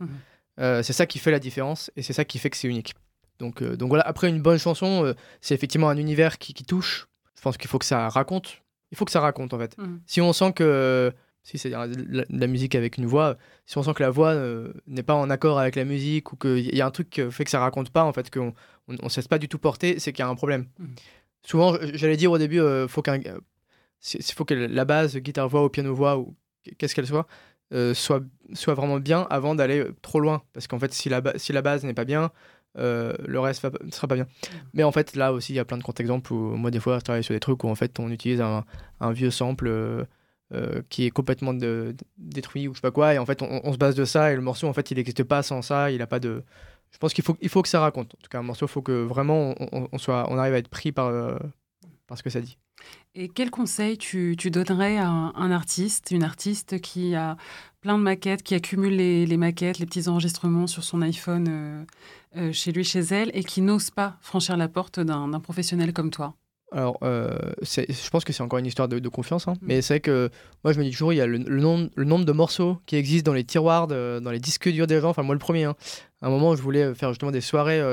Euh, 0.60 0.84
c'est 0.84 0.94
ça 0.94 1.06
qui 1.08 1.18
fait 1.20 1.32
la 1.32 1.40
différence 1.40 1.92
et 1.98 2.02
c'est 2.04 2.14
ça 2.14 2.24
qui 2.24 2.38
fait 2.38 2.50
que 2.52 2.56
c'est 2.58 2.68
unique. 2.70 2.94
Donc, 3.40 3.62
euh, 3.62 3.76
donc 3.76 3.90
voilà, 3.90 4.08
après 4.08 4.30
une 4.30 4.42
bonne 4.42 4.58
chanson, 4.60 5.06
euh, 5.06 5.14
c'est 5.42 5.54
effectivement 5.54 5.90
un 5.90 5.98
univers 5.98 6.38
qui, 6.38 6.54
qui 6.54 6.64
touche. 6.64 7.08
Je 7.36 7.42
pense 7.42 7.58
qu'il 7.58 7.70
faut 7.70 7.80
que 7.80 7.86
ça 7.86 8.10
raconte. 8.10 8.62
Il 8.92 8.98
faut 8.98 9.06
que 9.06 9.12
ça 9.12 9.20
raconte 9.20 9.54
en 9.54 9.60
fait. 9.60 9.78
Mhm. 9.78 10.02
Si 10.06 10.22
on 10.22 10.34
sent 10.34 10.54
que. 10.54 11.12
Si 11.44 11.60
c'est 11.60 11.70
de 11.70 11.76
la, 12.10 12.24
la 12.28 12.48
musique 12.48 12.74
avec 12.74 12.98
une 12.98 13.06
voix, 13.06 13.38
si 13.68 13.78
on 13.78 13.84
sent 13.84 13.94
que 13.94 14.02
la 14.02 14.10
voix 14.10 14.30
euh, 14.30 14.74
n'est 14.88 15.04
pas 15.04 15.14
en 15.14 15.30
accord 15.30 15.60
avec 15.60 15.76
la 15.76 15.86
musique 15.86 16.34
ou 16.34 16.38
qu'il 16.38 16.76
y 16.76 16.82
a 16.82 16.88
un 16.88 16.90
truc 16.90 17.12
qui 17.12 17.22
fait 17.30 17.44
que 17.44 17.52
ça 17.52 17.60
raconte 17.60 17.92
pas, 17.92 18.04
en 18.04 18.12
fait, 18.14 18.32
qu'on 18.32 18.52
on, 18.88 18.96
on 19.04 19.10
se 19.10 19.18
laisse 19.18 19.28
pas 19.28 19.38
du 19.38 19.48
tout 19.48 19.60
porter, 19.60 20.00
c'est 20.00 20.12
qu'il 20.12 20.24
y 20.24 20.28
a 20.28 20.28
un 20.28 20.34
problème. 20.34 20.66
Mhm. 20.80 20.96
Souvent, 21.46 21.76
j'allais 21.94 22.18
dire 22.18 22.32
au 22.32 22.40
début, 22.40 22.60
euh, 22.60 22.88
faut 22.88 23.04
qu'un, 23.04 23.20
euh, 23.22 23.40
faut 24.34 24.46
que 24.46 24.56
la 24.56 24.86
base, 24.86 25.18
guitare-voix 25.18 25.64
ou 25.64 25.70
piano-voix, 25.70 26.18
ou 26.18 26.36
qu'est-ce 26.80 26.96
qu'elle 26.96 27.06
soit, 27.06 27.28
euh, 27.74 27.94
soit, 27.94 28.24
soit 28.54 28.74
vraiment 28.74 29.00
bien 29.00 29.28
avant 29.30 29.54
d'aller 29.54 29.82
euh, 29.82 29.96
trop 30.02 30.20
loin. 30.20 30.42
Parce 30.54 30.66
qu'en 30.68 30.80
fait, 30.80 30.94
si 30.94 31.10
la, 31.10 31.22
si 31.36 31.54
la 31.54 31.62
base 31.62 31.84
n'est 31.84 31.94
pas 31.94 32.06
bien, 32.06 32.32
euh, 32.78 33.14
le 33.26 33.40
reste 33.40 33.64
ne 33.64 33.92
sera 33.92 34.08
pas 34.08 34.16
bien. 34.16 34.28
Mais 34.74 34.84
en 34.84 34.92
fait, 34.92 35.16
là 35.16 35.34
aussi, 35.34 35.54
il 35.54 35.56
y 35.56 35.60
a 35.60 35.66
plein 35.66 35.78
de 35.78 35.84
contre-exemples 35.84 36.34
où 36.34 36.56
moi, 36.56 36.72
des 36.72 36.80
fois, 36.80 37.00
je 37.00 37.04
travaille 37.04 37.24
sur 37.24 37.34
des 37.34 37.40
trucs 37.40 37.64
où 37.64 37.70
en 37.70 37.76
fait, 37.76 38.00
on 38.00 38.10
utilise 38.12 38.42
un, 38.42 38.64
vieux 39.12 39.32
sample 39.32 39.68
euh, 39.68 40.04
euh, 40.54 40.82
qui 40.90 41.06
est 41.06 41.12
complètement 41.12 41.54
détruit 42.18 42.68
ou 42.68 42.74
je 42.74 42.78
sais 42.78 42.82
pas 42.82 42.92
quoi, 42.92 43.14
et 43.14 43.18
en 43.18 43.26
fait, 43.26 43.42
on, 43.42 43.74
se 43.74 43.78
base 43.78 43.96
de 43.96 44.06
ça, 44.06 44.32
et 44.32 44.36
le 44.36 44.42
morceau, 44.42 44.68
en 44.68 44.74
fait, 44.74 44.92
il 44.92 44.98
n'existe 44.98 45.24
pas 45.24 45.44
sans 45.44 45.62
ça, 45.62 45.92
il 45.92 46.02
a 46.02 46.08
pas 46.08 46.20
de. 46.20 46.44
Je 46.92 46.98
pense 46.98 47.14
qu'il 47.14 47.24
faut, 47.24 47.38
il 47.42 47.50
faut 47.50 47.62
que 47.62 47.68
ça 47.68 47.80
raconte. 47.80 48.14
En 48.16 48.22
tout 48.22 48.30
cas, 48.30 48.40
un 48.40 48.44
morceau, 48.44 48.66
il 48.68 48.70
faut 48.70 48.82
que 48.82 49.04
vraiment 49.04 49.54
on, 49.60 49.98
soit, 49.98 50.32
on 50.32 50.38
arrive 50.38 50.54
à 50.54 50.58
être 50.58 50.70
pris 50.70 50.92
par, 50.94 51.12
par 52.08 52.18
ce 52.18 52.24
que 52.24 52.30
ça 52.30 52.40
dit. 52.40 52.58
Et 53.16 53.30
quel 53.30 53.50
conseil 53.50 53.98
tu, 53.98 54.36
donnerais 54.36 54.98
à 54.98 55.08
un 55.08 55.52
artiste, 55.52 56.12
une 56.12 56.24
artiste 56.24 56.82
qui 56.82 57.16
a 57.16 57.38
plein 57.86 58.00
de 58.00 58.04
maquettes, 58.04 58.42
qui 58.42 58.56
accumule 58.56 58.96
les, 58.96 59.28
les 59.28 59.38
maquettes, 59.38 59.78
les 59.78 59.86
petits 59.86 60.08
enregistrements 60.10 60.66
sur 60.66 60.84
son 60.84 61.04
iPhone 61.04 61.48
euh, 61.48 61.84
euh, 62.38 62.52
chez 62.52 62.72
lui, 62.72 62.84
chez 62.84 63.02
elle, 63.12 63.30
et 63.36 63.44
qui 63.44 63.62
n'ose 63.62 63.92
pas 63.92 64.18
franchir 64.22 64.58
la 64.58 64.68
porte 64.68 65.00
d'un 65.00 65.40
professionnel 65.40 65.94
comme 65.94 66.10
toi 66.10 66.34
Alors, 66.72 66.98
euh, 67.04 67.30
je 67.62 68.10
pense 68.10 68.24
que 68.26 68.34
c'est 68.34 68.42
encore 68.42 68.58
une 68.58 68.66
histoire 68.66 68.88
de, 68.88 68.98
de 68.98 69.08
confiance, 69.10 69.48
hein. 69.48 69.54
mais 69.62 69.84
c'est 69.84 69.94
vrai 69.94 70.00
que 70.00 70.32
moi, 70.64 70.74
je 70.74 70.80
me 70.80 70.84
dis 70.84 70.90
toujours, 70.90 71.14
il 71.14 71.18
y 71.18 71.22
a 71.22 71.28
le, 71.28 71.38
le 71.38 71.62
nombre, 71.62 71.90
le 71.96 72.06
nombre 72.06 72.26
de 72.26 72.32
morceaux 72.32 72.80
qui 72.88 72.96
existent 72.96 73.30
dans 73.30 73.36
les 73.36 73.44
tiroirs, 73.44 73.86
de- 73.86 74.20
dans 74.20 74.32
les 74.32 74.40
disques 74.40 74.68
durs 74.68 74.88
des 74.88 75.00
gens. 75.00 75.10
Enfin, 75.10 75.22
moi, 75.22 75.36
le 75.36 75.40
premier. 75.40 75.66
hein. 75.66 75.76
À 76.24 76.28
un 76.28 76.32
moment, 76.32 76.56
je 76.56 76.64
voulais 76.64 76.96
faire 76.96 77.10
justement 77.10 77.30
des 77.30 77.42
soirées 77.42 77.84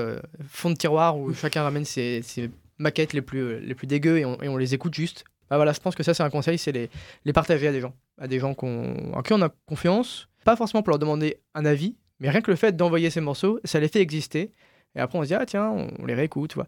fond 0.48 0.70
de 0.70 0.74
tiroir 0.76 1.18
où 1.18 1.34
chacun 1.34 1.64
ramène 1.64 1.84
ses, 1.84 2.22
ses 2.22 2.50
maquettes 2.78 3.12
les 3.12 3.20
plus, 3.20 3.60
les 3.60 3.74
plus 3.74 3.86
dégueux 3.86 4.16
et 4.20 4.24
on, 4.24 4.40
et 4.42 4.48
on 4.48 4.56
les 4.56 4.72
écoute 4.72 4.94
juste. 4.94 5.24
Bah 5.52 5.56
voilà, 5.58 5.74
je 5.74 5.80
pense 5.80 5.94
que 5.94 6.02
ça, 6.02 6.14
c'est 6.14 6.22
un 6.22 6.30
conseil, 6.30 6.56
c'est 6.56 6.72
les, 6.72 6.88
les 7.26 7.32
partager 7.34 7.68
à 7.68 7.72
des 7.72 7.82
gens, 7.82 7.94
à 8.18 8.26
des 8.26 8.38
gens 8.38 8.54
qu'on, 8.54 9.12
en 9.12 9.20
qui 9.20 9.34
on 9.34 9.42
a 9.42 9.50
confiance. 9.66 10.26
Pas 10.46 10.56
forcément 10.56 10.82
pour 10.82 10.92
leur 10.92 10.98
demander 10.98 11.40
un 11.54 11.66
avis, 11.66 11.94
mais 12.20 12.30
rien 12.30 12.40
que 12.40 12.50
le 12.50 12.56
fait 12.56 12.74
d'envoyer 12.74 13.10
ces 13.10 13.20
morceaux, 13.20 13.60
ça 13.62 13.78
les 13.78 13.88
fait 13.88 14.00
exister. 14.00 14.52
Et 14.96 15.00
après, 15.00 15.18
on 15.18 15.22
se 15.22 15.26
dit, 15.26 15.34
ah 15.34 15.44
tiens, 15.44 15.68
on, 15.68 16.06
les 16.06 16.14
réécoute, 16.14 16.54
vois. 16.54 16.66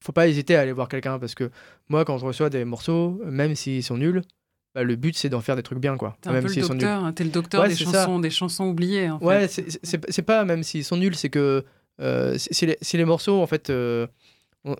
Faut 0.00 0.10
pas 0.10 0.26
hésiter 0.26 0.56
à 0.56 0.62
aller 0.62 0.72
voir 0.72 0.88
quelqu'un 0.88 1.20
parce 1.20 1.36
que 1.36 1.52
moi, 1.88 2.04
quand 2.04 2.18
je 2.18 2.26
reçois 2.26 2.50
des 2.50 2.64
morceaux, 2.64 3.20
même 3.24 3.54
s'ils 3.54 3.84
sont 3.84 3.96
nuls, 3.96 4.22
bah, 4.74 4.82
le 4.82 4.96
but 4.96 5.16
c'est 5.16 5.28
d'en 5.28 5.40
faire 5.40 5.54
des 5.54 5.62
trucs 5.62 5.78
bien, 5.78 5.96
quoi. 5.96 6.16
T'es 6.20 6.30
un 6.30 6.32
Même 6.32 6.44
peu 6.44 6.52
le 6.52 6.60
docteur, 6.60 7.04
hein, 7.04 7.12
t'es 7.12 7.22
le 7.22 7.30
docteur 7.30 7.62
Ouais, 7.62 7.68
des 7.68 7.76
c'est 7.76 7.84
ça. 7.84 8.02
chansons, 8.04 8.18
des 8.18 8.30
chansons 8.30 8.64
oubliées. 8.66 9.10
En 9.10 9.18
Ouais, 9.18 9.46
fait. 9.46 9.62
c'est- 9.70 9.78
c'est 9.84 10.10
c'est 10.10 10.22
pas 10.22 10.44
même 10.44 10.64
s'ils 10.64 10.84
sont 10.84 10.96
nuls, 10.96 11.14
c'est 11.14 11.30
que 11.30 11.64
euh, 12.00 12.36
si, 12.36 12.48
si 12.50 12.66
les, 12.66 12.78
si 12.82 12.96
les 12.96 13.04
morceaux, 13.04 13.40
en 13.40 13.46
fait, 13.46 13.70
euh, 13.70 14.08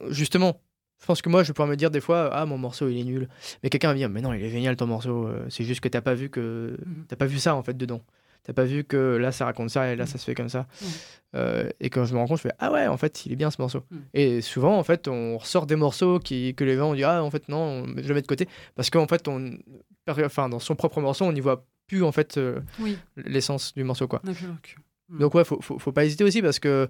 justement, 0.08 0.60
je 1.00 1.06
pense 1.06 1.22
que 1.22 1.28
moi, 1.28 1.42
je 1.42 1.48
vais 1.48 1.54
pouvoir 1.54 1.68
me 1.68 1.76
dire 1.76 1.90
des 1.90 2.00
fois, 2.00 2.30
ah, 2.32 2.44
mon 2.46 2.58
morceau, 2.58 2.88
il 2.88 2.98
est 3.00 3.04
nul. 3.04 3.28
Mais 3.62 3.70
quelqu'un 3.70 3.88
va 3.88 3.94
me 3.94 3.98
dire, 3.98 4.08
mais 4.08 4.20
non, 4.20 4.32
il 4.32 4.42
est 4.44 4.50
génial 4.50 4.76
ton 4.76 4.86
morceau. 4.86 5.26
euh, 5.28 5.46
C'est 5.48 5.64
juste 5.64 5.80
que 5.80 5.88
t'as 5.88 6.00
pas 6.00 6.14
vu 6.14 6.28
que 6.28 6.76
Mhm. 6.84 7.04
t'as 7.08 7.16
pas 7.16 7.26
vu 7.26 7.38
ça 7.38 7.54
en 7.54 7.62
fait 7.62 7.76
dedans. 7.76 8.02
T'as 8.44 8.52
pas 8.54 8.64
vu 8.64 8.82
que 8.84 9.16
là, 9.16 9.30
ça 9.30 9.44
raconte 9.44 9.68
ça 9.70 9.92
et 9.92 9.96
là, 9.96 10.04
Mhm. 10.04 10.08
ça 10.10 10.18
se 10.18 10.24
fait 10.24 10.34
comme 10.34 10.48
ça. 10.48 10.66
Mhm. 10.80 10.88
Euh, 11.36 11.68
et 11.80 11.90
quand 11.90 12.04
je 12.06 12.14
me 12.14 12.18
rends 12.18 12.26
compte, 12.26 12.38
je 12.38 12.42
fais, 12.42 12.52
ah 12.58 12.72
ouais, 12.72 12.86
en 12.86 12.96
fait, 12.96 13.26
il 13.26 13.32
est 13.32 13.36
bien 13.36 13.50
ce 13.50 13.60
morceau. 13.60 13.82
Et 14.14 14.40
souvent, 14.40 14.78
en 14.78 14.82
fait, 14.82 15.06
on 15.08 15.36
ressort 15.38 15.66
des 15.66 15.76
morceaux 15.76 16.18
qui, 16.18 16.54
que 16.54 16.64
les 16.64 16.76
gens 16.76 16.90
ont 16.90 16.94
dit, 16.94 17.04
ah, 17.04 17.22
en 17.22 17.30
fait, 17.30 17.48
non, 17.48 17.84
je 17.96 18.08
le 18.08 18.14
mets 18.14 18.22
de 18.22 18.26
côté. 18.26 18.48
Parce 18.74 18.88
qu'en 18.90 19.06
fait, 19.06 19.28
on, 19.28 19.50
enfin, 20.08 20.48
dans 20.48 20.58
son 20.60 20.74
propre 20.74 21.00
morceau, 21.00 21.26
on 21.26 21.32
n'y 21.32 21.40
voit 21.40 21.66
plus 21.86 22.02
en 22.02 22.12
fait 22.12 22.36
euh, 22.38 22.60
Oui, 22.80 22.98
l'essence 23.16 23.74
du 23.74 23.84
morceau, 23.84 24.08
quoi. 24.08 24.20
Mm. 24.24 25.18
Donc 25.20 25.34
ouais, 25.34 25.44
faut, 25.44 25.58
faut, 25.62 25.78
faut 25.78 25.92
pas 25.92 26.04
hésiter 26.04 26.22
aussi 26.24 26.42
parce 26.42 26.58
que 26.58 26.88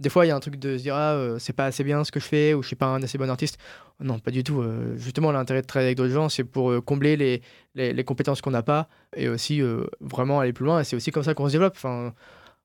des 0.00 0.08
fois 0.08 0.24
il 0.26 0.30
y 0.30 0.32
a 0.32 0.36
un 0.36 0.40
truc 0.40 0.56
de 0.56 0.76
se 0.76 0.82
dire 0.82 0.94
ah 0.96 1.12
euh, 1.12 1.38
c'est 1.38 1.52
pas 1.52 1.66
assez 1.66 1.84
bien 1.84 2.02
ce 2.04 2.10
que 2.10 2.18
je 2.18 2.24
fais 2.24 2.54
ou 2.54 2.62
je 2.62 2.66
suis 2.68 2.76
pas 2.76 2.86
un 2.86 3.02
assez 3.02 3.18
bon 3.18 3.30
artiste. 3.30 3.58
Non, 4.00 4.18
pas 4.18 4.30
du 4.30 4.42
tout. 4.42 4.60
euh, 4.62 4.96
justement, 4.96 5.30
l'intérêt 5.30 5.60
de 5.60 5.66
travailler 5.66 5.88
avec 5.88 5.98
d'autres 5.98 6.12
gens, 6.14 6.28
c'est 6.30 6.42
pour 6.42 6.70
euh, 6.70 6.80
combler 6.80 7.16
les, 7.18 7.42
les, 7.74 7.92
les 7.92 8.04
compétences 8.04 8.40
qu'on 8.40 8.50
n'a 8.50 8.62
pas 8.62 8.88
et 9.14 9.28
aussi 9.28 9.62
vraiment 10.00 10.40
aller 10.40 10.54
plus 10.54 10.64
loin. 10.64 10.80
Et 10.80 10.84
c'est 10.84 10.96
aussi 10.96 11.10
comme 11.10 11.22
ça 11.22 11.34
qu'on 11.34 11.46
se 11.48 11.52
développe. 11.52 11.74
Enfin, 11.76 12.14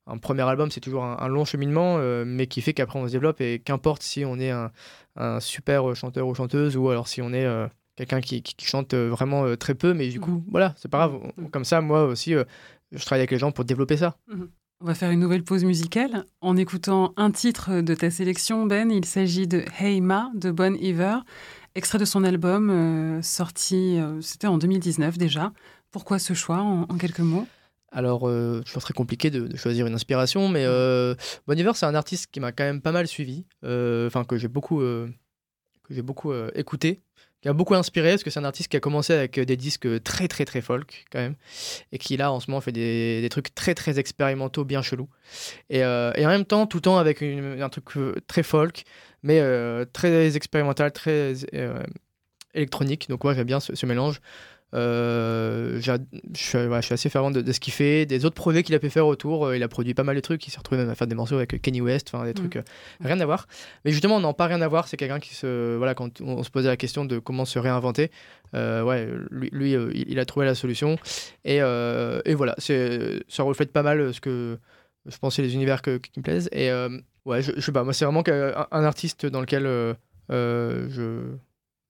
un 0.08 0.18
premier 0.18 0.44
album, 0.44 0.72
c'est 0.72 0.80
toujours 0.80 1.04
un, 1.04 1.18
un 1.20 1.28
long 1.28 1.44
cheminement, 1.46 1.98
mais 2.26 2.48
qui 2.48 2.62
fait 2.62 2.74
qu'après 2.74 3.00
on 3.00 3.08
se 3.08 3.12
développe 3.12 3.42
et 3.42 3.60
qu'importe 3.60 4.02
si 4.02 4.24
on 4.24 4.40
est 4.40 4.52
un, 4.52 4.72
un 5.18 5.40
super 5.42 5.94
chanteur 5.96 6.28
ou 6.28 6.34
chanteuse 6.36 6.78
ou 6.78 6.90
alors 6.90 7.08
si 7.08 7.22
on 7.22 7.34
est 7.34 7.48
quelqu'un 7.98 8.22
qui, 8.22 8.42
qui, 8.42 8.56
qui 8.56 8.66
chante 8.66 8.94
vraiment 8.94 9.56
très 9.58 9.74
peu, 9.76 9.94
mais 9.94 10.08
du 10.08 10.20
coup, 10.22 10.44
voilà, 10.50 10.74
c'est 10.78 10.90
pas 10.90 11.00
grave. 11.00 11.20
Mhm. 11.38 11.50
Comme 11.50 11.66
ça, 11.66 11.82
moi 11.82 12.04
aussi, 12.06 12.34
je 12.92 13.06
travaille 13.06 13.22
avec 13.22 13.32
les 13.32 13.40
gens 13.40 13.52
pour 13.52 13.66
développer 13.66 13.98
ça. 13.98 14.16
On 14.82 14.86
va 14.86 14.94
faire 14.94 15.10
une 15.12 15.22
nouvelle 15.22 15.44
pause 15.44 15.64
musicale 15.64 16.26
en 16.42 16.58
écoutant 16.58 17.14
un 17.16 17.32
titre 17.32 17.82
de 17.82 17.96
ta 17.96 18.12
sélection, 18.12 18.66
Ben. 18.66 18.92
Il 18.92 19.06
s'agit 19.06 19.48
de 19.48 19.64
Hey 19.80 20.02
Ma 20.02 20.30
de 20.36 20.52
Bon 20.52 20.76
Iver, 20.76 21.20
extrait 21.76 21.98
de 21.98 22.06
son 22.06 22.24
album 22.26 22.70
euh, 22.70 23.22
sorti, 23.22 23.98
euh, 23.98 24.20
c'était 24.22 24.48
en 24.48 24.58
2019 24.58 25.18
déjà. 25.18 25.54
Pourquoi 25.92 26.20
ce 26.20 26.34
choix 26.34 26.58
en, 26.58 26.82
en 26.84 26.98
quelques 26.98 27.22
mots? 27.22 27.48
Alors, 27.92 28.28
euh, 28.28 28.62
toujours 28.64 28.82
très 28.82 28.94
compliqué 28.94 29.30
de, 29.30 29.48
de 29.48 29.56
choisir 29.56 29.88
une 29.88 29.94
inspiration, 29.94 30.50
mais 30.50 30.66
euh, 30.66 31.16
Bon 31.48 31.58
Iver, 31.58 31.72
c'est 31.76 31.86
un 31.86 31.96
artiste 31.96 32.30
qui 32.30 32.42
m'a 32.42 32.52
quand 32.52 32.66
même 32.66 32.82
pas 32.82 32.92
mal 32.92 33.08
suivi, 33.08 33.46
enfin 33.64 34.26
que 34.26 34.36
j'ai 34.38 34.50
beaucoup, 34.50 34.80
que 34.80 35.10
j'ai 35.90 36.02
beaucoup 36.02 36.34
écouté, 36.54 37.02
qui 37.46 37.50
a 37.50 37.54
beaucoup 37.54 37.76
inspiré, 37.76 38.10
parce 38.10 38.24
que 38.24 38.32
c'est 38.32 38.40
un 38.40 38.44
artiste 38.44 38.70
qui 38.70 38.78
a 38.78 38.80
commencé 38.80 39.14
avec 39.14 39.40
des 39.40 39.56
disques 39.56 40.02
très 40.02 40.28
très 40.28 40.46
très 40.46 40.62
folk 40.62 41.06
quand 41.12 41.20
même, 41.20 41.36
et 41.92 42.00
qui 42.00 42.18
là 42.18 42.32
en 42.32 42.40
ce 42.40 42.50
moment 42.50 42.60
fait 42.60 42.72
des, 42.72 43.28
trucs 43.30 43.54
très 43.54 43.76
très 43.76 44.00
expérimentaux, 44.00 44.66
bien 44.66 44.82
chelous, 44.82 45.10
et, 45.70 45.84
euh, 45.84 46.12
et 46.16 46.26
en 46.26 46.30
même 46.30 46.46
temps 46.46 46.66
tout 46.66 46.78
le 46.78 46.82
temps 46.82 46.98
avec 46.98 47.22
un 47.22 47.70
truc 47.70 47.86
euh, 47.98 48.16
très 48.26 48.42
folk, 48.42 48.84
mais 49.22 49.42
euh, 49.42 49.86
très 49.86 50.36
expérimental, 50.36 50.92
très 50.92 51.34
euh, 51.54 51.84
électronique. 52.56 53.10
Donc 53.10 53.24
moi 53.24 53.36
j'aime 53.36 53.46
bien 53.46 53.60
ce 53.60 53.86
mélange. 53.86 54.22
Euh, 54.76 55.80
je, 55.82 55.92
suis, 56.34 56.58
ouais, 56.58 56.82
je 56.82 56.86
suis 56.86 56.94
assez 56.94 57.10
fervent 57.10 57.32
de, 57.32 57.42
de 57.42 57.52
ce 57.52 57.60
qu'il 57.60 57.72
fait, 57.74 58.06
des 58.06 58.26
autres 58.26 58.36
projets 58.36 58.62
qu'il 58.62 58.76
a 58.76 58.80
pu 58.80 58.90
faire 58.90 59.08
autour. 59.08 59.46
Euh, 59.48 59.56
il 59.58 59.64
a 59.64 59.68
produit 59.68 59.94
pas 59.94 60.04
mal 60.04 60.16
de 60.16 60.22
trucs. 60.22 60.46
Il 60.48 60.52
s'est 60.52 60.58
retrouvé 60.58 60.82
même 60.82 60.90
à 60.90 60.96
faire 60.96 61.08
des 61.08 61.16
morceaux 61.16 61.36
avec 61.36 61.62
Kenny 61.62 61.82
West, 61.82 62.12
enfin 62.14 62.26
des 62.26 62.34
trucs 62.34 62.58
euh, 62.58 62.62
rien 63.02 63.20
à 63.20 63.26
voir. 63.26 63.48
Mais 63.86 63.92
justement, 63.92 64.20
non, 64.20 64.34
pas 64.34 64.48
rien 64.48 64.62
à 64.62 64.68
voir. 64.68 64.88
C'est 64.88 64.98
quelqu'un 64.98 65.20
qui 65.20 65.34
se, 65.34 65.76
voilà, 65.78 65.96
quand 65.96 66.22
on 66.22 66.44
se 66.44 66.50
posait 66.50 66.68
la 66.68 66.78
question 66.78 67.06
de 67.06 67.20
comment 67.20 67.46
se 67.46 67.58
réinventer, 67.58 68.12
euh, 68.54 68.84
ouais, 68.84 69.08
lui, 69.32 69.50
lui, 69.52 69.76
euh, 69.76 69.92
il, 69.94 70.10
il 70.12 70.20
a 70.20 70.26
trouvé 70.26 70.46
la 70.46 70.56
solution. 70.56 70.98
Et, 71.46 71.62
euh, 71.62 72.22
et 72.26 72.34
voilà, 72.36 72.56
c'est, 72.58 73.24
ça 73.30 73.44
reflète 73.44 73.72
pas 73.72 73.84
mal 73.84 74.14
ce 74.14 74.20
que 74.20 74.58
je 75.06 75.18
pensais 75.18 75.42
les 75.42 75.54
univers 75.54 75.82
que- 75.82 75.98
qui 75.98 76.12
me 76.20 76.24
plaisent. 76.24 76.50
Et 76.52 76.70
euh, 76.70 76.90
ouais, 77.26 77.42
je, 77.42 77.52
je 77.56 77.62
sais 77.62 77.72
pas, 77.72 77.84
moi 77.84 77.94
c'est 77.94 78.06
vraiment 78.06 78.24
un 78.72 78.84
artiste 78.84 79.26
dans 79.26 79.40
lequel 79.40 79.66
euh, 79.66 79.94
euh, 80.32 80.88
je, 80.90 81.22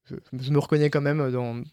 je, 0.09 0.15
je 0.39 0.51
me 0.51 0.59
reconnais 0.59 0.89
quand 0.89 1.01
même 1.01 1.31
dans, 1.31 1.63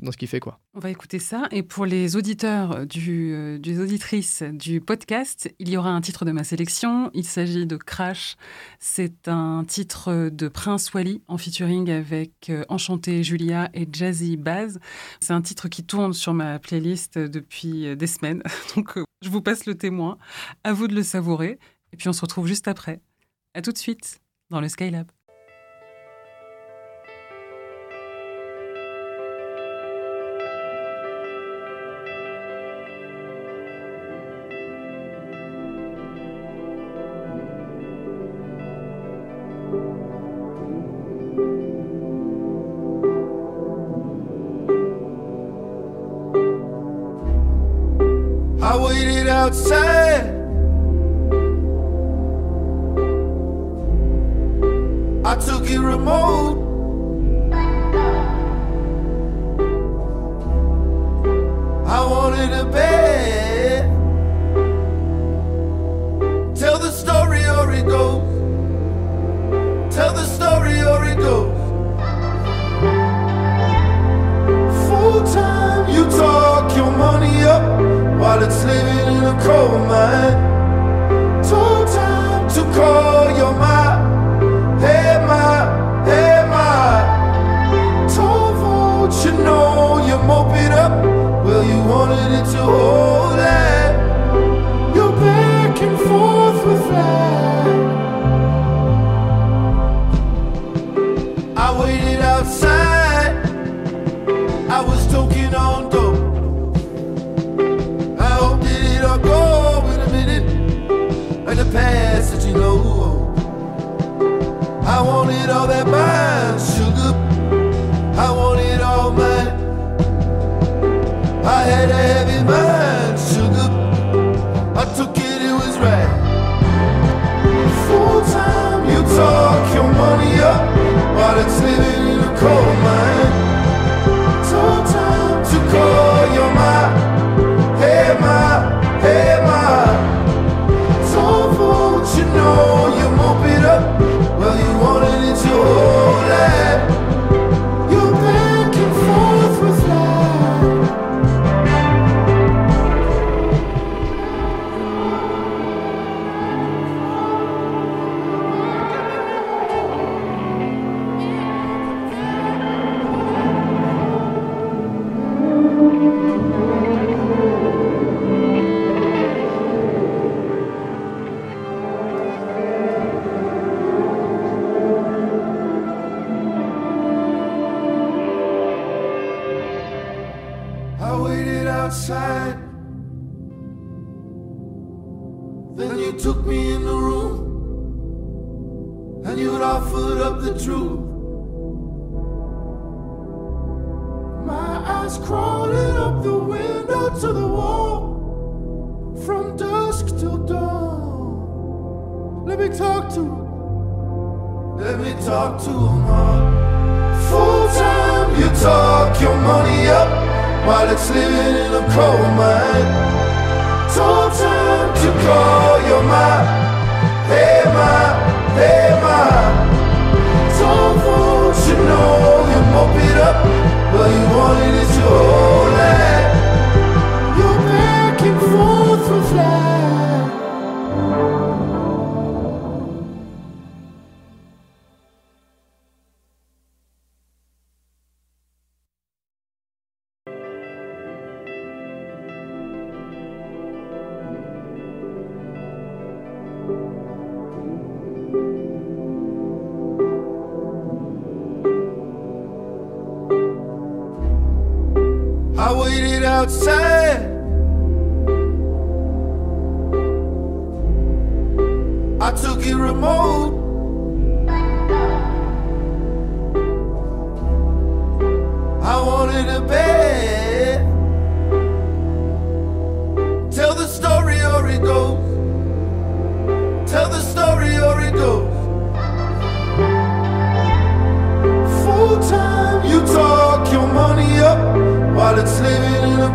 dans, 0.00 0.12
ce 0.12 0.16
qu'il 0.16 0.28
fait 0.28 0.40
quoi. 0.40 0.60
On 0.74 0.80
va 0.80 0.90
écouter 0.90 1.18
ça. 1.18 1.48
Et 1.50 1.62
pour 1.62 1.86
les 1.86 2.16
auditeurs, 2.16 2.86
du, 2.86 3.32
euh, 3.32 3.58
des 3.58 3.80
auditrices 3.80 4.42
du 4.42 4.80
podcast, 4.80 5.52
il 5.58 5.68
y 5.68 5.76
aura 5.76 5.90
un 5.90 6.00
titre 6.00 6.24
de 6.24 6.32
ma 6.32 6.44
sélection. 6.44 7.10
Il 7.14 7.24
s'agit 7.24 7.66
de 7.66 7.76
Crash. 7.76 8.36
C'est 8.78 9.28
un 9.28 9.64
titre 9.66 10.30
de 10.30 10.48
Prince 10.48 10.92
Wally 10.92 11.22
en 11.28 11.38
featuring 11.38 11.90
avec 11.90 12.50
euh, 12.50 12.64
Enchanté 12.68 13.22
Julia 13.22 13.70
et 13.74 13.88
Jazzy 13.90 14.36
Baz. 14.36 14.78
C'est 15.20 15.32
un 15.32 15.42
titre 15.42 15.68
qui 15.68 15.84
tourne 15.84 16.12
sur 16.12 16.34
ma 16.34 16.58
playlist 16.58 17.18
depuis 17.18 17.86
euh, 17.86 17.96
des 17.96 18.06
semaines. 18.06 18.42
Donc, 18.76 18.96
euh, 18.96 19.04
je 19.22 19.28
vous 19.28 19.42
passe 19.42 19.66
le 19.66 19.74
témoin. 19.74 20.18
À 20.64 20.72
vous 20.72 20.88
de 20.88 20.94
le 20.94 21.02
savourer. 21.02 21.58
Et 21.92 21.96
puis, 21.96 22.08
on 22.08 22.12
se 22.12 22.20
retrouve 22.20 22.46
juste 22.46 22.68
après. 22.68 23.00
À 23.54 23.62
tout 23.62 23.72
de 23.72 23.78
suite 23.78 24.20
dans 24.50 24.60
le 24.60 24.68
Skylab. 24.68 25.06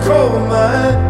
Coal 0.09 0.39
mine. 0.49 1.08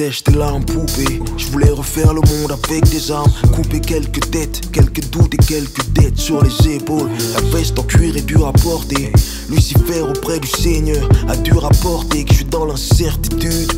Sèche 0.00 0.24
tes 0.24 0.32
larmes 0.32 0.64
poupées, 0.64 1.20
je 1.36 1.46
voulais 1.48 1.68
refaire 1.68 2.14
le 2.14 2.22
monde 2.22 2.52
avec 2.52 2.88
des 2.88 3.10
armes. 3.10 3.30
Couper 3.54 3.80
quelques 3.80 4.30
têtes, 4.30 4.70
quelques 4.72 5.06
doutes 5.10 5.34
et 5.34 5.36
quelques 5.36 5.86
dettes 5.90 6.16
sur 6.16 6.42
les 6.42 6.76
épaules. 6.76 7.10
La 7.34 7.42
veste 7.50 7.78
en 7.78 7.82
cuir 7.82 8.16
est 8.16 8.22
dure 8.22 8.46
à 8.46 8.52
porter. 8.54 9.12
Lucifer 9.50 10.00
auprès 10.00 10.40
du 10.40 10.48
Seigneur 10.48 11.06
a 11.28 11.36
dû 11.36 11.52
rapporter 11.52 12.24
que 12.24 12.30
je 12.30 12.36
suis 12.36 12.44
dans 12.46 12.64
l'incertitude. 12.64 13.72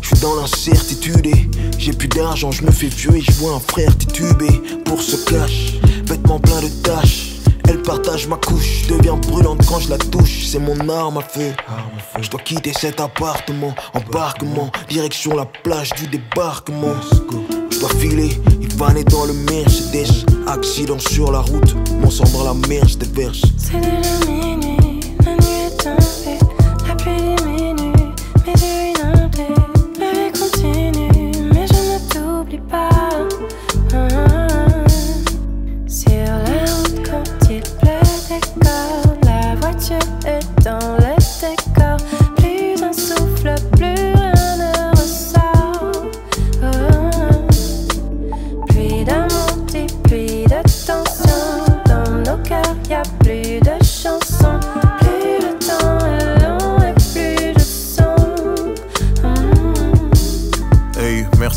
Je 0.00 0.06
suis 0.06 0.18
dans 0.20 0.36
l'incertitude 0.36 1.26
et 1.26 1.50
j'ai 1.76 1.92
plus 1.92 2.06
d'argent, 2.06 2.52
je 2.52 2.62
me 2.62 2.70
fais 2.70 2.86
vieux 2.86 3.16
et 3.16 3.20
je 3.20 3.32
vois 3.32 3.54
un 3.54 3.60
frère 3.60 3.98
titubé 3.98 4.46
Pour 4.84 5.02
ce 5.02 5.16
cash, 5.28 5.80
vêtements 6.06 6.38
pleins 6.38 6.62
de 6.62 6.68
taches 6.84 7.32
elle 7.68 7.82
partage 7.82 8.26
ma 8.26 8.36
couche, 8.36 8.84
je 8.84 8.94
deviens 8.94 9.16
brûlante 9.16 9.64
quand 9.66 9.80
je 9.80 9.90
la 9.90 9.98
touche, 9.98 10.46
c'est 10.46 10.58
mon 10.58 10.88
arme 10.88 11.18
à 11.18 11.22
feu. 11.22 11.52
Je 12.20 12.30
dois 12.30 12.40
quitter 12.40 12.72
cet 12.72 13.00
appartement, 13.00 13.74
embarquement, 13.94 14.70
direction 14.88 15.34
la 15.36 15.44
plage 15.46 15.90
du 15.94 16.06
débarquement. 16.06 16.94
Je 17.70 17.80
dois 17.80 17.90
filer, 18.00 18.30
il 18.60 18.74
vanner 18.76 19.04
dans 19.04 19.24
le 19.24 19.32
Mercedes, 19.32 20.24
accident 20.46 20.98
sur 20.98 21.32
la 21.32 21.40
route, 21.40 21.76
mon 22.00 22.10
sang 22.10 22.24
dans 22.32 22.44
la 22.44 22.54
mer 22.68 22.88
se 22.88 22.96
déverse. 22.96 23.42
C'est 23.56 23.80
déjà 23.80 24.26
minuit, 24.26 25.00
la 25.24 25.32
nuit 25.32 25.55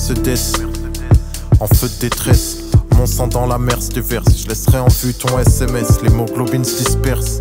Mercedes, 0.10 0.53
en 1.60 1.68
feu 1.68 1.88
de 1.88 1.99
détresse. 2.02 2.57
Mon 2.98 3.06
sang 3.06 3.27
dans 3.27 3.45
la 3.45 3.60
mer 3.60 3.80
se 3.80 3.90
déverse. 3.90 4.26
Je 4.38 4.48
laisserai 4.48 4.80
en 4.80 4.88
vue 4.88 5.14
ton 5.14 5.38
SMS. 5.38 6.02
L'hémoglobine 6.02 6.65
se 6.65 6.84
disperse 6.84 7.40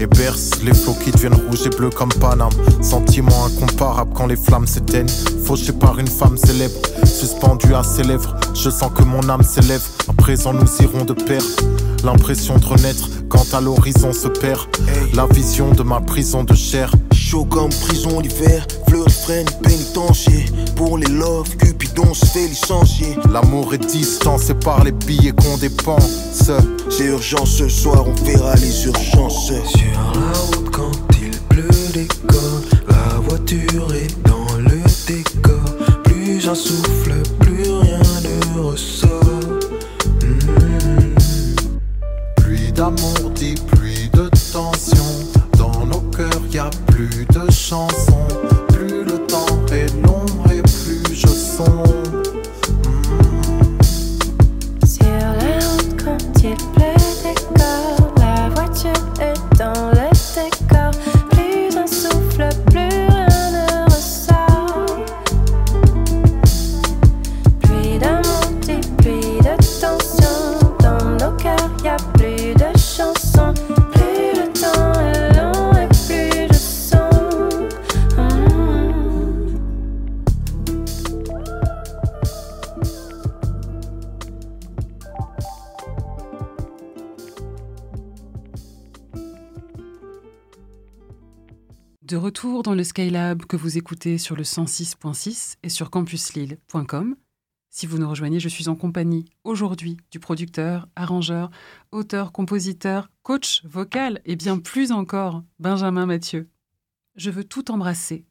et 0.00 0.06
berce. 0.06 0.50
Les 0.64 0.74
flots 0.74 0.96
qui 1.04 1.12
deviennent 1.12 1.34
rouges 1.48 1.66
et 1.66 1.68
bleus 1.68 1.90
comme 1.90 2.08
Paname. 2.20 2.50
Sentiment 2.82 3.46
incomparable 3.46 4.12
quand 4.14 4.26
les 4.26 4.34
flammes 4.34 4.66
s'éteignent. 4.66 5.08
Fauché 5.44 5.72
par 5.72 6.00
une 6.00 6.08
femme 6.08 6.36
célèbre, 6.36 6.74
suspendue 7.04 7.74
à 7.74 7.84
ses 7.84 8.02
lèvres. 8.02 8.34
Je 8.52 8.70
sens 8.70 8.90
que 8.92 9.04
mon 9.04 9.28
âme 9.28 9.44
s'élève. 9.44 9.84
À 10.08 10.12
présent, 10.12 10.52
nous 10.52 10.68
irons 10.80 11.04
de 11.04 11.12
pair. 11.12 11.42
L'impression 12.02 12.56
de 12.56 12.66
renaître 12.66 13.08
quand 13.28 13.54
à 13.54 13.60
l'horizon 13.60 14.12
se 14.12 14.26
perd. 14.26 14.66
La 15.14 15.26
vision 15.26 15.70
de 15.70 15.84
ma 15.84 16.00
prison 16.00 16.42
de 16.42 16.54
chair. 16.54 16.90
Chaud 17.12 17.44
comme 17.44 17.70
prison 17.70 18.20
d'hiver, 18.20 18.66
fleur 19.08 19.24
freine 19.28 19.46
pénitencier. 19.62 20.46
Pour 20.76 20.98
les 20.98 21.06
love, 21.06 21.56
Cupidon 21.56 22.14
se 22.14 22.26
fait 22.26 22.46
licencier. 22.46 23.16
L'amour 23.32 23.74
est 23.74 23.86
distancé 23.86 24.54
par 24.54 24.84
les 24.84 24.92
billets 24.92 25.32
qu'on 25.32 25.56
dépense. 25.58 26.50
C'est 26.90 27.04
urgent 27.04 27.44
ce 27.44 27.68
soir, 27.68 28.04
on 28.06 28.24
verra 28.24 28.54
les 28.56 28.86
urgences. 28.86 29.46
Sur 29.46 29.60
la 30.14 30.38
route 30.38 30.70
quand 30.70 30.92
il 31.20 31.30
pleut 31.48 31.68
corps, 32.26 32.62
la 32.88 33.18
voiture 33.20 33.94
est 33.94 34.26
dans 34.26 34.56
le 34.58 34.80
décor. 35.06 36.02
Plus 36.04 36.48
un 36.48 36.54
souffle, 36.54 37.07
Que 92.98 93.56
vous 93.56 93.78
écoutez 93.78 94.18
sur 94.18 94.34
le 94.34 94.42
106.6 94.42 95.58
et 95.62 95.68
sur 95.68 95.88
campuslille.com. 95.88 97.14
Si 97.70 97.86
vous 97.86 97.96
nous 97.96 98.10
rejoignez, 98.10 98.40
je 98.40 98.48
suis 98.48 98.68
en 98.68 98.74
compagnie 98.74 99.30
aujourd'hui 99.44 99.98
du 100.10 100.18
producteur, 100.18 100.88
arrangeur, 100.96 101.48
auteur, 101.92 102.32
compositeur, 102.32 103.08
coach 103.22 103.64
vocal 103.64 104.20
et 104.24 104.34
bien 104.34 104.58
plus 104.58 104.90
encore, 104.90 105.44
Benjamin 105.60 106.06
Mathieu. 106.06 106.50
Je 107.14 107.30
veux 107.30 107.44
tout 107.44 107.70
embrasser, 107.70 108.26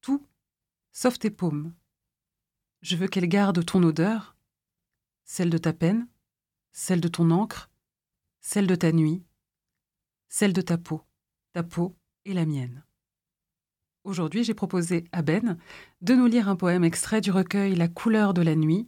tout, 0.00 0.24
sauf 0.92 1.18
tes 1.18 1.30
paumes. 1.30 1.74
Je 2.82 2.94
veux 2.94 3.08
qu'elles 3.08 3.28
gardent 3.28 3.66
ton 3.66 3.82
odeur, 3.82 4.36
celle 5.24 5.50
de 5.50 5.58
ta 5.58 5.72
peine, 5.72 6.06
celle 6.70 7.00
de 7.00 7.08
ton 7.08 7.32
encre, 7.32 7.68
celle 8.40 8.68
de 8.68 8.76
ta 8.76 8.92
nuit, 8.92 9.24
celle 10.28 10.52
de 10.52 10.60
ta 10.60 10.78
peau, 10.78 11.02
ta 11.52 11.64
peau 11.64 11.96
et 12.24 12.32
la 12.32 12.46
mienne. 12.46 12.84
Aujourd'hui, 14.04 14.44
j'ai 14.44 14.52
proposé 14.52 15.06
à 15.12 15.22
Ben 15.22 15.56
de 16.02 16.14
nous 16.14 16.26
lire 16.26 16.50
un 16.50 16.56
poème 16.56 16.84
extrait 16.84 17.22
du 17.22 17.30
recueil 17.30 17.74
La 17.74 17.88
couleur 17.88 18.34
de 18.34 18.42
la 18.42 18.54
nuit 18.54 18.86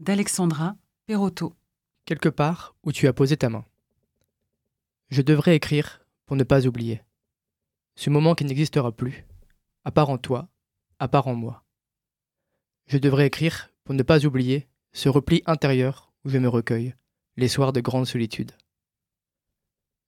d'Alexandra 0.00 0.74
Perotto. 1.06 1.54
Quelque 2.04 2.28
part 2.28 2.74
où 2.82 2.90
tu 2.90 3.06
as 3.06 3.12
posé 3.12 3.36
ta 3.36 3.48
main. 3.48 3.64
Je 5.08 5.22
devrais 5.22 5.54
écrire 5.54 6.04
pour 6.26 6.36
ne 6.36 6.42
pas 6.42 6.66
oublier. 6.66 7.00
Ce 7.94 8.10
moment 8.10 8.34
qui 8.34 8.44
n'existera 8.44 8.90
plus, 8.90 9.24
à 9.84 9.92
part 9.92 10.10
en 10.10 10.18
toi, 10.18 10.48
à 10.98 11.06
part 11.06 11.28
en 11.28 11.36
moi. 11.36 11.62
Je 12.88 12.98
devrais 12.98 13.28
écrire 13.28 13.70
pour 13.84 13.94
ne 13.94 14.02
pas 14.02 14.26
oublier 14.26 14.66
ce 14.92 15.08
repli 15.08 15.44
intérieur 15.46 16.12
où 16.24 16.28
je 16.28 16.38
me 16.38 16.48
recueille, 16.48 16.96
les 17.36 17.48
soirs 17.48 17.72
de 17.72 17.80
grande 17.80 18.06
solitude. 18.06 18.50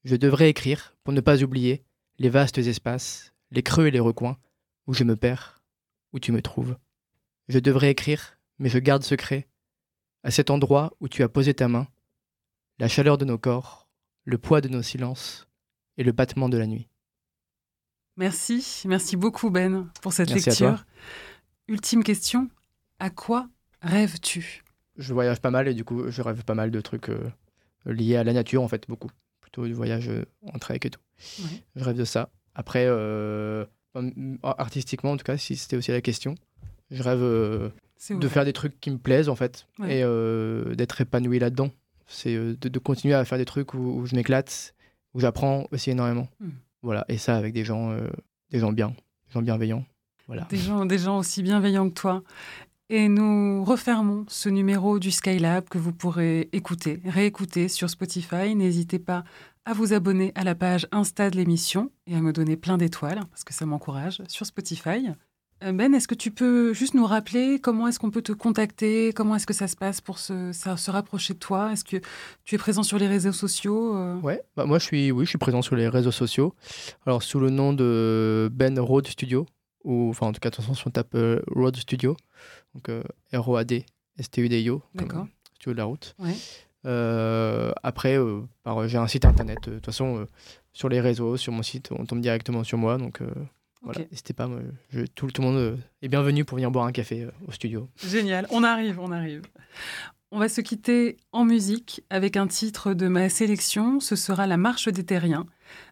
Je 0.02 0.16
devrais 0.16 0.50
écrire 0.50 0.96
pour 1.04 1.12
ne 1.12 1.20
pas 1.20 1.44
oublier 1.44 1.84
les 2.18 2.28
vastes 2.28 2.58
espaces, 2.58 3.32
les 3.52 3.62
creux 3.62 3.86
et 3.86 3.92
les 3.92 4.00
recoins 4.00 4.36
où 4.88 4.94
je 4.94 5.04
me 5.04 5.14
perds, 5.14 5.62
où 6.12 6.18
tu 6.18 6.32
me 6.32 6.42
trouves. 6.42 6.76
Je 7.46 7.60
devrais 7.60 7.90
écrire, 7.90 8.38
mais 8.58 8.70
je 8.70 8.78
garde 8.78 9.04
secret, 9.04 9.46
à 10.24 10.32
cet 10.32 10.50
endroit 10.50 10.96
où 10.98 11.08
tu 11.08 11.22
as 11.22 11.28
posé 11.28 11.54
ta 11.54 11.68
main, 11.68 11.86
la 12.78 12.88
chaleur 12.88 13.18
de 13.18 13.24
nos 13.24 13.38
corps, 13.38 13.88
le 14.24 14.38
poids 14.38 14.60
de 14.60 14.68
nos 14.68 14.82
silences 14.82 15.46
et 15.98 16.04
le 16.04 16.12
battement 16.12 16.48
de 16.48 16.56
la 16.56 16.66
nuit. 16.66 16.88
Merci, 18.16 18.82
merci 18.86 19.16
beaucoup 19.16 19.50
Ben 19.50 19.88
pour 20.02 20.12
cette 20.12 20.30
Merci 20.30 20.50
lecture. 20.50 20.84
Ultime 21.68 22.02
question, 22.02 22.48
à 22.98 23.10
quoi 23.10 23.48
rêves-tu? 23.82 24.64
Je 24.96 25.14
voyage 25.14 25.40
pas 25.40 25.50
mal 25.50 25.68
et 25.68 25.74
du 25.74 25.84
coup 25.84 26.10
je 26.10 26.22
rêve 26.22 26.44
pas 26.44 26.54
mal 26.54 26.70
de 26.70 26.80
trucs 26.80 27.10
euh, 27.10 27.30
liés 27.84 28.16
à 28.16 28.24
la 28.24 28.32
nature 28.32 28.62
en 28.62 28.68
fait, 28.68 28.88
beaucoup. 28.88 29.10
Plutôt 29.40 29.66
du 29.66 29.74
voyage 29.74 30.08
euh, 30.08 30.24
en 30.52 30.58
trek 30.58 30.80
et 30.82 30.90
tout. 30.90 31.00
Ouais. 31.40 31.62
Je 31.76 31.84
rêve 31.84 31.96
de 31.96 32.04
ça. 32.04 32.30
Après, 32.54 32.86
euh, 32.86 33.64
artistiquement 34.42 35.12
en 35.12 35.16
tout 35.16 35.24
cas, 35.24 35.36
si 35.36 35.56
c'était 35.56 35.76
aussi 35.76 35.90
la 35.90 36.00
question, 36.00 36.34
je 36.90 37.02
rêve 37.02 37.22
euh, 37.22 37.70
de 38.10 38.28
faire 38.28 38.44
des 38.44 38.52
trucs 38.52 38.80
qui 38.80 38.90
me 38.90 38.98
plaisent 38.98 39.28
en 39.28 39.36
fait 39.36 39.66
Ouais. 39.78 39.98
et 39.98 40.02
euh, 40.04 40.74
d'être 40.74 41.00
épanoui 41.00 41.38
là-dedans. 41.38 41.70
C'est 42.06 42.34
euh, 42.34 42.56
de, 42.60 42.68
de 42.68 42.78
continuer 42.78 43.14
à 43.14 43.24
faire 43.24 43.38
des 43.38 43.44
trucs 43.44 43.74
où, 43.74 43.78
où 44.00 44.06
je 44.06 44.14
m'éclate, 44.14 44.74
où 45.14 45.20
j'apprends 45.20 45.66
aussi 45.72 45.90
énormément. 45.90 46.28
Hmm. 46.40 46.50
Voilà, 46.82 47.04
et 47.08 47.18
ça 47.18 47.36
avec 47.36 47.52
des 47.52 47.64
gens, 47.64 47.92
des 48.50 48.60
gens 48.60 48.72
bien, 48.72 48.88
des 48.90 49.32
gens 49.32 49.42
bienveillants. 49.42 49.84
Voilà. 50.28 50.46
Des 50.48 50.58
gens, 50.58 50.86
des 50.86 50.98
gens 50.98 51.18
aussi 51.18 51.42
bienveillants 51.42 51.88
que 51.88 51.94
toi. 51.94 52.22
Et 52.90 53.08
nous 53.08 53.64
refermons 53.64 54.24
ce 54.28 54.48
numéro 54.48 54.98
du 54.98 55.10
Skylab 55.10 55.68
que 55.68 55.76
vous 55.76 55.92
pourrez 55.92 56.48
écouter, 56.52 57.02
réécouter 57.04 57.68
sur 57.68 57.90
Spotify. 57.90 58.54
N'hésitez 58.54 58.98
pas 58.98 59.24
à 59.66 59.74
vous 59.74 59.92
abonner 59.92 60.32
à 60.34 60.42
la 60.42 60.54
page 60.54 60.88
Insta 60.90 61.28
de 61.28 61.36
l'émission 61.36 61.90
et 62.06 62.14
à 62.16 62.22
me 62.22 62.32
donner 62.32 62.56
plein 62.56 62.78
d'étoiles, 62.78 63.20
parce 63.30 63.44
que 63.44 63.52
ça 63.52 63.66
m'encourage, 63.66 64.22
sur 64.26 64.46
Spotify. 64.46 65.10
Euh, 65.62 65.72
Ben, 65.72 65.92
est-ce 65.92 66.08
que 66.08 66.14
tu 66.14 66.30
peux 66.30 66.72
juste 66.72 66.94
nous 66.94 67.04
rappeler 67.04 67.58
comment 67.58 67.88
est-ce 67.88 67.98
qu'on 67.98 68.10
peut 68.10 68.22
te 68.22 68.32
contacter? 68.32 69.12
Comment 69.12 69.34
est-ce 69.36 69.46
que 69.46 69.52
ça 69.52 69.68
se 69.68 69.76
passe 69.76 70.00
pour 70.00 70.18
se, 70.18 70.52
se 70.52 70.90
rapprocher 70.90 71.34
de 71.34 71.38
toi? 71.40 71.72
Est-ce 71.72 71.84
que 71.84 71.98
tu 72.44 72.54
es 72.54 72.58
présent 72.58 72.82
sur 72.82 72.96
les 72.98 73.06
réseaux 73.06 73.32
sociaux 73.32 73.96
euh? 73.96 74.18
Ouais, 74.20 74.40
bah 74.56 74.64
moi 74.64 74.78
je 74.78 74.84
suis, 74.84 75.12
oui, 75.12 75.26
je 75.26 75.28
suis 75.28 75.36
présent 75.36 75.60
sur 75.60 75.76
les 75.76 75.88
réseaux 75.88 76.10
sociaux. 76.10 76.54
Alors 77.04 77.22
sous 77.22 77.38
le 77.38 77.50
nom 77.50 77.74
de 77.74 78.48
Ben 78.50 78.78
Road 78.78 79.06
Studio, 79.06 79.44
ou 79.84 80.08
enfin 80.08 80.28
en 80.28 80.32
tout 80.32 80.40
cas 80.40 80.48
attention 80.48 80.72
si 80.72 80.86
on 80.86 80.90
tape 80.90 81.14
euh, 81.14 81.42
Road 81.48 81.76
Studio, 81.76 82.16
donc 82.78 82.88
euh, 82.88 83.02
R-O-A-D 83.32 83.84
S-T-U-D-I-O, 84.18 84.82
comme, 84.96 85.08
euh, 85.10 85.24
studio 85.54 85.72
de 85.74 85.78
la 85.78 85.84
route. 85.84 86.14
Ouais. 86.18 86.34
Euh, 86.86 87.72
après, 87.82 88.16
euh, 88.18 88.40
par- 88.62 88.86
j'ai 88.88 88.98
un 88.98 89.06
site 89.08 89.24
internet. 89.24 89.58
euh, 89.68 89.70
De 89.72 89.76
toute 89.76 89.86
façon, 89.86 90.18
euh, 90.18 90.26
sur 90.72 90.88
les 90.88 91.00
réseaux, 91.00 91.36
sur 91.36 91.52
mon 91.52 91.62
site, 91.62 91.90
on 91.92 92.04
tombe 92.06 92.20
directement 92.20 92.64
sur 92.64 92.78
moi. 92.78 92.98
Donc 92.98 93.20
euh, 93.20 93.28
voilà, 93.82 94.00
n'hésitez 94.10 94.32
pas. 94.32 94.48
je- 94.90 95.04
tout, 95.14 95.26
tout 95.30 95.42
le 95.42 95.48
monde 95.48 95.56
euh, 95.56 95.76
est 96.02 96.08
bienvenu 96.08 96.44
pour 96.44 96.56
venir 96.56 96.70
boire 96.70 96.86
un 96.86 96.92
café 96.92 97.24
euh, 97.24 97.30
au 97.46 97.52
studio. 97.52 97.88
Génial, 98.04 98.46
on 98.50 98.62
arrive, 98.64 98.98
on 99.00 99.10
arrive. 99.12 99.42
On 100.30 100.38
va 100.38 100.48
se 100.48 100.60
quitter 100.60 101.16
en 101.32 101.44
musique 101.44 102.02
avec 102.10 102.36
un 102.36 102.46
titre 102.46 102.92
de 102.92 103.08
ma 103.08 103.28
sélection, 103.30 103.98
ce 103.98 104.14
sera 104.14 104.46
La 104.46 104.56
Marche 104.58 104.88
des 104.88 105.04
Terriens, 105.04 105.46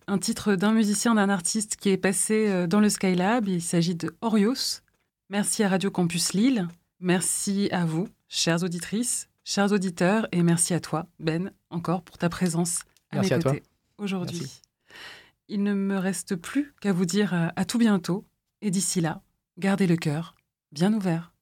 un 0.09 0.19
titre 0.19 0.55
d'un 0.57 0.73
musicien, 0.73 1.15
d'un 1.15 1.31
artiste 1.31 1.77
qui 1.77 1.89
est 1.89 1.97
passé 1.97 2.49
euh, 2.49 2.67
dans 2.67 2.81
le 2.81 2.89
Skylab, 2.91 3.49
il 3.49 3.63
s'agit 3.63 3.95
de 3.95 4.15
Orios. 4.21 4.83
Merci 5.29 5.65
à 5.65 5.69
Radio 5.69 5.91
Campus 5.91 6.35
Lille, 6.35 6.69
merci 7.01 7.69
à 7.73 7.85
vous, 7.85 8.07
chères 8.29 8.63
auditrices, 8.63 9.29
chers 9.43 9.73
auditeurs, 9.73 10.29
et 10.31 10.45
merci 10.45 10.73
à 10.73 10.79
toi, 10.79 11.09
Ben, 11.19 11.51
encore 11.69 12.03
pour 12.03 12.17
ta 12.17 12.29
présence 12.29 12.83
à 13.11 13.17
Merci 13.17 13.35
mes 13.35 13.43
côtés 13.43 13.63
aujourd'hui. 13.99 14.63
Il 15.49 15.65
ne 15.65 15.75
me 15.75 15.99
reste 15.99 16.37
plus 16.37 16.75
qu'à 16.81 16.93
vous 16.93 17.07
dire 17.07 17.35
à 17.57 17.65
tout 17.65 17.79
bientôt, 17.79 18.25
et 18.63 18.71
d'ici 18.71 19.01
là, 19.01 19.21
gardez 19.59 19.89
le 19.89 19.97
cœur 19.97 20.37
bien 20.71 20.93
ouvert. 20.95 21.33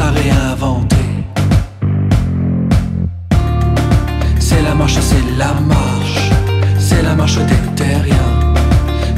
À 0.00 0.10
réinventer. 0.10 0.96
C'est 4.38 4.62
la 4.62 4.74
marche, 4.74 4.98
c'est 5.00 5.36
la 5.36 5.52
marche. 5.54 6.30
C'est 6.78 7.02
la 7.02 7.14
marche 7.14 7.38
des 7.38 7.62
terriens. 7.76 8.54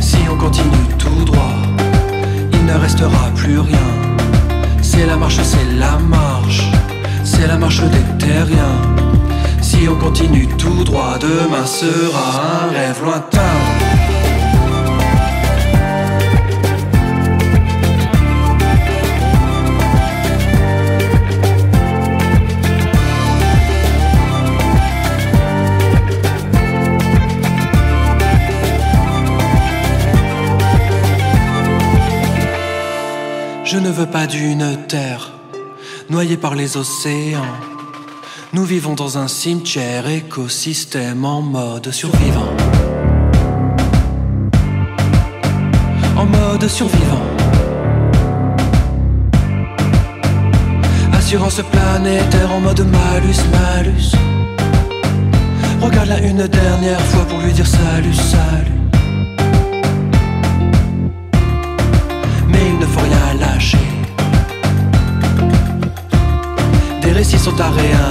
Si 0.00 0.16
on 0.30 0.36
continue 0.36 0.88
tout 0.98 1.24
droit, 1.24 1.54
il 2.52 2.64
ne 2.64 2.74
restera 2.74 3.30
plus 3.36 3.58
rien. 3.58 3.88
C'est 4.82 5.06
la 5.06 5.16
marche, 5.16 5.40
c'est 5.42 5.78
la 5.78 5.98
marche. 5.98 6.70
C'est 7.24 7.46
la 7.46 7.56
marche 7.56 7.82
des 7.82 8.26
terriens. 8.26 8.78
Si 9.60 9.88
on 9.88 9.96
continue 9.96 10.46
tout 10.58 10.84
droit, 10.84 11.18
demain 11.20 11.66
sera 11.66 12.64
un 12.64 12.72
rêve 12.72 13.00
lointain. 13.04 13.73
Veux 33.94 34.06
pas 34.06 34.26
d'une 34.26 34.76
terre 34.88 35.30
noyée 36.10 36.36
par 36.36 36.56
les 36.56 36.76
océans. 36.76 37.54
Nous 38.52 38.64
vivons 38.64 38.94
dans 38.94 39.18
un 39.18 39.28
cimetière 39.28 40.08
écosystème 40.08 41.24
en 41.24 41.40
mode 41.40 41.92
survivant. 41.92 42.52
En 46.16 46.24
mode 46.24 46.66
survivant. 46.66 47.26
Assurance 51.12 51.60
planétaire 51.70 52.50
en 52.50 52.60
mode 52.60 52.80
malus, 52.80 53.40
malus. 53.52 54.16
Regarde-la 55.80 56.18
une 56.18 56.48
dernière 56.48 57.00
fois 57.00 57.24
pour 57.26 57.38
lui 57.38 57.52
dire 57.52 57.66
salut, 57.66 58.14
salut. 58.14 58.83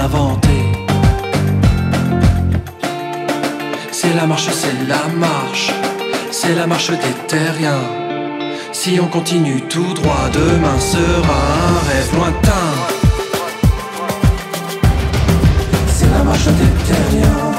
Inventé. 0.04 0.48
C'est 3.92 4.14
la 4.14 4.26
marche, 4.26 4.48
c'est 4.50 4.88
la 4.88 5.06
marche, 5.16 5.72
c'est 6.30 6.54
la 6.54 6.66
marche 6.66 6.90
des 6.90 7.14
terriens. 7.28 7.84
Si 8.72 8.98
on 9.00 9.06
continue 9.06 9.60
tout 9.62 9.92
droit, 9.94 10.28
demain 10.32 10.78
sera 10.80 11.38
un 11.68 11.78
rêve 11.88 12.14
lointain. 12.14 12.70
C'est 15.88 16.10
la 16.10 16.22
marche 16.24 16.46
des 16.46 16.72
terriens. 16.88 17.53